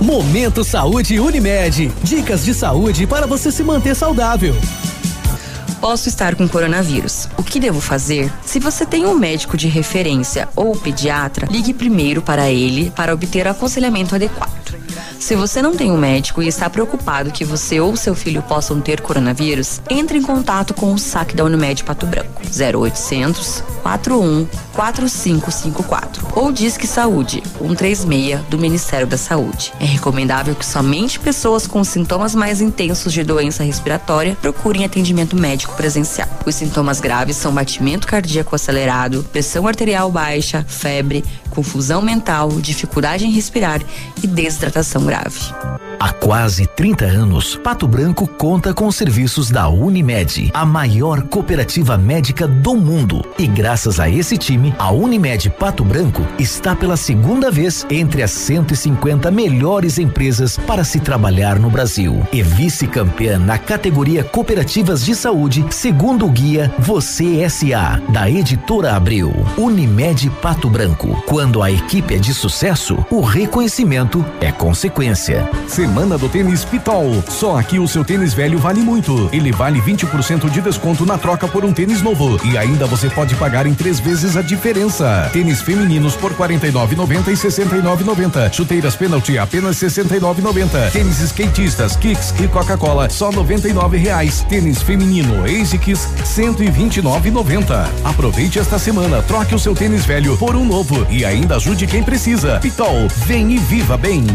Momento 0.01 0.64
Saúde 0.64 1.20
Unimed. 1.20 1.93
Dicas 2.02 2.43
de 2.43 2.55
saúde 2.55 3.06
para 3.06 3.27
você 3.27 3.52
se 3.52 3.62
manter 3.62 3.94
saudável. 3.94 4.56
Posso 5.78 6.09
estar 6.09 6.35
com 6.35 6.48
coronavírus. 6.48 7.28
O 7.36 7.43
que 7.43 7.60
devo 7.60 7.82
fazer? 7.82 8.32
Se 8.43 8.59
você 8.59 8.86
tem 8.86 9.05
um 9.05 9.14
médico 9.14 9.59
de 9.59 9.68
referência 9.68 10.48
ou 10.56 10.74
pediatra, 10.74 11.47
ligue 11.51 11.74
primeiro 11.74 12.22
para 12.22 12.51
ele 12.51 12.90
para 12.97 13.12
obter 13.12 13.47
aconselhamento 13.47 14.14
adequado. 14.14 14.74
Se 15.18 15.36
você 15.36 15.60
não 15.60 15.77
tem 15.77 15.93
um 15.93 15.98
médico 15.98 16.43
e 16.43 16.48
está 16.48 16.68
preocupado 16.70 17.31
que 17.31 17.44
você 17.44 17.78
ou 17.78 17.94
seu 17.94 18.14
filho 18.14 18.40
possam 18.43 18.81
ter 18.81 19.02
coronavírus, 19.02 19.82
entre 19.90 20.16
em 20.16 20.22
contato 20.22 20.72
com 20.72 20.94
o 20.94 20.98
SAC 20.98 21.35
da 21.35 21.44
Unimed 21.44 21.85
Pato 21.85 22.06
Branco, 22.06 22.40
0800 22.43 23.62
41 23.82 24.47
4554 24.81 26.28
ou 26.35 26.51
Disque 26.51 26.86
Saúde 26.86 27.43
136 27.59 28.40
do 28.48 28.57
Ministério 28.57 29.07
da 29.07 29.19
Saúde. 29.19 29.74
É 29.78 29.85
recomendável 29.85 30.55
que 30.55 30.65
somente 30.65 31.20
pessoas 31.20 31.66
com 31.66 31.85
sintomas 31.85 32.35
mais 32.35 32.62
intensos 32.62 33.12
de 33.12 33.23
doença 33.23 33.62
respiratória 33.62 34.35
procurem 34.40 34.82
atendimento 34.82 35.36
médico 35.36 35.74
presencial. 35.74 36.28
Os 36.47 36.55
sintomas 36.55 36.98
graves 36.98 37.36
são 37.36 37.52
batimento 37.52 38.07
cardíaco 38.07 38.57
acelerado, 38.57 39.23
pressão 39.31 39.69
arterial 39.69 40.11
baixa, 40.11 40.65
febre, 40.66 41.23
confusão 41.51 42.01
mental, 42.01 42.48
dificuldade 42.52 43.27
em 43.27 43.31
respirar 43.31 43.82
e 44.23 44.27
desidratação 44.27 45.05
grave. 45.05 45.40
Há 46.02 46.15
quase 46.15 46.66
30 46.66 47.05
anos, 47.05 47.57
Pato 47.57 47.86
Branco 47.86 48.27
conta 48.27 48.73
com 48.73 48.86
os 48.86 48.97
serviços 48.97 49.51
da 49.51 49.69
Unimed, 49.69 50.51
a 50.55 50.65
maior 50.65 51.24
cooperativa 51.24 51.98
médica 51.98 52.48
do 52.48 52.74
mundo. 52.74 53.23
E 53.39 53.47
graças 53.47 54.01
a 54.01 54.09
esse 54.09 54.39
time, 54.39 54.70
a 54.79 54.91
Unimed 54.91 55.51
Pato 55.51 55.85
Branco 55.85 56.27
está 56.39 56.75
pela 56.75 56.97
segunda 56.97 57.51
vez 57.51 57.87
entre 57.91 58.23
as 58.23 58.31
150 58.31 59.31
melhores 59.31 59.99
empresas 59.99 60.57
para 60.57 60.85
se 60.85 61.01
trabalhar 61.01 61.59
no 61.59 61.71
Brasil. 61.71 62.27
E 62.33 62.43
vice-campeã 62.43 63.39
na 63.39 63.59
categoria 63.59 64.25
Cooperativas 64.25 65.05
de 65.05 65.15
Saúde, 65.15 65.65
segundo 65.71 66.27
o 66.27 66.31
guia 66.31 66.73
Você 66.79 67.49
SA, 67.49 68.01
da 68.09 68.31
editora 68.31 68.95
Abril. 68.95 69.33
Unimed 69.57 70.31
Pato 70.43 70.69
Branco. 70.69 71.23
Quando 71.27 71.63
a 71.63 71.71
equipe 71.71 72.15
é 72.15 72.19
de 72.19 72.35
sucesso, 72.35 73.05
o 73.11 73.21
reconhecimento 73.21 74.25
é 74.41 74.51
consequência. 74.51 75.49
Semana 75.67 76.19
do 76.19 76.29
Tênis 76.29 76.65
Pitol. 76.65 77.23
Só 77.29 77.59
aqui 77.59 77.79
o 77.79 77.89
seu 77.89 78.05
tênis 78.05 78.35
velho 78.35 78.59
vale 78.59 78.81
muito. 78.81 79.29
Ele 79.33 79.53
vale 79.53 79.81
20% 79.81 80.51
de 80.51 80.61
desconto 80.61 81.07
na 81.07 81.19
troca 81.19 81.49
por 81.49 81.65
um 81.65 81.73
tênis 81.73 82.03
novo. 82.03 82.39
E 82.45 82.57
ainda 82.57 82.87
você 82.87 83.09
pode 83.09 83.35
pagar 83.35 83.67
em 83.67 83.75
três 83.75 84.01
vezes 84.01 84.37
a 84.37 84.43
diferença. 84.51 85.31
Tênis 85.32 85.62
femininos 85.62 86.16
por 86.16 86.32
R$ 86.32 86.48
49,90 86.48 87.28
e 87.28 87.31
R$ 87.31 87.36
69,90. 87.36 88.52
Chuteiras 88.52 88.97
penalty 88.97 89.39
apenas 89.39 89.81
R$ 89.81 89.89
69,90. 89.89 90.90
Tênis 90.93 91.20
skatistas, 91.20 91.97
kicks 91.97 92.35
e 92.43 92.48
Coca-Cola 92.48 93.09
só 93.09 93.31
99 93.31 93.97
reais. 93.97 94.44
Tênis 94.48 94.82
feminino 94.82 95.44
ASICS 95.44 96.06
R$ 96.16 96.24
129,90. 96.24 97.89
Aproveite 98.05 98.59
esta 98.59 98.78
semana, 98.78 99.22
troque 99.22 99.55
o 99.55 99.59
seu 99.59 99.74
tênis 99.74 100.05
velho 100.05 100.36
por 100.36 100.56
um 100.56 100.64
novo 100.64 101.06
e 101.09 101.24
ainda 101.24 101.56
ajude 101.56 101.86
quem 101.86 102.02
precisa. 102.02 102.59
Pitol, 102.59 103.06
vem 103.27 103.52
e 103.52 103.59
viva 103.59 103.97
bem. 103.97 104.27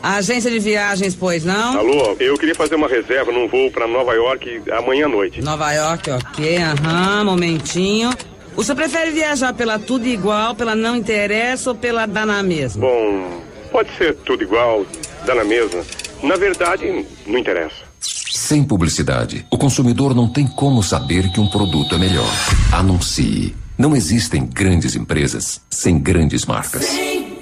Agência 0.00 0.50
de 0.50 0.58
viagens, 0.58 1.14
pois 1.14 1.44
não? 1.44 1.78
Alô, 1.78 2.14
eu 2.20 2.36
queria 2.36 2.54
fazer 2.54 2.74
uma 2.74 2.86
reserva 2.86 3.32
num 3.32 3.48
voo 3.48 3.70
para 3.70 3.86
Nova 3.88 4.12
York 4.12 4.62
amanhã 4.70 5.06
à 5.06 5.08
noite. 5.08 5.40
Nova 5.40 5.72
York, 5.72 6.10
ok, 6.10 6.58
aham, 6.58 7.24
momentinho. 7.24 8.10
O 8.56 8.62
senhor 8.62 8.76
prefere 8.76 9.10
viajar 9.10 9.52
pela 9.52 9.78
tudo 9.78 10.06
igual, 10.06 10.54
pela 10.54 10.76
não 10.76 10.96
interessa 10.96 11.70
ou 11.70 11.76
pela 11.76 12.06
dá 12.06 12.24
na 12.24 12.42
mesma? 12.42 12.86
Bom, 12.86 13.42
pode 13.72 13.90
ser 13.96 14.14
tudo 14.16 14.44
igual, 14.44 14.86
dá 15.26 15.34
na 15.34 15.44
mesma. 15.44 15.82
Na 16.22 16.36
verdade, 16.36 17.04
não 17.26 17.38
interessa. 17.38 17.74
Sem 18.00 18.62
publicidade, 18.62 19.44
o 19.50 19.58
consumidor 19.58 20.14
não 20.14 20.28
tem 20.28 20.46
como 20.46 20.82
saber 20.82 21.30
que 21.32 21.40
um 21.40 21.48
produto 21.48 21.94
é 21.94 21.98
melhor. 21.98 22.30
Anuncie. 22.72 23.56
Não 23.76 23.96
existem 23.96 24.46
grandes 24.46 24.94
empresas 24.94 25.60
sem 25.68 25.98
grandes 25.98 26.46
marcas. 26.46 26.86
100,3 26.86 27.33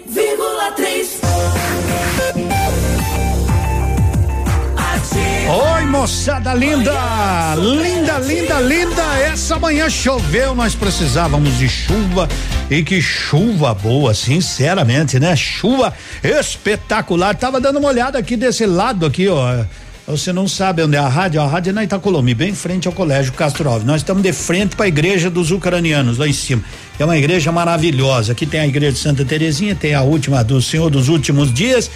moçada 6.02 6.52
linda! 6.52 7.54
Linda, 7.54 8.18
linda, 8.18 8.60
linda! 8.60 9.18
Essa 9.20 9.56
manhã 9.56 9.88
choveu, 9.88 10.52
nós 10.52 10.74
precisávamos 10.74 11.56
de 11.58 11.68
chuva 11.68 12.28
e 12.68 12.82
que 12.82 13.00
chuva 13.00 13.72
boa, 13.72 14.12
sinceramente, 14.12 15.20
né? 15.20 15.36
Chuva 15.36 15.94
espetacular. 16.24 17.36
Tava 17.36 17.60
dando 17.60 17.78
uma 17.78 17.88
olhada 17.88 18.18
aqui 18.18 18.36
desse 18.36 18.66
lado 18.66 19.06
aqui, 19.06 19.28
ó. 19.28 19.64
Você 20.08 20.32
não 20.32 20.48
sabe 20.48 20.82
onde 20.82 20.96
é 20.96 20.98
a 20.98 21.06
rádio? 21.06 21.40
A 21.40 21.46
rádio 21.46 21.70
é 21.70 21.72
na 21.72 21.84
Itacolomi, 21.84 22.34
bem 22.34 22.50
em 22.50 22.54
frente 22.56 22.88
ao 22.88 22.92
Colégio 22.92 23.32
Castro 23.34 23.68
Alves. 23.68 23.86
Nós 23.86 24.00
estamos 24.00 24.24
de 24.24 24.32
frente 24.32 24.74
para 24.74 24.86
a 24.86 24.88
igreja 24.88 25.30
dos 25.30 25.52
ucranianos, 25.52 26.18
lá 26.18 26.26
em 26.26 26.32
cima. 26.32 26.64
É 26.98 27.04
uma 27.04 27.16
igreja 27.16 27.52
maravilhosa. 27.52 28.32
Aqui 28.32 28.44
tem 28.44 28.58
a 28.58 28.66
igreja 28.66 28.90
de 28.90 28.98
Santa 28.98 29.24
Terezinha, 29.24 29.76
tem 29.76 29.94
a 29.94 30.02
última 30.02 30.42
do 30.42 30.60
Senhor 30.60 30.90
dos 30.90 31.08
Últimos 31.08 31.54
Dias. 31.54 31.88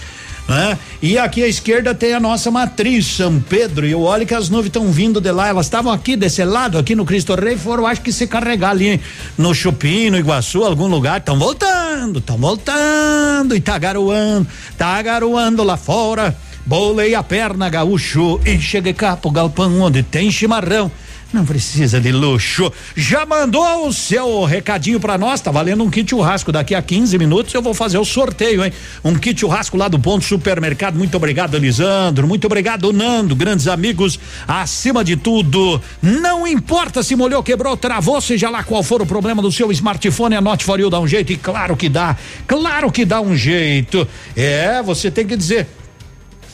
Né? 0.48 0.78
E 1.02 1.18
aqui 1.18 1.42
à 1.42 1.48
esquerda 1.48 1.94
tem 1.94 2.14
a 2.14 2.20
nossa 2.20 2.50
matriz 2.50 3.06
São 3.06 3.40
Pedro. 3.40 3.86
E 3.86 3.90
eu 3.90 4.02
olho 4.02 4.26
que 4.26 4.34
as 4.34 4.48
nuvens 4.48 4.68
estão 4.68 4.90
vindo 4.92 5.20
de 5.20 5.30
lá. 5.32 5.48
Elas 5.48 5.66
estavam 5.66 5.92
aqui 5.92 6.16
desse 6.16 6.44
lado, 6.44 6.78
aqui 6.78 6.94
no 6.94 7.04
Cristo 7.04 7.34
Rei, 7.34 7.56
foram 7.56 7.86
acho 7.86 8.00
que 8.00 8.12
se 8.12 8.26
carregar 8.26 8.70
ali 8.70 9.00
no 9.36 9.54
Chupim, 9.54 10.10
no 10.10 10.18
Iguaçu, 10.18 10.64
algum 10.64 10.86
lugar. 10.86 11.18
Estão 11.18 11.38
voltando, 11.38 12.20
estão 12.20 12.36
voltando 12.36 13.56
e 13.56 13.60
tá 13.60 13.76
garoando, 13.76 14.46
tá 14.78 15.02
garoando 15.02 15.64
lá 15.64 15.76
fora. 15.76 16.36
Bolei 16.64 17.14
a 17.14 17.22
perna, 17.22 17.68
gaúcho, 17.68 18.40
e 18.44 18.58
cheguei 18.60 18.92
cá 18.92 19.16
pro 19.16 19.30
galpão 19.30 19.80
onde 19.80 20.02
tem 20.02 20.30
chimarrão. 20.32 20.90
Não 21.32 21.44
precisa 21.44 22.00
de 22.00 22.12
luxo. 22.12 22.72
Já 22.94 23.26
mandou 23.26 23.88
o 23.88 23.92
seu 23.92 24.44
recadinho 24.44 25.00
pra 25.00 25.18
nós? 25.18 25.40
Tá 25.40 25.50
valendo 25.50 25.82
um 25.82 25.90
kit 25.90 26.08
churrasco. 26.08 26.52
Daqui 26.52 26.74
a 26.74 26.80
15 26.80 27.18
minutos 27.18 27.52
eu 27.52 27.60
vou 27.60 27.74
fazer 27.74 27.98
o 27.98 28.04
sorteio, 28.04 28.64
hein? 28.64 28.72
Um 29.04 29.14
kit 29.16 29.40
churrasco 29.40 29.76
lá 29.76 29.88
do 29.88 29.98
Ponto 29.98 30.24
Supermercado. 30.24 30.96
Muito 30.96 31.16
obrigado, 31.16 31.56
Elisandro. 31.56 32.28
Muito 32.28 32.46
obrigado, 32.46 32.92
Nando. 32.92 33.34
Grandes 33.34 33.66
amigos. 33.66 34.20
Acima 34.46 35.02
de 35.02 35.16
tudo, 35.16 35.80
não 36.00 36.46
importa 36.46 37.02
se 37.02 37.16
molhou, 37.16 37.42
quebrou, 37.42 37.76
travou, 37.76 38.20
seja 38.20 38.48
lá 38.48 38.62
qual 38.62 38.82
for 38.82 39.02
o 39.02 39.06
problema 39.06 39.42
do 39.42 39.50
seu 39.50 39.70
smartphone, 39.72 40.36
a 40.36 40.40
Note 40.40 40.64
for 40.64 40.78
You 40.78 40.88
dá 40.88 41.00
um 41.00 41.08
jeito. 41.08 41.32
E 41.32 41.36
claro 41.36 41.76
que 41.76 41.88
dá. 41.88 42.16
Claro 42.46 42.90
que 42.90 43.04
dá 43.04 43.20
um 43.20 43.36
jeito. 43.36 44.06
É, 44.36 44.80
você 44.82 45.10
tem 45.10 45.26
que 45.26 45.36
dizer 45.36 45.66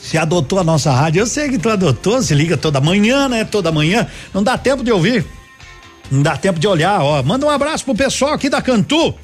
se 0.03 0.17
adotou 0.17 0.59
a 0.59 0.63
nossa 0.65 0.91
rádio. 0.91 1.21
Eu 1.21 1.25
sei 1.25 1.49
que 1.49 1.57
tu 1.57 1.69
adotou, 1.69 2.21
se 2.21 2.35
liga 2.35 2.57
toda 2.57 2.81
manhã, 2.81 3.29
né? 3.29 3.45
Toda 3.45 3.71
manhã. 3.71 4.05
Não 4.33 4.43
dá 4.43 4.57
tempo 4.57 4.83
de 4.83 4.91
ouvir. 4.91 5.25
Não 6.11 6.21
dá 6.21 6.35
tempo 6.35 6.59
de 6.59 6.67
olhar, 6.67 7.01
ó. 7.01 7.23
Manda 7.23 7.45
um 7.45 7.49
abraço 7.49 7.85
pro 7.85 7.95
pessoal 7.95 8.33
aqui 8.33 8.49
da 8.49 8.61
Cantu. 8.61 9.15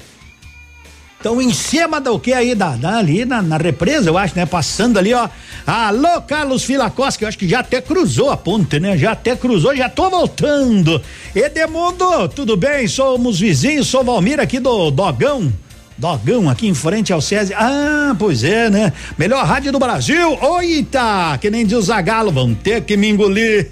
Estão 1.18 1.40
em 1.40 1.52
cima 1.52 2.00
do 2.00 2.18
que 2.18 2.32
aí, 2.32 2.54
da, 2.54 2.70
da 2.76 2.96
ali 2.96 3.26
na, 3.26 3.42
na, 3.42 3.58
represa, 3.58 4.08
eu 4.08 4.16
acho, 4.16 4.34
né? 4.34 4.46
Passando 4.46 4.98
ali, 4.98 5.12
ó. 5.12 5.28
Alô, 5.66 6.22
Carlos 6.22 6.64
Filacos, 6.64 7.14
que 7.18 7.24
eu 7.24 7.28
acho 7.28 7.36
que 7.36 7.46
já 7.46 7.60
até 7.60 7.82
cruzou 7.82 8.30
a 8.30 8.36
ponte, 8.38 8.80
né? 8.80 8.96
Já 8.96 9.12
até 9.12 9.36
cruzou, 9.36 9.76
já 9.76 9.90
tô 9.90 10.08
voltando. 10.08 11.00
Edemundo, 11.34 12.26
tudo 12.30 12.56
bem? 12.56 12.88
Somos 12.88 13.38
vizinhos, 13.38 13.86
sou 13.86 14.02
Valmir 14.02 14.40
aqui 14.40 14.58
do 14.58 14.90
Dogão. 14.90 15.52
Dogão 16.00 16.48
aqui 16.48 16.66
em 16.66 16.72
frente 16.72 17.12
ao 17.12 17.20
SESI. 17.20 17.52
Ah, 17.52 18.16
pois 18.18 18.42
é, 18.42 18.70
né? 18.70 18.90
Melhor 19.18 19.44
rádio 19.44 19.70
do 19.70 19.78
Brasil. 19.78 20.32
Oita! 20.40 21.36
Que 21.38 21.50
nem 21.50 21.66
o 21.66 21.82
Zagalo, 21.82 22.32
vão 22.32 22.54
ter 22.54 22.80
que 22.80 22.96
me 22.96 23.10
engolir. 23.10 23.68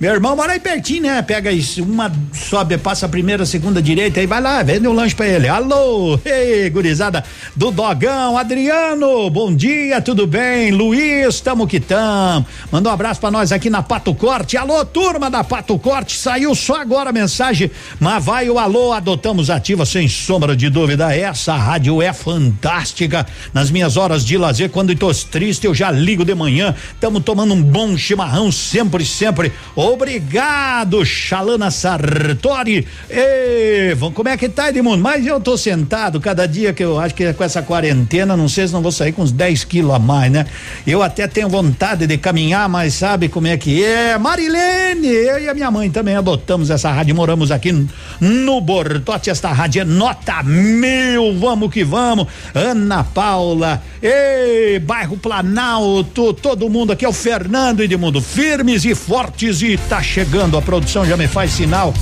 Meu 0.00 0.12
irmão 0.12 0.34
mora 0.34 0.54
aí 0.54 0.58
pertinho, 0.58 1.04
né? 1.04 1.22
Pega 1.22 1.52
isso, 1.52 1.84
uma 1.84 2.10
sobe, 2.32 2.76
passa 2.78 3.06
a 3.06 3.08
primeira, 3.08 3.46
segunda 3.46 3.80
direita 3.80 4.20
e 4.20 4.26
vai 4.26 4.40
lá, 4.40 4.60
vende 4.64 4.88
um 4.88 4.92
lanche 4.92 5.14
pra 5.14 5.28
ele. 5.28 5.46
Alô, 5.46 6.18
ei, 6.24 6.68
gurizada 6.68 7.22
do 7.54 7.70
Dogão, 7.70 8.36
Adriano, 8.36 9.30
bom 9.30 9.54
dia, 9.54 10.02
tudo 10.02 10.26
bem? 10.26 10.72
Luiz, 10.72 11.40
tamo 11.40 11.68
que 11.68 11.78
tamo. 11.78 12.44
Mandou 12.72 12.90
um 12.90 12.94
abraço 12.94 13.20
pra 13.20 13.30
nós 13.30 13.52
aqui 13.52 13.70
na 13.70 13.84
Pato 13.84 14.12
Corte. 14.16 14.56
Alô, 14.56 14.84
turma 14.84 15.30
da 15.30 15.44
Pato 15.44 15.78
Corte, 15.78 16.16
saiu 16.16 16.56
só 16.56 16.80
agora 16.80 17.10
a 17.10 17.12
mensagem, 17.12 17.70
mas 18.00 18.24
vai 18.24 18.50
o 18.50 18.58
alô, 18.58 18.92
adotamos 18.92 19.48
ativa 19.48 19.86
sem 19.86 20.08
sombra 20.08 20.56
de 20.56 20.68
dúvida 20.68 21.14
essa 21.14 21.51
essa 21.52 21.56
rádio 21.56 22.00
é 22.00 22.12
fantástica. 22.12 23.26
Nas 23.52 23.70
minhas 23.70 23.98
horas 23.98 24.24
de 24.24 24.38
lazer, 24.38 24.70
quando 24.70 24.92
estou 24.92 25.12
triste, 25.14 25.66
eu 25.66 25.74
já 25.74 25.90
ligo 25.90 26.24
de 26.24 26.34
manhã. 26.34 26.74
Estamos 26.94 27.22
tomando 27.22 27.52
um 27.52 27.62
bom 27.62 27.96
chimarrão 27.96 28.50
sempre, 28.50 29.04
sempre. 29.04 29.52
Obrigado, 29.76 31.04
Xalana 31.04 31.70
Sartori. 31.70 32.86
E, 33.10 33.94
como 34.14 34.28
é 34.30 34.36
que 34.36 34.48
tá, 34.48 34.70
Edmundo? 34.70 35.02
Mas 35.02 35.26
eu 35.26 35.38
tô 35.40 35.58
sentado 35.58 36.20
cada 36.20 36.46
dia 36.46 36.72
que 36.72 36.82
eu 36.82 36.98
acho 36.98 37.14
que 37.14 37.30
com 37.34 37.44
essa 37.44 37.60
quarentena, 37.60 38.34
não 38.34 38.48
sei 38.48 38.66
se 38.66 38.72
não 38.72 38.80
vou 38.80 38.92
sair 38.92 39.12
com 39.12 39.22
uns 39.22 39.32
10 39.32 39.64
quilos 39.64 39.94
a 39.94 39.98
mais, 39.98 40.32
né? 40.32 40.46
Eu 40.86 41.02
até 41.02 41.28
tenho 41.28 41.50
vontade 41.50 42.06
de 42.06 42.16
caminhar, 42.16 42.66
mas 42.68 42.94
sabe 42.94 43.28
como 43.28 43.46
é 43.46 43.58
que 43.58 43.84
é? 43.84 44.16
Marilene, 44.16 45.06
eu 45.06 45.38
e 45.38 45.48
a 45.48 45.54
minha 45.54 45.70
mãe 45.70 45.90
também 45.90 46.16
adotamos 46.16 46.70
essa 46.70 46.90
rádio, 46.90 47.14
moramos 47.14 47.50
aqui 47.50 47.72
no 48.20 48.60
Bortote. 48.60 49.28
Esta 49.28 49.52
rádio 49.52 49.82
é 49.82 49.84
nota 49.84 50.42
mil 50.42 51.41
vamos 51.42 51.72
que 51.72 51.82
vamos. 51.82 52.28
Ana 52.54 53.02
Paula, 53.02 53.82
ei, 54.00 54.78
bairro 54.78 55.16
Planalto, 55.16 56.32
todo 56.32 56.70
mundo 56.70 56.92
aqui 56.92 57.04
é 57.04 57.08
o 57.08 57.12
Fernando 57.12 57.80
Edmundo, 57.80 58.20
firmes 58.20 58.84
e 58.84 58.94
fortes 58.94 59.60
e 59.60 59.76
tá 59.76 60.00
chegando, 60.00 60.56
a 60.56 60.62
produção 60.62 61.04
já 61.04 61.16
me 61.16 61.26
faz 61.26 61.50
sinal. 61.50 61.92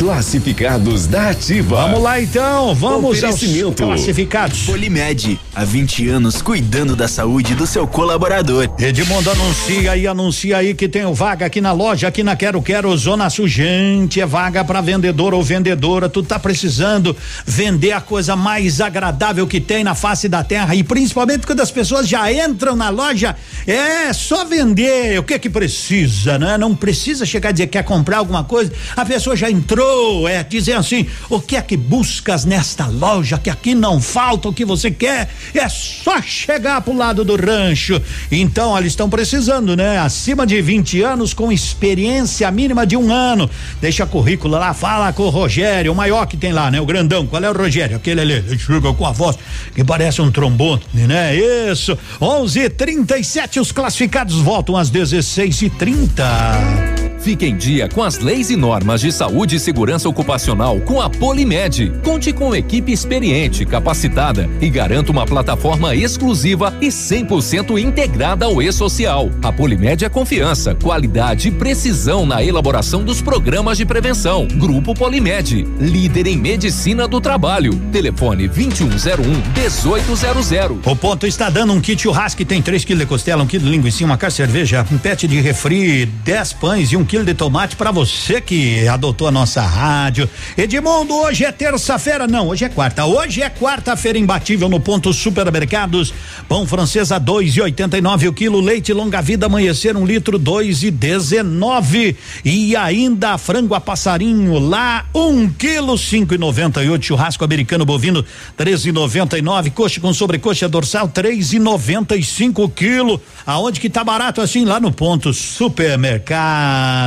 Classificados 0.00 1.06
da 1.06 1.28
Ativa. 1.28 1.76
Vamos 1.76 2.02
lá 2.02 2.18
então, 2.18 2.74
vamos 2.74 3.22
aos 3.22 3.38
classificados. 3.76 4.62
Polimed, 4.62 5.38
há 5.54 5.62
20 5.62 6.08
anos 6.08 6.40
cuidando 6.40 6.96
da 6.96 7.06
saúde 7.06 7.54
do 7.54 7.66
seu 7.66 7.86
colaborador. 7.86 8.66
Edmundo 8.78 9.30
anuncia 9.30 9.92
aí, 9.92 10.06
anuncia 10.06 10.56
aí 10.56 10.72
que 10.72 10.88
tem 10.88 11.12
vaga 11.12 11.44
aqui 11.44 11.60
na 11.60 11.72
loja, 11.72 12.08
aqui 12.08 12.22
na 12.22 12.34
Quero 12.34 12.62
Quero 12.62 12.96
Zona 12.96 13.28
Sul. 13.28 13.46
Gente, 13.46 14.22
é 14.22 14.24
vaga 14.24 14.64
para 14.64 14.80
vendedor 14.80 15.34
ou 15.34 15.42
vendedora. 15.42 16.08
Tu 16.08 16.22
tá 16.22 16.38
precisando 16.38 17.14
vender 17.44 17.92
a 17.92 18.00
coisa 18.00 18.34
mais 18.34 18.80
agradável 18.80 19.46
que 19.46 19.60
tem 19.60 19.84
na 19.84 19.94
face 19.94 20.30
da 20.30 20.42
terra 20.42 20.74
e 20.74 20.82
principalmente 20.82 21.46
quando 21.46 21.60
as 21.60 21.70
pessoas 21.70 22.08
já 22.08 22.32
entram 22.32 22.74
na 22.74 22.88
loja, 22.88 23.36
é 23.66 24.10
só 24.14 24.46
vender. 24.46 25.18
O 25.18 25.22
que 25.22 25.38
que 25.38 25.50
precisa, 25.50 26.38
né? 26.38 26.56
Não 26.56 26.74
precisa 26.74 27.26
chegar 27.26 27.50
a 27.50 27.52
dizer 27.52 27.66
que 27.66 27.72
quer 27.72 27.84
comprar 27.84 28.16
alguma 28.16 28.44
coisa. 28.44 28.72
A 28.96 29.04
pessoa 29.04 29.36
já 29.36 29.50
entrou 29.50 29.89
é 30.28 30.42
dizer 30.42 30.74
assim: 30.74 31.06
o 31.28 31.40
que 31.40 31.56
é 31.56 31.62
que 31.62 31.76
buscas 31.76 32.44
nesta 32.44 32.86
loja? 32.86 33.38
Que 33.38 33.50
aqui 33.50 33.74
não 33.74 34.00
falta 34.00 34.48
o 34.48 34.52
que 34.52 34.64
você 34.64 34.90
quer, 34.90 35.28
é 35.54 35.68
só 35.68 36.20
chegar 36.22 36.80
pro 36.80 36.96
lado 36.96 37.24
do 37.24 37.36
rancho. 37.36 38.00
Então, 38.30 38.76
eles 38.76 38.92
estão 38.92 39.08
precisando, 39.08 39.76
né? 39.76 39.98
Acima 39.98 40.46
de 40.46 40.60
20 40.60 41.02
anos 41.02 41.34
com 41.34 41.52
experiência 41.52 42.50
mínima 42.50 42.86
de 42.86 42.96
um 42.96 43.12
ano. 43.12 43.48
Deixa 43.80 44.06
currículo 44.06 44.56
lá, 44.56 44.74
fala 44.74 45.12
com 45.12 45.24
o 45.24 45.30
Rogério, 45.30 45.92
o 45.92 45.94
maior 45.94 46.26
que 46.26 46.36
tem 46.36 46.52
lá, 46.52 46.70
né? 46.70 46.80
O 46.80 46.86
grandão. 46.86 47.26
Qual 47.26 47.42
é 47.42 47.50
o 47.50 47.56
Rogério? 47.56 47.96
Aquele 47.96 48.20
ali, 48.20 48.32
ele 48.34 48.58
chega 48.58 48.92
com 48.92 49.06
a 49.06 49.12
voz 49.12 49.36
que 49.74 49.84
parece 49.84 50.20
um 50.20 50.30
trombone, 50.30 50.82
né? 50.92 51.36
Isso. 51.70 51.96
11:37 52.20 53.60
os 53.60 53.72
classificados 53.72 54.36
voltam 54.36 54.76
às 54.76 54.90
16h30. 54.90 57.00
Fique 57.20 57.44
em 57.44 57.54
dia 57.54 57.86
com 57.86 58.02
as 58.02 58.18
leis 58.18 58.48
e 58.48 58.56
normas 58.56 59.02
de 59.02 59.12
saúde 59.12 59.56
e 59.56 59.60
segurança 59.60 59.69
ocupacional 60.04 60.80
com 60.80 61.00
a 61.00 61.08
Polimed. 61.08 61.92
Conte 62.04 62.32
com 62.32 62.54
equipe 62.54 62.92
experiente, 62.92 63.64
capacitada 63.64 64.48
e 64.60 64.68
garanta 64.68 65.10
uma 65.10 65.24
plataforma 65.24 65.94
exclusiva 65.94 66.74
e 66.80 66.88
100% 66.88 67.80
integrada 67.80 68.44
ao 68.44 68.60
e-social. 68.60 69.30
A 69.42 69.52
Polimed 69.52 70.04
é 70.04 70.08
confiança, 70.08 70.74
qualidade 70.74 71.48
e 71.48 71.50
precisão 71.50 72.26
na 72.26 72.42
elaboração 72.42 73.02
dos 73.02 73.22
programas 73.22 73.78
de 73.78 73.86
prevenção. 73.86 74.46
Grupo 74.46 74.94
Polimed, 74.94 75.66
líder 75.78 76.26
em 76.26 76.36
medicina 76.36 77.08
do 77.08 77.20
trabalho. 77.20 77.74
Telefone 77.92 78.48
2101 78.48 79.20
1800. 79.54 80.78
O 80.84 80.96
ponto 80.96 81.26
está 81.26 81.48
dando 81.48 81.72
um 81.72 81.80
kit 81.80 82.02
churrasco 82.02 82.44
tem 82.44 82.60
3 82.60 82.84
kg 82.84 82.96
de 82.96 83.06
costela, 83.06 83.42
um 83.42 83.46
quilo 83.46 83.64
de 83.64 83.70
linguiça, 83.70 84.04
uma 84.04 84.16
caixa 84.16 84.46
de 84.46 84.50
cerveja, 84.50 84.86
um 84.90 84.98
pet 84.98 85.28
de 85.28 85.40
refri, 85.40 86.06
10 86.06 86.54
pães 86.54 86.92
e 86.92 86.96
um 86.96 87.04
quilo 87.04 87.24
de 87.24 87.34
tomate 87.34 87.76
para 87.76 87.90
você 87.90 88.40
que 88.40 88.88
adotou 88.88 89.28
a 89.28 89.30
nossa 89.30 89.59
rádio. 89.60 90.28
Edmundo, 90.56 91.14
hoje 91.14 91.44
é 91.44 91.52
terça-feira, 91.52 92.26
não, 92.26 92.48
hoje 92.48 92.64
é 92.64 92.68
quarta. 92.68 93.04
Hoje 93.04 93.42
é 93.42 93.50
quarta-feira 93.50 94.18
imbatível 94.18 94.68
no 94.68 94.80
ponto 94.80 95.12
supermercados. 95.12 96.12
Pão 96.48 96.66
francesa 96.66 97.18
dois 97.18 97.56
e 97.56 97.60
oitenta 97.60 97.96
e 97.96 98.00
nove 98.00 98.28
o 98.28 98.32
quilo, 98.32 98.60
leite 98.60 98.92
longa 98.92 99.20
vida 99.20 99.46
amanhecer 99.46 99.96
um 99.96 100.04
litro 100.04 100.38
dois 100.38 100.82
e 100.82 100.90
dezenove 100.90 102.16
e 102.44 102.74
ainda 102.74 103.38
frango 103.38 103.74
a 103.74 103.80
passarinho 103.80 104.58
lá 104.58 105.06
um 105.14 105.48
quilo 105.48 105.96
cinco 105.96 106.34
e 106.34 106.38
noventa 106.38 106.82
e 106.82 106.90
oito 106.90 107.04
churrasco 107.04 107.44
americano 107.44 107.84
bovino 107.84 108.24
treze 108.56 108.88
e 108.88 108.92
noventa 108.92 109.38
e 109.38 109.42
nove 109.42 109.70
coxa 109.70 110.00
com 110.00 110.12
sobrecoxa 110.12 110.68
dorsal 110.68 111.08
três 111.08 111.52
e 111.52 111.58
noventa 111.58 112.16
e 112.16 112.22
cinco 112.22 112.68
quilo. 112.68 113.20
Aonde 113.46 113.80
que 113.80 113.90
tá 113.90 114.02
barato 114.02 114.40
assim 114.40 114.64
lá 114.64 114.80
no 114.80 114.92
ponto 114.92 115.32
supermercado 115.32 116.40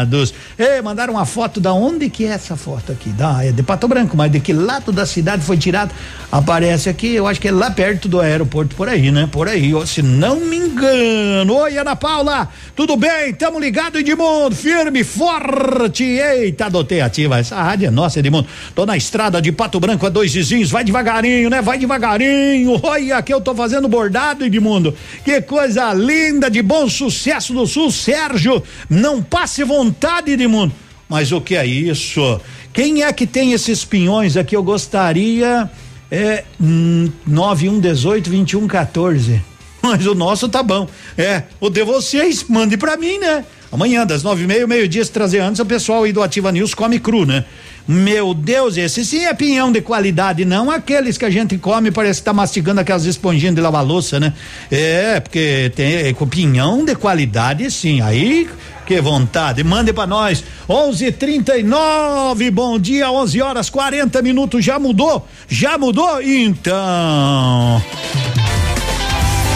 Dados. 0.04 0.34
Ei, 0.58 0.82
mandaram 0.82 1.14
uma 1.14 1.26
foto 1.26 1.60
da 1.60 1.74
onde 1.74 2.10
que 2.10 2.26
é 2.26 2.38
essa 2.44 2.58
foto 2.58 2.92
aqui? 2.92 3.10
Da, 3.10 3.44
é 3.44 3.52
de 3.52 3.64
Pato 3.64 3.88
Branco, 3.88 4.18
mas 4.18 4.32
de 4.32 4.40
que 4.40 4.52
lado 4.52 4.92
da 4.92 5.06
cidade 5.06 5.44
foi 5.44 5.58
tirado? 5.58 5.94
Aparece 6.32 6.90
aqui, 6.90 7.14
eu 7.14 7.26
acho 7.28 7.40
que 7.40 7.48
é 7.48 7.52
lá 7.52 7.72
perto 7.72 8.08
do 8.08 8.20
aeroporto, 8.20 8.76
por 8.76 8.90
aí, 8.90 9.12
né? 9.12 9.30
Por 9.32 9.48
aí, 9.48 9.72
se 9.86 10.02
não 10.02 10.40
me 10.40 10.58
engano. 10.58 11.56
Oi, 11.56 11.78
Ana 11.78 11.96
Paula, 11.96 12.50
tudo 12.76 12.98
bem? 12.98 13.34
Tamo 13.34 13.60
ligado, 13.60 13.98
Edmundo, 13.98 14.56
firme, 14.56 15.04
forte. 15.04 16.04
Eita, 16.04 16.66
adotei 16.66 17.02
ativa, 17.02 17.40
essa 17.40 17.62
rádio 17.62 17.88
é 17.88 17.92
nossa, 17.92 18.20
Edmundo. 18.20 18.48
Tô 18.76 18.86
na 18.86 18.98
estrada 18.98 19.42
de 19.42 19.52
Pato 19.52 19.80
Branco 19.80 20.06
a 20.06 20.10
dois 20.10 20.34
vizinhos, 20.34 20.70
vai 20.70 20.84
devagarinho, 20.84 21.50
né? 21.50 21.62
Vai 21.62 21.78
devagarinho. 21.78 22.80
Olha, 22.84 23.18
aqui 23.18 23.34
eu 23.34 23.42
tô 23.42 23.56
fazendo 23.56 23.88
bordado, 23.88 24.44
Edmundo. 24.44 24.94
Que 25.24 25.42
coisa 25.42 25.94
linda, 25.94 26.50
de 26.50 26.62
bom 26.62 26.90
sucesso 26.90 27.54
do 27.54 27.66
Sul, 27.66 27.92
Sérgio. 27.92 28.62
Não 28.90 29.22
passe 29.22 29.64
vontade 29.64 29.84
vontade 29.84 30.36
de 30.36 30.48
mundo. 30.48 30.74
Mas 31.10 31.32
o 31.32 31.42
que 31.42 31.56
é 31.56 31.66
isso? 31.66 32.40
Quem 32.74 33.04
é 33.04 33.14
que 33.14 33.28
tem 33.28 33.54
esses 33.54 33.86
pinhões 33.86 34.36
aqui? 34.36 34.56
Eu 34.56 34.64
gostaria. 34.64 35.70
É, 36.10 36.44
hum, 36.62 37.12
9118 37.26 38.30
2114. 38.30 39.42
mas 39.82 40.08
o 40.08 40.16
nosso 40.16 40.48
tá 40.48 40.64
bom. 40.64 40.88
É, 41.18 41.44
o 41.60 41.70
de 41.70 41.84
vocês, 41.84 42.46
mande 42.48 42.78
pra 42.78 42.96
mim, 42.96 43.18
né? 43.18 43.46
Amanhã, 43.72 44.06
das 44.06 44.24
nove 44.24 44.44
e 44.44 44.48
meia, 44.48 44.68
meio-dia, 44.68 45.04
se 45.04 45.12
trazer 45.12 45.40
antes, 45.40 45.60
o 45.60 45.66
pessoal 45.66 46.04
aí 46.04 46.14
do 46.14 46.22
Ativa 46.22 46.52
News 46.52 46.74
come 46.74 47.00
cru, 47.00 47.26
né? 47.26 47.44
Meu 47.88 48.34
Deus, 48.34 48.78
esse 48.78 49.04
sim 49.04 49.26
é 49.26 49.34
pinhão 49.34 49.70
de 49.70 49.82
qualidade, 49.82 50.46
não 50.46 50.72
aqueles 50.72 51.18
que 51.18 51.26
a 51.26 51.30
gente 51.30 51.58
come 51.58 51.92
parece 51.92 52.22
que 52.22 52.26
tá 52.26 52.34
mastigando 52.34 52.80
aquelas 52.80 53.04
esponjinhas 53.04 53.54
de 53.54 53.60
lavar 53.60 53.86
louça, 53.86 54.22
né? 54.22 54.34
É, 54.72 55.20
porque 55.20 55.70
tem 55.76 55.96
é, 55.96 56.14
com 56.14 56.26
pinhão 56.26 56.86
de 56.86 56.96
qualidade, 56.96 57.70
sim. 57.70 58.00
Aí, 58.00 58.50
que 58.86 59.02
vontade. 59.02 59.64
Mande 59.66 59.92
pra 59.92 60.08
nós. 60.08 60.44
11:39. 60.70 62.50
Bom 62.52 62.80
dia, 62.80 63.12
11 63.12 63.42
horas 63.42 63.70
40 63.70 64.22
minutos. 64.22 64.64
Já 64.64 64.80
mudou? 64.80 65.28
Já 65.50 65.78
mudou? 65.78 66.22
Então. 66.22 67.84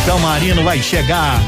Então 0.03 0.19
Marino 0.19 0.63
vai 0.63 0.81
chegar. 0.81 1.41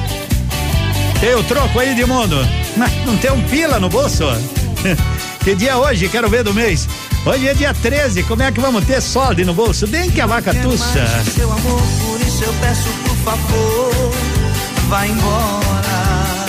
Tem 1.19 1.35
o 1.35 1.43
troco 1.43 1.77
aí, 1.77 1.91
Edmundo? 1.91 2.37
Não 3.05 3.17
tem 3.17 3.31
um 3.31 3.41
pila 3.49 3.81
no 3.81 3.89
bolso? 3.89 4.23
Que 5.49 5.55
dia 5.55 5.71
é 5.71 5.75
hoje? 5.75 6.07
Quero 6.07 6.29
ver 6.29 6.43
do 6.43 6.53
mês. 6.53 6.87
Hoje 7.25 7.47
é 7.47 7.55
dia 7.55 7.73
13. 7.73 8.21
Como 8.21 8.43
é 8.43 8.51
que 8.51 8.59
vamos 8.59 8.85
ter 8.85 9.01
solde 9.01 9.43
no 9.43 9.51
bolso? 9.51 9.87
Nem 9.87 10.11
que 10.11 10.21
a 10.21 10.27
vaca 10.27 10.53
tussa. 10.53 11.07
Seu 11.23 11.51
amor, 11.51 11.81
por 12.05 12.21
isso 12.21 12.43
eu 12.43 12.53
peço 12.61 12.87
por 13.03 13.15
favor, 13.15 14.11
vá 14.89 15.07
embora. 15.07 16.45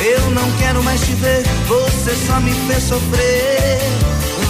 Eu 0.00 0.30
não 0.32 0.50
quero 0.58 0.82
mais 0.82 1.00
te 1.02 1.12
ver, 1.12 1.44
você 1.68 2.12
só 2.26 2.40
me 2.40 2.52
fez 2.66 2.82
sofrer. 2.82 3.78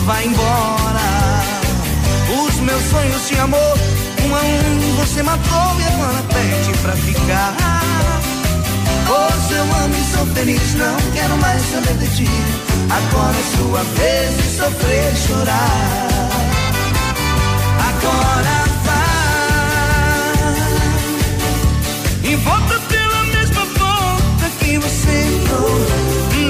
Vá 0.07 0.25
embora. 0.25 1.43
Os 2.43 2.55
meus 2.61 2.83
sonhos 2.85 3.29
de 3.29 3.37
amor, 3.37 3.79
um 4.25 4.35
a 4.35 4.41
um, 4.41 4.97
você 4.97 5.23
matou 5.23 5.77
e 5.79 5.85
agora 5.93 6.25
pede 6.33 6.79
pra 6.79 6.93
ficar. 6.95 7.55
Hoje 9.07 9.55
eu 9.55 9.65
amo 9.85 9.95
e 9.95 10.05
sou 10.17 10.27
feliz, 10.35 10.75
não 10.75 10.97
quero 11.13 11.37
mais 11.39 11.63
saber 11.63 11.97
de 11.99 12.09
ti. 12.17 12.29
Agora 12.91 13.37
é 13.37 13.43
sua 13.57 13.83
vez 13.83 14.37
de 14.37 14.43
sofrer 14.57 15.13
e 15.13 15.17
chorar. 15.17 16.09
Agora 17.91 18.65
vai 18.85 19.05
e 22.23 22.37
volta 22.37 22.81
pela 22.89 23.25
mesma 23.25 23.67
porta 23.79 24.51
que 24.59 24.79
você 24.79 25.11
entrou. 25.11 25.87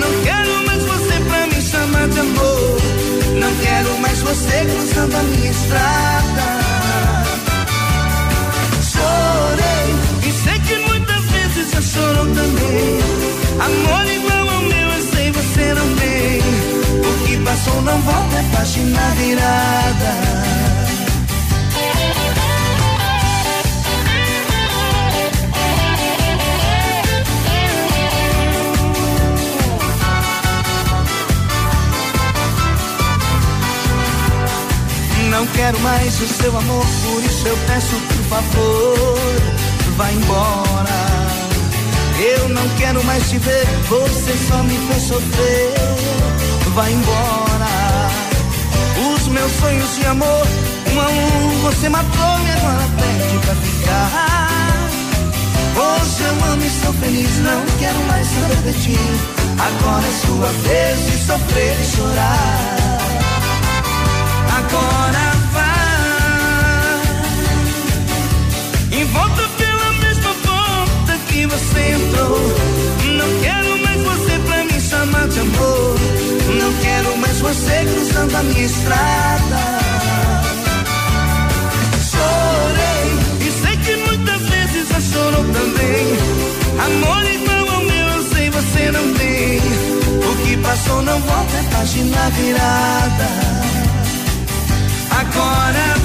Não 0.00 0.12
quero 0.22 0.66
mais 0.66 0.82
você 0.84 1.14
pra 1.28 1.46
me 1.48 1.60
chamar 1.60 2.08
de 2.08 2.20
amor. 2.20 2.80
Não 3.40 3.54
quero 3.56 3.98
mais 4.00 4.20
você 4.22 4.64
cruzando 4.64 5.16
a 5.16 5.22
minha 5.22 5.50
estrada. 5.50 6.44
Chorei 8.92 9.33
chorou 11.94 12.26
também. 12.34 12.98
Amor 13.60 14.06
igual 14.10 14.48
ao 14.56 14.62
meu, 14.62 14.88
eu 14.90 15.02
sei 15.14 15.30
você 15.30 15.74
não 15.74 15.88
tem. 15.96 16.40
O 17.00 17.26
que 17.26 17.36
passou 17.44 17.82
não 17.82 17.98
volta, 18.00 18.36
é 18.36 18.56
página 18.56 19.00
virada. 19.16 20.34
Não 35.30 35.46
quero 35.48 35.78
mais 35.80 36.20
o 36.20 36.28
seu 36.28 36.56
amor, 36.56 36.86
por 37.02 37.24
isso 37.24 37.48
eu 37.48 37.58
peço 37.66 37.96
por 37.96 38.24
favor, 38.28 39.40
vá 39.96 40.12
embora. 40.12 41.13
Eu 42.26 42.48
não 42.48 42.66
quero 42.78 43.04
mais 43.04 43.28
te 43.28 43.36
ver, 43.36 43.66
você 43.86 44.32
só 44.48 44.62
me 44.62 44.78
fez 44.88 45.02
sofrer. 45.02 45.74
Vá 46.74 46.90
embora. 46.90 47.66
Os 49.14 49.28
meus 49.28 49.52
sonhos 49.52 49.94
de 49.96 50.06
amor, 50.06 50.46
um 50.94 51.00
a 51.00 51.06
um, 51.06 51.60
você 51.60 51.86
matou 51.90 52.40
e 52.46 52.50
agora 52.50 52.88
pede 52.96 53.38
pra 53.44 53.54
ficar. 53.56 54.88
Hoje 55.76 56.22
eu 56.22 56.52
amo 56.52 56.64
e 56.64 56.70
sou 56.70 56.94
feliz, 56.94 57.38
não 57.40 57.62
quero 57.78 57.98
mais 58.06 58.26
saber 58.26 58.72
de 58.72 58.82
ti. 58.82 58.98
Agora 59.58 60.06
é 60.06 60.26
sua 60.26 60.48
vez 60.66 60.96
de 61.04 61.26
sofrer 61.26 61.76
e 61.78 61.84
chorar. 61.94 62.78
Agora 64.56 65.24
vai 65.52 65.73
que 71.34 71.46
você 71.46 71.80
entrou. 71.96 72.38
Não 73.18 73.40
quero 73.42 73.78
mais 73.82 74.00
você 74.02 74.38
pra 74.46 74.64
me 74.64 74.80
chamar 74.80 75.26
de 75.26 75.40
amor. 75.40 75.96
Não 76.60 76.72
quero 76.74 77.16
mais 77.18 77.40
você 77.40 77.86
cruzando 77.92 78.36
a 78.36 78.42
minha 78.44 78.64
estrada. 78.64 79.62
Chorei 82.10 83.48
e 83.48 83.50
sei 83.60 83.76
que 83.78 83.96
muitas 84.06 84.42
vezes 84.42 84.88
já 84.88 85.00
chorou 85.00 85.44
também. 85.58 86.04
Amor 86.86 87.24
igual 87.36 87.74
ao 87.74 87.84
meu, 87.84 88.06
eu 88.16 88.22
sei 88.32 88.50
você 88.50 88.92
não 88.92 89.12
tem. 89.14 89.58
O 90.30 90.36
que 90.44 90.56
passou 90.58 91.02
não 91.02 91.18
volta, 91.18 91.56
é 91.56 91.62
página 91.72 92.30
virada. 92.30 93.28
Agora 95.10 96.03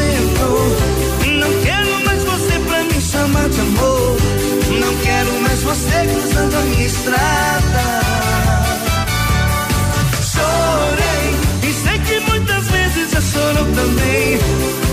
entrou. 0.00 0.76
Não 1.40 1.62
quero 1.62 2.04
mais 2.04 2.22
você 2.24 2.58
pra 2.66 2.84
me 2.84 3.00
chamar 3.00 3.48
de 3.48 3.60
amor. 3.60 4.16
Não 4.80 4.96
quero 4.98 5.40
mais 5.40 5.62
você 5.62 6.06
cruzando 6.06 6.56
a 6.56 6.60
minha 6.60 6.86
estrada. 6.86 7.84
Chorei 10.32 11.68
e 11.68 11.72
sei 11.72 11.98
que 11.98 12.20
muitas 12.30 12.66
vezes 12.68 13.10
já 13.12 13.20
chorou 13.20 13.66
também. 13.74 14.38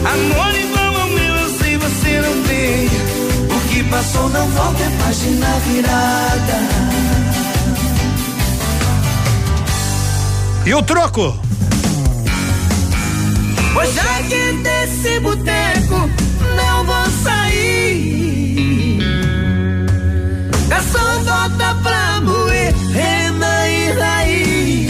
Amor 0.06 0.56
igual 0.56 1.02
ao 1.02 1.08
meu, 1.10 1.36
eu 1.36 1.50
sei 1.60 1.78
você 1.78 2.22
não 2.22 2.44
tem. 2.44 2.88
O 3.56 3.60
que 3.70 3.84
passou 3.84 4.30
não 4.30 4.48
volta, 4.50 4.84
é 4.84 4.90
página 5.04 5.60
virada. 5.66 6.60
E 10.66 10.74
o 10.74 10.84
troco? 10.84 11.49
Pois 13.74 13.94
já 13.94 14.24
que 14.24 14.52
desse 14.64 15.20
boteco 15.20 16.10
não 16.56 16.86
vou 16.86 17.06
sair. 17.24 19.00
Garçom 20.68 21.24
volta 21.24 21.76
pra 21.84 22.22
moer, 22.22 22.74
rena 22.94 23.68
e 23.68 23.92
raiz. 23.92 24.90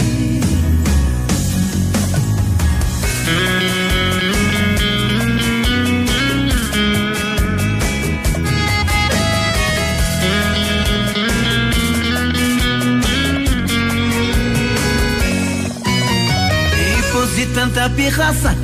Tanta 17.52 17.90
pirraça, 17.90 18.54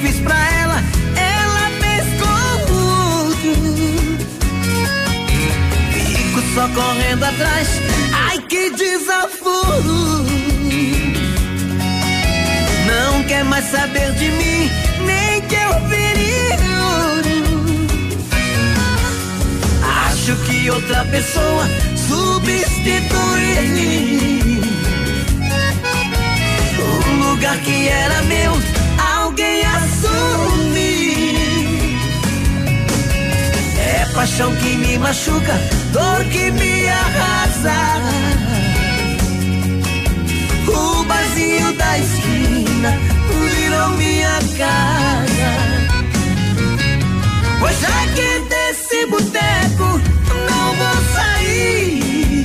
fiz 0.00 0.20
pra 0.20 0.36
ela, 0.60 0.82
ela 1.16 1.70
pescou. 1.80 3.30
Fico 5.92 6.40
só 6.54 6.68
correndo 6.68 7.24
atrás, 7.24 7.68
ai 8.12 8.38
que 8.48 8.70
desaforo. 8.70 10.26
Não 12.86 13.24
quer 13.24 13.44
mais 13.44 13.64
saber 13.66 14.12
de 14.14 14.28
mim, 14.30 14.70
nem 15.06 15.40
que 15.42 15.54
eu 15.54 15.80
perigo. 15.88 16.20
Acho 20.06 20.34
que 20.46 20.70
outra 20.70 21.04
pessoa 21.04 21.68
substituir 22.08 23.00
o 26.78 27.10
lugar 27.24 27.56
que 27.58 27.88
era 27.88 28.22
meu, 28.22 28.52
paixão 34.14 34.54
que 34.56 34.76
me 34.76 34.98
machuca, 34.98 35.54
dor 35.92 36.24
que 36.24 36.50
me 36.50 36.88
arrasa. 36.88 37.74
O 40.68 41.04
barzinho 41.04 41.72
da 41.74 41.98
esquina 41.98 42.98
virou 43.54 43.88
minha 43.90 44.38
casa. 44.58 45.52
Pois 47.60 47.80
já 47.80 48.06
que 48.14 48.40
desse 48.48 49.06
boteco 49.06 50.00
não 50.48 50.74
vou 50.76 50.98
sair, 51.14 52.40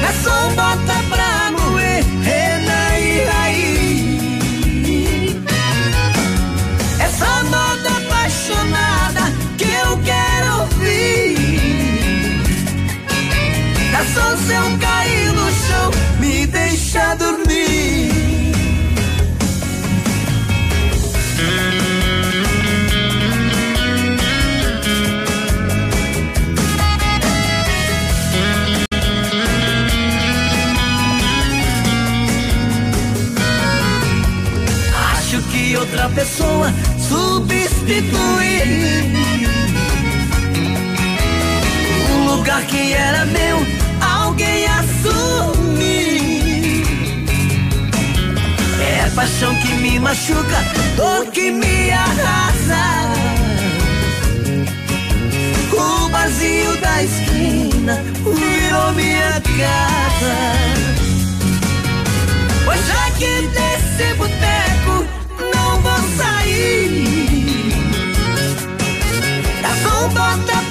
na 0.00 0.08
é 0.08 0.12
sombra 0.22 1.02
pra 1.10 1.43
coração 14.14 14.36
se 14.36 14.52
eu 14.52 14.78
cair 14.78 15.32
no 15.32 15.50
chão, 15.50 15.90
me 16.20 16.46
deixa 16.46 17.14
dormir. 17.16 18.12
Acho 35.12 35.42
que 35.50 35.76
outra 35.76 36.08
pessoa 36.10 36.72
substitui 37.08 38.44
lugar 42.36 42.62
que 42.66 42.92
era 42.92 43.24
meu 43.26 43.83
alguém 44.44 44.66
assumir. 44.66 46.34
É 48.80 49.06
a 49.06 49.10
paixão 49.10 49.54
que 49.56 49.74
me 49.74 49.98
machuca, 49.98 50.64
dor 50.96 51.26
que 51.26 51.50
me 51.50 51.90
arrasa. 51.90 52.84
O 55.72 56.08
vazio 56.08 56.80
da 56.80 57.02
esquina 57.02 58.00
virou 58.22 58.92
minha 58.92 59.40
casa. 59.40 60.36
Pois 62.64 62.86
já 62.86 63.10
que 63.12 63.48
desse 63.48 64.14
boteco 64.14 65.06
não 65.52 65.80
vou 65.80 66.00
sair. 66.16 67.74
Garçom 69.62 70.08
bota 70.08 70.63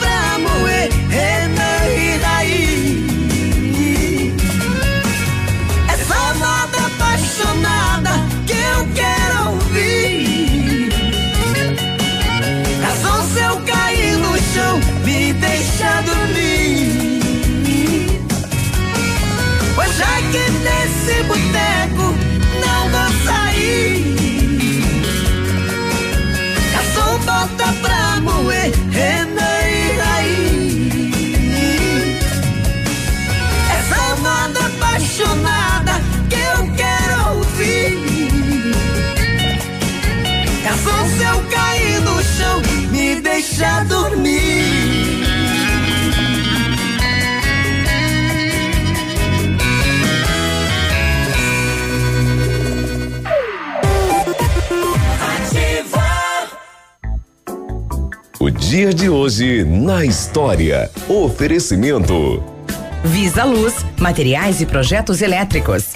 Dia 58.83 58.93
de 58.93 59.09
hoje 59.09 59.63
na 59.63 60.03
história. 60.03 60.91
Oferecimento. 61.07 62.43
Visa 63.01 63.45
Luz, 63.45 63.73
materiais 63.97 64.59
e 64.59 64.65
projetos 64.65 65.21
elétricos. 65.21 65.93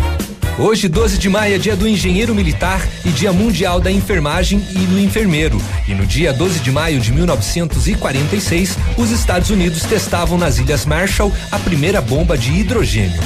Hoje, 0.58 0.88
12 0.88 1.18
de 1.18 1.28
maio, 1.28 1.56
é 1.56 1.58
dia 1.58 1.76
do 1.76 1.86
engenheiro 1.86 2.34
militar 2.34 2.82
e 3.04 3.10
dia 3.10 3.34
mundial 3.34 3.82
da 3.82 3.92
enfermagem 3.92 4.66
e 4.72 4.80
do 4.86 4.98
enfermeiro. 5.02 5.62
E 5.86 5.94
no 5.94 6.06
dia 6.06 6.32
12 6.32 6.62
de 6.62 6.72
maio 6.72 7.02
de 7.02 7.12
1946, 7.12 8.78
os 8.98 9.12
Estados 9.12 9.50
Unidos 9.50 9.82
testavam 9.82 10.38
nas 10.38 10.58
Ilhas 10.58 10.86
Marshall 10.86 11.30
a 11.52 11.60
primeira 11.60 12.00
bomba 12.00 12.38
de 12.38 12.54
hidrogênio. 12.54 13.22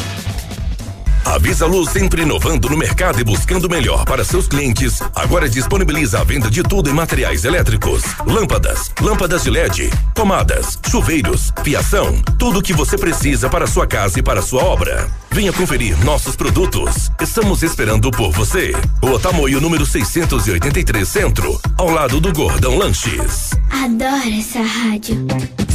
A 1.32 1.38
Visa 1.38 1.66
Luz 1.66 1.90
sempre 1.92 2.24
inovando 2.24 2.70
no 2.70 2.76
mercado 2.76 3.22
e 3.22 3.24
buscando 3.24 3.64
o 3.64 3.70
melhor 3.70 4.04
para 4.04 4.22
seus 4.22 4.50
clientes. 4.50 5.02
Agora 5.16 5.48
disponibiliza 5.48 6.20
a 6.20 6.26
venda 6.26 6.52
de 6.52 6.62
tudo 6.62 6.90
em 6.90 6.94
materiais 6.94 7.46
elétricos: 7.46 8.04
lâmpadas, 8.28 8.92
lâmpadas 9.00 9.44
de 9.44 9.50
LED, 9.50 9.90
tomadas, 10.14 10.78
chuveiros, 10.90 11.54
fiação, 11.64 12.22
tudo 12.38 12.60
o 12.60 12.62
que 12.62 12.74
você 12.74 12.98
precisa 12.98 13.50
para 13.50 13.66
sua 13.66 13.88
casa 13.88 14.20
e 14.20 14.22
para 14.22 14.42
sua 14.42 14.66
obra. 14.66 15.10
Venha 15.32 15.54
conferir 15.54 15.98
nossos 16.04 16.36
produtos. 16.36 17.10
Estamos 17.22 17.64
esperando 17.64 18.12
por 18.12 18.34
você. 18.34 18.74
O 19.02 19.18
Tamoio 19.18 19.62
número 19.62 19.86
683 19.86 21.08
Centro, 21.08 21.58
ao 21.78 21.90
lado 21.90 22.20
do 22.20 22.34
Gordão 22.34 22.78
Lanches. 22.78 23.52
Adoro 23.70 24.38
essa 24.38 24.60
rádio. 24.62 25.26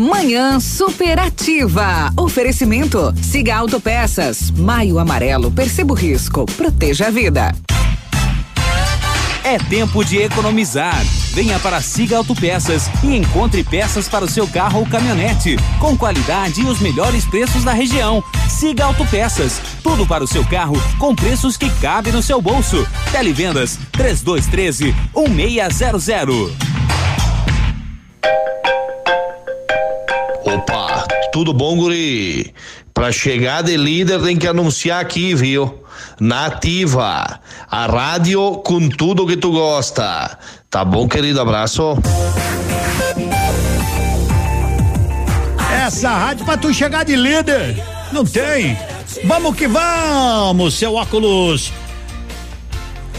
Manhã 0.00 0.58
superativa. 0.58 2.10
Oferecimento. 2.16 3.12
Siga 3.20 3.56
Autopeças. 3.56 4.50
Maio 4.50 4.98
Amarelo. 4.98 5.50
Perceba 5.50 5.92
o 5.92 5.94
risco. 5.94 6.46
Proteja 6.56 7.08
a 7.08 7.10
vida. 7.10 7.54
É 9.44 9.58
tempo 9.58 10.02
de 10.02 10.16
economizar. 10.16 11.04
Venha 11.34 11.58
para 11.58 11.82
Siga 11.82 12.16
Autopeças 12.16 12.88
e 13.04 13.14
encontre 13.14 13.62
peças 13.62 14.08
para 14.08 14.24
o 14.24 14.28
seu 14.28 14.48
carro 14.48 14.80
ou 14.80 14.86
caminhonete, 14.86 15.58
com 15.78 15.94
qualidade 15.98 16.62
e 16.62 16.64
os 16.64 16.80
melhores 16.80 17.26
preços 17.26 17.62
da 17.62 17.74
região. 17.74 18.24
Siga 18.48 18.86
Autopeças, 18.86 19.60
tudo 19.82 20.06
para 20.06 20.24
o 20.24 20.26
seu 20.26 20.46
carro 20.46 20.82
com 20.98 21.14
preços 21.14 21.58
que 21.58 21.68
cabem 21.78 22.10
no 22.10 22.22
seu 22.22 22.40
bolso. 22.40 22.88
Televendas 23.12 23.78
3213 23.92 24.94
1600. 25.14 26.70
Tudo 31.32 31.52
bom, 31.52 31.76
guri? 31.76 32.54
Pra 32.92 33.12
chegar 33.12 33.62
de 33.62 33.76
líder 33.76 34.20
tem 34.20 34.36
que 34.36 34.46
anunciar 34.46 35.00
aqui, 35.00 35.34
viu? 35.34 35.82
Nativa, 36.20 37.40
a 37.70 37.86
rádio 37.86 38.58
com 38.58 38.88
tudo 38.88 39.26
que 39.26 39.36
tu 39.36 39.50
gosta. 39.52 40.38
Tá 40.68 40.84
bom, 40.84 41.08
querido? 41.08 41.40
Abraço. 41.40 41.96
Essa 45.86 46.10
rádio 46.10 46.44
pra 46.44 46.56
tu 46.56 46.72
chegar 46.72 47.04
de 47.04 47.16
líder. 47.16 47.82
Não 48.12 48.24
tem. 48.24 48.76
Vamos 49.24 49.56
que 49.56 49.66
vamos, 49.66 50.74
seu 50.74 50.94
óculos. 50.94 51.72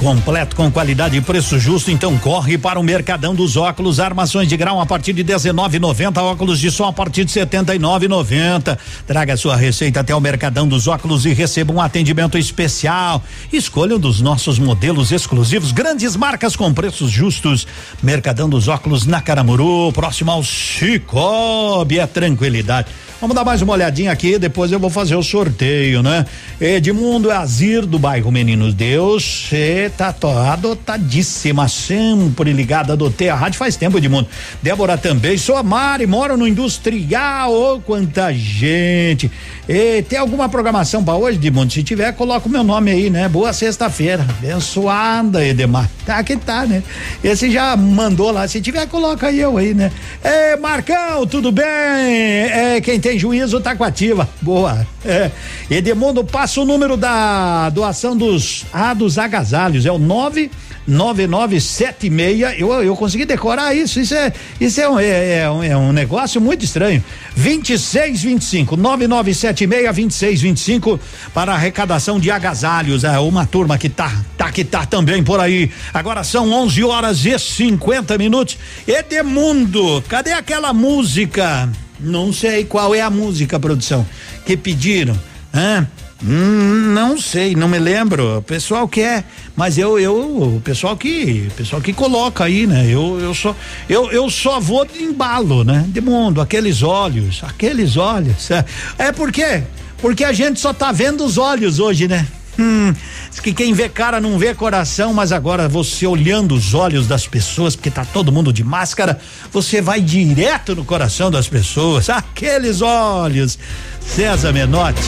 Completo 0.01 0.55
com 0.55 0.71
qualidade 0.71 1.15
e 1.15 1.21
preço 1.21 1.59
justo, 1.59 1.91
então 1.91 2.17
corre 2.17 2.57
para 2.57 2.79
o 2.79 2.83
Mercadão 2.83 3.35
dos 3.35 3.55
Óculos, 3.55 3.99
armações 3.99 4.47
de 4.47 4.57
grau 4.57 4.81
a 4.81 4.85
partir 4.85 5.13
de 5.13 5.23
19,90, 5.23 6.17
óculos 6.23 6.59
de 6.59 6.71
sol 6.71 6.87
a 6.87 6.91
partir 6.91 7.23
de 7.23 7.31
79,90. 7.31 8.79
Traga 9.05 9.37
sua 9.37 9.55
receita 9.55 9.99
até 9.99 10.15
o 10.15 10.19
Mercadão 10.19 10.67
dos 10.67 10.87
Óculos 10.87 11.27
e 11.27 11.33
receba 11.33 11.71
um 11.71 11.79
atendimento 11.79 12.35
especial. 12.35 13.23
Escolha 13.53 13.95
um 13.95 13.99
dos 13.99 14.21
nossos 14.21 14.57
modelos 14.57 15.11
exclusivos, 15.11 15.71
grandes 15.71 16.15
marcas 16.15 16.55
com 16.55 16.73
preços 16.73 17.11
justos. 17.11 17.67
Mercadão 18.01 18.49
dos 18.49 18.67
Óculos 18.67 19.05
na 19.05 19.21
Caramuru, 19.21 19.93
próximo 19.93 20.31
ao 20.31 20.43
Cicobi, 20.43 21.99
é 21.99 22.07
tranquilidade. 22.07 22.87
Vamos 23.21 23.35
dar 23.35 23.45
mais 23.45 23.61
uma 23.61 23.73
olhadinha 23.73 24.11
aqui, 24.11 24.39
depois 24.39 24.71
eu 24.71 24.79
vou 24.79 24.89
fazer 24.89 25.15
o 25.15 25.21
sorteio, 25.21 26.01
né? 26.01 26.25
Edmundo 26.59 27.29
Azir, 27.29 27.85
do 27.85 27.99
bairro 27.99 28.31
Meninos 28.31 28.73
Deus, 28.73 29.45
você 29.47 29.91
tá 29.95 30.11
adotadíssima, 30.51 31.67
sempre 31.67 32.51
ligada, 32.51 32.93
adotei 32.93 33.29
a 33.29 33.35
rádio 33.35 33.59
faz 33.59 33.75
tempo, 33.75 33.99
Edmundo. 33.99 34.27
Débora 34.63 34.97
também, 34.97 35.37
sou 35.37 35.55
a 35.55 35.61
Mari, 35.61 36.07
moro 36.07 36.35
no 36.35 36.47
Industrial, 36.47 37.53
ô 37.53 37.79
quanta 37.79 38.33
gente. 38.33 39.29
E, 39.69 40.01
tem 40.01 40.17
alguma 40.17 40.49
programação 40.49 41.03
para 41.03 41.15
hoje, 41.15 41.37
Edmundo? 41.37 41.71
Se 41.71 41.83
tiver, 41.83 42.11
coloca 42.13 42.47
o 42.47 42.51
meu 42.51 42.63
nome 42.63 42.89
aí, 42.89 43.11
né? 43.11 43.29
Boa 43.29 43.53
sexta-feira, 43.53 44.25
abençoada, 44.27 45.45
Edemar. 45.45 45.87
Tá 46.07 46.23
que 46.23 46.35
tá, 46.35 46.65
né? 46.65 46.81
Esse 47.23 47.51
já 47.51 47.77
mandou 47.77 48.31
lá, 48.31 48.47
se 48.47 48.59
tiver, 48.59 48.87
coloca 48.87 49.31
eu 49.31 49.59
aí, 49.59 49.75
né? 49.75 49.91
É, 50.23 50.57
Marcão, 50.57 51.27
tudo 51.27 51.51
bem? 51.51 51.63
É, 51.63 52.81
quem 52.81 52.99
tem 52.99 53.10
tem 53.11 53.19
juízo 53.19 53.59
tá 53.59 53.75
com 53.75 53.83
ativa. 53.83 54.27
Boa. 54.41 54.87
É. 55.03 55.29
Edmundo, 55.69 56.23
passa 56.23 56.61
o 56.61 56.65
número 56.65 56.95
da 56.95 57.69
doação 57.69 58.15
dos, 58.15 58.65
ah, 58.71 58.93
dos 58.93 59.17
agasalhos, 59.17 59.85
é 59.85 59.91
o 59.91 59.97
nove 59.97 60.49
9976. 60.87 62.59
Eu, 62.59 62.71
eu 62.83 62.95
consegui 62.95 63.25
decorar 63.25 63.75
isso. 63.75 63.99
Isso 63.99 64.15
é, 64.15 64.31
isso 64.59 64.79
é, 64.79 64.89
um, 64.89 64.99
é, 64.99 65.39
é, 65.39 65.51
um, 65.51 65.63
é 65.63 65.77
um 65.77 65.91
negócio 65.91 66.39
muito 66.39 66.63
estranho. 66.63 67.03
2625 67.35 68.77
9976 68.77 69.83
2625 69.83 70.99
para 71.33 71.53
arrecadação 71.53 72.17
de 72.17 72.31
agasalhos. 72.31 73.03
É 73.03 73.19
uma 73.19 73.45
turma 73.45 73.77
que 73.77 73.89
tá, 73.89 74.23
tá 74.37 74.49
que 74.51 74.63
tá 74.63 74.85
também 74.85 75.21
por 75.21 75.39
aí. 75.39 75.69
Agora 75.93 76.23
são 76.23 76.49
11 76.49 76.83
horas 76.85 77.25
e 77.25 77.37
50 77.37 78.17
minutos. 78.17 78.57
Edemundo, 78.87 80.01
cadê 80.07 80.31
aquela 80.31 80.73
música? 80.73 81.69
Não 82.01 82.33
sei 82.33 82.65
qual 82.65 82.95
é 82.95 83.01
a 83.01 83.09
música, 83.09 83.59
produção, 83.59 84.05
que 84.45 84.57
pediram. 84.57 85.17
Hã? 85.53 85.87
Hum, 86.23 86.93
não 86.93 87.19
sei, 87.19 87.55
não 87.55 87.67
me 87.67 87.79
lembro. 87.79 88.37
O 88.37 88.41
pessoal 88.41 88.87
quer, 88.87 89.25
mas 89.55 89.77
eu, 89.77 89.99
eu, 89.99 90.15
o 90.57 90.61
pessoal 90.63 90.95
que, 90.95 91.49
pessoal 91.57 91.81
que 91.81 91.93
coloca 91.93 92.43
aí, 92.43 92.67
né? 92.67 92.85
Eu, 92.87 93.19
eu 93.19 93.33
só, 93.33 93.55
eu, 93.89 94.11
eu 94.11 94.29
só 94.29 94.59
vou 94.59 94.85
de 94.85 95.01
embalo, 95.01 95.63
né? 95.63 95.85
De 95.87 95.99
mundo, 95.99 96.39
aqueles 96.39 96.83
olhos, 96.83 97.41
aqueles 97.43 97.97
olhos. 97.97 98.51
É, 98.51 98.65
é 98.99 99.11
porque, 99.11 99.63
porque 99.97 100.23
a 100.23 100.31
gente 100.31 100.59
só 100.59 100.73
tá 100.73 100.91
vendo 100.91 101.25
os 101.25 101.37
olhos 101.39 101.79
hoje, 101.79 102.07
né? 102.07 102.27
Hum, 102.59 102.93
que 103.41 103.53
quem 103.53 103.73
vê 103.73 103.87
cara 103.89 104.19
não 104.19 104.37
vê 104.37 104.53
coração, 104.53 105.13
mas 105.13 105.31
agora 105.31 105.67
você 105.67 106.05
olhando 106.05 106.53
os 106.53 106.73
olhos 106.73 107.07
das 107.07 107.25
pessoas, 107.25 107.75
porque 107.75 107.89
tá 107.89 108.05
todo 108.05 108.31
mundo 108.31 108.51
de 108.51 108.63
máscara, 108.63 109.19
você 109.51 109.81
vai 109.81 110.01
direto 110.01 110.75
no 110.75 110.85
coração 110.85 111.31
das 111.31 111.47
pessoas. 111.47 112.09
Aqueles 112.09 112.81
olhos. 112.81 113.57
César 113.99 114.51
Menotti. 114.51 115.01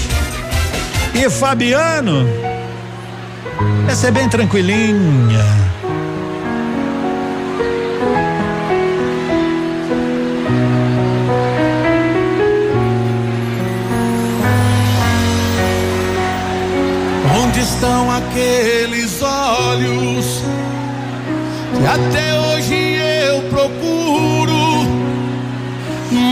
E 1.14 1.30
Fabiano, 1.30 2.26
essa 3.88 4.08
é 4.08 4.12
bem 4.12 4.28
tranquilinha. 4.28 5.63
Estão 17.74 18.12
aqueles 18.12 19.22
olhos 19.22 20.44
que 21.76 21.86
até 21.86 22.40
hoje 22.40 22.76
eu 23.28 23.42
procuro? 23.50 24.86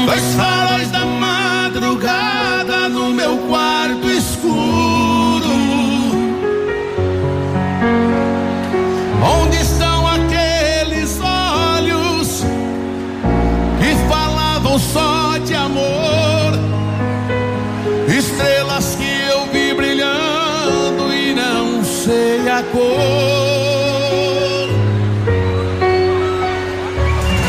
Dois 0.05 0.35
faróis 0.35 0.91
da 0.91 1.05
madrugada 1.05 2.89
no 2.89 3.09
meu 3.09 3.37
quarto 3.49 3.90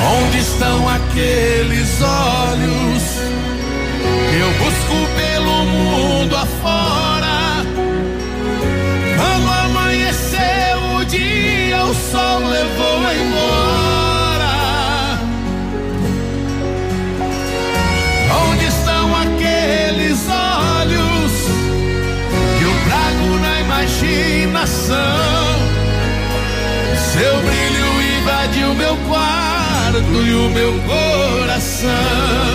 Onde 0.05 0.39
estão 0.39 0.89
aqueles 0.89 1.82
o 30.35 30.51
meu 30.51 30.73
coração. 30.81 32.52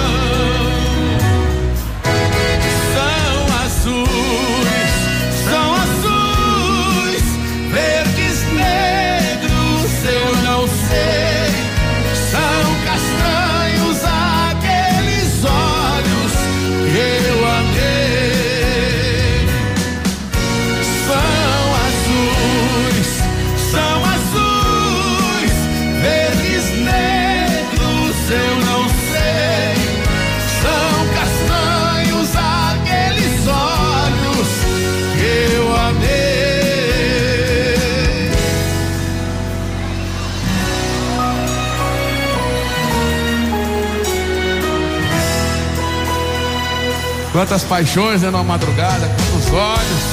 Quantas 47.38 47.64
paixões 47.64 48.24
né, 48.24 48.32
numa 48.32 48.44
madrugada, 48.44 49.08
quantos 49.10 49.54
olhos. 49.54 50.04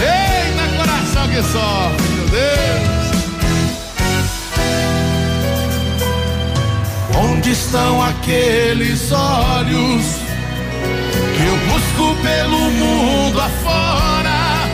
Eita, 0.00 0.66
coração 0.74 1.28
que 1.28 1.42
sofre, 1.42 2.08
meu 2.14 2.28
Deus. 2.28 2.88
Onde 7.14 7.50
estão 7.50 8.02
aqueles 8.02 9.12
olhos 9.12 10.02
que 11.36 11.44
eu 11.44 11.58
busco 11.68 12.16
pelo 12.22 12.70
mundo 12.70 13.38
afora? 13.38 14.66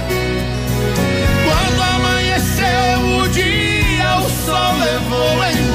Quando 1.44 1.82
amanheceu 1.96 3.24
o 3.24 3.28
dia, 3.30 4.18
o 4.18 4.30
sol 4.46 4.76
levou 4.78 5.44
embora. 5.46 5.65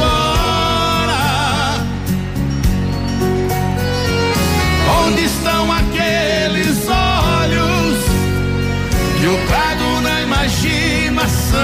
Trago 9.47 10.01
na 10.01 10.21
imaginação? 10.21 11.59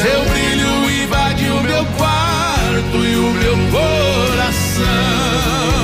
Seu 0.00 0.24
brilho 0.24 0.90
invadiu 1.04 1.62
meu 1.62 1.84
quarto 1.96 3.04
e 3.04 3.16
o 3.16 3.30
meu 3.32 3.56
coração. 3.70 5.81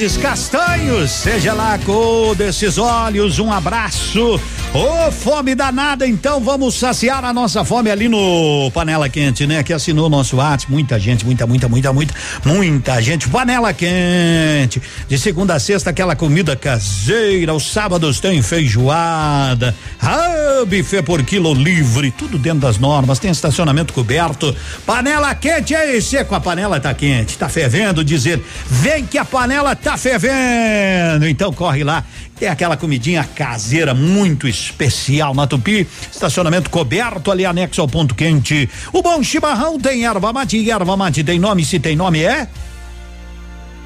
Verdes, 0.00 0.16
castanhos, 0.16 1.10
seja 1.10 1.52
lá 1.52 1.74
a 1.74 1.78
cor 1.78 2.34
desses 2.34 2.78
olhos, 2.78 3.38
um 3.38 3.52
abraço. 3.52 4.40
Ô, 4.72 5.12
fome 5.12 5.54
danada, 5.54 6.06
então 6.06 6.40
vamos 6.40 6.76
saciar 6.76 7.22
a 7.24 7.34
nossa 7.34 7.64
fome 7.64 7.90
ali 7.90 8.08
no 8.08 8.70
Panela 8.72 9.08
Quente, 9.08 9.46
né? 9.46 9.62
Que 9.62 9.72
assinou 9.72 10.06
o 10.06 10.08
nosso 10.08 10.36
WhatsApp, 10.36 10.72
muita 10.72 10.98
gente, 10.98 11.26
muita, 11.26 11.46
muita, 11.46 11.68
muita, 11.68 11.92
muita, 11.92 12.14
muita 12.44 13.02
gente. 13.02 13.28
Panela 13.28 13.74
Quente, 13.74 14.80
de 15.06 15.18
segunda 15.18 15.54
a 15.54 15.60
sexta 15.60 15.90
aquela 15.90 16.16
comida 16.16 16.56
caseira, 16.56 17.52
os 17.52 17.70
sábados 17.70 18.20
tem 18.20 18.40
feijoada, 18.40 19.74
ah, 20.00 20.39
buffet 20.66 21.02
por 21.02 21.22
quilo 21.22 21.52
livre, 21.54 22.10
tudo 22.10 22.38
dentro 22.38 22.60
das 22.60 22.78
normas, 22.78 23.18
tem 23.18 23.30
estacionamento 23.30 23.92
coberto. 23.92 24.54
Panela 24.86 25.34
Quente, 25.34 25.74
aí, 25.74 26.00
seco, 26.00 26.34
a 26.34 26.40
panela 26.40 26.80
tá 26.80 26.92
quente, 26.94 27.36
tá 27.38 27.48
fervendo, 27.48 28.04
dizer, 28.04 28.42
vem 28.66 29.06
que 29.06 29.18
a 29.18 29.24
panela 29.24 29.74
tá 29.74 29.96
fervendo. 29.96 31.26
Então 31.28 31.52
corre 31.52 31.84
lá 31.84 32.04
é 32.40 32.48
aquela 32.48 32.76
comidinha 32.76 33.22
caseira 33.22 33.92
muito 33.92 34.48
especial 34.48 35.34
na 35.34 35.46
Tupi. 35.46 35.86
Estacionamento 36.10 36.70
coberto 36.70 37.30
ali 37.30 37.44
anexo 37.44 37.80
ao 37.80 37.88
ponto 37.88 38.14
quente. 38.14 38.68
O 38.92 39.02
bom 39.02 39.22
chimarrão 39.22 39.78
tem 39.78 40.06
erva 40.06 40.32
mate 40.32 40.56
e 40.56 40.70
erva 40.70 40.96
mate 40.96 41.22
tem 41.22 41.38
nome, 41.38 41.64
se 41.64 41.78
tem 41.78 41.94
nome 41.94 42.22
é 42.22 42.48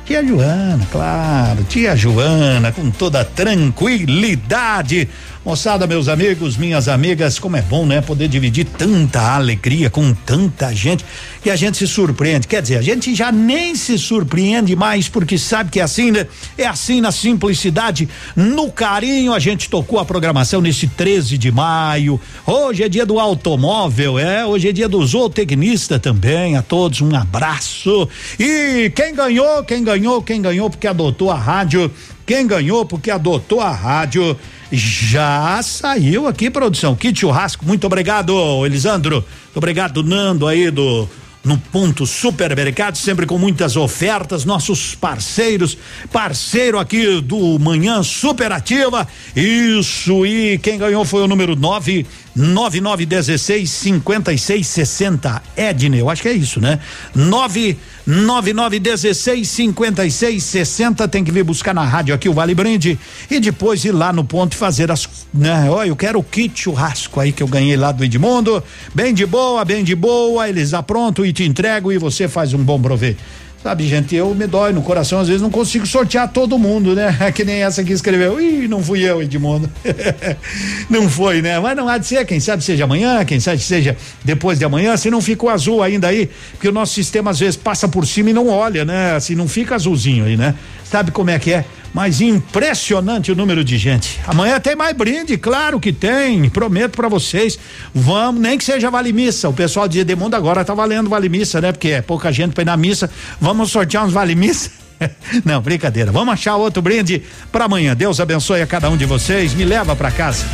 Tia 0.05 0.23
Joana, 0.23 0.87
claro, 0.93 1.65
tia 1.65 1.97
Joana, 1.97 2.71
com 2.73 2.91
toda 2.91 3.25
tranquilidade. 3.25 5.09
Moçada, 5.45 5.87
meus 5.87 6.09
amigos, 6.09 6.57
minhas 6.57 6.89
amigas, 6.89 7.39
como 7.39 7.55
é 7.55 7.61
bom, 7.61 7.85
né? 7.85 8.01
Poder 8.01 8.29
dividir 8.29 8.65
tanta 8.65 9.21
alegria 9.21 9.91
com 9.91 10.15
tanta 10.15 10.75
gente 10.75 11.05
e 11.45 11.51
a 11.51 11.55
gente 11.55 11.77
se 11.77 11.87
surpreende. 11.87 12.49
Quer 12.49 12.63
dizer, 12.63 12.79
a 12.79 12.83
gente 12.83 13.15
já 13.15 13.31
nem 13.31 13.77
se 13.77 13.99
surpreende 13.99 14.75
mais 14.75 15.07
porque 15.07 15.37
sabe 15.37 15.71
que 15.71 15.81
é 15.81 15.83
assim, 15.83 16.11
né? 16.11 16.27
É 16.57 16.65
assim 16.65 16.99
na 16.99 17.13
simplicidade, 17.13 18.09
no 18.35 18.73
carinho. 18.73 19.35
A 19.35 19.39
gente 19.39 19.69
tocou 19.69 19.99
a 19.99 20.05
programação 20.07 20.63
nesse 20.63 20.89
13 20.89 21.37
de 21.37 21.53
maio. 21.53 22.19
Hoje 22.47 22.83
é 22.83 22.89
dia 22.89 23.05
do 23.05 23.21
automóvel, 23.21 24.19
é. 24.19 24.47
Hoje 24.47 24.71
é 24.71 24.73
dia 24.73 24.89
do 24.89 25.05
zootecnista 25.05 25.99
também. 25.99 26.57
A 26.57 26.63
todos 26.63 27.03
um 27.03 27.15
abraço. 27.15 28.09
E 28.41 28.91
quem 28.97 29.15
ganhou, 29.15 29.63
quem 29.63 29.85
ganhou, 29.85 30.23
quem 30.23 30.41
ganhou 30.41 30.71
porque 30.71 30.87
adotou 30.87 31.31
a 31.31 31.37
rádio. 31.37 31.91
Quem 32.25 32.47
ganhou 32.47 32.87
porque 32.87 33.11
adotou 33.11 33.61
a 33.61 33.71
rádio 33.71 34.35
já 34.77 35.61
saiu 35.63 36.27
aqui, 36.27 36.51
produção. 36.51 36.95
Kit 36.95 37.21
churrasco, 37.21 37.65
muito 37.65 37.87
obrigado, 37.87 38.65
Elisandro. 38.65 39.17
Muito 39.17 39.57
obrigado, 39.57 40.03
Nando, 40.03 40.47
aí 40.47 40.71
do 40.71 41.09
no 41.45 41.59
ponto 41.59 42.07
supermercado, 42.07 42.97
sempre 42.97 43.27
com 43.27 43.37
muitas 43.37 43.77
ofertas, 43.77 44.47
nossos 44.47 44.95
parceiros, 44.95 45.77
parceiro 46.11 46.79
aqui 46.79 47.21
do 47.21 47.59
Manhã 47.59 48.03
Superativa. 48.03 49.07
Isso, 49.37 50.25
e 50.25 50.59
quem 50.59 50.79
ganhou 50.79 51.05
foi 51.05 51.23
o 51.23 51.29
número 51.29 51.55
9 51.55 52.07
9916 52.35 53.71
5660. 53.71 55.43
Edney, 55.57 56.01
eu 56.01 56.11
acho 56.11 56.23
que 56.23 56.29
é 56.29 56.33
isso, 56.33 56.61
né? 56.61 56.81
99916 57.15 59.49
5660. 59.49 61.07
Tem 61.09 61.23
que 61.23 61.31
vir 61.31 61.45
buscar 61.45 61.73
na 61.73 61.85
rádio 61.85 62.13
aqui 62.15 62.29
o 62.29 62.35
Vale 62.35 62.55
Brinde 62.55 62.99
e 63.31 63.39
depois 63.39 63.85
ir 63.85 63.93
lá 63.93 64.13
no 64.13 64.25
ponto 64.25 64.55
e 64.55 64.57
fazer 64.57 64.91
as. 64.91 65.09
Né? 65.33 65.71
Olha, 65.71 65.89
eu 65.89 65.97
quero 65.97 66.19
o 66.19 66.25
kit 66.25 66.61
churrasco 66.61 67.21
aí 67.21 67.33
que 67.33 67.43
eu 67.43 67.49
ganhei 67.49 67.77
lá 67.77 67.93
do 67.93 68.05
Edmundo. 68.05 68.63
Bem 68.95 69.15
de 69.15 69.27
boa, 69.27 69.65
bem 69.65 69.85
de 69.85 69.95
boa. 69.95 70.49
Eles 70.49 70.75
aprontam 70.75 71.25
e 71.25 71.33
te 71.33 71.45
entregam 71.45 71.93
e 71.93 71.99
você 71.99 72.27
faz 72.27 72.53
um 72.53 72.63
bom 72.63 72.81
prover. 72.81 73.17
Sabe, 73.65 73.89
gente, 73.89 74.15
eu 74.15 74.35
me 74.35 74.47
dói 74.47 74.75
no 74.75 74.83
coração, 74.83 75.21
às 75.21 75.27
vezes 75.27 75.41
não 75.41 75.49
consigo 75.49 75.87
sortear 75.87 76.31
todo 76.31 76.59
mundo, 76.59 76.95
né? 76.95 77.17
É 77.25 77.33
que 77.33 77.47
nem 77.47 77.63
essa 77.63 77.83
que 77.83 77.95
escreveu. 77.95 78.39
Ih, 78.39 78.69
não 78.69 78.83
fui 78.83 79.01
eu, 79.01 79.23
Edmundo. 79.23 79.71
não 80.91 81.09
foi, 81.09 81.41
né? 81.41 81.59
Mas 81.59 81.75
não 81.75 81.89
há 81.89 81.97
de 81.97 82.07
ser, 82.07 82.27
quem 82.27 82.39
sabe 82.39 82.63
seja 82.63 82.85
amanhã, 82.85 83.25
quem 83.25 83.41
sabe 83.41 83.59
seja 83.61 83.97
depois 84.23 84.59
de 84.59 84.67
amanhã, 84.67 84.95
se 84.99 85.11
não 85.11 85.23
ficou 85.23 85.49
azul 85.49 85.83
ainda 85.83 86.09
aí, 86.09 86.29
porque 86.53 86.69
o 86.69 86.73
nosso 86.73 86.93
sistema 86.93 87.31
às 87.31 87.41
vezes 87.41 87.57
passa 87.57 87.89
por 87.89 88.07
cima 88.07 88.29
e 88.29 88.33
não 88.35 88.49
olha, 88.49 88.85
né? 88.85 89.15
Assim, 89.15 89.35
não 89.35 89.49
fica 89.49 89.75
azulzinho 89.75 90.27
aí, 90.27 90.37
né? 90.37 90.55
Sabe 90.85 91.11
como 91.11 91.31
é 91.31 91.39
que 91.39 91.51
é? 91.51 91.65
Mas 91.95 92.21
impressionante 92.21 93.31
o 93.31 93.37
número 93.37 93.63
de 93.63 93.79
gente. 93.79 94.21
Amanhã 94.27 94.59
tem 94.59 94.75
mais 94.75 94.97
brinde, 94.97 95.39
claro 95.39 95.79
que 95.79 95.93
tem. 95.93 96.51
Prometo 96.51 96.97
para 96.97 97.09
vocês. 97.09 97.57
Vamos, 97.95 98.41
nem 98.41 98.59
que 98.59 98.65
seja 98.65 98.91
vale 98.91 99.13
missa. 99.13 99.49
O 99.49 99.53
pessoal 99.53 99.87
de 99.87 100.01
Edemundo 100.01 100.35
agora 100.35 100.65
tá 100.65 100.75
valendo 100.75 101.09
vale 101.09 101.29
missa, 101.29 101.61
né? 101.61 101.71
Porque 101.71 101.91
é 101.91 102.03
pouca 102.03 102.33
gente 102.33 102.53
para 102.53 102.63
ir 102.63 102.67
na 102.67 102.77
missa. 102.77 103.09
Vamos 103.41 103.71
sortear 103.71 104.05
uns 104.05 104.13
vale 104.13 104.35
missa. 104.35 104.73
Não, 105.45 105.63
brincadeira. 105.63 106.11
Vamos 106.11 106.35
achar 106.35 106.57
outro 106.57 106.83
brinde 106.83 107.23
para 107.53 107.67
amanhã. 107.67 107.95
Deus 107.95 108.19
abençoe 108.19 108.61
a 108.61 108.67
cada 108.67 108.91
um 108.91 108.97
de 108.97 109.07
vocês. 109.07 109.55
Me 109.55 109.65
leva 109.65 109.95
para 109.95 110.11
casa. 110.11 110.45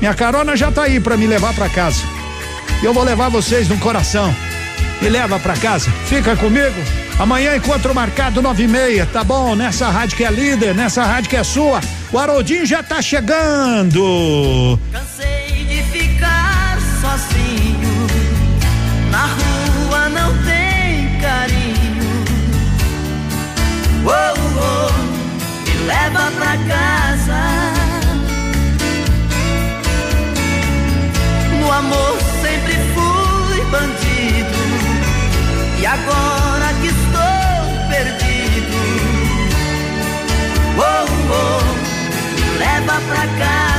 Minha 0.00 0.14
carona 0.14 0.56
já 0.56 0.70
tá 0.70 0.84
aí 0.84 1.00
para 1.00 1.16
me 1.16 1.26
levar 1.26 1.52
para 1.52 1.68
casa. 1.68 2.02
Eu 2.80 2.94
vou 2.94 3.02
levar 3.02 3.28
vocês 3.28 3.68
no 3.68 3.76
coração. 3.78 4.32
Me 5.00 5.08
leva 5.08 5.38
para 5.38 5.56
casa. 5.56 5.90
Fica 6.06 6.36
comigo. 6.36 6.74
Amanhã 7.18 7.56
encontro 7.56 7.94
marcado 7.94 8.42
nove 8.42 8.64
e 8.64 8.68
meia, 8.68 9.06
tá 9.06 9.24
bom? 9.24 9.54
Nessa 9.54 9.88
rádio 9.88 10.16
que 10.16 10.24
é 10.24 10.30
líder, 10.30 10.74
nessa 10.74 11.04
rádio 11.04 11.30
que 11.30 11.36
é 11.36 11.44
sua. 11.44 11.80
O 12.12 12.18
Haroldinho 12.18 12.66
já 12.66 12.82
tá 12.82 13.00
chegando. 13.00 14.78
Cansei 14.92 15.64
de 15.64 15.82
ficar 15.90 16.78
sozinho. 17.00 18.06
Na 19.10 19.26
rua 19.26 20.08
não 20.10 20.30
tem 20.44 21.18
carinho. 21.20 22.24
Oh, 24.04 24.34
oh, 24.60 24.92
me 25.64 25.86
leva 25.86 26.30
pra 26.32 26.56
casa. 26.68 27.40
No 31.60 31.72
amor 31.72 32.18
sempre 32.42 32.74
fui 32.94 33.64
bandido. 33.70 34.05
Agora 35.96 36.74
que 36.80 36.88
estou 36.88 37.88
perdido, 37.88 38.76
oh, 40.76 41.06
oh, 41.32 42.58
leva 42.58 43.00
pra 43.08 43.26
casa. 43.38 43.75